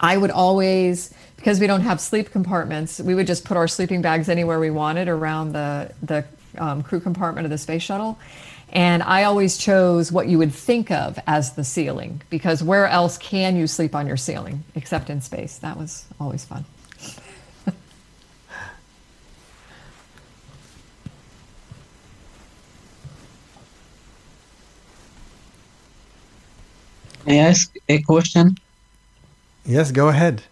I 0.00 0.16
would 0.16 0.30
always 0.30 1.14
because 1.38 1.60
we 1.60 1.66
don't 1.68 1.82
have 1.82 2.00
sleep 2.00 2.30
compartments, 2.32 3.00
we 3.00 3.14
would 3.14 3.26
just 3.26 3.44
put 3.44 3.56
our 3.56 3.68
sleeping 3.68 4.02
bags 4.02 4.28
anywhere 4.28 4.58
we 4.58 4.70
wanted 4.70 5.08
around 5.08 5.52
the 5.52 5.92
the 6.02 6.24
um, 6.58 6.82
crew 6.82 7.00
compartment 7.00 7.46
of 7.46 7.50
the 7.50 7.58
space 7.58 7.82
shuttle. 7.82 8.18
And 8.70 9.02
I 9.04 9.22
always 9.22 9.56
chose 9.56 10.12
what 10.12 10.28
you 10.28 10.36
would 10.38 10.52
think 10.52 10.90
of 10.90 11.18
as 11.26 11.54
the 11.54 11.64
ceiling 11.64 12.20
because 12.28 12.62
where 12.62 12.86
else 12.86 13.16
can 13.16 13.56
you 13.56 13.66
sleep 13.66 13.94
on 13.94 14.06
your 14.06 14.18
ceiling 14.18 14.64
except 14.74 15.08
in 15.08 15.22
space? 15.22 15.56
That 15.58 15.78
was 15.78 16.04
always 16.20 16.44
fun. 16.44 16.66
May 27.26 27.40
I 27.40 27.48
ask 27.48 27.74
a 27.88 28.02
question? 28.02 28.56
Yes, 29.64 29.92
go 29.92 30.08
ahead. 30.08 30.42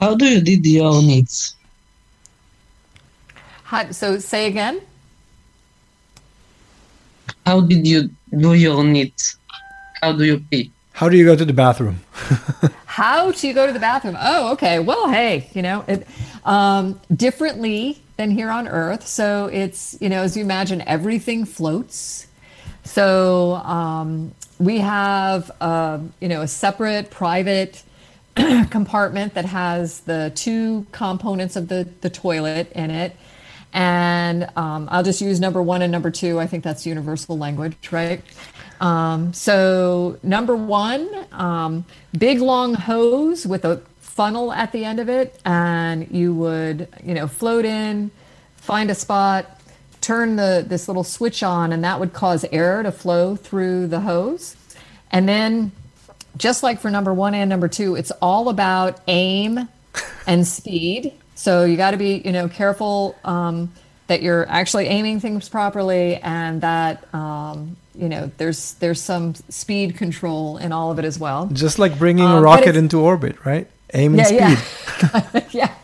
How 0.00 0.14
do 0.14 0.24
you 0.24 0.40
did 0.40 0.64
your 0.64 1.02
needs? 1.02 1.54
How, 3.64 3.90
so 3.92 4.18
say 4.18 4.46
again. 4.46 4.80
how 7.46 7.60
did 7.60 7.86
you 7.86 8.10
do 8.36 8.54
your 8.54 8.82
needs? 8.82 9.36
How 10.00 10.12
do 10.12 10.24
you 10.24 10.38
pee? 10.38 10.72
How 10.92 11.08
do 11.08 11.16
you 11.16 11.24
go 11.24 11.36
to 11.36 11.44
the 11.44 11.52
bathroom? 11.52 12.00
How 12.86 13.32
do 13.32 13.46
you 13.48 13.54
go 13.54 13.66
to 13.66 13.72
the 13.72 13.78
bathroom? 13.78 14.16
Oh, 14.20 14.52
okay. 14.52 14.78
Well, 14.78 15.08
hey, 15.08 15.48
you 15.54 15.62
know, 15.62 15.84
it 15.86 16.06
um, 16.44 17.00
differently 17.14 18.02
than 18.16 18.30
here 18.30 18.50
on 18.50 18.68
Earth. 18.68 19.06
So 19.06 19.46
it's 19.46 19.96
you 20.00 20.08
know, 20.08 20.22
as 20.22 20.36
you 20.36 20.42
imagine, 20.42 20.82
everything 20.86 21.44
floats. 21.44 22.26
So 22.84 23.54
um, 23.64 24.34
we 24.58 24.78
have 24.78 25.50
uh, 25.60 25.98
you 26.20 26.28
know 26.28 26.42
a 26.42 26.48
separate 26.48 27.10
private 27.10 27.82
compartment 28.70 29.34
that 29.34 29.44
has 29.44 30.00
the 30.00 30.32
two 30.34 30.86
components 30.92 31.56
of 31.56 31.68
the 31.68 31.88
the 32.00 32.10
toilet 32.10 32.72
in 32.72 32.90
it. 32.90 33.16
And 33.72 34.48
um, 34.56 34.88
I'll 34.90 35.04
just 35.04 35.20
use 35.20 35.38
number 35.38 35.62
one 35.62 35.82
and 35.82 35.92
number 35.92 36.10
two. 36.10 36.40
I 36.40 36.46
think 36.46 36.64
that's 36.64 36.86
universal 36.86 37.38
language, 37.38 37.92
right? 37.92 38.22
Um, 38.80 39.32
so 39.32 40.18
number 40.22 40.56
one, 40.56 41.08
um, 41.32 41.84
big 42.18 42.40
long 42.40 42.74
hose 42.74 43.46
with 43.46 43.64
a 43.64 43.82
funnel 44.00 44.52
at 44.52 44.72
the 44.72 44.84
end 44.84 45.00
of 45.00 45.08
it, 45.08 45.40
and 45.44 46.10
you 46.10 46.34
would, 46.34 46.88
you 47.04 47.14
know, 47.14 47.26
float 47.26 47.64
in, 47.64 48.10
find 48.56 48.90
a 48.90 48.94
spot, 48.94 49.60
turn 50.00 50.36
the 50.36 50.64
this 50.66 50.88
little 50.88 51.04
switch 51.04 51.42
on, 51.42 51.72
and 51.72 51.84
that 51.84 52.00
would 52.00 52.12
cause 52.12 52.44
air 52.50 52.82
to 52.82 52.90
flow 52.90 53.36
through 53.36 53.86
the 53.86 54.00
hose, 54.00 54.56
and 55.12 55.28
then, 55.28 55.72
just 56.36 56.62
like 56.62 56.80
for 56.80 56.90
number 56.90 57.12
one 57.14 57.34
and 57.34 57.48
number 57.50 57.68
two, 57.68 57.96
it's 57.96 58.10
all 58.22 58.48
about 58.48 59.00
aim 59.08 59.68
and 60.26 60.46
speed. 60.46 61.12
So 61.34 61.64
you 61.64 61.76
got 61.76 61.92
to 61.92 61.96
be, 61.96 62.20
you 62.24 62.32
know, 62.32 62.48
careful 62.48 63.16
um, 63.24 63.72
that 64.08 64.22
you're 64.22 64.48
actually 64.48 64.86
aiming 64.86 65.20
things 65.20 65.48
properly, 65.48 66.16
and 66.16 66.60
that 66.60 67.12
um, 67.14 67.76
you 67.94 68.08
know 68.08 68.30
there's 68.36 68.74
there's 68.74 69.00
some 69.00 69.34
speed 69.48 69.96
control 69.96 70.58
in 70.58 70.72
all 70.72 70.90
of 70.90 70.98
it 70.98 71.04
as 71.04 71.18
well. 71.18 71.46
Just 71.52 71.78
like 71.78 71.98
bringing 71.98 72.24
Um, 72.26 72.38
a 72.38 72.40
rocket 72.42 72.76
into 72.76 73.00
orbit, 73.00 73.44
right? 73.44 73.66
Aim 73.94 74.18
and 74.18 74.30
Yeah, 74.30 74.54
speed. 74.56 75.10
yeah. 75.32 75.40
yeah. 75.50 75.74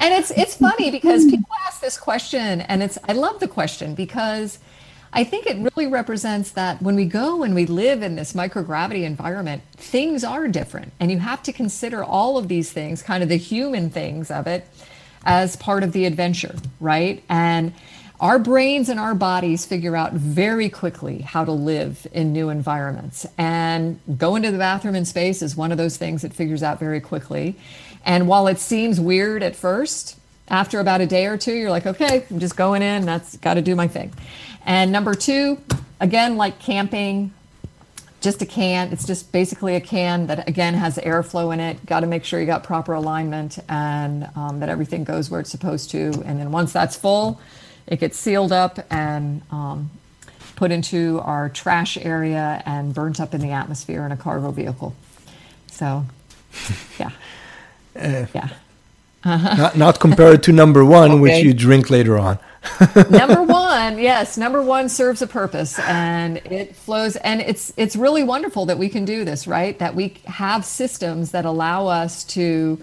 And 0.00 0.12
it's 0.14 0.30
it's 0.32 0.56
funny 0.56 0.90
because 0.90 1.24
people 1.26 1.48
ask 1.66 1.80
this 1.80 1.96
question 1.98 2.60
and 2.62 2.82
it's 2.82 2.98
I 3.08 3.12
love 3.12 3.40
the 3.40 3.48
question 3.48 3.94
because 3.94 4.58
I 5.16 5.24
think 5.24 5.46
it 5.46 5.56
really 5.56 5.90
represents 5.90 6.50
that 6.50 6.82
when 6.82 6.94
we 6.94 7.06
go 7.06 7.42
and 7.42 7.54
we 7.54 7.64
live 7.64 8.02
in 8.02 8.16
this 8.16 8.34
microgravity 8.34 9.04
environment, 9.04 9.62
things 9.72 10.22
are 10.22 10.46
different. 10.46 10.92
And 11.00 11.10
you 11.10 11.18
have 11.20 11.42
to 11.44 11.54
consider 11.54 12.04
all 12.04 12.36
of 12.36 12.48
these 12.48 12.70
things, 12.70 13.02
kind 13.02 13.22
of 13.22 13.30
the 13.30 13.38
human 13.38 13.88
things 13.88 14.30
of 14.30 14.46
it, 14.46 14.68
as 15.24 15.56
part 15.56 15.82
of 15.82 15.92
the 15.92 16.04
adventure, 16.04 16.54
right? 16.80 17.24
And 17.30 17.72
our 18.20 18.38
brains 18.38 18.90
and 18.90 19.00
our 19.00 19.14
bodies 19.14 19.64
figure 19.64 19.96
out 19.96 20.12
very 20.12 20.68
quickly 20.68 21.22
how 21.22 21.46
to 21.46 21.52
live 21.52 22.06
in 22.12 22.34
new 22.34 22.50
environments. 22.50 23.24
And 23.38 23.98
going 24.18 24.42
to 24.42 24.50
the 24.50 24.58
bathroom 24.58 24.96
in 24.96 25.06
space 25.06 25.40
is 25.40 25.56
one 25.56 25.72
of 25.72 25.78
those 25.78 25.96
things 25.96 26.20
that 26.22 26.34
figures 26.34 26.62
out 26.62 26.78
very 26.78 27.00
quickly. 27.00 27.56
And 28.04 28.28
while 28.28 28.48
it 28.48 28.58
seems 28.58 29.00
weird 29.00 29.42
at 29.42 29.56
first, 29.56 30.18
after 30.48 30.78
about 30.78 31.00
a 31.00 31.06
day 31.06 31.26
or 31.26 31.36
two, 31.36 31.54
you're 31.54 31.70
like, 31.70 31.86
okay, 31.86 32.24
I'm 32.30 32.38
just 32.38 32.56
going 32.56 32.82
in. 32.82 33.04
That's 33.06 33.36
got 33.38 33.54
to 33.54 33.62
do 33.62 33.74
my 33.74 33.88
thing. 33.88 34.12
And 34.66 34.92
number 34.92 35.14
two, 35.14 35.58
again, 36.00 36.36
like 36.36 36.58
camping, 36.58 37.32
just 38.20 38.42
a 38.42 38.46
can. 38.46 38.92
It's 38.92 39.06
just 39.06 39.30
basically 39.32 39.76
a 39.76 39.80
can 39.80 40.26
that 40.26 40.48
again 40.48 40.74
has 40.74 40.98
airflow 40.98 41.54
in 41.54 41.60
it. 41.60 41.86
Got 41.86 42.00
to 42.00 42.06
make 42.08 42.24
sure 42.24 42.40
you 42.40 42.46
got 42.46 42.64
proper 42.64 42.92
alignment 42.94 43.58
and 43.68 44.28
um, 44.34 44.60
that 44.60 44.68
everything 44.68 45.04
goes 45.04 45.30
where 45.30 45.40
it's 45.40 45.50
supposed 45.50 45.90
to. 45.92 46.12
And 46.26 46.40
then 46.40 46.50
once 46.50 46.72
that's 46.72 46.96
full, 46.96 47.40
it 47.86 48.00
gets 48.00 48.18
sealed 48.18 48.50
up 48.52 48.80
and 48.90 49.42
um, 49.52 49.90
put 50.56 50.72
into 50.72 51.20
our 51.20 51.48
trash 51.48 51.96
area 51.98 52.62
and 52.66 52.92
burnt 52.92 53.20
up 53.20 53.34
in 53.34 53.40
the 53.40 53.52
atmosphere 53.52 54.04
in 54.04 54.10
a 54.12 54.16
cargo 54.16 54.50
vehicle. 54.50 54.96
So, 55.70 56.04
yeah, 56.98 57.10
Uh, 57.94 58.26
yeah. 58.34 58.48
not, 59.24 59.76
not 59.76 60.00
compared 60.00 60.42
to 60.44 60.52
number 60.52 60.84
one, 60.84 61.20
which 61.20 61.44
you 61.44 61.54
drink 61.54 61.90
later 61.90 62.18
on. 62.18 62.38
Number 63.10 63.42
one 63.42 63.98
yes 63.98 64.36
number 64.36 64.62
one 64.62 64.88
serves 64.88 65.22
a 65.22 65.26
purpose 65.26 65.78
and 65.80 66.38
it 66.38 66.74
flows 66.76 67.16
and 67.16 67.40
it's 67.40 67.72
it's 67.76 67.96
really 67.96 68.22
wonderful 68.22 68.66
that 68.66 68.78
we 68.78 68.88
can 68.88 69.04
do 69.04 69.24
this 69.24 69.46
right? 69.46 69.78
That 69.78 69.94
we 69.94 70.14
have 70.26 70.64
systems 70.64 71.30
that 71.32 71.44
allow 71.44 71.86
us 71.86 72.24
to 72.24 72.80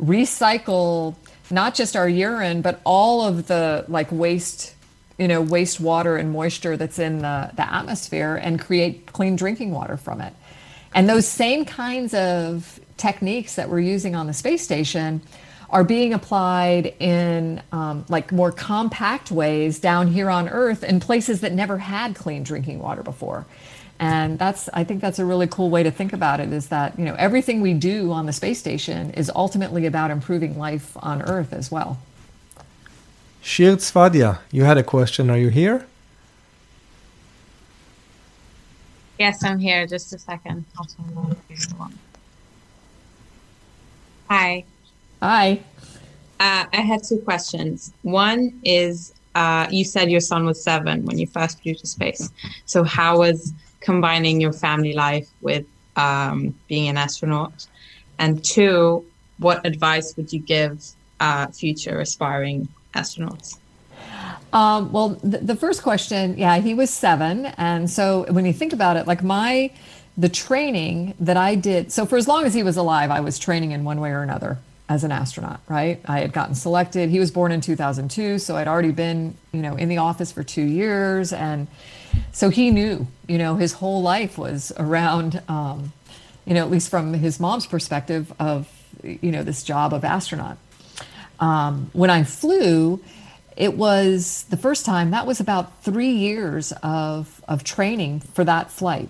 recycle 0.00 1.14
not 1.50 1.74
just 1.74 1.96
our 1.96 2.08
urine 2.08 2.62
but 2.62 2.80
all 2.84 3.22
of 3.22 3.46
the 3.46 3.84
like 3.88 4.10
waste 4.10 4.74
you 5.18 5.28
know 5.28 5.44
wastewater 5.44 6.18
and 6.18 6.32
moisture 6.32 6.76
that's 6.76 6.98
in 6.98 7.18
the, 7.18 7.50
the 7.54 7.72
atmosphere 7.72 8.36
and 8.36 8.60
create 8.60 9.06
clean 9.06 9.36
drinking 9.36 9.70
water 9.70 9.96
from 9.96 10.20
it. 10.20 10.32
And 10.94 11.08
those 11.08 11.26
same 11.26 11.64
kinds 11.64 12.14
of 12.14 12.80
techniques 12.96 13.56
that 13.56 13.68
we're 13.68 13.80
using 13.80 14.14
on 14.14 14.26
the 14.26 14.32
space 14.32 14.62
station 14.62 15.20
are 15.70 15.84
being 15.84 16.14
applied 16.14 16.94
in 17.00 17.62
um, 17.72 18.04
like 18.08 18.32
more 18.32 18.52
compact 18.52 19.30
ways 19.30 19.78
down 19.78 20.08
here 20.08 20.30
on 20.30 20.48
Earth 20.48 20.84
in 20.84 21.00
places 21.00 21.40
that 21.40 21.52
never 21.52 21.78
had 21.78 22.14
clean 22.14 22.42
drinking 22.42 22.78
water 22.78 23.02
before. 23.02 23.46
And 24.00 24.38
that's, 24.38 24.68
I 24.74 24.84
think 24.84 25.00
that's 25.00 25.18
a 25.18 25.24
really 25.24 25.46
cool 25.46 25.70
way 25.70 25.82
to 25.82 25.90
think 25.90 26.12
about 26.12 26.40
it 26.40 26.52
is 26.52 26.68
that, 26.68 26.98
you 26.98 27.04
know, 27.04 27.14
everything 27.14 27.60
we 27.60 27.74
do 27.74 28.10
on 28.10 28.26
the 28.26 28.32
space 28.32 28.58
station 28.58 29.12
is 29.12 29.30
ultimately 29.34 29.86
about 29.86 30.10
improving 30.10 30.58
life 30.58 30.96
on 31.00 31.22
Earth 31.22 31.52
as 31.52 31.70
well. 31.70 31.98
Shir 33.40 33.76
Tzfadia, 33.76 34.38
you 34.50 34.64
had 34.64 34.78
a 34.78 34.82
question. 34.82 35.30
Are 35.30 35.38
you 35.38 35.48
here? 35.48 35.86
Yes, 39.18 39.44
I'm 39.44 39.58
here. 39.58 39.86
Just 39.86 40.12
a 40.12 40.18
second. 40.18 40.64
I'll 40.76 40.86
turn 40.86 41.16
on 41.16 41.36
the 41.48 41.74
one. 41.76 41.98
Hi. 44.28 44.64
Hi. 45.22 45.60
Uh, 46.40 46.66
I 46.72 46.80
had 46.80 47.02
two 47.04 47.18
questions. 47.18 47.92
One 48.02 48.60
is 48.64 49.14
uh, 49.34 49.66
you 49.70 49.84
said 49.84 50.10
your 50.10 50.20
son 50.20 50.44
was 50.44 50.62
seven 50.62 51.04
when 51.04 51.18
you 51.18 51.26
first 51.26 51.62
flew 51.62 51.74
to 51.74 51.86
space. 51.86 52.30
So, 52.66 52.84
how 52.84 53.18
was 53.18 53.52
combining 53.80 54.40
your 54.40 54.52
family 54.52 54.92
life 54.92 55.28
with 55.40 55.66
um, 55.96 56.54
being 56.68 56.88
an 56.88 56.96
astronaut? 56.96 57.66
And 58.18 58.44
two, 58.44 59.04
what 59.38 59.64
advice 59.66 60.16
would 60.16 60.32
you 60.32 60.40
give 60.40 60.84
uh, 61.20 61.48
future 61.48 62.00
aspiring 62.00 62.68
astronauts? 62.94 63.58
Um, 64.52 64.92
well, 64.92 65.10
the, 65.22 65.38
the 65.38 65.56
first 65.56 65.82
question, 65.82 66.38
yeah, 66.38 66.58
he 66.58 66.74
was 66.74 66.90
seven, 66.90 67.46
and 67.46 67.90
so 67.90 68.24
when 68.30 68.46
you 68.46 68.52
think 68.52 68.72
about 68.72 68.96
it, 68.96 69.06
like 69.06 69.22
my 69.22 69.70
the 70.16 70.28
training 70.28 71.14
that 71.18 71.36
I 71.36 71.56
did, 71.56 71.90
so 71.90 72.06
for 72.06 72.16
as 72.16 72.28
long 72.28 72.44
as 72.44 72.54
he 72.54 72.62
was 72.62 72.76
alive, 72.76 73.10
I 73.10 73.18
was 73.18 73.36
training 73.36 73.72
in 73.72 73.82
one 73.82 74.00
way 74.00 74.10
or 74.10 74.22
another 74.22 74.58
as 74.88 75.04
an 75.04 75.12
astronaut, 75.12 75.60
right? 75.68 76.00
I 76.04 76.20
had 76.20 76.32
gotten 76.32 76.54
selected. 76.54 77.08
He 77.10 77.18
was 77.18 77.30
born 77.30 77.52
in 77.52 77.60
2002, 77.60 78.38
so 78.38 78.56
I'd 78.56 78.68
already 78.68 78.92
been, 78.92 79.36
you 79.52 79.62
know, 79.62 79.76
in 79.76 79.88
the 79.88 79.98
office 79.98 80.30
for 80.30 80.42
two 80.42 80.64
years, 80.64 81.32
and 81.32 81.66
so 82.32 82.50
he 82.50 82.70
knew, 82.70 83.06
you 83.26 83.38
know, 83.38 83.56
his 83.56 83.72
whole 83.72 84.02
life 84.02 84.36
was 84.36 84.72
around, 84.76 85.42
um, 85.48 85.92
you 86.44 86.54
know, 86.54 86.60
at 86.60 86.70
least 86.70 86.90
from 86.90 87.14
his 87.14 87.40
mom's 87.40 87.66
perspective 87.66 88.32
of, 88.38 88.68
you 89.02 89.32
know, 89.32 89.42
this 89.42 89.62
job 89.62 89.94
of 89.94 90.04
astronaut. 90.04 90.58
Um, 91.40 91.90
when 91.92 92.10
I 92.10 92.24
flew, 92.24 93.02
it 93.56 93.74
was 93.74 94.44
the 94.50 94.56
first 94.56 94.84
time 94.84 95.10
that 95.12 95.26
was 95.26 95.40
about 95.40 95.82
three 95.82 96.10
years 96.10 96.72
of, 96.82 97.42
of 97.48 97.64
training 97.64 98.20
for 98.20 98.44
that 98.44 98.70
flight. 98.70 99.08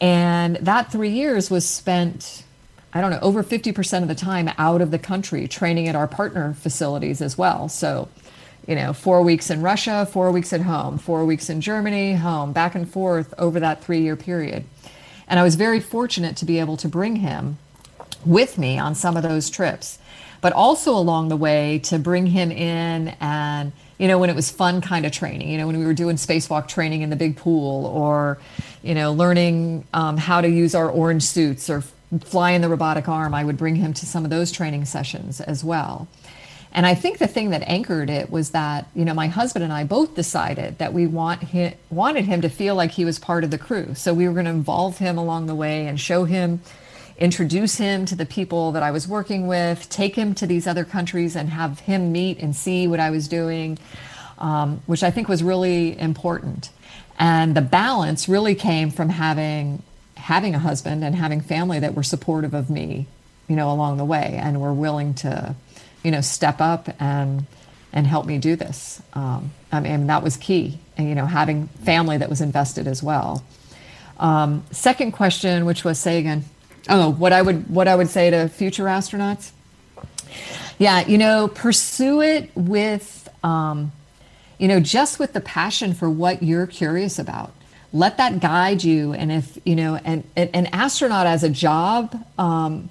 And 0.00 0.56
that 0.56 0.90
three 0.90 1.10
years 1.10 1.50
was 1.50 1.66
spent, 1.66 2.44
I 2.94 3.00
don't 3.00 3.10
know, 3.10 3.20
over 3.22 3.42
50% 3.42 4.02
of 4.02 4.08
the 4.08 4.14
time 4.14 4.50
out 4.58 4.82
of 4.82 4.90
the 4.90 4.98
country 4.98 5.48
training 5.48 5.88
at 5.88 5.96
our 5.96 6.06
partner 6.06 6.54
facilities 6.54 7.22
as 7.22 7.38
well. 7.38 7.68
So, 7.68 8.08
you 8.66 8.74
know, 8.74 8.92
four 8.92 9.22
weeks 9.22 9.50
in 9.50 9.62
Russia, 9.62 10.06
four 10.06 10.30
weeks 10.30 10.52
at 10.52 10.60
home, 10.60 10.98
four 10.98 11.24
weeks 11.24 11.48
in 11.48 11.60
Germany, 11.60 12.14
home, 12.14 12.52
back 12.52 12.74
and 12.74 12.88
forth 12.88 13.32
over 13.38 13.58
that 13.60 13.82
three 13.82 14.00
year 14.00 14.16
period. 14.16 14.64
And 15.26 15.40
I 15.40 15.42
was 15.42 15.54
very 15.54 15.80
fortunate 15.80 16.36
to 16.38 16.44
be 16.44 16.60
able 16.60 16.76
to 16.78 16.88
bring 16.88 17.16
him 17.16 17.58
with 18.26 18.58
me 18.58 18.78
on 18.78 18.94
some 18.94 19.16
of 19.16 19.22
those 19.22 19.48
trips, 19.48 19.98
but 20.42 20.52
also 20.52 20.92
along 20.92 21.28
the 21.28 21.36
way 21.36 21.78
to 21.84 21.98
bring 21.98 22.26
him 22.26 22.52
in 22.52 23.08
and, 23.20 23.72
you 23.98 24.06
know, 24.06 24.18
when 24.18 24.28
it 24.28 24.36
was 24.36 24.50
fun 24.50 24.80
kind 24.82 25.06
of 25.06 25.12
training, 25.12 25.48
you 25.48 25.56
know, 25.56 25.66
when 25.66 25.78
we 25.78 25.86
were 25.86 25.94
doing 25.94 26.16
spacewalk 26.16 26.68
training 26.68 27.02
in 27.02 27.08
the 27.08 27.16
big 27.16 27.36
pool 27.36 27.86
or, 27.86 28.38
you 28.82 28.94
know, 28.94 29.12
learning 29.12 29.86
um, 29.94 30.18
how 30.18 30.40
to 30.40 30.48
use 30.48 30.74
our 30.74 30.90
orange 30.90 31.22
suits 31.22 31.70
or 31.70 31.82
fly 32.20 32.52
in 32.52 32.60
the 32.60 32.68
robotic 32.68 33.08
arm, 33.08 33.34
I 33.34 33.44
would 33.44 33.56
bring 33.56 33.76
him 33.76 33.92
to 33.94 34.06
some 34.06 34.24
of 34.24 34.30
those 34.30 34.52
training 34.52 34.84
sessions 34.84 35.40
as 35.40 35.64
well. 35.64 36.08
And 36.74 36.86
I 36.86 36.94
think 36.94 37.18
the 37.18 37.26
thing 37.26 37.50
that 37.50 37.62
anchored 37.66 38.08
it 38.08 38.30
was 38.30 38.50
that, 38.50 38.88
you 38.94 39.04
know, 39.04 39.12
my 39.12 39.26
husband 39.26 39.62
and 39.62 39.72
I 39.72 39.84
both 39.84 40.14
decided 40.14 40.78
that 40.78 40.94
we 40.94 41.06
want 41.06 41.42
him, 41.42 41.74
wanted 41.90 42.24
him 42.24 42.40
to 42.42 42.48
feel 42.48 42.74
like 42.74 42.92
he 42.92 43.04
was 43.04 43.18
part 43.18 43.44
of 43.44 43.50
the 43.50 43.58
crew. 43.58 43.94
So 43.94 44.14
we 44.14 44.26
were 44.26 44.32
going 44.32 44.46
to 44.46 44.50
involve 44.50 44.96
him 44.98 45.18
along 45.18 45.46
the 45.46 45.54
way 45.54 45.86
and 45.86 46.00
show 46.00 46.24
him, 46.24 46.60
introduce 47.18 47.76
him 47.76 48.06
to 48.06 48.14
the 48.14 48.24
people 48.24 48.72
that 48.72 48.82
I 48.82 48.90
was 48.90 49.06
working 49.06 49.46
with, 49.46 49.88
take 49.90 50.16
him 50.16 50.34
to 50.36 50.46
these 50.46 50.66
other 50.66 50.84
countries 50.84 51.36
and 51.36 51.50
have 51.50 51.80
him 51.80 52.10
meet 52.10 52.38
and 52.38 52.56
see 52.56 52.86
what 52.86 53.00
I 53.00 53.10
was 53.10 53.28
doing, 53.28 53.78
um, 54.38 54.80
which 54.86 55.02
I 55.02 55.10
think 55.10 55.28
was 55.28 55.42
really 55.42 55.98
important. 55.98 56.70
And 57.18 57.54
the 57.54 57.60
balance 57.60 58.30
really 58.30 58.54
came 58.54 58.90
from 58.90 59.10
having 59.10 59.82
having 60.22 60.54
a 60.54 60.58
husband 60.58 61.02
and 61.02 61.16
having 61.16 61.40
family 61.40 61.80
that 61.80 61.94
were 61.94 62.02
supportive 62.04 62.54
of 62.54 62.70
me, 62.70 63.06
you 63.48 63.56
know, 63.56 63.70
along 63.72 63.96
the 63.96 64.04
way 64.04 64.38
and 64.40 64.60
were 64.60 64.72
willing 64.72 65.14
to, 65.14 65.54
you 66.04 66.10
know, 66.10 66.20
step 66.20 66.60
up 66.60 66.88
and 67.00 67.44
and 67.92 68.06
help 68.06 68.24
me 68.24 68.38
do 68.38 68.56
this. 68.56 69.02
Um, 69.12 69.52
I 69.70 69.80
mean, 69.80 70.06
that 70.06 70.22
was 70.22 70.36
key. 70.36 70.78
And, 70.96 71.08
you 71.08 71.14
know, 71.14 71.26
having 71.26 71.66
family 71.84 72.16
that 72.18 72.30
was 72.30 72.40
invested 72.40 72.86
as 72.86 73.02
well. 73.02 73.44
Um, 74.18 74.64
second 74.70 75.12
question, 75.12 75.66
which 75.66 75.84
was 75.84 75.98
say 75.98 76.18
again, 76.18 76.44
oh, 76.88 77.10
what 77.10 77.32
I 77.32 77.42
would 77.42 77.68
what 77.68 77.88
I 77.88 77.96
would 77.96 78.08
say 78.08 78.30
to 78.30 78.48
future 78.48 78.84
astronauts. 78.84 79.50
Yeah, 80.78 81.06
you 81.06 81.18
know, 81.18 81.48
pursue 81.48 82.22
it 82.22 82.50
with, 82.54 83.28
um, 83.42 83.92
you 84.58 84.68
know, 84.68 84.80
just 84.80 85.18
with 85.18 85.32
the 85.32 85.40
passion 85.40 85.92
for 85.94 86.08
what 86.08 86.42
you're 86.42 86.66
curious 86.66 87.18
about. 87.18 87.52
Let 87.92 88.16
that 88.16 88.40
guide 88.40 88.82
you. 88.82 89.12
And 89.12 89.30
if, 89.30 89.58
you 89.64 89.76
know, 89.76 89.96
and 89.96 90.24
an 90.34 90.66
astronaut 90.72 91.26
as 91.26 91.44
a 91.44 91.50
job, 91.50 92.14
um, 92.38 92.88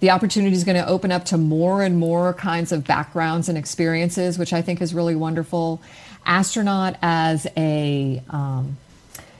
the 0.00 0.10
opportunity 0.10 0.54
is 0.54 0.64
going 0.64 0.76
to 0.76 0.86
open 0.86 1.12
up 1.12 1.24
to 1.26 1.38
more 1.38 1.82
and 1.82 1.96
more 1.96 2.34
kinds 2.34 2.72
of 2.72 2.84
backgrounds 2.84 3.48
and 3.48 3.56
experiences, 3.56 4.38
which 4.38 4.52
I 4.52 4.60
think 4.60 4.82
is 4.82 4.92
really 4.92 5.14
wonderful. 5.14 5.80
Astronaut 6.26 6.96
as 7.02 7.46
a, 7.56 8.20
um, 8.28 8.76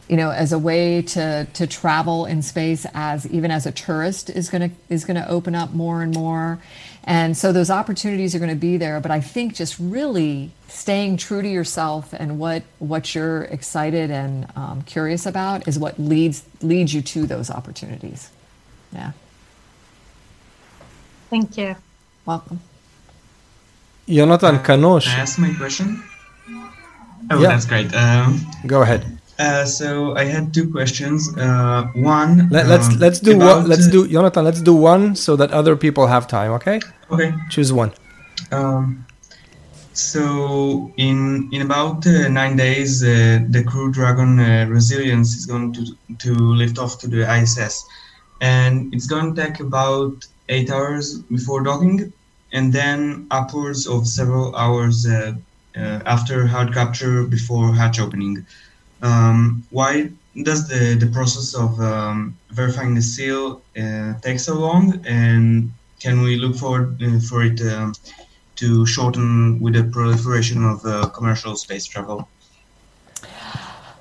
you 0.09 0.17
know, 0.17 0.31
as 0.31 0.53
a 0.53 0.59
way 0.59 1.03
to 1.03 1.47
to 1.53 1.67
travel 1.67 2.27
in 2.27 2.43
space, 2.43 2.87
as 2.95 3.27
even 3.27 3.51
as 3.51 3.67
a 3.67 3.73
tourist 3.73 4.31
is 4.31 4.51
going 4.51 4.71
to 4.71 4.77
is 4.89 5.05
going 5.05 5.17
to 5.17 5.29
open 5.29 5.55
up 5.55 5.73
more 5.73 6.01
and 6.01 6.15
more. 6.15 6.61
And 7.05 7.37
so 7.37 7.53
those 7.53 7.71
opportunities 7.71 8.35
are 8.35 8.39
going 8.39 8.51
to 8.51 8.57
be 8.57 8.77
there, 8.77 9.01
but 9.01 9.11
I 9.11 9.21
think 9.21 9.55
just 9.55 9.77
really 9.81 10.53
staying 10.69 11.17
true 11.19 11.43
to 11.43 11.49
yourself 11.49 12.13
and 12.13 12.39
what 12.39 12.63
what 12.79 13.15
you're 13.15 13.45
excited 13.45 14.11
and 14.11 14.47
um, 14.57 14.83
curious 14.83 15.27
about 15.27 15.67
is 15.69 15.79
what 15.79 15.99
leads 15.99 16.45
leads 16.63 16.95
you 16.95 17.03
to 17.03 17.27
those 17.27 17.51
opportunities. 17.51 18.31
Yeah. 18.93 19.13
Thank 21.31 21.57
you. 21.59 21.77
Welcome. 22.27 22.61
Jonathan 24.09 24.59
Kanosh. 24.61 25.05
Can 25.05 25.19
I 25.19 25.23
ask 25.23 25.39
my 25.39 25.55
question? 25.55 26.03
Oh, 27.31 27.41
Yeah. 27.41 27.49
that's 27.49 27.67
great. 27.67 27.95
Um, 27.95 28.41
Go 28.67 28.83
ahead. 28.83 29.12
Uh, 29.43 29.65
so 29.67 30.17
I 30.17 30.25
had 30.25 30.55
two 30.55 30.71
questions. 30.71 31.37
Uh, 31.37 31.89
one. 31.95 32.49
Let, 32.51 32.67
let's 32.69 32.89
um, 32.89 32.99
let's 32.99 33.21
do 33.21 33.37
one. 33.39 33.69
Let's 33.69 33.89
do 33.89 34.07
Jonathan. 34.07 34.45
Let's 34.45 34.63
do 34.63 34.75
one 34.75 35.17
so 35.17 35.37
that 35.37 35.51
other 35.51 35.75
people 35.77 36.07
have 36.07 36.27
time. 36.29 36.53
Okay. 36.59 36.81
Okay. 37.11 37.35
Choose 37.51 37.73
one. 37.73 37.93
Um, 38.53 39.05
so 39.95 40.93
in 40.97 41.49
in 41.53 41.61
about 41.63 42.07
uh, 42.07 42.29
nine 42.29 42.57
days, 42.57 43.03
uh, 43.03 43.41
the 43.49 43.65
Crew 43.65 43.91
Dragon 43.91 44.39
uh, 44.39 44.67
Resilience 44.69 45.35
is 45.39 45.45
going 45.47 45.73
to 45.73 45.83
to 46.25 46.33
lift 46.35 46.79
off 46.79 46.99
to 47.01 47.09
the 47.09 47.23
ISS, 47.39 47.85
and 48.41 48.95
it's 48.95 49.07
going 49.07 49.35
to 49.35 49.43
take 49.43 49.61
about 49.61 50.27
eight 50.49 50.71
hours 50.71 51.19
before 51.37 51.63
docking, 51.63 52.13
and 52.53 52.73
then 52.73 53.27
upwards 53.31 53.87
of 53.87 54.07
several 54.07 54.55
hours 54.55 55.07
uh, 55.07 55.35
uh, 55.77 56.01
after 56.07 56.47
hard 56.47 56.73
capture 56.73 57.25
before 57.25 57.75
hatch 57.75 57.99
opening. 57.99 58.47
Um, 59.03 59.65
why 59.71 60.11
does 60.43 60.69
the, 60.69 60.97
the 60.99 61.07
process 61.13 61.55
of 61.55 61.79
um, 61.81 62.37
verifying 62.51 62.95
the 62.95 63.03
seal 63.03 63.61
uh, 63.77 64.15
take 64.21 64.41
so 64.41 64.55
long? 64.55 65.05
And 65.07 65.73
can 66.01 66.23
we 66.23 66.37
look 66.37 66.57
forward 66.57 67.03
uh, 67.03 67.19
for 67.21 67.45
it 67.45 67.61
um, 67.63 67.95
to 68.57 68.87
shorten 68.87 69.61
with 69.61 69.75
the 69.75 69.85
proliferation 69.85 70.65
of 70.65 70.85
uh, 70.87 71.09
commercial 71.09 71.57
space 71.57 71.85
travel? 71.85 72.29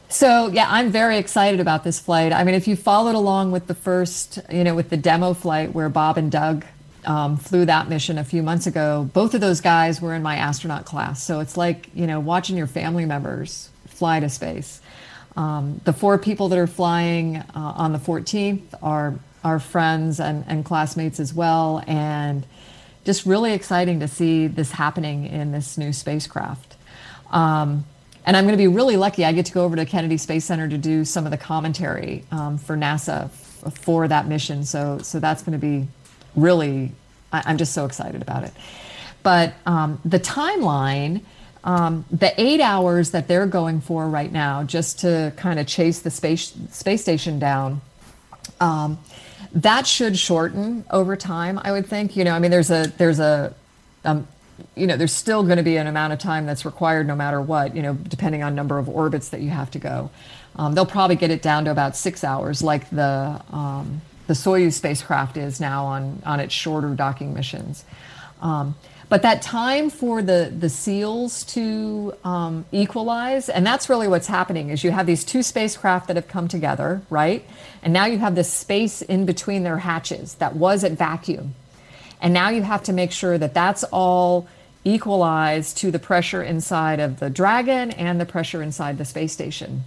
So 0.10 0.48
yeah, 0.48 0.68
I'm 0.70 0.92
very 0.92 1.18
excited 1.18 1.60
about 1.62 1.84
this 1.84 2.00
flight. 2.00 2.34
I 2.34 2.44
mean, 2.44 2.54
if 2.54 2.68
you 2.68 2.76
followed 2.76 3.16
along 3.16 3.52
with 3.52 3.68
the 3.68 3.74
first, 3.74 4.40
you 4.52 4.64
know, 4.64 4.76
with 4.76 4.90
the 4.90 4.98
demo 4.98 5.34
flight 5.34 5.74
where 5.74 5.88
Bob 5.88 6.18
and 6.18 6.30
Doug 6.30 6.66
um, 7.06 7.38
flew 7.38 7.66
that 7.66 7.88
mission 7.88 8.18
a 8.18 8.24
few 8.24 8.44
months 8.44 8.68
ago, 8.68 9.10
both 9.14 9.34
of 9.34 9.42
those 9.42 9.62
guys 9.62 10.02
were 10.02 10.14
in 10.14 10.22
my 10.22 10.36
astronaut 10.36 10.86
class. 10.86 11.24
So 11.24 11.40
it's 11.40 11.56
like 11.56 11.90
you 11.94 12.08
know 12.08 12.20
watching 12.20 12.58
your 12.58 12.68
family 12.68 13.06
members 13.06 13.70
fly 13.88 14.20
to 14.20 14.30
space. 14.30 14.81
Um, 15.36 15.82
the 15.86 15.94
four 15.94 16.18
people 16.18 16.50
that 16.50 16.60
are 16.60 16.68
flying 16.68 17.38
uh, 17.38 17.46
on 17.56 17.94
the 17.94 18.00
14th 18.00 18.62
are 18.82 19.16
our 19.44 19.60
friends 19.60 20.20
and, 20.20 20.46
and 20.48 20.64
classmates 20.66 21.20
as 21.20 21.34
well, 21.34 21.84
and 21.88 22.46
just 23.06 23.26
really 23.26 23.54
exciting 23.54 24.00
to 24.02 24.08
see 24.08 24.48
this 24.48 24.72
happening 24.72 25.26
in 25.26 25.52
this 25.52 25.78
new 25.78 25.94
spacecraft. 25.94 26.76
Um, 27.32 27.86
and 28.26 28.38
I'm 28.38 28.44
going 28.44 28.54
to 28.54 28.62
be 28.62 28.68
really 28.68 28.98
lucky. 28.98 29.26
I 29.26 29.32
get 29.32 29.48
to 29.48 29.52
go 29.52 29.64
over 29.64 29.76
to 29.76 29.86
Kennedy 29.86 30.18
Space 30.18 30.46
Center 30.46 30.68
to 30.68 30.78
do 30.78 31.06
some 31.06 31.26
of 31.26 31.32
the 31.32 31.38
commentary 31.38 32.24
um, 32.32 32.58
for 32.58 32.78
NASA 32.78 33.26
f- 33.26 33.78
for 33.80 34.08
that 34.08 34.28
mission. 34.28 34.64
So, 34.64 35.00
so 35.00 35.20
that's 35.20 35.42
going 35.42 35.60
to 35.60 35.66
be 35.66 35.88
really. 36.36 36.92
I, 37.34 37.44
I'm 37.46 37.58
just 37.58 37.74
so 37.74 37.86
excited 37.86 38.22
about 38.22 38.44
it. 38.44 38.54
But 39.24 39.54
um, 39.66 40.00
the 40.06 40.20
timeline, 40.20 41.22
um, 41.64 42.06
the 42.12 42.34
eight 42.42 42.62
hours 42.62 43.12
that 43.12 43.28
they're 43.28 43.46
going 43.46 43.82
for 43.82 44.08
right 44.08 44.32
now, 44.32 44.64
just 44.64 45.00
to 45.00 45.34
kind 45.36 45.60
of 45.60 45.68
chase 45.68 46.00
the 46.00 46.10
space 46.10 46.54
space 46.72 47.02
station 47.02 47.40
down, 47.40 47.82
um, 48.60 48.98
that 49.54 49.86
should 49.86 50.18
shorten 50.18 50.86
over 50.90 51.16
time. 51.16 51.60
I 51.64 51.72
would 51.72 51.86
think. 51.86 52.16
You 52.16 52.24
know, 52.24 52.34
I 52.34 52.40
mean, 52.40 52.52
there's 52.52 52.72
a 52.72 52.92
there's 52.98 53.20
a 53.20 53.54
um, 54.04 54.28
you 54.76 54.88
know, 54.88 54.98
there's 54.98 55.14
still 55.14 55.44
going 55.44 55.58
to 55.58 55.64
be 55.64 55.78
an 55.78 55.88
amount 55.88 56.14
of 56.14 56.20
time 56.20 56.46
that's 56.46 56.66
required 56.66 57.08
no 57.08 57.16
matter 57.16 57.42
what, 57.42 57.76
you 57.76 57.82
know, 57.82 57.94
depending 57.94 58.44
on 58.44 58.56
number 58.56 58.78
of 58.78 58.90
orbits 58.90 59.30
that 59.30 59.42
you 59.42 59.50
have 59.50 59.72
to 59.72 59.80
go. 59.80 60.10
Um, 60.56 60.74
they'll 60.74 60.86
probably 60.86 61.16
get 61.16 61.32
it 61.32 61.42
down 61.42 61.66
to 61.66 61.72
about 61.72 61.96
six 61.96 62.24
hours, 62.24 62.62
like 62.62 62.90
the 62.90 63.42
um, 63.52 64.02
the 64.28 64.34
Soyuz 64.34 64.74
spacecraft 64.74 65.38
is 65.38 65.60
now 65.60 65.86
on 65.86 66.22
on 66.26 66.40
its 66.40 66.54
shorter 66.54 66.94
docking 66.94 67.34
missions. 67.34 67.86
Um, 68.42 68.76
but 69.12 69.24
that 69.24 69.42
time 69.42 69.90
for 69.90 70.22
the 70.22 70.54
the 70.58 70.70
seals 70.70 71.44
to 71.44 72.14
um, 72.24 72.64
equalize, 72.72 73.50
and 73.50 73.68
that's 73.68 73.90
really 73.90 74.08
what's 74.08 74.28
happening, 74.28 74.70
is 74.70 74.86
you 74.86 74.92
have 74.92 75.06
these 75.06 75.26
two 75.26 75.44
spacecraft 75.44 76.08
that 76.08 76.16
have 76.16 76.30
come 76.30 76.48
together, 76.48 77.02
right? 77.10 77.44
And 77.84 77.92
now 77.92 78.06
you 78.06 78.20
have 78.20 78.36
this 78.36 78.50
space 78.50 79.02
in 79.02 79.26
between 79.26 79.64
their 79.64 79.80
hatches 79.80 80.36
that 80.36 80.56
was 80.56 80.86
at 80.86 80.94
vacuum. 80.94 81.56
And 82.22 82.34
now 82.34 82.52
you 82.52 82.62
have 82.62 82.84
to 82.84 82.94
make 82.94 83.12
sure 83.12 83.38
that 83.38 83.54
that's 83.54 83.84
all 83.92 84.48
equalized 84.86 85.76
to 85.80 85.92
the 85.92 86.00
pressure 86.00 86.42
inside 86.42 87.02
of 87.02 87.20
the 87.20 87.30
Dragon 87.30 87.92
and 87.92 88.18
the 88.18 88.26
pressure 88.26 88.64
inside 88.64 88.98
the 88.98 89.04
space 89.04 89.34
station. 89.34 89.84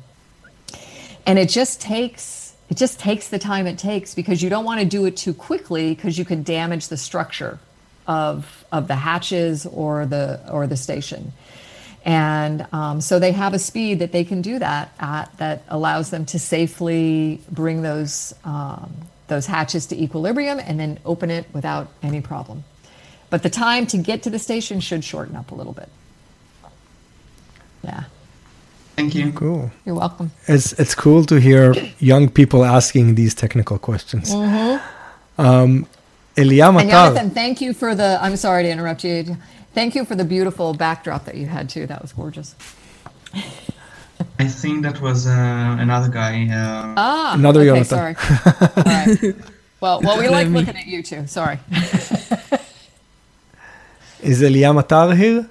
And 1.25 1.39
it 1.39 1.49
just 1.49 1.81
takes 1.81 2.53
it 2.69 2.77
just 2.77 3.01
takes 3.01 3.29
the 3.29 3.39
time 3.39 3.67
it 3.67 3.79
takes 3.79 4.15
because 4.15 4.43
you 4.43 4.51
don't 4.51 4.67
want 4.67 4.81
to 4.81 4.87
do 4.87 5.07
it 5.07 5.17
too 5.17 5.33
quickly 5.33 5.95
because 5.95 6.19
you 6.19 6.27
can 6.27 6.43
damage 6.43 6.89
the 6.89 6.99
structure 6.99 7.59
of 8.07 8.65
of 8.73 8.89
the 8.89 8.97
hatches 8.97 9.67
or 9.67 10.07
the 10.07 10.41
or 10.51 10.67
the 10.67 10.77
station. 10.77 11.33
And 12.05 12.67
um, 12.73 13.01
so 13.01 13.19
they 13.19 13.33
have 13.33 13.55
a 13.55 13.59
speed 13.59 14.01
that 14.01 14.13
they 14.13 14.25
can 14.25 14.43
do 14.43 14.59
that 14.59 14.93
at 15.01 15.35
that 15.39 15.63
allows 15.69 16.11
them 16.11 16.27
to 16.27 16.39
safely 16.39 17.41
bring 17.51 17.83
those 17.83 18.35
um, 18.45 18.95
those 19.29 19.47
hatches 19.47 19.87
to 19.87 20.03
equilibrium 20.03 20.59
and 20.59 20.79
then 20.79 20.99
open 21.05 21.31
it 21.31 21.47
without 21.55 21.89
any 22.03 22.21
problem. 22.21 22.65
But 23.31 23.43
the 23.43 23.51
time 23.51 23.87
to 23.87 23.97
get 23.97 24.23
to 24.25 24.31
the 24.31 24.39
station 24.39 24.81
should 24.81 25.03
shorten 25.03 25.35
up 25.35 25.51
a 25.51 25.55
little 25.55 25.73
bit. 25.73 25.89
Yeah, 27.83 28.05
Thank 28.97 29.15
you. 29.15 29.33
Cool. 29.33 29.71
you're 29.85 29.95
welcome. 29.95 30.31
It's 30.47 30.73
it's 30.75 30.95
cool 30.95 31.25
to 31.25 31.41
hear 31.41 31.75
young 31.99 32.29
people 32.29 32.65
asking 32.65 33.15
these 33.15 33.35
technical 33.35 33.79
questions. 33.79 34.31
Um, 35.37 35.87
Elia 36.37 36.69
And 36.71 36.91
Jonathan, 36.91 37.31
thank 37.31 37.61
you 37.61 37.73
for 37.75 37.95
the. 37.95 38.19
I'm 38.21 38.37
sorry 38.37 38.63
to 38.65 38.71
interrupt 38.71 39.05
you. 39.05 39.37
Thank 39.75 39.95
you 39.95 40.05
for 40.05 40.15
the 40.17 40.25
beautiful 40.25 40.75
backdrop 40.75 41.25
that 41.27 41.37
you 41.37 41.47
had 41.47 41.69
too. 41.69 41.87
That 41.87 42.03
was 42.03 42.13
gorgeous. 42.13 42.55
I 44.39 44.47
think 44.49 44.83
that 44.85 45.01
was 45.01 45.27
uh, 45.27 45.77
another 45.81 46.09
guy. 46.09 46.49
Uh, 46.49 46.95
Ah, 46.97 47.35
Another 47.35 47.61
okay, 47.61 47.85
Jonathan. 47.85 47.85
sorry. 47.85 48.17
All 48.77 48.85
right. 48.85 49.35
Well, 49.81 50.01
well, 50.03 50.19
we 50.19 50.29
like 50.29 50.49
looking 50.49 50.77
at 50.77 50.87
you 50.87 51.03
too. 51.03 51.27
Sorry. 51.27 51.59
Is 54.23 54.43
Elia 54.43 54.73
Matar 54.73 55.17
here? 55.17 55.49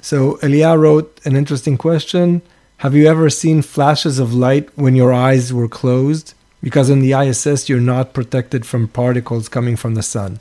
So 0.00 0.36
Elia 0.42 0.76
wrote 0.78 1.20
an 1.24 1.36
interesting 1.36 1.76
question. 1.76 2.42
Have 2.80 2.94
you 2.94 3.06
ever 3.08 3.28
seen 3.28 3.60
flashes 3.60 4.18
of 4.18 4.32
light 4.32 4.70
when 4.74 4.96
your 4.96 5.12
eyes 5.12 5.52
were 5.52 5.68
closed? 5.68 6.32
Because 6.62 6.88
in 6.88 7.00
the 7.00 7.12
ISS, 7.12 7.68
you're 7.68 7.78
not 7.78 8.14
protected 8.14 8.64
from 8.64 8.88
particles 8.88 9.50
coming 9.50 9.76
from 9.76 9.96
the 9.96 10.02
sun. 10.02 10.38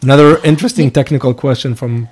Another 0.00 0.38
interesting 0.38 0.90
technical 0.90 1.34
question 1.34 1.74
from 1.74 2.08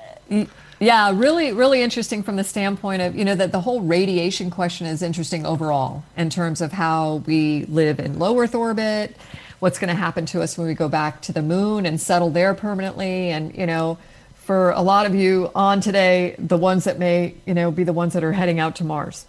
Yeah, 0.81 1.13
really, 1.15 1.51
really 1.51 1.81
interesting 1.81 2.23
from 2.23 2.37
the 2.37 2.45
standpoint 2.45 3.01
of, 3.01 3.17
you 3.17 3.25
know, 3.25 3.35
that 3.35 3.53
the 3.53 3.63
whole 3.63 3.81
radiation 3.81 4.51
question 4.51 4.87
is 4.87 5.01
interesting 5.01 5.47
overall 5.47 6.05
in 6.15 6.29
terms 6.29 6.61
of 6.61 6.73
how 6.73 7.23
we 7.25 7.65
live 7.71 8.01
in 8.01 8.19
low 8.19 8.39
Earth 8.39 8.55
orbit, 8.55 9.17
what's 9.61 9.79
going 9.79 9.89
to 9.89 9.95
happen 9.95 10.27
to 10.27 10.43
us 10.43 10.59
when 10.59 10.67
we 10.67 10.75
go 10.75 10.91
back 10.91 11.23
to 11.23 11.33
the 11.33 11.41
moon 11.41 11.87
and 11.87 11.99
settle 11.99 12.29
there 12.29 12.53
permanently. 12.53 13.31
And, 13.31 13.57
you 13.57 13.65
know, 13.65 13.97
for 14.43 14.71
a 14.71 14.83
lot 14.83 15.07
of 15.07 15.15
you 15.15 15.51
on 15.55 15.81
today, 15.81 16.35
the 16.39 16.57
ones 16.57 16.85
that 16.85 16.99
may, 16.99 17.35
you 17.47 17.55
know, 17.55 17.71
be 17.71 17.85
the 17.85 17.93
ones 17.93 18.13
that 18.15 18.25
are 18.25 18.33
heading 18.33 18.59
out 18.59 18.77
to 18.77 18.85
Mars. 18.85 19.25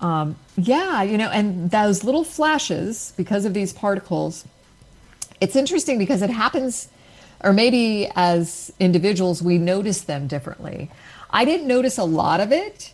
Um, 0.00 0.36
yeah, 0.56 1.02
you 1.02 1.16
know, 1.16 1.30
and 1.30 1.70
those 1.70 2.04
little 2.04 2.24
flashes, 2.24 3.14
because 3.16 3.44
of 3.44 3.54
these 3.54 3.72
particles, 3.72 4.44
it's 5.40 5.56
interesting 5.56 5.98
because 5.98 6.20
it 6.22 6.30
happens, 6.30 6.88
or 7.42 7.52
maybe 7.52 8.10
as 8.14 8.72
individuals, 8.78 9.42
we 9.42 9.58
notice 9.58 10.02
them 10.02 10.26
differently. 10.26 10.90
I 11.30 11.44
didn't 11.44 11.66
notice 11.66 11.96
a 11.96 12.04
lot 12.04 12.40
of 12.40 12.52
it, 12.52 12.92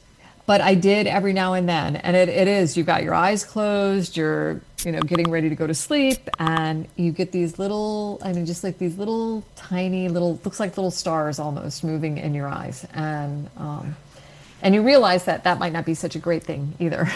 but 0.48 0.62
I 0.62 0.74
did 0.74 1.06
every 1.06 1.34
now 1.34 1.52
and 1.52 1.68
then. 1.68 1.96
And 1.96 2.16
it, 2.16 2.30
it 2.30 2.48
is, 2.48 2.74
you've 2.74 2.86
got 2.86 3.02
your 3.02 3.12
eyes 3.12 3.44
closed, 3.44 4.16
you're, 4.16 4.62
you 4.82 4.92
know, 4.92 5.00
getting 5.00 5.30
ready 5.30 5.50
to 5.50 5.54
go 5.54 5.66
to 5.66 5.74
sleep, 5.74 6.26
and 6.38 6.88
you 6.96 7.12
get 7.12 7.32
these 7.32 7.58
little, 7.58 8.18
I 8.24 8.32
mean, 8.32 8.46
just 8.46 8.64
like 8.64 8.78
these 8.78 8.96
little 8.96 9.44
tiny 9.56 10.08
little, 10.08 10.40
looks 10.46 10.58
like 10.58 10.74
little 10.78 10.90
stars 10.90 11.38
almost 11.38 11.84
moving 11.84 12.16
in 12.16 12.32
your 12.32 12.48
eyes. 12.48 12.86
And, 12.94 13.50
um, 13.58 13.94
and 14.62 14.74
you 14.74 14.80
realize 14.80 15.26
that 15.26 15.44
that 15.44 15.58
might 15.58 15.74
not 15.74 15.84
be 15.84 15.92
such 15.92 16.16
a 16.16 16.18
great 16.18 16.44
thing 16.44 16.72
either. 16.78 17.08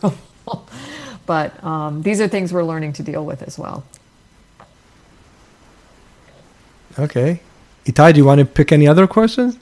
but 1.26 1.64
um, 1.64 2.02
these 2.02 2.20
are 2.20 2.28
things 2.28 2.52
we're 2.52 2.62
learning 2.62 2.92
to 2.92 3.02
deal 3.02 3.26
with 3.26 3.42
as 3.42 3.58
well. 3.58 3.82
Okay. 6.96 7.40
Itai, 7.86 8.12
do 8.12 8.18
you 8.18 8.24
want 8.24 8.38
to 8.38 8.44
pick 8.44 8.70
any 8.70 8.86
other 8.86 9.08
questions? 9.08 9.58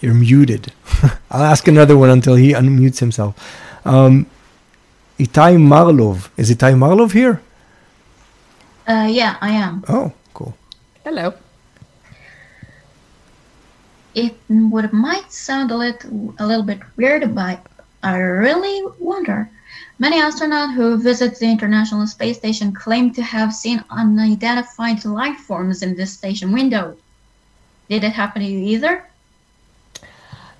You're 0.00 0.14
muted. 0.14 0.72
I'll 1.30 1.42
ask 1.42 1.66
another 1.66 1.96
one 1.96 2.10
until 2.10 2.34
he 2.34 2.52
unmutes 2.52 3.00
himself. 3.00 3.34
Um, 3.84 4.26
Itai 5.18 5.60
Marlov. 5.60 6.30
Is 6.36 6.50
Itai 6.50 6.78
Marlov 6.78 7.12
here? 7.12 7.40
Uh, 8.86 9.08
yeah, 9.10 9.36
I 9.40 9.50
am. 9.50 9.84
Oh, 9.88 10.12
cool. 10.34 10.56
Hello. 11.04 11.34
It 14.14 14.34
would 14.48 14.92
might 14.92 15.30
sound 15.32 15.70
a 15.70 15.76
little 15.76 16.34
a 16.38 16.46
little 16.46 16.64
bit 16.64 16.80
weird, 16.96 17.34
but 17.34 17.64
I 18.02 18.16
really 18.16 18.82
wonder. 18.98 19.50
Many 19.98 20.20
astronauts 20.20 20.74
who 20.74 20.96
visit 20.96 21.38
the 21.38 21.50
International 21.50 22.06
Space 22.06 22.38
Station 22.38 22.72
claim 22.72 23.12
to 23.14 23.22
have 23.22 23.52
seen 23.52 23.84
unidentified 23.90 25.04
life 25.04 25.38
forms 25.38 25.82
in 25.82 25.96
the 25.96 26.06
station 26.06 26.52
window. 26.52 26.96
Did 27.88 28.04
it 28.04 28.12
happen 28.12 28.42
to 28.42 28.48
you 28.48 28.60
either? 28.60 29.07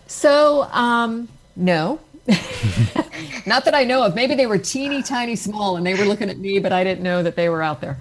So, 0.08 0.62
um, 0.72 1.28
no. 1.54 2.00
Not 3.46 3.64
that 3.64 3.74
I 3.74 3.84
know 3.84 4.02
of. 4.04 4.14
Maybe 4.14 4.34
they 4.34 4.46
were 4.46 4.58
teeny 4.58 5.02
tiny 5.02 5.36
small 5.36 5.76
and 5.76 5.86
they 5.86 5.94
were 5.94 6.04
looking 6.04 6.28
at 6.28 6.38
me, 6.38 6.58
but 6.58 6.72
I 6.72 6.82
didn't 6.82 7.04
know 7.04 7.22
that 7.22 7.36
they 7.36 7.48
were 7.48 7.62
out 7.62 7.80
there. 7.80 7.98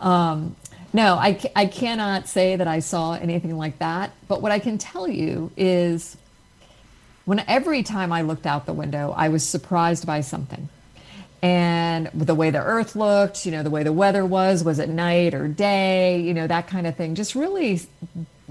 Um, 0.00 0.56
no, 0.92 1.14
I, 1.14 1.38
I 1.54 1.66
cannot 1.66 2.28
say 2.28 2.56
that 2.56 2.66
I 2.66 2.80
saw 2.80 3.12
anything 3.14 3.56
like 3.56 3.78
that. 3.78 4.12
But 4.26 4.42
what 4.42 4.52
I 4.52 4.58
can 4.58 4.78
tell 4.78 5.06
you 5.06 5.52
is 5.56 6.16
when 7.26 7.40
every 7.46 7.82
time 7.82 8.12
I 8.12 8.22
looked 8.22 8.46
out 8.46 8.66
the 8.66 8.72
window, 8.72 9.14
I 9.16 9.28
was 9.28 9.46
surprised 9.46 10.06
by 10.06 10.22
something. 10.22 10.68
And 11.42 12.10
the 12.12 12.34
way 12.34 12.50
the 12.50 12.62
earth 12.62 12.96
looked, 12.96 13.46
you 13.46 13.52
know, 13.52 13.62
the 13.62 13.70
way 13.70 13.82
the 13.82 13.92
weather 13.92 14.26
was, 14.26 14.64
was 14.64 14.78
it 14.78 14.88
night 14.88 15.32
or 15.32 15.48
day, 15.48 16.20
you 16.20 16.34
know, 16.34 16.46
that 16.46 16.66
kind 16.66 16.86
of 16.86 16.96
thing. 16.96 17.14
Just 17.14 17.34
really, 17.34 17.80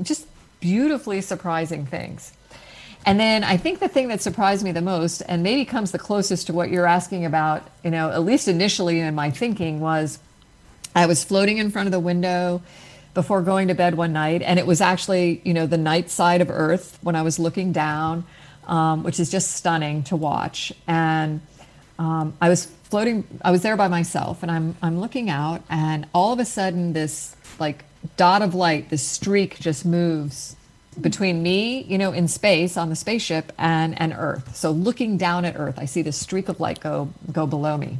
just 0.02 0.28
beautifully 0.60 1.22
surprising 1.22 1.86
things. 1.86 2.34
And 3.06 3.20
then 3.20 3.44
I 3.44 3.58
think 3.58 3.80
the 3.80 3.88
thing 3.88 4.10
that 4.10 4.22
surprised 4.22 4.64
me 4.64 4.72
the 4.72 4.82
most, 4.82 5.22
and 5.22 5.42
maybe 5.42 5.66
comes 5.66 5.92
the 5.92 6.00
closest 6.00 6.48
to 6.48 6.54
what 6.54 6.70
you're 6.70 6.86
asking 6.86 7.26
about, 7.26 7.68
you 7.84 7.92
know, 7.92 8.12
at 8.12 8.24
least 8.24 8.48
initially 8.48 9.00
in 9.00 9.16
my 9.16 9.32
thinking, 9.32 9.80
was 9.80 10.20
I 10.96 11.06
was 11.06 11.24
floating 11.24 11.58
in 11.58 11.72
front 11.72 11.88
of 11.88 11.92
the 11.92 12.00
window 12.00 12.62
before 13.14 13.42
going 13.42 13.70
to 13.70 13.74
bed 13.74 13.96
one 13.96 14.14
night, 14.14 14.42
and 14.42 14.60
it 14.60 14.68
was 14.68 14.82
actually, 14.82 15.42
you 15.44 15.54
know, 15.54 15.66
the 15.66 15.78
night 15.78 16.10
side 16.10 16.42
of 16.42 16.50
Earth 16.50 17.00
when 17.02 17.16
I 17.16 17.22
was 17.22 17.40
looking 17.40 17.72
down, 17.72 18.26
um, 18.68 19.04
which 19.04 19.20
is 19.20 19.32
just 19.32 19.52
stunning 19.52 20.04
to 20.04 20.16
watch. 20.16 20.72
And 20.86 21.42
um, 21.98 22.34
I 22.42 22.50
was 22.50 22.66
floating, 22.66 23.26
I 23.44 23.52
was 23.52 23.62
there 23.62 23.78
by 23.78 23.88
myself, 23.88 24.44
and 24.44 24.52
I'm 24.52 24.76
I'm 24.82 25.00
looking 25.00 25.30
out, 25.30 25.64
and 25.70 26.06
all 26.14 26.34
of 26.34 26.40
a 26.40 26.46
sudden, 26.46 26.94
this 26.94 27.36
like 27.60 27.86
dot 28.18 28.42
of 28.42 28.56
light, 28.56 28.90
this 28.90 29.04
streak 29.04 29.60
just 29.60 29.86
moves 29.86 30.56
between 31.00 31.44
me, 31.44 31.84
you 31.84 31.98
know, 31.98 32.12
in 32.12 32.28
space 32.28 32.78
on 32.78 32.90
the 32.90 32.96
spaceship 32.96 33.52
and 33.58 34.00
and 34.00 34.14
Earth. 34.18 34.56
So 34.56 34.72
looking 34.72 35.18
down 35.18 35.46
at 35.46 35.56
Earth, 35.58 35.78
I 35.78 35.86
see 35.86 36.02
this 36.02 36.18
streak 36.18 36.50
of 36.50 36.60
light 36.60 36.80
go 36.80 37.10
go 37.32 37.46
below 37.46 37.78
me. 37.78 37.98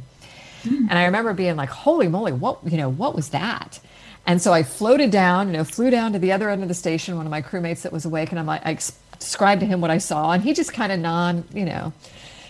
And 0.64 0.92
I 0.92 1.06
remember 1.06 1.32
being 1.32 1.56
like, 1.56 1.70
"Holy 1.70 2.08
moly, 2.08 2.32
what, 2.32 2.58
you 2.66 2.76
know, 2.76 2.90
what 2.90 3.14
was 3.14 3.30
that?" 3.30 3.80
And 4.26 4.42
so 4.42 4.52
I 4.52 4.62
floated 4.62 5.10
down, 5.10 5.46
you 5.48 5.54
know, 5.54 5.64
flew 5.64 5.90
down 5.90 6.12
to 6.12 6.18
the 6.18 6.32
other 6.32 6.50
end 6.50 6.62
of 6.62 6.68
the 6.68 6.74
station, 6.74 7.16
one 7.16 7.26
of 7.26 7.30
my 7.30 7.40
crewmates 7.40 7.82
that 7.82 7.92
was 7.92 8.04
awake, 8.04 8.30
and 8.30 8.38
I'm 8.38 8.46
like, 8.46 8.64
I 8.66 8.74
described 9.18 9.60
to 9.60 9.66
him 9.66 9.80
what 9.80 9.90
I 9.90 9.98
saw, 9.98 10.32
and 10.32 10.42
he 10.42 10.52
just 10.52 10.72
kind 10.72 10.92
of 10.92 11.00
non, 11.00 11.44
you 11.54 11.64
know, 11.64 11.92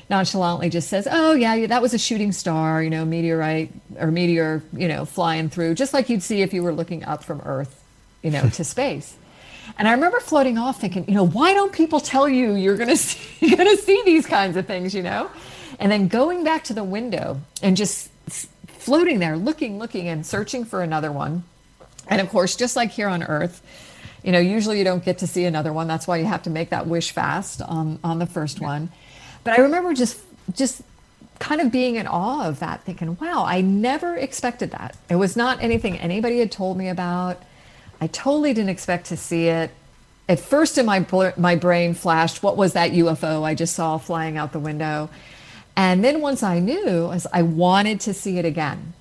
nonchalantly 0.08 0.70
just 0.70 0.88
says, 0.88 1.06
"Oh 1.10 1.32
yeah, 1.32 1.54
yeah, 1.54 1.66
that 1.68 1.80
was 1.80 1.94
a 1.94 1.98
shooting 1.98 2.32
star, 2.32 2.82
you 2.82 2.90
know, 2.90 3.04
meteorite 3.04 3.72
or 3.98 4.10
meteor, 4.10 4.62
you 4.72 4.88
know, 4.88 5.04
flying 5.04 5.48
through, 5.48 5.74
just 5.76 5.94
like 5.94 6.08
you'd 6.08 6.22
see 6.22 6.42
if 6.42 6.52
you 6.52 6.62
were 6.62 6.72
looking 6.72 7.04
up 7.04 7.22
from 7.22 7.40
Earth, 7.44 7.82
you 8.22 8.30
know, 8.30 8.48
to 8.50 8.64
space." 8.74 9.16
And 9.78 9.88
I 9.88 9.92
remember 9.92 10.20
floating 10.20 10.58
off 10.58 10.80
thinking, 10.80 11.06
you 11.08 11.14
know, 11.14 11.26
why 11.26 11.54
don't 11.54 11.72
people 11.72 12.00
tell 12.00 12.28
you 12.28 12.54
you're 12.54 12.76
going 12.76 12.88
to 12.96 12.96
see, 12.96 13.46
you're 13.46 13.56
going 13.56 13.76
to 13.76 13.82
see 13.82 14.02
these 14.04 14.26
kinds 14.26 14.56
of 14.56 14.66
things, 14.66 14.94
you 14.94 15.02
know? 15.02 15.30
And 15.78 15.90
then 15.90 16.08
going 16.08 16.44
back 16.44 16.64
to 16.64 16.74
the 16.74 16.84
window 16.84 17.40
and 17.62 17.76
just 17.76 18.10
floating 18.66 19.18
there, 19.18 19.36
looking, 19.36 19.78
looking, 19.78 20.08
and 20.08 20.26
searching 20.26 20.64
for 20.64 20.82
another 20.82 21.12
one. 21.12 21.44
And 22.08 22.20
of 22.20 22.28
course, 22.28 22.56
just 22.56 22.76
like 22.76 22.90
here 22.90 23.08
on 23.08 23.22
Earth, 23.22 23.62
you 24.22 24.32
know, 24.32 24.38
usually 24.38 24.78
you 24.78 24.84
don't 24.84 25.04
get 25.04 25.18
to 25.18 25.26
see 25.26 25.44
another 25.44 25.72
one. 25.72 25.86
That's 25.86 26.06
why 26.06 26.16
you 26.16 26.24
have 26.24 26.42
to 26.42 26.50
make 26.50 26.70
that 26.70 26.86
wish 26.86 27.12
fast 27.12 27.62
on 27.62 27.98
on 28.04 28.18
the 28.18 28.26
first 28.26 28.60
one. 28.60 28.90
But 29.44 29.58
I 29.58 29.62
remember 29.62 29.94
just 29.94 30.18
just 30.52 30.82
kind 31.38 31.60
of 31.60 31.72
being 31.72 31.96
in 31.96 32.06
awe 32.06 32.46
of 32.46 32.58
that, 32.60 32.82
thinking, 32.84 33.16
"Wow, 33.20 33.44
I 33.46 33.60
never 33.60 34.16
expected 34.16 34.72
that. 34.72 34.96
It 35.08 35.16
was 35.16 35.36
not 35.36 35.62
anything 35.62 35.98
anybody 35.98 36.38
had 36.38 36.52
told 36.52 36.76
me 36.76 36.88
about. 36.88 37.40
I 38.00 38.06
totally 38.06 38.54
didn't 38.54 38.70
expect 38.70 39.06
to 39.06 39.16
see 39.16 39.48
it." 39.48 39.70
At 40.28 40.40
first, 40.40 40.78
in 40.78 40.86
my 40.86 41.04
my 41.36 41.56
brain 41.56 41.94
flashed, 41.94 42.42
"What 42.42 42.56
was 42.56 42.72
that 42.72 42.92
UFO 42.92 43.44
I 43.44 43.54
just 43.54 43.74
saw 43.74 43.98
flying 43.98 44.36
out 44.36 44.52
the 44.52 44.58
window?" 44.60 45.10
And 45.76 46.04
then 46.04 46.20
once 46.20 46.42
I 46.42 46.58
knew, 46.58 47.10
as 47.10 47.26
I 47.32 47.42
wanted 47.42 48.00
to 48.00 48.12
see 48.12 48.38
it 48.38 48.44
again. 48.44 48.92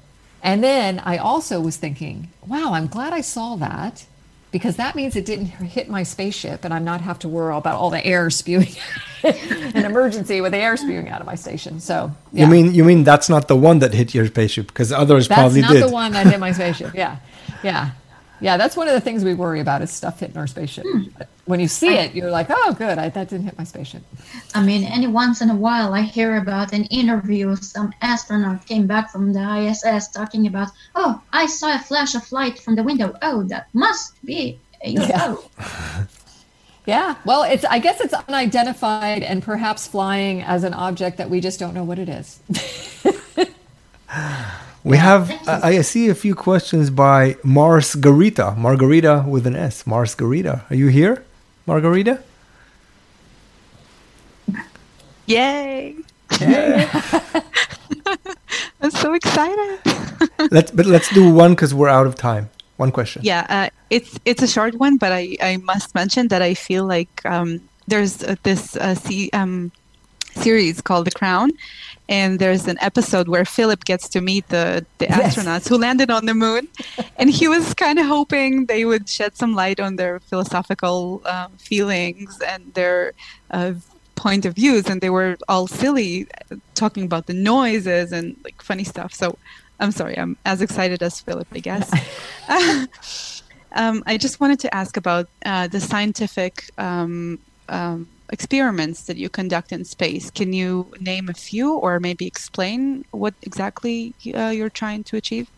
And 0.41 0.63
then 0.63 0.99
I 0.99 1.17
also 1.17 1.59
was 1.59 1.75
thinking, 1.75 2.29
wow, 2.47 2.73
I'm 2.73 2.87
glad 2.87 3.11
I 3.11 3.21
saw 3.21 3.57
that 3.57 4.05
because 4.51 4.77
that 4.77 4.95
means 4.95 5.15
it 5.15 5.25
didn't 5.25 5.47
hit 5.47 5.89
my 5.89 6.03
spaceship 6.03 6.63
and 6.63 6.73
I'm 6.73 6.85
not 6.85 7.01
have 7.01 7.19
to 7.19 7.27
worry 7.27 7.55
about 7.55 7.75
all 7.75 7.89
the 7.89 8.03
air 8.05 8.29
spewing 8.41 8.69
an 9.23 9.85
emergency 9.85 10.41
with 10.41 10.53
the 10.53 10.57
air 10.57 10.77
spewing 10.77 11.09
out 11.09 11.19
of 11.19 11.27
my 11.27 11.35
station. 11.35 11.79
So 11.79 12.11
yeah. 12.31 12.45
You 12.45 12.51
mean 12.51 12.73
you 12.73 12.83
mean 12.83 13.03
that's 13.03 13.29
not 13.29 13.47
the 13.47 13.55
one 13.55 13.79
that 13.79 13.93
hit 13.93 14.15
your 14.15 14.27
spaceship 14.27 14.67
because 14.67 14.91
others 14.91 15.27
that's 15.27 15.39
probably 15.39 15.61
not 15.61 15.73
did. 15.73 15.83
the 15.83 15.89
one 15.89 16.13
that 16.13 16.27
hit 16.27 16.39
my 16.39 16.53
spaceship. 16.53 16.93
Yeah. 16.95 17.17
Yeah. 17.63 17.91
Yeah, 18.41 18.57
that's 18.57 18.77
one 18.77 18.87
of 18.87 18.93
the 18.93 19.01
things 19.01 19.23
we 19.23 19.33
worry 19.33 19.59
about 19.59 19.81
is 19.81 19.91
stuff 19.91 20.19
hitting 20.19 20.37
our 20.37 20.47
spaceship. 20.47 20.85
Hmm. 20.89 21.03
But 21.17 21.27
when 21.45 21.59
you 21.59 21.67
see 21.67 21.95
it, 21.95 22.15
you're 22.15 22.31
like, 22.31 22.47
oh, 22.49 22.75
good, 22.77 22.97
I, 22.97 23.09
that 23.09 23.29
didn't 23.29 23.45
hit 23.45 23.57
my 23.57 23.63
spaceship. 23.63 24.01
I 24.55 24.63
mean, 24.63 24.83
any 24.83 25.07
once 25.07 25.41
in 25.41 25.49
a 25.49 25.55
while, 25.55 25.93
I 25.93 26.01
hear 26.01 26.37
about 26.37 26.73
an 26.73 26.85
interview. 26.85 27.55
Some 27.55 27.93
astronaut 28.01 28.65
came 28.65 28.87
back 28.87 29.11
from 29.11 29.33
the 29.33 29.41
ISS 29.41 30.09
talking 30.09 30.47
about, 30.47 30.69
"Oh, 30.95 31.21
I 31.33 31.45
saw 31.47 31.75
a 31.75 31.79
flash 31.79 32.15
of 32.15 32.31
light 32.31 32.59
from 32.59 32.75
the 32.75 32.83
window. 32.83 33.15
Oh, 33.21 33.43
that 33.43 33.67
must 33.73 34.23
be 34.25 34.59
a 34.83 34.95
UFO." 34.95 36.07
Yeah, 36.85 37.15
well, 37.23 37.43
it's 37.43 37.65
I 37.65 37.77
guess 37.77 38.01
it's 38.01 38.15
unidentified 38.15 39.21
and 39.21 39.43
perhaps 39.43 39.85
flying 39.85 40.41
as 40.41 40.63
an 40.63 40.73
object 40.73 41.17
that 41.17 41.29
we 41.29 41.39
just 41.39 41.59
don't 41.59 41.75
know 41.75 41.83
what 41.83 41.99
it 41.99 42.09
is. 42.09 42.39
We 44.89 44.97
have, 44.97 45.29
I, 45.47 45.77
I 45.77 45.81
see 45.81 46.09
a 46.09 46.15
few 46.15 46.33
questions 46.33 46.89
by 46.89 47.35
Mars 47.43 47.93
Garita, 47.93 48.57
Margarita 48.57 49.23
with 49.27 49.45
an 49.45 49.55
S, 49.55 49.85
Mars 49.85 50.15
Garita. 50.15 50.63
Are 50.71 50.75
you 50.75 50.87
here, 50.87 51.23
Margarita? 51.67 52.23
Yay! 55.27 55.95
Yay. 56.41 56.89
I'm 58.81 58.89
so 58.89 59.13
excited. 59.13 59.79
let's, 60.49 60.71
but 60.71 60.87
let's 60.87 61.13
do 61.13 61.31
one 61.31 61.51
because 61.51 61.71
we're 61.71 61.87
out 61.87 62.07
of 62.07 62.15
time. 62.15 62.49
One 62.77 62.91
question. 62.91 63.21
Yeah, 63.23 63.45
uh, 63.47 63.69
it's 63.91 64.19
it's 64.25 64.41
a 64.41 64.47
short 64.47 64.73
one, 64.73 64.97
but 64.97 65.11
I, 65.11 65.37
I 65.39 65.57
must 65.57 65.93
mention 65.93 66.29
that 66.29 66.41
I 66.41 66.55
feel 66.55 66.87
like 66.87 67.23
um, 67.25 67.61
there's 67.87 68.23
uh, 68.23 68.37
this 68.41 68.75
uh, 68.75 68.95
see, 68.95 69.29
um, 69.33 69.71
series 70.31 70.81
called 70.81 71.05
The 71.05 71.11
Crown, 71.11 71.51
and 72.09 72.39
there's 72.39 72.67
an 72.67 72.77
episode 72.81 73.29
where 73.29 73.45
Philip 73.45 73.85
gets 73.85 74.09
to 74.09 74.21
meet 74.21 74.49
the, 74.49 74.85
the 74.97 75.07
Yes. 75.09 75.35
astronauts 75.37 75.69
who 75.69 75.77
landed 75.77 76.09
on 76.11 76.25
the 76.25 76.33
moon, 76.33 76.67
and 77.17 77.29
he 77.29 77.47
was 77.47 77.73
kind 77.75 77.99
of 77.99 78.05
hoping 78.07 78.65
they 78.65 78.83
would 78.83 79.07
shed 79.07 79.37
some 79.37 79.55
light 79.55 79.79
on 79.79 79.95
their 79.95 80.19
philosophical 80.19 81.21
um, 81.25 81.51
feelings 81.57 82.39
and 82.45 82.73
their 82.73 83.13
uh, 83.51 83.73
point 84.15 84.45
of 84.45 84.55
views, 84.55 84.87
and 84.89 85.01
they 85.01 85.09
were 85.09 85.37
all 85.47 85.67
silly, 85.67 86.27
talking 86.75 87.05
about 87.05 87.27
the 87.27 87.33
noises 87.33 88.11
and 88.11 88.35
like 88.43 88.61
funny 88.61 88.83
stuff. 88.83 89.13
So 89.13 89.37
I'm 89.79 89.91
sorry, 89.91 90.17
I'm 90.17 90.35
as 90.45 90.61
excited 90.61 91.01
as 91.01 91.21
Philip, 91.21 91.47
I 91.53 91.59
guess. 91.59 91.89
um, 93.73 94.03
I 94.05 94.17
just 94.17 94.39
wanted 94.39 94.59
to 94.61 94.75
ask 94.75 94.97
about 94.97 95.27
uh, 95.45 95.67
the 95.67 95.79
scientific 95.79 96.65
um, 96.77 97.39
um, 97.69 98.07
experiments 98.31 99.03
that 99.03 99.17
you 99.17 99.29
conduct 99.29 99.71
in 99.71 99.85
space. 99.85 100.29
Can 100.29 100.53
you 100.53 100.91
name 100.99 101.29
a 101.29 101.33
few, 101.33 101.73
or 101.73 101.99
maybe 101.99 102.25
explain 102.27 103.05
what 103.11 103.33
exactly 103.41 104.13
uh, 104.33 104.49
you're 104.49 104.69
trying 104.69 105.03
to 105.05 105.17
achieve? 105.17 105.49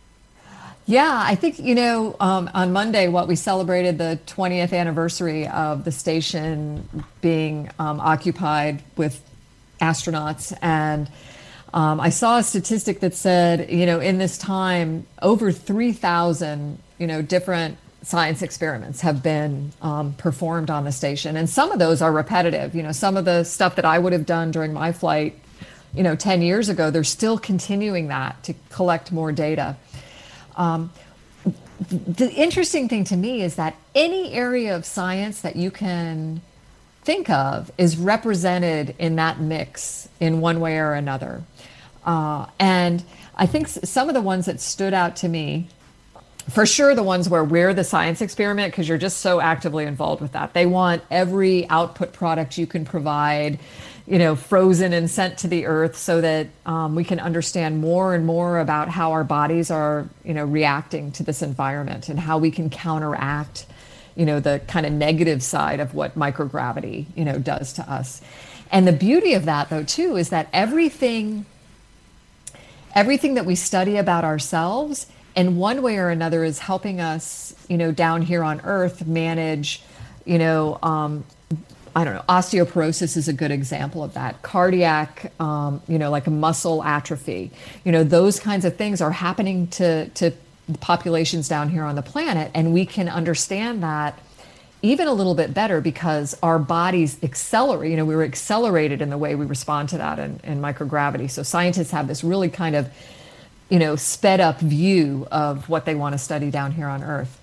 Yeah, 0.88 1.23
I 1.26 1.35
think, 1.35 1.60
you 1.60 1.76
know, 1.76 2.15
um, 2.19 2.49
on 2.53 2.73
Monday, 2.73 3.07
what 3.07 3.27
we 3.27 3.35
celebrated 3.35 3.98
the 3.98 4.19
20th 4.26 4.73
anniversary 4.73 5.48
of 5.48 5.85
the 5.85 5.91
station 5.91 6.88
being 7.22 7.69
um, 7.77 7.99
occupied 7.99 8.81
with 8.98 9.22
astronauts. 9.80 10.57
And 10.61 11.10
um, 11.73 11.99
I 11.99 12.10
saw 12.10 12.39
a 12.39 12.43
statistic 12.43 12.99
that 13.02 13.15
said, 13.15 13.69
you 13.72 13.85
know, 13.85 13.99
in 13.99 14.18
this 14.18 14.38
time, 14.38 15.06
over 15.22 15.52
3,000, 15.52 16.80
you 16.98 17.07
know, 17.07 17.22
different 17.22 17.77
science 18.03 18.41
experiments 18.41 19.02
have 19.02 19.22
been 19.22 19.72
um, 19.82 20.14
performed 20.14 20.69
on 20.69 20.86
the 20.86 20.91
station. 20.91 21.38
And 21.38 21.49
some 21.49 21.72
of 21.72 21.80
those 21.80 22.02
are 22.02 22.11
repetitive. 22.11 22.73
You 22.73 22.84
know, 22.84 22.91
some 22.91 23.15
of 23.15 23.26
the 23.26 23.44
stuff 23.44 23.76
that 23.76 23.86
I 23.86 23.99
would 23.99 24.14
have 24.14 24.26
done 24.26 24.52
during 24.52 24.73
my 24.73 24.91
flight, 24.91 25.40
you 25.94 26.03
know, 26.03 26.15
10 26.15 26.41
years 26.41 26.69
ago, 26.69 26.90
they're 26.90 27.03
still 27.03 27.38
continuing 27.38 28.07
that 28.07 28.41
to 28.44 28.56
collect 28.69 29.11
more 29.11 29.32
data. 29.32 29.78
Um, 30.56 30.91
the 31.90 32.32
interesting 32.34 32.88
thing 32.88 33.03
to 33.06 33.18
me 33.18 33.41
is 33.41 33.56
that 33.56 33.76
any 33.95 34.34
area 34.34 34.76
of 34.76 34.86
science 34.86 35.41
that 35.41 35.56
you 35.56 35.72
can 35.72 36.41
think 37.03 37.30
of 37.30 37.72
is 37.78 37.98
represented 37.98 38.95
in 38.99 39.15
that 39.15 39.40
mix 39.40 40.07
in 40.19 40.41
one 40.41 40.60
way 40.60 40.78
or 40.78 40.94
another. 40.94 41.44
Uh, 42.06 42.45
and 42.60 43.03
I 43.36 43.48
think 43.48 43.68
some 43.68 44.07
of 44.07 44.14
the 44.14 44.22
ones 44.22 44.45
that 44.45 44.60
stood 44.60 44.94
out 44.94 45.15
to 45.18 45.28
me, 45.28 45.68
for 46.53 46.65
sure, 46.65 46.95
the 46.95 47.03
ones 47.03 47.30
where 47.30 47.44
we're 47.44 47.73
the 47.73 47.84
science 47.84 48.22
experiment, 48.22 48.72
because 48.72 48.88
you're 48.88 48.98
just 48.98 49.18
so 49.18 49.40
actively 49.40 49.86
involved 49.86 50.22
with 50.22 50.34
that. 50.34 50.53
They 50.53 50.65
want 50.65 51.03
every 51.10 51.68
output 51.69 52.14
product 52.14 52.57
you 52.57 52.68
can 52.68 52.86
provide 52.86 53.60
you 54.07 54.18
know, 54.18 54.36
frozen 54.36 54.94
and 54.94 55.10
sent 55.10 55.38
to 55.38 55.48
the 55.48 55.65
earth 55.65 55.95
so 55.95 56.22
that 56.22 56.48
um, 56.65 56.95
we 56.95 57.03
can 57.03 57.19
understand 57.19 57.80
more 57.80 58.14
and 58.14 58.26
more 58.26 58.60
about 58.60 58.90
how 58.90 59.11
our 59.11 59.23
bodies 59.23 59.69
are, 59.72 60.10
you 60.26 60.34
know, 60.34 60.44
reacting 60.44 61.11
to 61.14 61.23
this 61.23 61.41
environment 61.41 62.10
and 62.10 62.19
how 62.19 62.38
we 62.38 62.52
can 62.52 62.69
counteract, 62.69 63.65
you 64.15 64.26
know, 64.26 64.40
the 64.40 64.61
kind 64.68 64.86
of 64.86 64.91
negative 64.91 65.44
side 65.44 65.80
of 65.80 65.94
what 65.94 66.18
microgravity, 66.18 67.06
you 67.15 67.23
know, 67.23 67.38
does 67.38 67.73
to 67.73 67.90
us. 67.90 68.22
And 68.72 68.88
the 68.88 68.91
beauty 68.91 69.34
of 69.34 69.45
that, 69.45 69.69
though, 69.69 69.84
too, 69.84 70.18
is 70.18 70.30
that 70.30 70.49
everything, 70.52 71.45
everything 72.95 73.36
that 73.36 73.45
we 73.45 73.56
study 73.56 73.98
about 73.98 74.23
ourselves, 74.23 75.06
in 75.35 75.57
one 75.57 75.81
way 75.81 75.97
or 75.97 76.09
another, 76.09 76.43
is 76.43 76.59
helping 76.59 76.99
us, 76.99 77.55
you 77.67 77.77
know, 77.77 77.91
down 77.91 78.21
here 78.21 78.43
on 78.43 78.61
Earth 78.61 79.05
manage, 79.05 79.81
you 80.25 80.37
know, 80.37 80.77
um, 80.83 81.23
I 81.95 82.05
don't 82.05 82.13
know, 82.13 82.23
osteoporosis 82.29 83.17
is 83.17 83.27
a 83.27 83.33
good 83.33 83.51
example 83.51 84.03
of 84.03 84.13
that. 84.13 84.41
Cardiac, 84.41 85.31
um, 85.41 85.81
you 85.87 85.99
know, 85.99 86.09
like 86.09 86.27
muscle 86.27 86.83
atrophy, 86.83 87.51
you 87.83 87.91
know, 87.91 88.03
those 88.03 88.39
kinds 88.39 88.63
of 88.63 88.77
things 88.77 89.01
are 89.01 89.11
happening 89.11 89.67
to, 89.67 90.07
to 90.09 90.31
populations 90.79 91.49
down 91.49 91.69
here 91.69 91.83
on 91.83 91.95
the 91.95 92.01
planet. 92.01 92.49
And 92.53 92.73
we 92.73 92.85
can 92.85 93.09
understand 93.09 93.83
that 93.83 94.17
even 94.81 95.07
a 95.07 95.13
little 95.13 95.35
bit 95.35 95.53
better 95.53 95.81
because 95.81 96.37
our 96.41 96.57
bodies 96.57 97.21
accelerate, 97.23 97.91
you 97.91 97.97
know, 97.97 98.05
we 98.05 98.15
were 98.15 98.23
accelerated 98.23 99.01
in 99.01 99.09
the 99.09 99.17
way 99.17 99.35
we 99.35 99.45
respond 99.45 99.89
to 99.89 99.97
that 99.97 100.17
in, 100.17 100.39
in 100.43 100.61
microgravity. 100.61 101.29
So 101.29 101.43
scientists 101.43 101.91
have 101.91 102.07
this 102.07 102.23
really 102.23 102.49
kind 102.49 102.75
of, 102.75 102.89
you 103.72 103.80
know, 103.80 103.95
sped 103.95 104.39
up 104.39 104.60
view 104.60 105.27
of 105.31 105.68
what 105.68 105.85
they 105.85 105.95
want 105.95 106.14
to 106.14 106.19
study 106.19 106.52
down 106.52 106.73
here 106.73 106.88
on 106.88 107.02
Earth. 107.02 107.39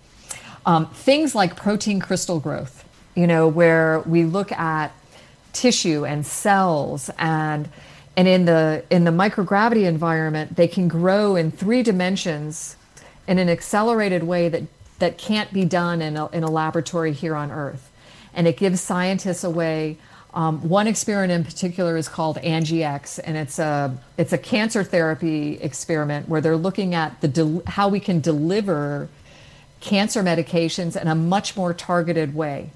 Um, 0.65 0.87
things 0.87 1.35
like 1.35 1.57
protein 1.57 1.99
crystal 1.99 2.39
growth 2.39 2.85
you 3.19 3.27
know, 3.27 3.49
where 3.49 3.99
we 4.07 4.25
look 4.25 4.53
at 4.53 4.93
tissue 5.53 6.05
and 6.07 6.25
cells 6.25 7.11
and 7.19 7.69
and 8.17 8.29
in 8.29 8.45
the 8.45 8.85
in 8.91 9.03
the 9.03 9.11
microgravity 9.11 9.87
environment 9.87 10.55
they 10.55 10.69
can 10.69 10.87
grow 10.87 11.35
in 11.35 11.51
three 11.51 11.83
dimensions 11.83 12.77
in 13.27 13.39
an 13.39 13.49
accelerated 13.49 14.23
way 14.23 14.49
that 14.49 14.63
that 15.01 15.19
can't 15.19 15.53
be 15.53 15.65
done 15.65 16.01
in 16.01 16.17
a, 16.17 16.29
in 16.29 16.45
a 16.45 16.51
laboratory 16.51 17.13
here 17.13 17.35
on 17.35 17.51
earth 17.51 17.91
and 18.35 18.47
it 18.47 18.57
gives 18.57 18.81
scientists 18.81 19.43
a 19.43 19.51
way 19.51 19.97
um, 20.35 20.69
one 20.69 20.87
experiment 20.87 21.33
in 21.33 21.45
particular 21.45 21.97
is 21.97 22.09
called 22.09 22.37
AngiEx, 22.39 23.19
and 23.25 23.37
it's 23.37 23.59
a 23.59 23.97
it's 24.19 24.33
a 24.33 24.39
cancer 24.39 24.85
therapy 24.85 25.59
experiment 25.61 26.29
where 26.29 26.41
they're 26.41 26.57
looking 26.57 26.95
at 26.95 27.21
the 27.23 27.29
del- 27.29 27.63
how 27.67 27.89
we 27.89 27.99
can 27.99 28.21
deliver 28.21 29.09
cancer 29.81 30.23
medications 30.23 31.01
in 31.01 31.09
a 31.09 31.15
much 31.15 31.57
more 31.57 31.73
targeted 31.73 32.35
way. 32.35 32.71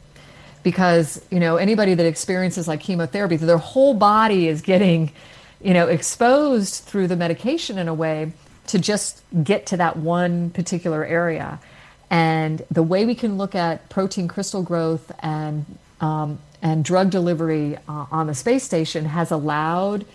Because 0.63 1.23
you 1.31 1.41
know 1.41 1.57
anybody 1.57 1.95
that 1.95 2.07
experiences 2.07 2.69
like 2.69 2.81
chemotherapy 2.81 3.37
their 3.37 3.59
whole 3.59 3.95
body 3.95 4.49
is 4.49 4.63
getting 4.63 5.13
you 5.61 5.75
know 5.75 5.89
exposed 5.89 6.85
through 6.85 7.09
the 7.09 7.17
medication 7.17 7.77
in 7.77 7.87
a 7.87 7.95
way 7.95 8.33
to 8.69 8.79
just 8.79 9.23
get 9.45 9.67
to 9.67 9.77
that 9.77 9.97
one 9.97 10.51
particular 10.51 11.05
area. 11.05 11.61
And 12.09 12.65
the 12.71 12.83
way 12.83 13.05
we 13.05 13.15
can 13.15 13.37
look 13.37 13.55
at 13.55 13.89
protein 13.91 14.29
crystal 14.29 14.63
growth 14.63 15.11
and 15.21 15.65
um, 16.01 16.39
and 16.63 16.85
drug 16.85 17.11
delivery 17.11 17.77
uh, 17.89 18.07
on 18.11 18.29
the 18.29 18.35
space 18.35 18.63
station 18.63 19.05
has 19.05 19.31
allowed 19.31 20.07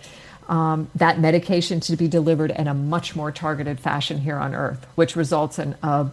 um, 0.48 0.90
that 0.94 1.20
medication 1.20 1.78
to 1.80 1.96
be 1.96 2.08
delivered 2.08 2.50
in 2.50 2.66
a 2.66 2.74
much 2.74 3.14
more 3.14 3.30
targeted 3.30 3.78
fashion 3.78 4.18
here 4.18 4.36
on 4.36 4.54
Earth, 4.54 4.86
which 4.94 5.14
results 5.14 5.58
in 5.58 5.76
a, 5.82 6.10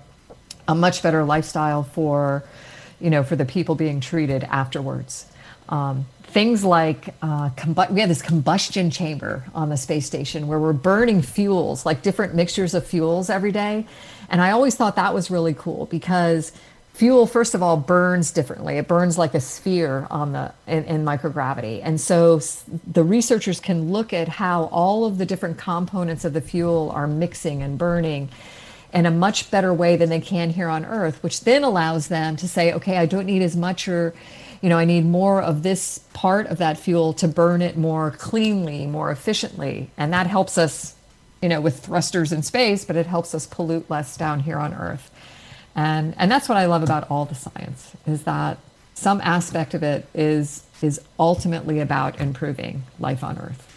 a 0.68 0.76
much 0.76 1.02
better 1.02 1.24
lifestyle 1.24 1.84
for 1.84 2.44
you 3.00 3.10
know, 3.10 3.24
for 3.24 3.36
the 3.36 3.46
people 3.46 3.76
being 3.76 4.00
treated 4.00 4.44
afterwards. 4.44 5.26
Um, 5.70 6.06
things 6.24 6.64
like 6.64 7.10
uh, 7.22 7.50
combu- 7.52 7.90
we 7.92 8.00
have 8.02 8.10
this 8.10 8.22
combustion 8.22 8.90
chamber 8.90 9.46
on 9.54 9.70
the 9.70 9.78
space 9.78 10.06
station 10.06 10.48
where 10.48 10.60
we're 10.60 10.74
burning 10.74 11.22
fuels, 11.22 11.86
like 11.86 12.02
different 12.02 12.36
mixtures 12.36 12.74
of 12.74 12.86
fuels 12.86 13.30
every 13.30 13.52
day. 13.52 13.86
And 14.30 14.42
I 14.42 14.52
always 14.52 14.76
thought 14.76 14.96
that 14.96 15.14
was 15.14 15.30
really 15.30 15.54
cool 15.54 15.86
because 15.86 16.52
fuel, 16.96 17.28
first 17.28 17.54
of 17.54 17.62
all, 17.62 17.78
burns 17.78 18.32
differently. 18.32 18.78
It 18.78 18.88
burns 18.88 19.18
like 19.18 19.34
a 19.34 19.42
sphere 19.42 20.08
on 20.10 20.32
the 20.32 20.54
in, 20.66 20.86
in 20.86 21.06
microgravity, 21.06 21.82
and 21.84 22.00
so 22.00 22.40
the 22.88 23.04
researchers 23.04 23.60
can 23.60 23.92
look 23.92 24.14
at 24.14 24.28
how 24.28 24.66
all 24.66 25.06
of 25.06 25.18
the 25.18 25.26
different 25.26 25.58
components 25.58 26.26
of 26.26 26.34
the 26.34 26.42
fuel 26.42 26.92
are 26.92 27.08
mixing 27.08 27.62
and 27.62 27.78
burning 27.78 28.30
in 28.94 29.06
a 29.06 29.12
much 29.12 29.52
better 29.52 29.74
way 29.74 29.98
than 29.98 30.10
they 30.10 30.22
can 30.22 30.50
here 30.50 30.70
on 30.70 30.86
earth 30.86 31.22
which 31.22 31.42
then 31.42 31.64
allows 31.64 32.08
them 32.08 32.38
to 32.38 32.48
say 32.48 32.72
okay 32.72 32.98
i 32.98 33.06
don't 33.06 33.26
need 33.26 33.42
as 33.42 33.56
much 33.56 33.88
or 33.90 34.14
you 34.62 34.70
know 34.70 34.78
i 34.78 34.86
need 34.86 35.06
more 35.06 35.42
of 35.42 35.64
this 35.64 36.00
part 36.14 36.48
of 36.48 36.58
that 36.60 36.78
fuel 36.78 37.12
to 37.12 37.28
burn 37.28 37.62
it 37.62 37.76
more 37.78 38.12
cleanly 38.12 38.88
more 38.88 39.12
efficiently. 39.12 39.90
And 39.98 40.14
that 40.14 40.28
helps 40.28 40.58
us 40.58 40.96
you 41.42 41.50
know 41.50 41.60
with 41.60 41.86
thrusters 41.86 42.32
in 42.32 42.42
space 42.42 42.86
but 42.86 42.96
it 42.96 43.06
helps 43.06 43.36
us 43.36 43.46
pollute 43.46 43.90
less 43.90 44.16
down 44.16 44.40
here 44.40 44.58
on 44.58 44.74
earth 44.74 45.12
and 45.76 46.14
and 46.18 46.32
that's 46.32 46.48
what 46.50 46.58
i 46.58 46.66
love 46.66 46.84
about 46.84 47.10
all 47.10 47.26
the 47.26 47.36
science 47.36 47.92
is 48.08 48.24
that 48.24 48.58
some 48.94 49.20
aspect 49.22 49.74
of 49.74 49.84
it 49.84 50.08
is 50.14 50.64
is 50.82 51.00
ultimately 51.20 51.80
about 51.80 52.20
improving 52.20 52.84
life 53.00 53.24
on 53.24 53.38
earth 53.38 53.76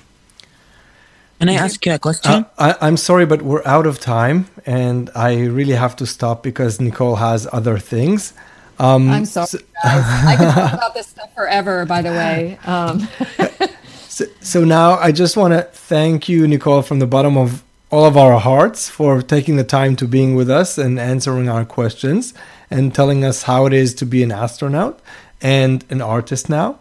can 1.39 1.49
I 1.49 1.55
ask 1.55 1.87
you 1.87 1.95
a 1.95 1.99
question? 2.01 2.33
Uh, 2.59 2.75
I, 2.81 2.89
am 2.89 2.97
sorry, 2.97 3.25
but 3.25 3.43
we're 3.43 3.65
out 3.65 3.87
of 3.87 4.01
time, 4.01 4.47
and 4.67 5.09
I 5.15 5.45
really 5.45 5.75
have 5.75 5.95
to 5.97 6.07
stop 6.07 6.43
because 6.43 6.81
Nicole 6.81 7.15
has 7.17 7.47
other 7.53 7.79
things. 7.79 8.33
Um, 8.81 9.09
I'm 9.09 9.25
sorry, 9.25 9.47
so, 9.47 9.59
I 9.85 10.35
can 10.37 10.53
talk 10.53 10.73
about 10.73 10.95
this 10.99 11.07
stuff 11.07 11.33
forever. 11.35 11.87
By 11.87 12.03
the 12.03 12.11
way. 12.11 12.59
Um. 12.65 13.09
so, 14.09 14.25
so 14.41 14.65
now 14.65 14.95
I 14.95 15.13
just 15.13 15.37
want 15.37 15.55
to 15.55 15.63
thank 15.63 16.29
you, 16.29 16.49
Nicole, 16.49 16.83
from 16.83 16.99
the 16.99 17.07
bottom 17.07 17.37
of 17.37 17.63
all 17.91 18.05
of 18.05 18.17
our 18.17 18.39
hearts 18.39 18.89
for 18.89 19.23
taking 19.23 19.57
the 19.57 19.65
time 19.65 19.97
to 19.97 20.07
being 20.07 20.35
with 20.35 20.51
us 20.51 20.77
and 20.77 20.99
answering 20.99 21.49
our 21.49 21.65
questions 21.65 22.35
and 22.71 22.95
telling 22.95 23.25
us 23.25 23.45
how 23.45 23.67
it 23.67 23.73
is 23.73 23.95
to 23.95 24.07
be 24.07 24.23
an 24.23 24.31
astronaut 24.31 25.01
and 25.41 25.85
an 25.89 26.03
artist 26.03 26.51
now. 26.51 26.79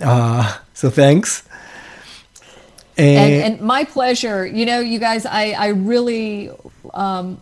Uh, 0.00 0.56
so 0.72 0.88
thanks. 0.88 1.42
And, 2.96 3.32
eh. 3.32 3.46
and, 3.46 3.60
my 3.60 3.84
pleasure. 3.84 4.46
You 4.46 4.66
know, 4.66 4.80
you 4.80 4.98
guys, 4.98 5.26
I, 5.26 5.50
I 5.50 5.68
really, 5.68 6.50
um, 6.94 7.40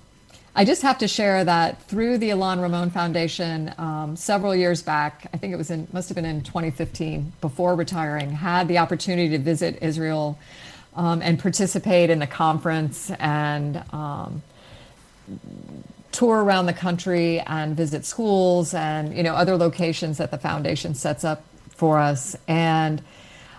I 0.56 0.64
just 0.64 0.82
have 0.82 0.98
to 0.98 1.08
share 1.08 1.44
that 1.44 1.82
through 1.82 2.18
the 2.18 2.30
Ilan 2.30 2.62
Ramon 2.62 2.90
Foundation, 2.90 3.74
um, 3.76 4.16
several 4.16 4.54
years 4.54 4.82
back, 4.82 5.28
I 5.32 5.36
think 5.36 5.52
it 5.52 5.56
was 5.56 5.70
in, 5.70 5.86
must 5.92 6.08
have 6.08 6.16
been 6.16 6.24
in 6.24 6.42
2015, 6.42 7.32
before 7.40 7.74
retiring, 7.74 8.30
had 8.30 8.66
the 8.66 8.78
opportunity 8.78 9.28
to 9.30 9.38
visit 9.38 9.78
Israel 9.82 10.38
um, 10.96 11.22
and 11.22 11.38
participate 11.38 12.10
in 12.10 12.18
the 12.18 12.26
conference 12.26 13.10
and 13.18 13.82
um, 13.92 14.42
tour 16.12 16.42
around 16.44 16.66
the 16.66 16.72
country 16.72 17.40
and 17.40 17.76
visit 17.76 18.04
schools 18.04 18.74
and, 18.74 19.16
you 19.16 19.22
know, 19.22 19.34
other 19.34 19.56
locations 19.56 20.18
that 20.18 20.30
the 20.30 20.38
foundation 20.38 20.94
sets 20.94 21.24
up 21.24 21.44
for 21.70 21.98
us. 21.98 22.36
And 22.46 23.02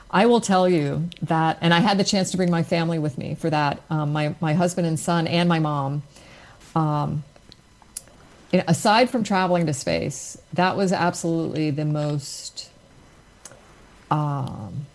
I 0.10 0.28
will 0.28 0.40
tell 0.40 0.70
you 0.70 1.10
that, 1.24 1.57
and 1.60 1.74
I 1.74 1.80
had 1.80 1.98
the 1.98 2.03
chance 2.06 2.32
to 2.32 2.38
bring 2.38 2.49
my 2.49 2.64
family 2.64 2.99
with 2.99 3.18
me 3.18 3.36
for 3.36 3.49
that. 3.49 3.82
Um, 3.90 4.14
my 4.14 4.34
my 4.40 4.53
husband 4.53 4.88
and 4.88 4.98
son 4.98 5.28
and 5.28 5.49
my 5.49 5.60
mom. 5.60 6.03
Um, 6.74 7.24
you 8.52 8.60
know, 8.60 8.66
aside 8.68 9.10
from 9.10 9.24
traveling 9.24 9.66
to 9.66 9.74
space, 9.74 10.38
that 10.53 10.78
was 10.78 10.94
absolutely 10.94 11.72
the 11.72 11.84
most 11.84 12.70
um, 14.10 14.86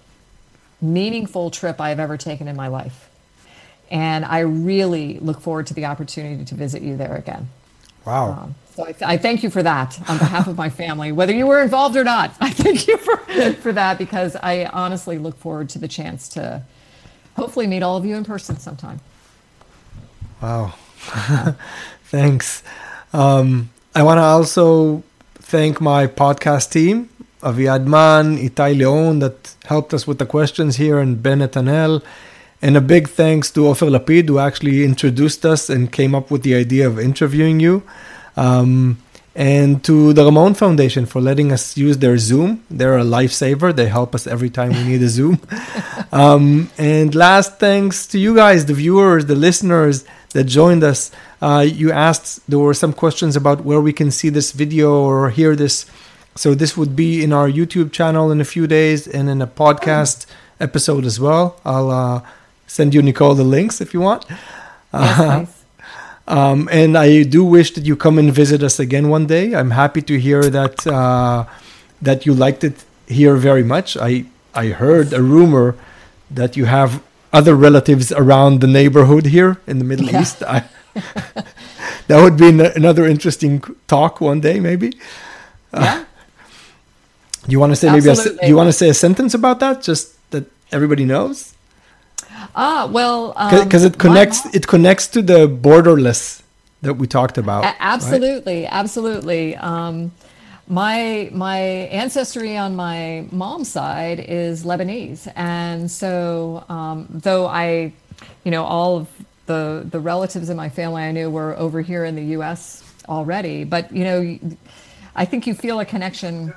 meaningful 0.80 1.50
trip 1.50 1.80
I've 1.80 2.00
ever 2.00 2.16
taken 2.16 2.48
in 2.48 2.56
my 2.56 2.68
life. 2.68 3.08
And 3.90 4.24
I 4.24 4.40
really 4.40 5.18
look 5.18 5.40
forward 5.40 5.66
to 5.68 5.74
the 5.74 5.86
opportunity 5.86 6.44
to 6.44 6.54
visit 6.54 6.82
you 6.82 6.96
there 6.96 7.16
again. 7.16 7.48
Wow. 8.06 8.30
Um, 8.30 8.54
so 8.74 8.86
I, 8.86 8.94
I 9.14 9.16
thank 9.16 9.42
you 9.42 9.50
for 9.50 9.62
that 9.62 9.98
on 10.08 10.18
behalf 10.18 10.46
of 10.46 10.56
my 10.56 10.70
family, 10.70 11.12
whether 11.12 11.34
you 11.34 11.46
were 11.46 11.60
involved 11.60 11.96
or 11.96 12.04
not. 12.04 12.34
I 12.40 12.50
thank 12.50 12.86
you 12.86 12.96
for, 12.96 13.16
for 13.54 13.72
that 13.72 13.98
because 13.98 14.36
I 14.36 14.66
honestly 14.66 15.18
look 15.18 15.36
forward 15.38 15.68
to 15.70 15.78
the 15.78 15.88
chance 15.88 16.28
to 16.30 16.62
hopefully 17.36 17.66
meet 17.66 17.82
all 17.82 17.96
of 17.96 18.04
you 18.04 18.16
in 18.16 18.24
person 18.24 18.58
sometime. 18.58 19.00
Wow. 20.40 20.74
Thanks. 22.04 22.62
Um, 23.12 23.70
I 23.94 24.02
want 24.02 24.18
to 24.18 24.22
also 24.22 25.02
thank 25.34 25.80
my 25.80 26.06
podcast 26.06 26.70
team, 26.70 27.08
Aviad 27.42 27.86
Man, 27.86 28.36
Itai 28.38 28.76
Leon, 28.76 29.20
that 29.20 29.54
helped 29.64 29.94
us 29.94 30.06
with 30.06 30.18
the 30.18 30.26
questions 30.26 30.76
here, 30.76 30.98
and 30.98 31.22
Ben 31.22 31.40
Netanel. 31.40 32.02
And 32.62 32.76
a 32.76 32.80
big 32.80 33.08
thanks 33.08 33.50
to 33.52 33.68
Ofer 33.68 33.86
Lapid, 33.86 34.28
who 34.28 34.38
actually 34.38 34.84
introduced 34.84 35.46
us 35.46 35.70
and 35.70 35.90
came 35.90 36.14
up 36.14 36.30
with 36.30 36.42
the 36.42 36.54
idea 36.54 36.86
of 36.86 36.98
interviewing 36.98 37.58
you. 37.58 37.82
Um, 38.36 38.98
and 39.34 39.82
to 39.84 40.12
the 40.12 40.24
Ramon 40.24 40.54
Foundation 40.54 41.06
for 41.06 41.20
letting 41.20 41.52
us 41.52 41.76
use 41.76 41.98
their 41.98 42.18
Zoom. 42.18 42.64
They're 42.70 42.98
a 42.98 43.04
lifesaver. 43.04 43.74
They 43.74 43.86
help 43.86 44.14
us 44.14 44.26
every 44.26 44.50
time 44.50 44.70
we 44.72 44.82
need 44.82 45.02
a 45.02 45.08
Zoom. 45.08 45.40
um, 46.12 46.70
and 46.76 47.14
last 47.14 47.58
thanks 47.58 48.06
to 48.08 48.18
you 48.18 48.34
guys, 48.34 48.66
the 48.66 48.74
viewers, 48.74 49.26
the 49.26 49.34
listeners 49.34 50.04
that 50.34 50.44
joined 50.44 50.82
us. 50.82 51.10
Uh, 51.40 51.64
you 51.66 51.92
asked, 51.92 52.40
there 52.48 52.58
were 52.58 52.74
some 52.74 52.92
questions 52.92 53.36
about 53.36 53.64
where 53.64 53.80
we 53.80 53.92
can 53.92 54.10
see 54.10 54.28
this 54.28 54.52
video 54.52 54.92
or 54.92 55.30
hear 55.30 55.56
this. 55.56 55.86
So 56.36 56.54
this 56.54 56.76
would 56.76 56.94
be 56.96 57.22
in 57.22 57.32
our 57.32 57.48
YouTube 57.48 57.92
channel 57.92 58.30
in 58.30 58.40
a 58.40 58.44
few 58.44 58.66
days 58.66 59.06
and 59.06 59.28
in 59.28 59.42
a 59.42 59.46
podcast 59.46 60.26
episode 60.60 61.04
as 61.04 61.18
well. 61.20 61.56
I'll 61.64 61.90
uh, 61.90 62.20
send 62.66 62.94
you, 62.94 63.02
Nicole, 63.02 63.34
the 63.34 63.44
links 63.44 63.80
if 63.80 63.92
you 63.92 64.00
want. 64.00 64.24
Uh, 64.92 65.46
um, 66.28 66.68
and 66.70 66.96
I 66.96 67.22
do 67.24 67.44
wish 67.44 67.72
that 67.74 67.84
you 67.84 67.96
come 67.96 68.18
and 68.18 68.32
visit 68.32 68.62
us 68.62 68.78
again 68.78 69.08
one 69.08 69.26
day. 69.26 69.54
I'm 69.54 69.70
happy 69.72 70.02
to 70.02 70.18
hear 70.18 70.42
that 70.50 70.86
uh, 70.86 71.44
that 72.02 72.24
you 72.26 72.34
liked 72.34 72.64
it 72.64 72.84
here 73.06 73.36
very 73.36 73.64
much. 73.64 73.96
I 73.96 74.24
I 74.54 74.68
heard 74.68 75.12
a 75.12 75.22
rumor 75.22 75.74
that 76.30 76.56
you 76.56 76.66
have 76.66 77.02
other 77.32 77.54
relatives 77.54 78.12
around 78.12 78.60
the 78.60 78.66
neighborhood 78.66 79.26
here 79.26 79.58
in 79.66 79.78
the 79.78 79.84
Middle 79.84 80.06
Yeah. 80.06 80.20
East. 80.22 80.42
I, 80.46 80.64
that 82.06 82.22
would 82.22 82.36
be 82.36 82.48
an- 82.48 82.60
another 82.60 83.06
interesting 83.06 83.62
talk 83.86 84.20
one 84.20 84.40
day, 84.40 84.60
maybe. 84.60 84.92
Yeah. 85.72 86.04
You 87.48 87.58
want 87.58 87.72
to 87.72 87.76
say 87.76 87.90
maybe 87.90 88.08
a, 88.08 88.48
you 88.48 88.56
want 88.56 88.68
to 88.68 88.72
say 88.72 88.88
a 88.88 88.94
sentence 88.94 89.34
about 89.34 89.60
that, 89.60 89.82
just 89.82 90.16
that 90.30 90.44
everybody 90.72 91.04
knows, 91.04 91.54
Ah, 92.54 92.88
well, 92.90 93.28
because 93.50 93.84
um, 93.84 93.92
it 93.92 93.98
connects 93.98 94.54
it 94.54 94.66
connects 94.66 95.06
to 95.08 95.22
the 95.22 95.46
borderless 95.48 96.42
that 96.82 96.94
we 96.94 97.06
talked 97.06 97.38
about. 97.38 97.62
A- 97.62 97.66
right? 97.66 97.76
absolutely, 97.80 98.66
absolutely. 98.66 99.56
Um, 99.56 100.12
my 100.66 101.28
my 101.32 101.58
ancestry 101.58 102.56
on 102.56 102.76
my 102.76 103.26
mom's 103.30 103.68
side 103.68 104.20
is 104.20 104.64
Lebanese, 104.64 105.30
and 105.36 105.90
so 105.90 106.64
um, 106.68 107.06
though 107.10 107.46
I, 107.46 107.92
you 108.44 108.50
know, 108.50 108.64
all 108.64 108.96
of 108.98 109.08
the 109.46 109.86
the 109.88 110.00
relatives 110.00 110.50
in 110.50 110.56
my 110.56 110.68
family 110.68 111.02
I 111.02 111.12
knew 111.12 111.30
were 111.30 111.56
over 111.56 111.80
here 111.80 112.04
in 112.04 112.14
the 112.16 112.24
U.S. 112.36 112.82
already, 113.08 113.64
but 113.64 113.92
you 113.92 114.04
know, 114.04 114.38
I 115.14 115.24
think 115.24 115.46
you 115.46 115.54
feel 115.54 115.80
a 115.80 115.84
connection 115.84 116.52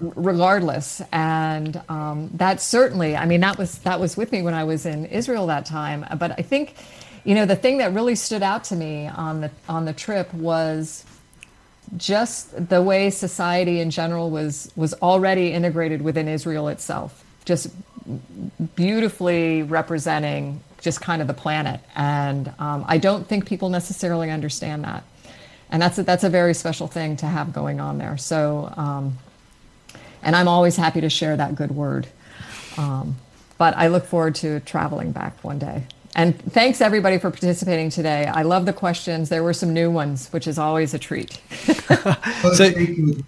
regardless. 0.00 1.02
And 1.12 1.80
um, 1.88 2.30
that 2.34 2.60
certainly 2.60 3.16
i 3.16 3.26
mean 3.26 3.40
that 3.40 3.58
was 3.58 3.78
that 3.80 4.00
was 4.00 4.16
with 4.16 4.32
me 4.32 4.42
when 4.42 4.54
i 4.54 4.64
was 4.64 4.86
in 4.86 5.06
israel 5.06 5.46
that 5.46 5.66
time. 5.66 6.04
But 6.18 6.32
i 6.38 6.42
think 6.42 6.74
you 7.24 7.34
know 7.34 7.46
the 7.46 7.56
thing 7.56 7.78
that 7.78 7.92
really 7.92 8.14
stood 8.14 8.42
out 8.42 8.64
to 8.64 8.76
me 8.76 9.06
on 9.06 9.40
the 9.40 9.50
on 9.68 9.84
the 9.84 9.92
trip 9.92 10.32
was 10.34 11.04
just 11.96 12.68
the 12.68 12.82
way 12.82 13.10
society 13.10 13.80
in 13.80 13.90
general 13.90 14.30
was 14.30 14.70
was 14.76 14.94
already 14.94 15.52
integrated 15.52 16.02
within 16.02 16.28
israel 16.28 16.68
itself 16.68 17.24
just 17.44 17.70
beautifully 18.74 19.62
representing 19.62 20.60
just 20.80 21.00
kind 21.00 21.20
of 21.20 21.28
the 21.28 21.34
planet. 21.34 21.80
And 21.96 22.52
um, 22.58 22.84
i 22.86 22.98
don't 22.98 23.26
think 23.26 23.46
people 23.46 23.68
necessarily 23.68 24.30
understand 24.30 24.84
that. 24.84 25.02
And 25.70 25.82
that's 25.82 25.98
a, 25.98 26.02
that's 26.02 26.24
a 26.24 26.30
very 26.30 26.54
special 26.54 26.86
thing 26.86 27.16
to 27.16 27.26
have 27.26 27.52
going 27.52 27.80
on 27.80 27.98
there. 27.98 28.16
So 28.16 28.72
um, 28.76 29.18
and 30.22 30.36
I'm 30.36 30.48
always 30.48 30.76
happy 30.76 31.00
to 31.00 31.10
share 31.10 31.36
that 31.36 31.54
good 31.54 31.70
word. 31.70 32.06
Um, 32.76 33.16
but 33.58 33.76
I 33.76 33.88
look 33.88 34.06
forward 34.06 34.36
to 34.36 34.60
traveling 34.60 35.12
back 35.12 35.42
one 35.42 35.58
day. 35.58 35.84
And 36.14 36.40
thanks 36.52 36.80
everybody 36.80 37.18
for 37.18 37.30
participating 37.30 37.90
today. 37.90 38.26
I 38.26 38.42
love 38.42 38.66
the 38.66 38.72
questions. 38.72 39.28
There 39.28 39.42
were 39.42 39.52
some 39.52 39.72
new 39.72 39.90
ones, 39.90 40.28
which 40.32 40.46
is 40.46 40.58
always 40.58 40.94
a 40.94 40.98
treat. 40.98 41.40
So 42.54 42.64
you, 42.64 43.24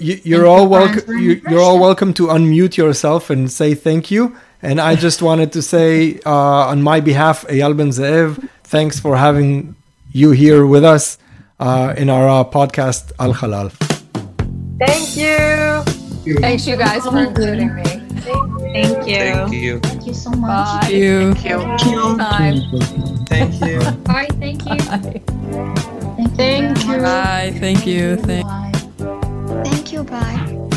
you, 0.00 0.20
you're 0.24 0.46
all 0.46 0.66
welcome. 0.66 1.18
You, 1.18 1.42
you're 1.48 1.60
all 1.60 1.78
welcome 1.78 2.14
to 2.14 2.28
unmute 2.28 2.76
yourself 2.76 3.28
and 3.28 3.50
say 3.50 3.74
thank 3.74 4.10
you. 4.10 4.36
And 4.62 4.80
I 4.80 4.96
just 4.96 5.20
wanted 5.20 5.52
to 5.52 5.62
say, 5.62 6.20
uh, 6.24 6.70
on 6.72 6.82
my 6.82 7.00
behalf, 7.00 7.44
Eyal 7.48 7.76
Ben 7.76 7.90
Zeev, 7.90 8.48
thanks 8.64 8.98
for 8.98 9.16
having 9.16 9.76
you 10.10 10.30
here 10.30 10.66
with 10.66 10.84
us 10.84 11.18
uh, 11.60 11.94
in 11.96 12.08
our 12.08 12.28
uh, 12.28 12.44
podcast 12.44 13.12
Al 13.18 13.34
Halal. 13.34 13.70
Thank 14.78 15.16
you. 15.16 16.07
Thanks 16.36 16.66
you 16.66 16.76
guys 16.76 17.04
for 17.04 17.18
including 17.18 17.74
me. 17.74 17.82
Thank 18.72 19.08
you. 19.08 19.16
Thank 19.16 19.52
you. 19.52 19.80
Thank 19.80 20.06
you 20.06 20.14
so 20.14 20.30
much. 20.30 20.82
Bye. 20.82 20.88
Thank 20.88 20.94
you. 20.94 21.34
Thank 21.34 21.84
you. 21.86 22.16
Time. 22.18 23.26
Thank 23.26 23.60
you. 23.62 23.78
Bye, 24.04 24.28
thank 24.38 24.64
you. 24.66 24.78
Thank 26.36 26.84
you. 26.84 26.98
Bye. 26.98 27.52
Thank 27.58 27.86
you. 27.86 28.16
Thank 28.16 28.46
Bye. 28.46 28.72
Thank 29.64 29.92
you. 29.92 30.04
Bye. 30.04 30.67